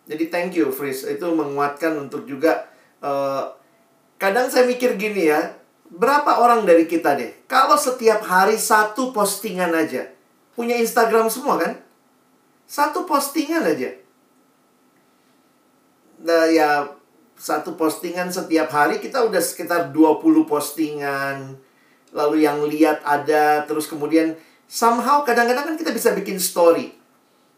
Jadi 0.07 0.31
thank 0.31 0.55
you, 0.55 0.71
Fris. 0.71 1.03
Itu 1.03 1.35
menguatkan 1.35 1.97
untuk 1.99 2.23
juga 2.23 2.69
uh, 3.03 3.51
kadang 4.21 4.47
saya 4.47 4.63
mikir 4.63 4.95
gini 4.95 5.27
ya, 5.27 5.57
berapa 5.91 6.39
orang 6.39 6.63
dari 6.63 6.87
kita 6.87 7.17
deh? 7.19 7.33
Kalau 7.49 7.75
setiap 7.75 8.23
hari 8.23 8.55
satu 8.55 9.11
postingan 9.11 9.73
aja. 9.75 10.07
Punya 10.55 10.73
Instagram 10.79 11.29
semua 11.29 11.59
kan? 11.61 11.77
Satu 12.67 13.07
postingan 13.07 13.63
aja. 13.63 13.95
Nah, 16.27 16.51
ya 16.51 16.91
satu 17.39 17.79
postingan 17.79 18.27
setiap 18.27 18.67
hari 18.73 18.99
kita 18.99 19.23
udah 19.23 19.39
sekitar 19.39 19.95
20 19.95 20.43
postingan. 20.43 21.55
Lalu 22.11 22.43
yang 22.43 22.65
lihat 22.67 23.05
ada 23.07 23.63
terus 23.63 23.87
kemudian 23.87 24.35
somehow 24.67 25.23
kadang-kadang 25.23 25.73
kan 25.73 25.77
kita 25.79 25.95
bisa 25.95 26.11
bikin 26.11 26.41
story. 26.41 26.91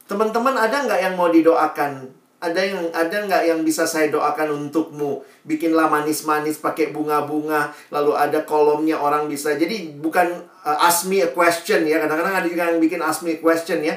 Teman-teman 0.05 0.53
ada 0.53 0.85
nggak 0.85 1.01
yang 1.01 1.15
mau 1.17 1.33
didoakan? 1.33 2.11
Ada 2.39 2.61
yang 2.61 2.79
ada 2.93 3.17
nggak 3.25 3.43
yang 3.49 3.59
bisa 3.65 3.83
saya 3.89 4.11
doakan 4.13 4.67
untukmu? 4.67 5.25
Bikinlah 5.43 5.89
manis-manis 5.89 6.61
pakai 6.61 6.91
bunga-bunga. 6.93 7.71
Lalu 7.89 8.13
ada 8.13 8.45
kolomnya 8.45 8.99
orang 8.99 9.25
bisa. 9.25 9.55
Jadi 9.57 9.95
bukan 9.97 10.43
uh, 10.63 10.77
ask 10.85 11.07
me 11.09 11.23
a 11.23 11.29
question 11.31 11.87
ya. 11.87 11.97
Kadang-kadang 12.03 12.45
ada 12.45 12.47
juga 12.47 12.69
yang 12.71 12.79
bikin 12.83 12.99
ask 13.01 13.23
me 13.23 13.35
a 13.35 13.39
question 13.39 13.79
ya. 13.81 13.95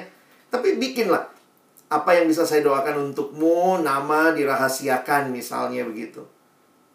Tapi 0.52 0.76
bikinlah 0.76 1.32
apa 1.88 2.10
yang 2.20 2.28
bisa 2.28 2.44
saya 2.44 2.60
doakan 2.60 3.12
untukmu, 3.12 3.80
nama 3.80 4.36
dirahasiakan 4.36 5.32
misalnya 5.32 5.88
begitu. 5.88 6.24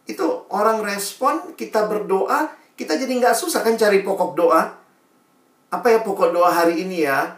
Itu 0.06 0.46
orang 0.54 0.86
respon, 0.86 1.58
kita 1.58 1.90
berdoa, 1.90 2.54
kita 2.78 2.94
jadi 2.94 3.10
nggak 3.18 3.34
susah 3.34 3.66
kan 3.66 3.74
cari 3.74 4.06
pokok 4.06 4.38
doa. 4.38 4.78
Apa 5.74 5.88
ya 5.90 6.00
pokok 6.06 6.38
doa 6.38 6.54
hari 6.54 6.86
ini 6.86 7.04
ya? 7.10 7.34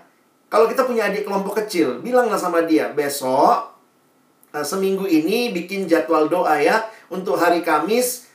Kalau 0.52 0.68
kita 0.68 0.84
punya 0.84 1.08
adik 1.08 1.24
kelompok 1.24 1.64
kecil, 1.64 2.04
bilanglah 2.04 2.38
sama 2.38 2.68
dia, 2.68 2.92
besok 2.92 3.70
uh, 4.54 4.66
seminggu 4.66 5.06
ini 5.06 5.56
bikin 5.56 5.88
jadwal 5.88 6.28
doa 6.28 6.60
ya. 6.60 6.84
Untuk 7.10 7.40
hari 7.40 7.66
Kamis, 7.66 8.30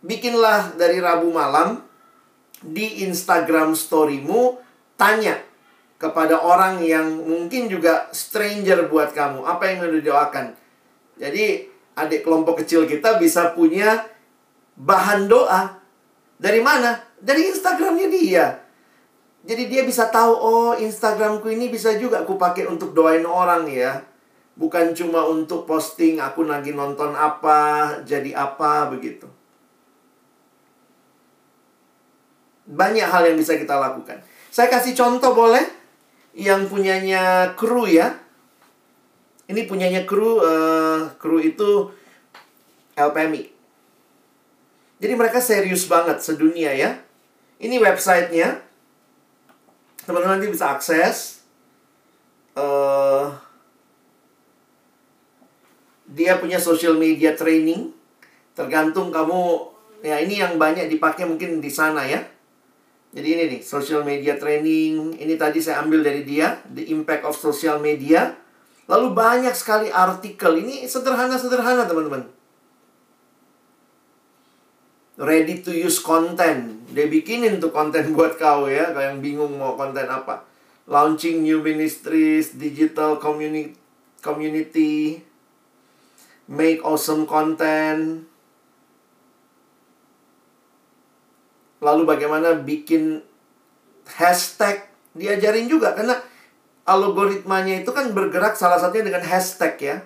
bikinlah 0.00 0.78
dari 0.78 1.02
Rabu 1.02 1.34
malam 1.34 1.84
di 2.64 3.04
Instagram 3.04 3.76
storymu, 3.76 4.56
tanya 4.96 5.49
kepada 6.00 6.40
orang 6.40 6.80
yang 6.80 7.20
mungkin 7.20 7.68
juga 7.68 8.08
stranger 8.08 8.88
buat 8.88 9.12
kamu. 9.12 9.44
Apa 9.44 9.68
yang 9.68 9.84
mau 9.84 9.92
didoakan? 9.92 10.56
Jadi, 11.20 11.68
adik 11.92 12.24
kelompok 12.24 12.64
kecil 12.64 12.88
kita 12.88 13.20
bisa 13.20 13.52
punya 13.52 14.08
bahan 14.80 15.28
doa. 15.28 15.76
Dari 16.40 16.64
mana? 16.64 16.96
Dari 17.20 17.52
Instagramnya 17.52 18.08
dia. 18.08 18.46
Jadi 19.44 19.68
dia 19.68 19.84
bisa 19.84 20.08
tahu, 20.08 20.32
oh 20.32 20.72
Instagramku 20.80 21.52
ini 21.52 21.68
bisa 21.68 21.92
juga 22.00 22.24
aku 22.24 22.40
pakai 22.40 22.64
untuk 22.64 22.96
doain 22.96 23.28
orang 23.28 23.68
ya. 23.68 24.00
Bukan 24.56 24.96
cuma 24.96 25.28
untuk 25.28 25.68
posting 25.68 26.20
aku 26.20 26.48
lagi 26.48 26.72
nonton 26.72 27.12
apa, 27.12 28.00
jadi 28.08 28.36
apa, 28.36 28.88
begitu. 28.88 29.28
Banyak 32.68 33.04
hal 33.04 33.32
yang 33.32 33.36
bisa 33.36 33.56
kita 33.56 33.76
lakukan. 33.76 34.20
Saya 34.52 34.68
kasih 34.68 34.92
contoh 34.92 35.32
boleh? 35.32 35.79
Yang 36.34 36.66
punyanya 36.70 37.54
kru 37.58 37.86
ya. 37.86 38.18
Ini 39.50 39.66
punyanya 39.66 40.06
kru, 40.06 40.38
uh, 40.38 41.10
kru 41.18 41.42
itu 41.42 41.90
LPMI. 42.94 43.50
Jadi 45.00 45.12
mereka 45.18 45.42
serius 45.42 45.90
banget 45.90 46.22
sedunia 46.22 46.70
ya. 46.70 47.00
Ini 47.58 47.82
websitenya. 47.82 48.62
Teman-teman 50.06 50.38
nanti 50.38 50.48
bisa 50.52 50.70
akses. 50.70 51.42
Uh, 52.54 53.34
dia 56.06 56.38
punya 56.38 56.62
social 56.62 56.94
media 56.94 57.34
training. 57.34 57.90
Tergantung 58.54 59.10
kamu, 59.10 59.66
ya 60.06 60.22
ini 60.22 60.38
yang 60.38 60.60
banyak 60.60 60.86
dipakai 60.86 61.26
mungkin 61.26 61.58
di 61.58 61.70
sana 61.72 62.06
ya 62.06 62.22
jadi 63.10 63.28
ini 63.34 63.42
nih, 63.58 63.60
social 63.66 64.06
media 64.06 64.38
training. 64.38 65.18
Ini 65.18 65.34
tadi 65.34 65.58
saya 65.58 65.82
ambil 65.82 66.06
dari 66.06 66.22
dia, 66.22 66.62
The 66.70 66.94
Impact 66.94 67.26
of 67.26 67.34
Social 67.34 67.82
Media. 67.82 68.38
Lalu 68.86 69.10
banyak 69.10 69.50
sekali 69.50 69.90
artikel. 69.90 70.62
Ini 70.62 70.86
sederhana-sederhana, 70.86 71.90
teman-teman. 71.90 72.30
Ready 75.18 75.58
to 75.66 75.74
use 75.74 75.98
content. 75.98 76.86
Dia 76.94 77.10
bikinin 77.10 77.58
tuh 77.58 77.74
konten 77.74 78.10
buat 78.16 78.38
kau 78.38 78.70
ya, 78.70 78.94
kalau 78.94 79.02
yang 79.02 79.18
bingung 79.18 79.58
mau 79.58 79.74
konten 79.74 80.06
apa. 80.06 80.46
Launching 80.86 81.42
new 81.42 81.58
ministries, 81.66 82.54
digital 82.54 83.18
community, 83.18 83.74
community 84.22 85.22
make 86.50 86.82
awesome 86.82 87.30
content, 87.30 88.26
lalu 91.80 92.02
bagaimana 92.04 92.60
bikin 92.60 93.24
hashtag 94.04 94.84
diajarin 95.16 95.66
juga 95.66 95.96
karena 95.96 96.16
algoritmanya 96.86 97.82
itu 97.82 97.90
kan 97.90 98.12
bergerak 98.12 98.54
salah 98.54 98.78
satunya 98.78 99.10
dengan 99.10 99.24
hashtag 99.24 99.74
ya. 99.80 99.96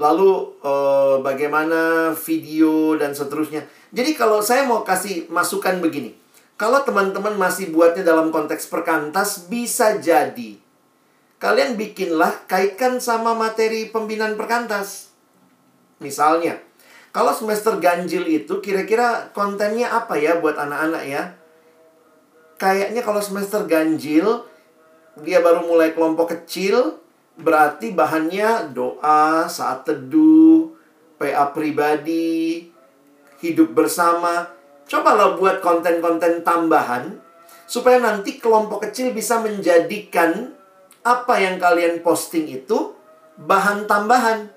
Lalu 0.00 0.60
eh, 0.64 1.16
bagaimana 1.20 2.12
video 2.16 2.96
dan 2.96 3.12
seterusnya. 3.12 3.66
Jadi 3.92 4.16
kalau 4.16 4.40
saya 4.40 4.64
mau 4.64 4.86
kasih 4.86 5.28
masukan 5.28 5.82
begini. 5.82 6.16
Kalau 6.60 6.84
teman-teman 6.84 7.40
masih 7.40 7.72
buatnya 7.72 8.04
dalam 8.04 8.28
konteks 8.28 8.68
perkantas 8.68 9.48
bisa 9.48 9.96
jadi 9.96 10.60
kalian 11.40 11.80
bikinlah 11.80 12.44
kaitkan 12.44 13.00
sama 13.00 13.32
materi 13.32 13.88
pembinaan 13.88 14.36
perkantas. 14.36 15.08
Misalnya, 15.98 16.60
kalau 17.10 17.34
semester 17.34 17.74
ganjil 17.82 18.22
itu 18.30 18.62
kira-kira 18.62 19.34
kontennya 19.34 19.90
apa 19.90 20.14
ya 20.14 20.38
buat 20.38 20.54
anak-anak 20.54 21.02
ya? 21.10 21.22
Kayaknya 22.54 23.02
kalau 23.02 23.18
semester 23.18 23.66
ganjil 23.66 24.46
dia 25.18 25.42
baru 25.42 25.66
mulai 25.66 25.90
kelompok 25.90 26.38
kecil, 26.38 27.02
berarti 27.34 27.90
bahannya 27.90 28.70
doa, 28.70 29.50
saat 29.50 29.82
teduh, 29.82 30.70
PA 31.18 31.50
pribadi, 31.50 32.70
hidup 33.42 33.74
bersama. 33.74 34.46
Cobalah 34.86 35.34
buat 35.34 35.62
konten-konten 35.62 36.42
tambahan 36.46 37.18
supaya 37.66 38.02
nanti 38.02 38.42
kelompok 38.42 38.86
kecil 38.86 39.14
bisa 39.14 39.38
menjadikan 39.38 40.54
apa 41.06 41.38
yang 41.38 41.56
kalian 41.58 42.02
posting 42.02 42.46
itu 42.50 42.94
bahan 43.38 43.86
tambahan. 43.86 44.50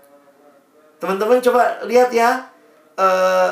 Teman-teman 1.03 1.43
coba 1.43 1.83
lihat 1.83 2.15
ya 2.15 2.47
uh, 2.95 3.51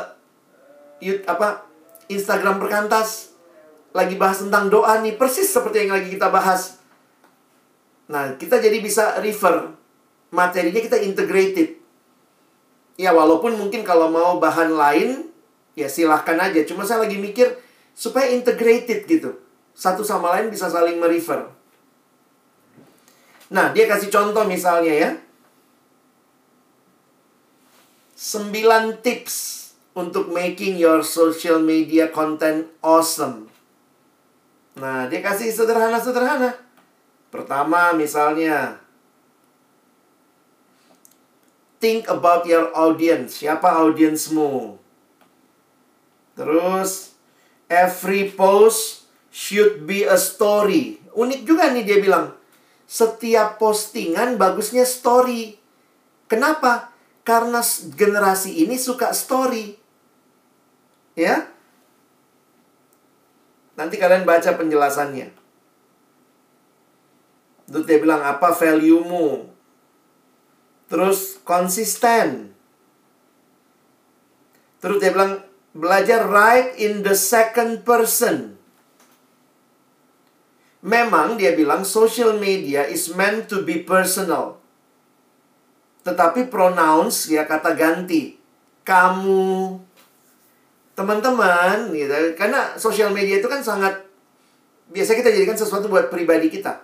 apa 1.27 1.67
Instagram 2.07 2.63
perkantas 2.63 3.35
lagi 3.91 4.15
bahas 4.15 4.39
tentang 4.39 4.71
doa 4.71 5.03
nih 5.03 5.19
persis 5.19 5.51
seperti 5.51 5.83
yang 5.83 5.99
lagi 5.99 6.15
kita 6.15 6.31
bahas. 6.31 6.79
Nah, 8.07 8.39
kita 8.39 8.63
jadi 8.63 8.79
bisa 8.79 9.19
refer 9.19 9.67
materinya 10.31 10.79
kita 10.79 11.03
integrated. 11.03 11.75
Ya, 12.95 13.11
walaupun 13.11 13.59
mungkin 13.59 13.83
kalau 13.83 14.07
mau 14.07 14.39
bahan 14.39 14.71
lain 14.71 15.27
ya 15.75 15.91
silahkan 15.91 16.39
aja. 16.39 16.63
Cuma 16.63 16.87
saya 16.87 17.03
lagi 17.03 17.19
mikir 17.19 17.51
supaya 17.91 18.31
integrated 18.31 19.03
gitu. 19.03 19.43
Satu 19.75 20.07
sama 20.07 20.39
lain 20.39 20.47
bisa 20.47 20.71
saling 20.71 21.03
merefer. 21.03 21.51
Nah, 23.51 23.75
dia 23.75 23.91
kasih 23.91 24.07
contoh 24.07 24.47
misalnya 24.47 24.95
ya. 24.95 25.09
9 28.21 29.01
tips 29.01 29.57
untuk 29.97 30.29
making 30.29 30.77
your 30.77 31.01
social 31.01 31.57
media 31.57 32.05
content 32.13 32.69
awesome. 32.85 33.49
Nah, 34.77 35.09
dia 35.09 35.25
kasih 35.25 35.49
sederhana-sederhana. 35.49 36.53
Pertama, 37.33 37.97
misalnya, 37.97 38.77
think 41.81 42.05
about 42.05 42.45
your 42.45 42.69
audience. 42.77 43.41
Siapa 43.41 43.81
audiensmu? 43.81 44.77
Terus, 46.37 47.17
every 47.73 48.29
post 48.29 49.09
should 49.33 49.89
be 49.89 50.05
a 50.05 50.21
story. 50.21 51.01
Unik 51.17 51.41
juga 51.41 51.73
nih 51.73 51.89
dia 51.89 51.97
bilang. 51.97 52.37
Setiap 52.85 53.57
postingan 53.57 54.37
bagusnya 54.37 54.85
story. 54.85 55.57
Kenapa? 56.29 56.90
Karena 57.21 57.61
generasi 57.97 58.65
ini 58.65 58.77
suka 58.77 59.13
story. 59.13 59.77
Ya. 61.13 61.49
Nanti 63.77 63.97
kalian 63.97 64.25
baca 64.25 64.57
penjelasannya. 64.57 65.33
Terus 67.71 67.85
dia 67.87 67.97
bilang 68.03 68.21
apa 68.21 68.51
value-mu? 68.51 69.47
Terus 70.91 71.39
konsisten. 71.47 72.51
Terus 74.83 74.97
dia 74.99 75.13
bilang 75.15 75.39
belajar 75.71 76.27
write 76.27 76.75
in 76.77 77.01
the 77.01 77.15
second 77.15 77.87
person. 77.87 78.59
Memang 80.81 81.37
dia 81.37 81.53
bilang 81.53 81.85
social 81.85 82.41
media 82.41 82.85
is 82.89 83.13
meant 83.13 83.45
to 83.47 83.61
be 83.61 83.79
personal. 83.85 84.60
Tetapi 86.01 86.49
pronouns 86.49 87.29
ya 87.29 87.45
kata 87.45 87.77
ganti. 87.77 88.37
Kamu, 88.81 89.77
teman-teman 90.97 91.93
gitu. 91.93 92.13
Karena 92.37 92.75
sosial 92.77 93.13
media 93.13 93.39
itu 93.41 93.47
kan 93.49 93.61
sangat 93.61 94.01
biasa 94.91 95.15
kita 95.15 95.31
jadikan 95.31 95.57
sesuatu 95.57 95.87
buat 95.87 96.11
pribadi 96.11 96.51
kita. 96.51 96.81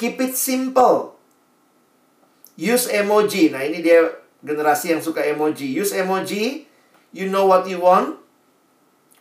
Keep 0.00 0.16
it 0.24 0.34
simple. 0.34 1.16
Use 2.56 2.88
emoji. 2.88 3.52
Nah, 3.52 3.64
ini 3.64 3.84
dia 3.84 4.04
generasi 4.40 4.96
yang 4.96 5.00
suka 5.04 5.24
emoji. 5.24 5.68
Use 5.68 5.92
emoji. 5.92 6.64
You 7.12 7.28
know 7.28 7.48
what 7.48 7.68
you 7.68 7.80
want. 7.80 8.16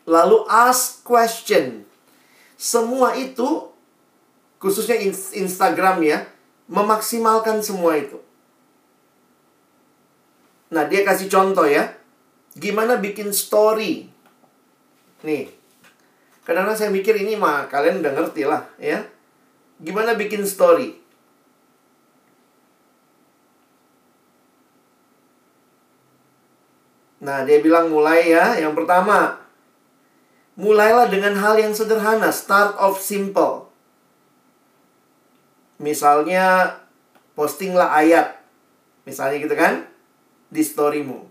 Lalu 0.07 0.47
ask 0.47 1.03
question. 1.03 1.85
Semua 2.59 3.15
itu 3.15 3.71
khususnya 4.59 4.99
Instagram 5.35 6.03
ya, 6.03 6.27
memaksimalkan 6.67 7.63
semua 7.63 7.95
itu. 7.95 8.19
Nah, 10.69 10.85
dia 10.85 11.01
kasih 11.01 11.29
contoh 11.29 11.65
ya. 11.65 11.97
Gimana 12.53 13.01
bikin 13.01 13.33
story. 13.33 14.05
Nih. 15.25 15.49
Kadang-kadang 16.45 16.77
saya 16.77 16.89
mikir 16.93 17.13
ini 17.17 17.37
mah 17.37 17.69
kalian 17.69 18.01
udah 18.01 18.13
ngerti 18.13 18.45
lah 18.45 18.65
ya. 18.81 19.05
Gimana 19.81 20.13
bikin 20.13 20.45
story. 20.45 20.97
Nah, 27.19 27.43
dia 27.43 27.59
bilang 27.59 27.89
mulai 27.89 28.29
ya. 28.29 28.57
Yang 28.61 28.85
pertama, 28.85 29.41
mulailah 30.53 31.09
dengan 31.09 31.33
hal 31.37 31.57
yang 31.57 31.73
sederhana. 31.73 32.29
Start 32.29 32.77
of 32.77 33.01
simple. 33.01 33.73
Misalnya, 35.81 36.77
postinglah 37.33 37.89
ayat. 37.89 38.37
Misalnya 39.09 39.41
gitu 39.41 39.57
kan 39.57 39.88
di 40.49 40.65
storymu. 40.65 41.29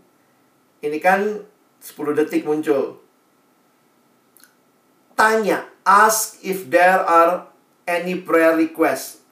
Ini 0.83 0.99
kan 1.03 1.43
10 1.83 2.19
detik 2.19 2.47
muncul. 2.47 3.03
Tanya, 5.19 5.67
ask 5.83 6.39
if 6.47 6.71
there 6.71 7.03
are 7.03 7.51
any 7.87 8.15
prayer 8.23 8.55
request. 8.55 9.23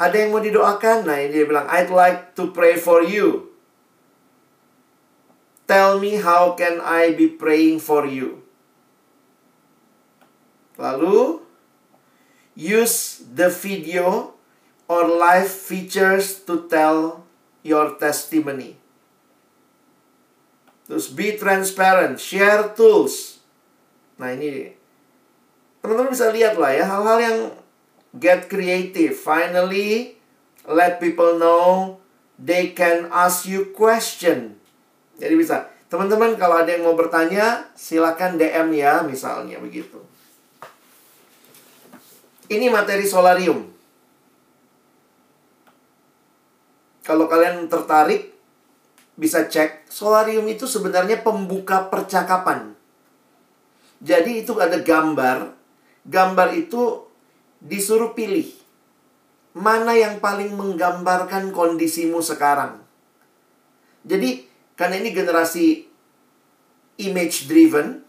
Ada 0.00 0.24
yang 0.24 0.30
mau 0.32 0.40
didoakan? 0.40 1.04
Nah, 1.04 1.20
dia 1.28 1.44
bilang, 1.44 1.68
I'd 1.68 1.92
like 1.92 2.32
to 2.38 2.54
pray 2.56 2.80
for 2.80 3.04
you. 3.04 3.52
Tell 5.68 6.00
me 6.00 6.18
how 6.18 6.56
can 6.56 6.80
I 6.80 7.12
be 7.12 7.28
praying 7.30 7.84
for 7.84 8.08
you. 8.08 8.42
Lalu, 10.80 11.44
use 12.56 13.20
the 13.22 13.52
video 13.52 14.34
or 14.88 15.06
live 15.06 15.52
features 15.52 16.42
to 16.48 16.66
tell 16.66 17.28
your 17.62 18.00
testimony. 18.00 18.79
Terus 20.90 21.06
be 21.14 21.38
transparent, 21.38 22.18
share 22.18 22.74
tools. 22.74 23.38
Nah 24.18 24.34
ini 24.34 24.74
teman-teman 25.78 26.10
bisa 26.10 26.34
lihat 26.34 26.58
lah 26.58 26.74
ya 26.74 26.82
hal-hal 26.82 27.18
yang 27.22 27.38
get 28.18 28.50
creative. 28.50 29.14
Finally, 29.14 30.18
let 30.66 30.98
people 30.98 31.38
know 31.38 31.94
they 32.34 32.74
can 32.74 33.06
ask 33.14 33.46
you 33.46 33.70
question. 33.70 34.58
Jadi 35.14 35.34
bisa. 35.38 35.70
Teman-teman 35.86 36.34
kalau 36.34 36.58
ada 36.58 36.74
yang 36.74 36.82
mau 36.82 36.98
bertanya, 36.98 37.70
silakan 37.78 38.34
DM 38.34 38.74
ya 38.74 39.06
misalnya 39.06 39.62
begitu. 39.62 40.02
Ini 42.50 42.66
materi 42.66 43.06
solarium. 43.06 43.70
Kalau 47.06 47.30
kalian 47.30 47.70
tertarik, 47.70 48.39
bisa 49.20 49.44
cek, 49.44 49.84
solarium 49.92 50.48
itu 50.48 50.64
sebenarnya 50.64 51.20
pembuka 51.20 51.92
percakapan. 51.92 52.72
Jadi 54.00 54.40
itu 54.40 54.56
ada 54.56 54.80
gambar, 54.80 55.52
gambar 56.08 56.48
itu 56.56 57.04
disuruh 57.60 58.16
pilih. 58.16 58.48
Mana 59.52 59.92
yang 59.92 60.24
paling 60.24 60.56
menggambarkan 60.56 61.52
kondisimu 61.52 62.24
sekarang. 62.24 62.80
Jadi, 64.08 64.48
karena 64.72 64.96
ini 65.04 65.12
generasi 65.12 65.84
image 66.96 67.44
driven, 67.44 68.00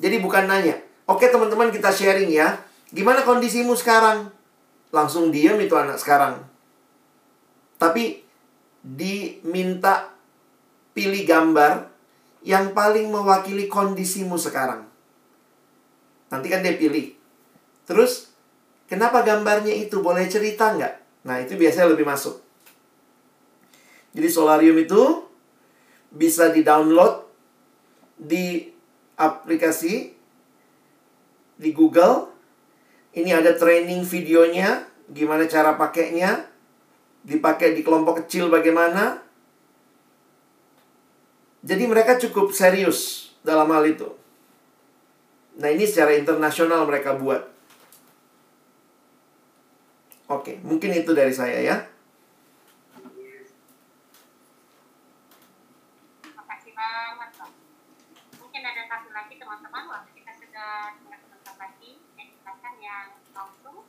jadi 0.00 0.16
bukan 0.16 0.48
nanya, 0.48 0.80
oke 1.04 1.28
teman-teman 1.28 1.68
kita 1.68 1.92
sharing 1.92 2.32
ya, 2.32 2.56
gimana 2.88 3.20
kondisimu 3.20 3.76
sekarang? 3.76 4.32
Langsung 4.96 5.28
diam 5.28 5.60
itu 5.60 5.76
anak 5.76 6.00
sekarang. 6.00 6.40
Tapi 7.76 8.24
diminta 8.80 10.12
pilih 10.96 11.22
gambar 11.28 11.92
yang 12.40 12.72
paling 12.72 13.12
mewakili 13.12 13.68
kondisimu 13.68 14.40
sekarang. 14.40 14.88
Nanti 16.32 16.46
kan 16.48 16.64
dia 16.64 16.74
pilih. 16.76 17.12
Terus, 17.84 18.32
kenapa 18.88 19.20
gambarnya 19.20 19.74
itu? 19.76 20.00
Boleh 20.00 20.24
cerita 20.30 20.72
nggak? 20.72 21.24
Nah, 21.28 21.36
itu 21.44 21.58
biasanya 21.58 21.92
lebih 21.92 22.08
masuk. 22.08 22.40
Jadi 24.10 24.28
solarium 24.30 24.74
itu 24.80 25.26
bisa 26.10 26.50
di-download 26.50 27.22
di 28.18 28.66
aplikasi 29.14 30.16
di 31.60 31.70
Google. 31.70 32.32
Ini 33.14 33.42
ada 33.42 33.54
training 33.54 34.06
videonya, 34.06 34.86
gimana 35.10 35.46
cara 35.46 35.74
pakainya 35.74 36.49
dipakai 37.26 37.76
di 37.76 37.82
kelompok 37.84 38.24
kecil 38.24 38.48
bagaimana. 38.48 39.20
Jadi 41.60 41.84
mereka 41.84 42.16
cukup 42.16 42.56
serius 42.56 43.32
dalam 43.44 43.68
hal 43.68 43.84
itu. 43.84 44.08
Nah, 45.60 45.68
ini 45.68 45.84
secara 45.84 46.16
internasional 46.16 46.88
mereka 46.88 47.12
buat. 47.20 47.44
Oke, 50.30 50.62
mungkin 50.62 50.94
itu 50.94 51.10
dari 51.10 51.34
saya 51.34 51.58
ya. 51.58 51.76
Makasih 56.22 56.72
banget 56.72 57.30
loh. 57.42 57.50
Mungkin 58.38 58.62
ada 58.62 58.82
satu 58.86 59.10
lagi 59.10 59.34
teman-teman 59.36 59.90
waktu 59.90 60.10
kita 60.16 60.32
sudah 60.38 60.96
tidak 61.02 61.20
sebentar 61.26 61.54
lagi 61.58 61.98
yang 62.14 62.30
silakan 62.30 62.74
yang 62.78 63.06
langsung. 63.34 63.84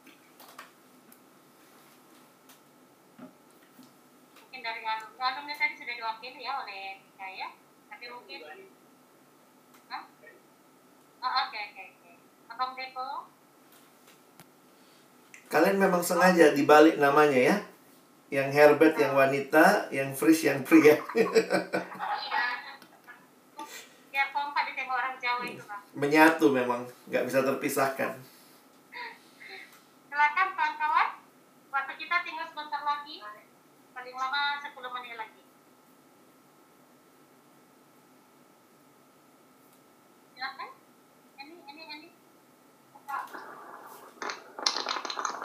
Mungkin 4.42 4.60
dari 4.72 5.56
tadi 5.60 5.74
sudah 5.76 5.96
diwakili 6.00 6.48
ya 6.48 6.64
oleh 6.64 7.04
saya, 7.20 7.48
tapi 7.92 8.06
mungkin 8.08 8.40
Hah? 9.92 10.04
Oh, 11.20 11.32
oke 11.44 11.60
oke 11.60 11.84
oke. 11.92 12.12
Abang 12.48 12.72
Depo, 12.80 13.28
Kalian 15.52 15.84
memang 15.84 16.00
sengaja 16.00 16.56
dibalik 16.56 16.96
namanya 16.96 17.36
ya. 17.36 17.56
Yang 18.32 18.48
Herbert 18.56 18.96
yang 18.96 19.12
wanita, 19.12 19.92
yang 19.92 20.16
Fris 20.16 20.48
yang 20.48 20.64
pria. 20.64 20.96
Ya 24.12 24.28
kompak 24.36 24.68
ditengok 24.68 24.92
orang 24.92 25.16
Jawa 25.24 25.44
itu 25.48 25.64
bang. 25.64 25.82
Menyatu 25.96 26.52
memang, 26.52 26.84
nggak 27.08 27.24
bisa 27.32 27.48
terpisahkan. 27.48 28.12
Silakan 30.12 30.48
kawan-kawan. 30.52 31.10
Waktu 31.72 31.94
kita 31.96 32.16
tinggal 32.28 32.44
sebentar 32.52 32.84
lagi. 32.84 33.24
Paling 34.02 34.18
lama 34.18 34.58
10 34.66 34.82
menit 34.98 35.14
lagi. 35.14 35.46
Silakan. 40.34 40.70
Ini 41.38 41.54
ini 41.70 41.84
ini. 41.86 42.10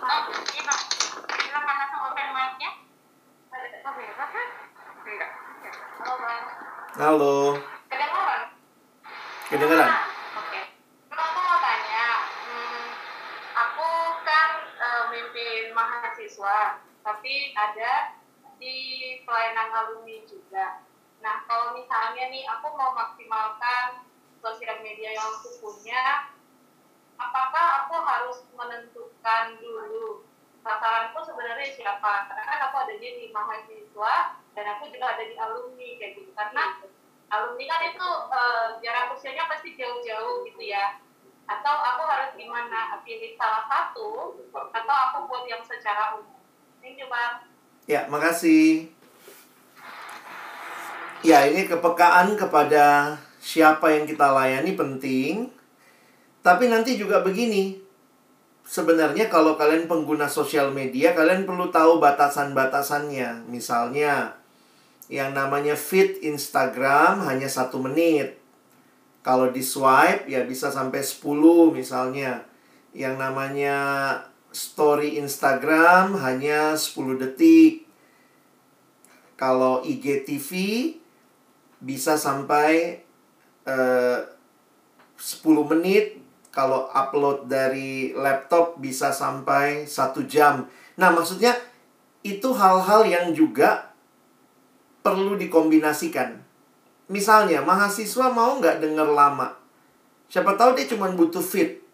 Oh, 0.00 0.20
iya 0.56 0.62
Bang. 0.64 0.82
Silakan 1.36 1.74
langsung 1.84 2.00
open. 2.00 2.26
Oh? 2.32 2.48
Enggak. 5.04 5.32
Halo 6.00 6.14
Bang. 6.16 6.44
Halo, 6.96 7.34
Kedengaran? 9.52 10.00
aku 11.12 11.40
mau 11.44 11.58
tanya, 11.60 12.08
hmm, 12.24 12.84
aku 13.52 13.88
kan 14.24 14.50
eh, 14.64 15.02
mimpin 15.12 15.76
mahasiswa, 15.76 16.80
tapi 17.04 17.52
ada 17.52 18.15
di 18.66 18.78
pelayanan 19.22 19.70
alumni 19.70 20.18
juga. 20.26 20.82
Nah, 21.22 21.47
kalau 21.47 21.78
misalnya 21.78 22.26
nih 22.34 22.43
aku 22.51 22.74
mau 22.74 22.90
maksimalkan 22.98 24.02
sosial 24.43 24.82
media 24.82 25.14
yang 25.14 25.30
aku 25.38 25.55
punya, 25.62 26.34
apakah 27.14 27.86
aku 27.86 27.94
harus 28.02 28.43
menentukan 28.59 29.55
dulu 29.62 30.26
sasaranku 30.66 31.22
sebenarnya 31.22 31.70
siapa? 31.78 32.26
Karena 32.26 32.43
kan 32.43 32.60
aku 32.66 32.76
adanya 32.82 33.10
di 33.14 33.30
mahasiswa 33.30 34.14
dan 34.59 34.64
aku 34.74 34.90
juga 34.90 35.14
ada 35.14 35.22
di 35.22 35.38
alumni 35.38 35.88
kayak 36.02 36.18
gitu. 36.18 36.30
Karena 36.34 36.82
alumni 37.30 37.64
kan 37.70 37.82
itu 37.86 38.09
eh, 38.34 38.68
jarak 38.82 39.14
usianya 39.14 39.47
pasti 39.47 39.78
jauh-jauh 39.78 40.43
gitu 40.51 40.62
ya 40.66 40.98
atau 41.47 41.74
aku 41.78 42.02
harus 42.10 42.34
gimana 42.34 42.98
pilih 43.06 43.38
salah 43.38 43.70
satu 43.70 44.34
atau 44.51 44.97
aku 45.10 45.18
buat 45.30 45.47
yang 45.47 45.62
secara 45.62 46.18
umum 46.18 46.43
ini 46.82 46.98
coba 46.98 47.45
Ya, 47.86 48.10
makasih. 48.10 48.90
Ya, 51.22 51.46
ini 51.46 51.70
kepekaan 51.70 52.34
kepada 52.34 53.14
siapa 53.38 53.94
yang 53.94 54.10
kita 54.10 54.34
layani 54.34 54.74
penting. 54.74 55.54
Tapi 56.42 56.66
nanti 56.66 56.98
juga 56.98 57.22
begini. 57.22 57.78
Sebenarnya 58.66 59.30
kalau 59.30 59.54
kalian 59.54 59.86
pengguna 59.86 60.26
sosial 60.26 60.74
media, 60.74 61.14
kalian 61.14 61.46
perlu 61.46 61.70
tahu 61.70 62.02
batasan-batasannya. 62.02 63.46
Misalnya, 63.46 64.34
yang 65.06 65.30
namanya 65.30 65.78
feed 65.78 66.26
Instagram 66.26 67.22
hanya 67.30 67.46
satu 67.46 67.78
menit. 67.78 68.42
Kalau 69.22 69.54
di 69.54 69.62
swipe, 69.62 70.26
ya 70.26 70.42
bisa 70.42 70.74
sampai 70.74 71.02
10 71.02 71.70
misalnya. 71.70 72.42
Yang 72.90 73.14
namanya 73.14 73.76
story 74.56 75.20
Instagram 75.20 76.16
hanya 76.16 76.72
10 76.72 77.20
detik. 77.20 77.84
Kalau 79.36 79.84
IGTV 79.84 80.48
bisa 81.84 82.16
sampai 82.16 83.04
eh, 83.68 84.18
10 84.24 85.72
menit. 85.76 86.24
Kalau 86.48 86.88
upload 86.88 87.52
dari 87.52 88.16
laptop 88.16 88.80
bisa 88.80 89.12
sampai 89.12 89.84
satu 89.84 90.24
jam. 90.24 90.64
Nah, 90.96 91.12
maksudnya 91.12 91.52
itu 92.24 92.48
hal-hal 92.56 93.04
yang 93.04 93.36
juga 93.36 93.92
perlu 95.04 95.36
dikombinasikan. 95.36 96.40
Misalnya, 97.12 97.60
mahasiswa 97.60 98.32
mau 98.32 98.56
nggak 98.56 98.80
denger 98.80 99.04
lama? 99.12 99.52
Siapa 100.32 100.56
tahu 100.56 100.80
dia 100.80 100.88
cuma 100.88 101.12
butuh 101.12 101.44
fit 101.44 101.85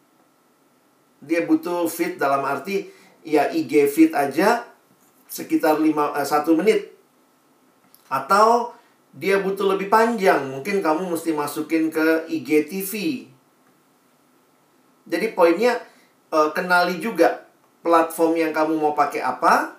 dia 1.23 1.47
butuh 1.47 1.86
fit 1.86 2.19
dalam 2.19 2.43
arti 2.43 2.90
ya 3.23 3.47
IG 3.55 3.86
fit 3.86 4.11
aja 4.11 4.66
sekitar 5.31 5.78
5 5.78 5.86
eh, 5.89 6.27
1 6.27 6.59
menit. 6.59 6.81
Atau 8.11 8.74
dia 9.15 9.40
butuh 9.40 9.73
lebih 9.73 9.89
panjang, 9.89 10.44
mungkin 10.51 10.85
kamu 10.85 11.15
mesti 11.16 11.32
masukin 11.32 11.89
ke 11.89 12.28
IGTV. 12.28 12.93
Jadi 15.07 15.27
poinnya 15.32 15.78
eh, 16.35 16.51
kenali 16.53 16.99
juga 16.99 17.47
platform 17.86 18.36
yang 18.36 18.53
kamu 18.53 18.77
mau 18.77 18.93
pakai 18.93 19.23
apa. 19.23 19.78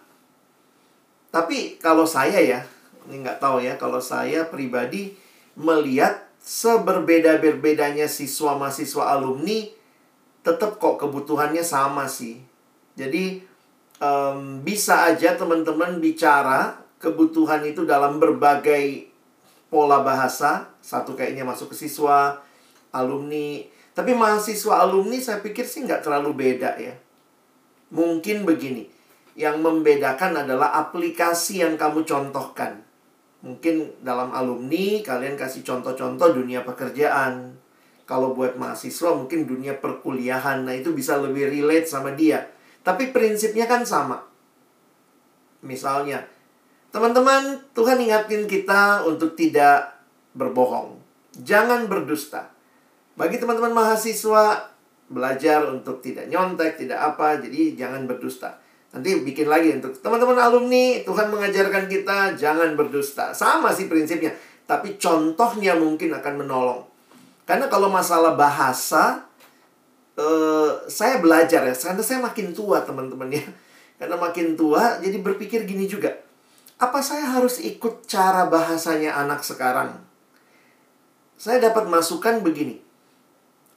Tapi 1.29 1.81
kalau 1.81 2.05
saya 2.07 2.39
ya, 2.39 2.61
ini 3.09 3.25
nggak 3.25 3.41
tahu 3.41 3.61
ya, 3.61 3.75
kalau 3.75 3.97
saya 3.99 4.45
pribadi 4.47 5.17
melihat 5.57 6.29
seberbeda-berbedanya 6.41 8.05
siswa 8.05 8.57
mahasiswa 8.57 9.17
alumni 9.17 9.82
tetap 10.43 10.77
kok 10.77 10.99
kebutuhannya 10.99 11.63
sama 11.63 12.05
sih. 12.05 12.43
Jadi 12.93 13.41
em, 13.97 14.39
bisa 14.61 15.07
aja 15.09 15.33
teman-teman 15.39 15.97
bicara 15.97 16.77
kebutuhan 16.99 17.63
itu 17.63 17.87
dalam 17.87 18.19
berbagai 18.19 19.07
pola 19.71 20.03
bahasa. 20.03 20.69
Satu 20.83 21.15
kayaknya 21.15 21.47
masuk 21.47 21.71
ke 21.73 21.87
siswa, 21.87 22.43
alumni. 22.91 23.63
Tapi 23.95 24.11
mahasiswa 24.13 24.83
alumni 24.83 25.17
saya 25.17 25.39
pikir 25.39 25.63
sih 25.63 25.87
nggak 25.87 26.03
terlalu 26.05 26.35
beda 26.35 26.77
ya. 26.77 26.93
Mungkin 27.93 28.43
begini, 28.43 28.89
yang 29.37 29.61
membedakan 29.61 30.45
adalah 30.45 30.73
aplikasi 30.77 31.61
yang 31.61 31.77
kamu 31.77 32.05
contohkan. 32.05 32.81
Mungkin 33.43 34.01
dalam 34.01 34.33
alumni 34.33 35.03
kalian 35.03 35.37
kasih 35.37 35.61
contoh-contoh 35.61 36.33
dunia 36.33 36.65
pekerjaan, 36.65 37.53
kalau 38.03 38.35
buat 38.35 38.59
mahasiswa 38.59 39.15
mungkin 39.15 39.47
dunia 39.47 39.79
perkuliahan, 39.79 40.67
nah 40.67 40.75
itu 40.75 40.91
bisa 40.91 41.15
lebih 41.19 41.47
relate 41.47 41.87
sama 41.87 42.11
dia. 42.11 42.43
Tapi 42.83 43.15
prinsipnya 43.15 43.63
kan 43.63 43.87
sama. 43.87 44.19
Misalnya, 45.63 46.27
teman-teman, 46.91 47.63
Tuhan 47.71 47.95
ingatin 48.03 48.43
kita 48.43 49.07
untuk 49.07 49.39
tidak 49.39 49.95
berbohong. 50.35 50.99
Jangan 51.39 51.87
berdusta. 51.87 52.51
Bagi 53.15 53.39
teman-teman 53.39 53.71
mahasiswa, 53.71 54.67
belajar 55.07 55.63
untuk 55.71 56.03
tidak 56.03 56.27
nyontek, 56.27 56.75
tidak 56.75 57.15
apa, 57.15 57.39
jadi 57.39 57.79
jangan 57.79 58.03
berdusta. 58.03 58.59
Nanti 58.93 59.25
bikin 59.25 59.49
lagi 59.49 59.73
untuk 59.73 59.97
teman-teman 60.03 60.37
alumni, 60.37 61.01
Tuhan 61.01 61.31
mengajarkan 61.31 61.89
kita 61.89 62.37
jangan 62.37 62.75
berdusta. 62.77 63.31
Sama 63.31 63.73
sih 63.73 63.89
prinsipnya, 63.89 64.35
tapi 64.69 64.99
contohnya 65.01 65.73
mungkin 65.73 66.13
akan 66.13 66.33
menolong. 66.45 66.92
Karena 67.53 67.69
kalau 67.69 67.85
masalah 67.85 68.33
bahasa, 68.33 69.29
eh, 70.17 70.71
saya 70.89 71.21
belajar 71.21 71.61
ya. 71.61 71.75
Karena 71.77 72.01
saya 72.01 72.17
makin 72.17 72.49
tua 72.49 72.81
teman-teman 72.81 73.29
ya. 73.29 73.45
Karena 74.01 74.17
makin 74.17 74.57
tua, 74.57 74.97
jadi 74.97 75.21
berpikir 75.21 75.69
gini 75.69 75.85
juga. 75.85 76.17
Apa 76.81 77.05
saya 77.05 77.29
harus 77.29 77.61
ikut 77.61 78.09
cara 78.09 78.49
bahasanya 78.49 79.13
anak 79.21 79.45
sekarang? 79.45 80.01
Saya 81.37 81.61
dapat 81.61 81.85
masukan 81.85 82.41
begini. 82.41 82.81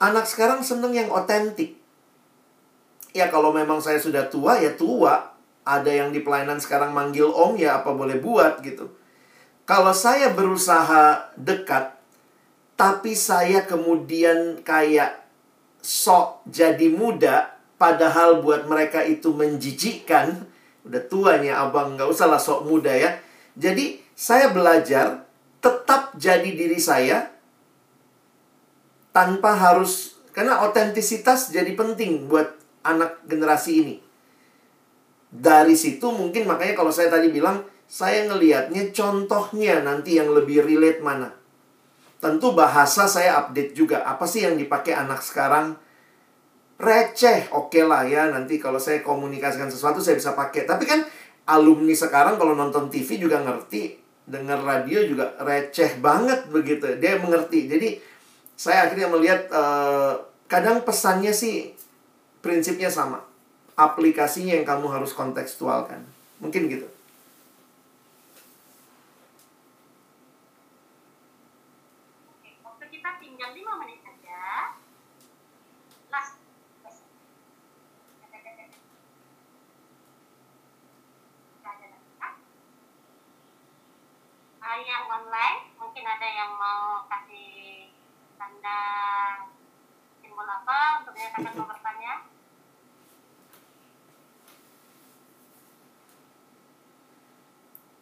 Anak 0.00 0.24
sekarang 0.24 0.64
seneng 0.64 0.96
yang 0.96 1.12
otentik. 1.12 1.76
Ya 3.12 3.28
kalau 3.28 3.52
memang 3.52 3.84
saya 3.84 4.00
sudah 4.00 4.24
tua, 4.32 4.56
ya 4.56 4.72
tua. 4.72 5.36
Ada 5.68 5.92
yang 5.92 6.16
di 6.16 6.24
pelayanan 6.24 6.56
sekarang 6.56 6.96
manggil 6.96 7.28
om, 7.28 7.60
ya 7.60 7.84
apa 7.84 7.92
boleh 7.92 8.24
buat 8.24 8.56
gitu. 8.64 8.88
Kalau 9.68 9.92
saya 9.92 10.32
berusaha 10.32 11.36
dekat, 11.36 11.95
tapi 12.76 13.16
saya 13.16 13.64
kemudian 13.64 14.60
kayak 14.60 15.24
sok 15.80 16.44
jadi 16.46 16.92
muda 16.92 17.56
padahal 17.80 18.44
buat 18.44 18.68
mereka 18.68 19.00
itu 19.04 19.32
menjijikkan 19.32 20.44
udah 20.86 21.02
tuanya 21.10 21.64
abang 21.64 21.96
nggak 21.96 22.08
usah 22.08 22.28
lah 22.28 22.38
sok 22.40 22.68
muda 22.68 22.92
ya 22.92 23.16
jadi 23.56 23.98
saya 24.12 24.52
belajar 24.52 25.24
tetap 25.58 26.14
jadi 26.14 26.46
diri 26.46 26.78
saya 26.78 27.32
tanpa 29.10 29.56
harus 29.56 30.20
karena 30.36 30.60
otentisitas 30.62 31.48
jadi 31.50 31.72
penting 31.72 32.28
buat 32.28 32.52
anak 32.84 33.24
generasi 33.24 33.72
ini 33.82 33.96
dari 35.36 35.76
situ 35.76 36.08
mungkin 36.08 36.48
makanya 36.48 36.72
kalau 36.72 36.88
saya 36.88 37.12
tadi 37.12 37.28
bilang 37.28 37.60
saya 37.86 38.24
ngelihatnya 38.24 38.90
contohnya 38.90 39.84
nanti 39.84 40.18
yang 40.18 40.32
lebih 40.32 40.64
relate 40.64 41.04
mana. 41.04 41.35
Tentu 42.18 42.56
bahasa 42.56 43.05
saya 43.06 43.44
update 43.44 43.76
juga. 43.76 44.02
Apa 44.05 44.24
sih 44.24 44.44
yang 44.44 44.56
dipakai 44.56 44.97
anak 44.97 45.20
sekarang? 45.20 45.76
Receh, 46.76 47.48
oke 47.52 47.72
okay 47.72 47.84
lah 47.84 48.05
ya. 48.05 48.28
Nanti 48.28 48.60
kalau 48.60 48.76
saya 48.76 49.01
komunikasikan 49.01 49.68
sesuatu 49.68 50.05
saya 50.05 50.16
bisa 50.16 50.36
pakai. 50.36 50.68
Tapi 50.68 50.84
kan 50.84 51.05
alumni 51.48 51.94
sekarang 51.94 52.36
kalau 52.36 52.52
nonton 52.52 52.90
TV 52.93 53.22
juga 53.22 53.40
ngerti, 53.40 53.97
dengar 54.26 54.59
radio 54.60 55.06
juga 55.06 55.38
receh 55.38 56.02
banget 56.02 56.51
begitu. 56.51 56.98
Dia 56.98 57.22
mengerti. 57.22 57.70
Jadi 57.70 57.88
saya 58.59 58.90
akhirnya 58.90 59.09
melihat 59.09 59.47
uh, 59.55 60.18
kadang 60.51 60.82
pesannya 60.82 61.30
sih 61.30 61.72
prinsipnya 62.43 62.90
sama 62.90 63.22
aplikasinya 63.78 64.56
yang 64.56 64.66
kamu 64.66 64.90
harus 64.90 65.14
kontekstualkan. 65.14 66.02
Mungkin 66.43 66.68
gitu. 66.72 66.88
Waktu 72.64 72.84
kita 72.90 73.10
tinggal 73.22 73.51
5 73.52 73.80
menit 73.84 74.01
saja. 74.02 74.40
Last 76.10 76.40
yang 84.86 85.09
online 85.09 85.72
mungkin 85.80 86.05
ada 86.05 86.28
yang 86.28 86.52
mau 86.52 87.01
kasih 87.09 87.88
tanda 88.36 88.82
simbol 90.20 90.44
mau 91.36 91.68
bertanya 91.68 92.24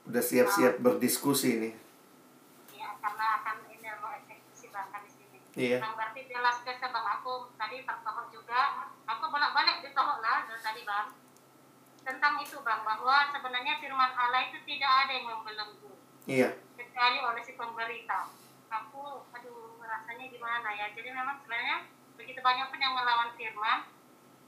udah 0.05 0.23
siap-siap 0.23 0.79
berdiskusi 0.79 1.59
nih. 1.59 1.75
Iya, 2.71 2.89
karena 3.03 3.27
akan 3.43 3.57
ini 3.67 3.89
mau 3.99 4.15
eksekusi 4.15 4.71
bang 4.71 4.87
di 5.03 5.11
sini. 5.11 5.39
Iya. 5.59 5.83
Bang 5.83 5.99
berarti 5.99 6.31
jelas 6.31 6.63
ke 6.63 6.71
bang 6.79 7.07
aku 7.19 7.51
tadi 7.59 7.83
tertohok 7.83 8.27
juga. 8.31 8.61
Aku 9.11 9.25
bolak-balik 9.27 9.83
ditohok 9.83 10.23
lah 10.23 10.47
dari 10.47 10.63
tadi 10.63 10.83
bang. 10.87 11.09
Tentang 12.05 12.37
itu 12.39 12.61
bang, 12.61 12.85
bahwa 12.85 13.33
sebenarnya 13.33 13.81
firman 13.81 14.13
Allah 14.15 14.47
itu 14.47 14.61
tidak 14.69 14.93
ada 15.09 15.13
yang 15.19 15.27
membelenggu. 15.27 15.93
Iya. 16.31 16.63
Kecuali 16.77 17.19
oleh 17.25 17.43
si 17.43 17.59
pemberita. 17.59 18.31
Aku, 18.71 19.25
aduh 19.33 19.81
rasanya 19.83 20.31
gimana 20.31 20.69
ya. 20.79 20.93
Jadi 20.93 21.09
memang 21.11 21.41
sebenarnya 21.43 21.89
begitu 22.15 22.41
banyak 22.41 22.67
pun 22.71 22.81
yang 22.81 22.95
melawan 22.95 23.31
firman 23.35 23.91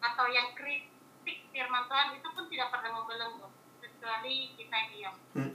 atau 0.02 0.26
yang 0.30 0.55
kritik 0.55 1.51
firman 1.51 1.84
Tuhan 1.90 2.14
itu 2.14 2.28
pun 2.30 2.44
tidak 2.47 2.68
pernah 2.70 2.90
membelenggu 3.01 3.48
kecuali 3.82 4.55
kita 4.55 4.78
diam. 4.93 5.16
Hmm. 5.34 5.52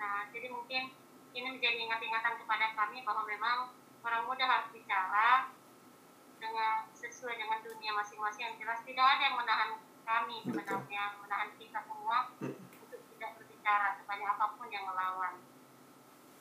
Nah, 0.00 0.26
jadi 0.32 0.48
mungkin 0.50 0.90
ini 1.30 1.48
menjadi 1.54 1.78
ingat-ingatan 1.86 2.34
kepada 2.42 2.66
kami 2.74 3.06
bahwa 3.06 3.22
memang 3.28 3.58
orang 4.02 4.22
muda 4.26 4.44
harus 4.48 4.68
bicara 4.74 5.52
dengan 6.40 6.88
sesuai 6.96 7.36
dengan 7.36 7.60
dunia 7.60 7.92
masing-masing 7.92 8.42
yang 8.48 8.56
jelas 8.56 8.80
tidak 8.82 9.04
ada 9.04 9.22
yang 9.28 9.36
menahan 9.36 9.70
kami 10.08 10.36
sebenarnya 10.42 11.20
menahan 11.20 11.50
kita 11.60 11.84
semua 11.84 12.32
hmm. 12.40 12.56
untuk 12.80 13.00
tidak 13.14 13.30
berbicara 13.36 13.94
sebanyak 14.00 14.28
apa 14.34 14.44
pun 14.56 14.68
yang 14.72 14.88
melawan 14.88 15.34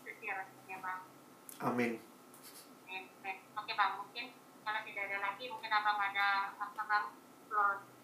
itu 0.02 0.10
sih 0.24 0.32
rasanya 0.32 0.78
bang 0.80 1.02
amin 1.60 1.92
oke 3.60 3.72
bang 3.76 3.92
mungkin 4.00 4.26
kalau 4.70 4.86
tidak 4.86 5.04
ada 5.10 5.18
lagi 5.26 5.50
mungkin 5.50 5.74
abang 5.74 5.98
ada 5.98 6.54
bang 6.62 7.06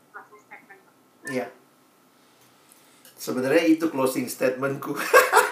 closing 0.09 0.41
statement 0.41 0.81
iya 1.29 1.47
Sebenarnya 3.15 3.63
itu 3.65 3.89
closing 3.89 4.27
statementku. 4.29 4.93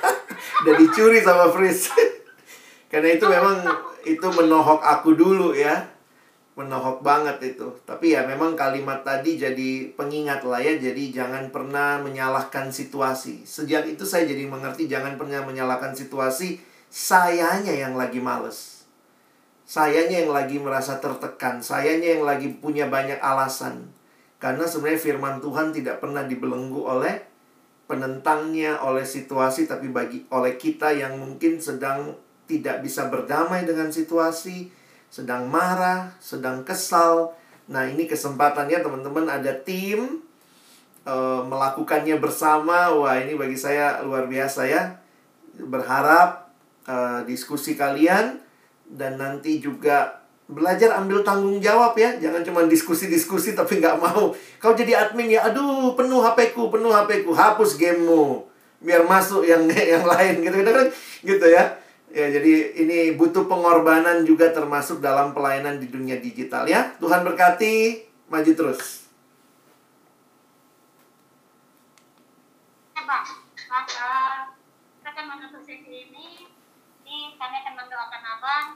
Dan 0.67 0.73
dicuri 0.77 1.23
sama 1.23 1.49
Fris. 1.49 1.89
Karena 2.91 3.17
itu 3.17 3.25
memang 3.25 3.65
itu 4.05 4.27
menohok 4.29 4.83
aku 4.83 5.17
dulu 5.17 5.55
ya. 5.57 5.89
Menohok 6.53 7.01
banget 7.01 7.55
itu. 7.55 7.73
Tapi 7.87 8.13
ya 8.13 8.29
memang 8.29 8.53
kalimat 8.53 9.01
tadi 9.01 9.41
jadi 9.41 9.89
pengingat 9.95 10.45
lah 10.45 10.61
ya. 10.61 10.77
Jadi 10.77 11.15
jangan 11.15 11.49
pernah 11.49 11.97
menyalahkan 11.97 12.69
situasi. 12.69 13.41
Sejak 13.47 13.89
itu 13.89 14.05
saya 14.05 14.29
jadi 14.29 14.45
mengerti 14.45 14.85
jangan 14.85 15.17
pernah 15.17 15.41
menyalahkan 15.41 15.97
situasi. 15.97 16.61
Sayanya 16.93 17.73
yang 17.73 17.97
lagi 17.97 18.21
males. 18.21 18.72
Sayanya 19.63 20.27
yang 20.27 20.31
lagi 20.35 20.59
merasa 20.59 20.99
tertekan. 20.99 21.63
Sayanya 21.63 22.19
yang 22.19 22.23
lagi 22.27 22.51
punya 22.51 22.91
banyak 22.91 23.17
alasan. 23.23 23.91
Karena 24.43 24.67
sebenarnya 24.67 24.99
firman 24.99 25.39
Tuhan 25.39 25.71
tidak 25.71 26.03
pernah 26.03 26.27
dibelenggu 26.27 26.83
oleh 26.83 27.31
penentangnya 27.87 28.79
oleh 28.83 29.03
situasi 29.03 29.67
tapi 29.67 29.91
bagi 29.91 30.23
oleh 30.31 30.55
kita 30.55 30.91
yang 30.95 31.19
mungkin 31.19 31.59
sedang 31.59 32.15
tidak 32.43 32.83
bisa 32.83 33.07
berdamai 33.07 33.63
dengan 33.63 33.87
situasi, 33.87 34.67
sedang 35.07 35.47
marah, 35.47 36.11
sedang 36.19 36.67
kesal. 36.67 37.31
Nah, 37.71 37.87
ini 37.87 38.03
kesempatannya 38.03 38.83
teman-teman 38.83 39.31
ada 39.31 39.55
tim 39.63 40.19
e, 41.07 41.15
melakukannya 41.47 42.19
bersama. 42.19 42.91
Wah, 42.91 43.15
ini 43.15 43.39
bagi 43.39 43.55
saya 43.55 44.03
luar 44.03 44.27
biasa 44.27 44.67
ya. 44.67 44.99
Berharap 45.55 46.51
e, 46.83 46.95
diskusi 47.31 47.79
kalian 47.79 48.42
dan 48.93 49.17
nanti 49.17 49.57
juga 49.57 50.21
belajar 50.45 50.93
ambil 51.01 51.25
tanggung 51.25 51.57
jawab 51.57 51.97
ya. 51.97 52.13
Jangan 52.21 52.45
cuma 52.45 52.61
diskusi-diskusi 52.69 53.57
tapi 53.57 53.81
nggak 53.81 53.97
mau. 53.97 54.31
Kau 54.61 54.77
jadi 54.77 55.09
admin 55.09 55.33
ya 55.33 55.49
aduh 55.49 55.97
penuh 55.97 56.21
HP 56.21 56.53
ku 56.53 56.69
penuh 56.69 56.93
HP 56.93 57.25
ku. 57.25 57.33
Hapus 57.33 57.81
gamemu. 57.81 58.45
Biar 58.83 59.03
masuk 59.09 59.41
yang 59.43 59.65
yang 59.97 60.05
lain 60.05 60.45
gitu 60.45 60.55
gitu 60.61 60.71
kan? 60.71 60.87
Gitu 61.25 61.45
ya. 61.49 61.63
Ya 62.13 62.29
jadi 62.29 62.77
ini 62.77 63.17
butuh 63.17 63.49
pengorbanan 63.49 64.21
juga 64.21 64.53
termasuk 64.53 65.01
dalam 65.01 65.33
pelayanan 65.33 65.81
di 65.81 65.89
dunia 65.89 66.21
digital 66.21 66.69
ya. 66.69 66.93
Tuhan 67.01 67.25
berkati. 67.25 68.05
Maju 68.29 68.51
terus. 68.53 69.03
Bang 73.03 73.43
maka 73.73 74.53
kita 75.01 75.09
akan 75.09 75.25
menutup 75.33 75.65
sesi 75.65 76.05
ini 76.05 76.45
ini 77.01 77.33
kami 77.41 77.55
akan 77.65 77.73
mendoakan 77.73 78.21
abang 78.21 78.67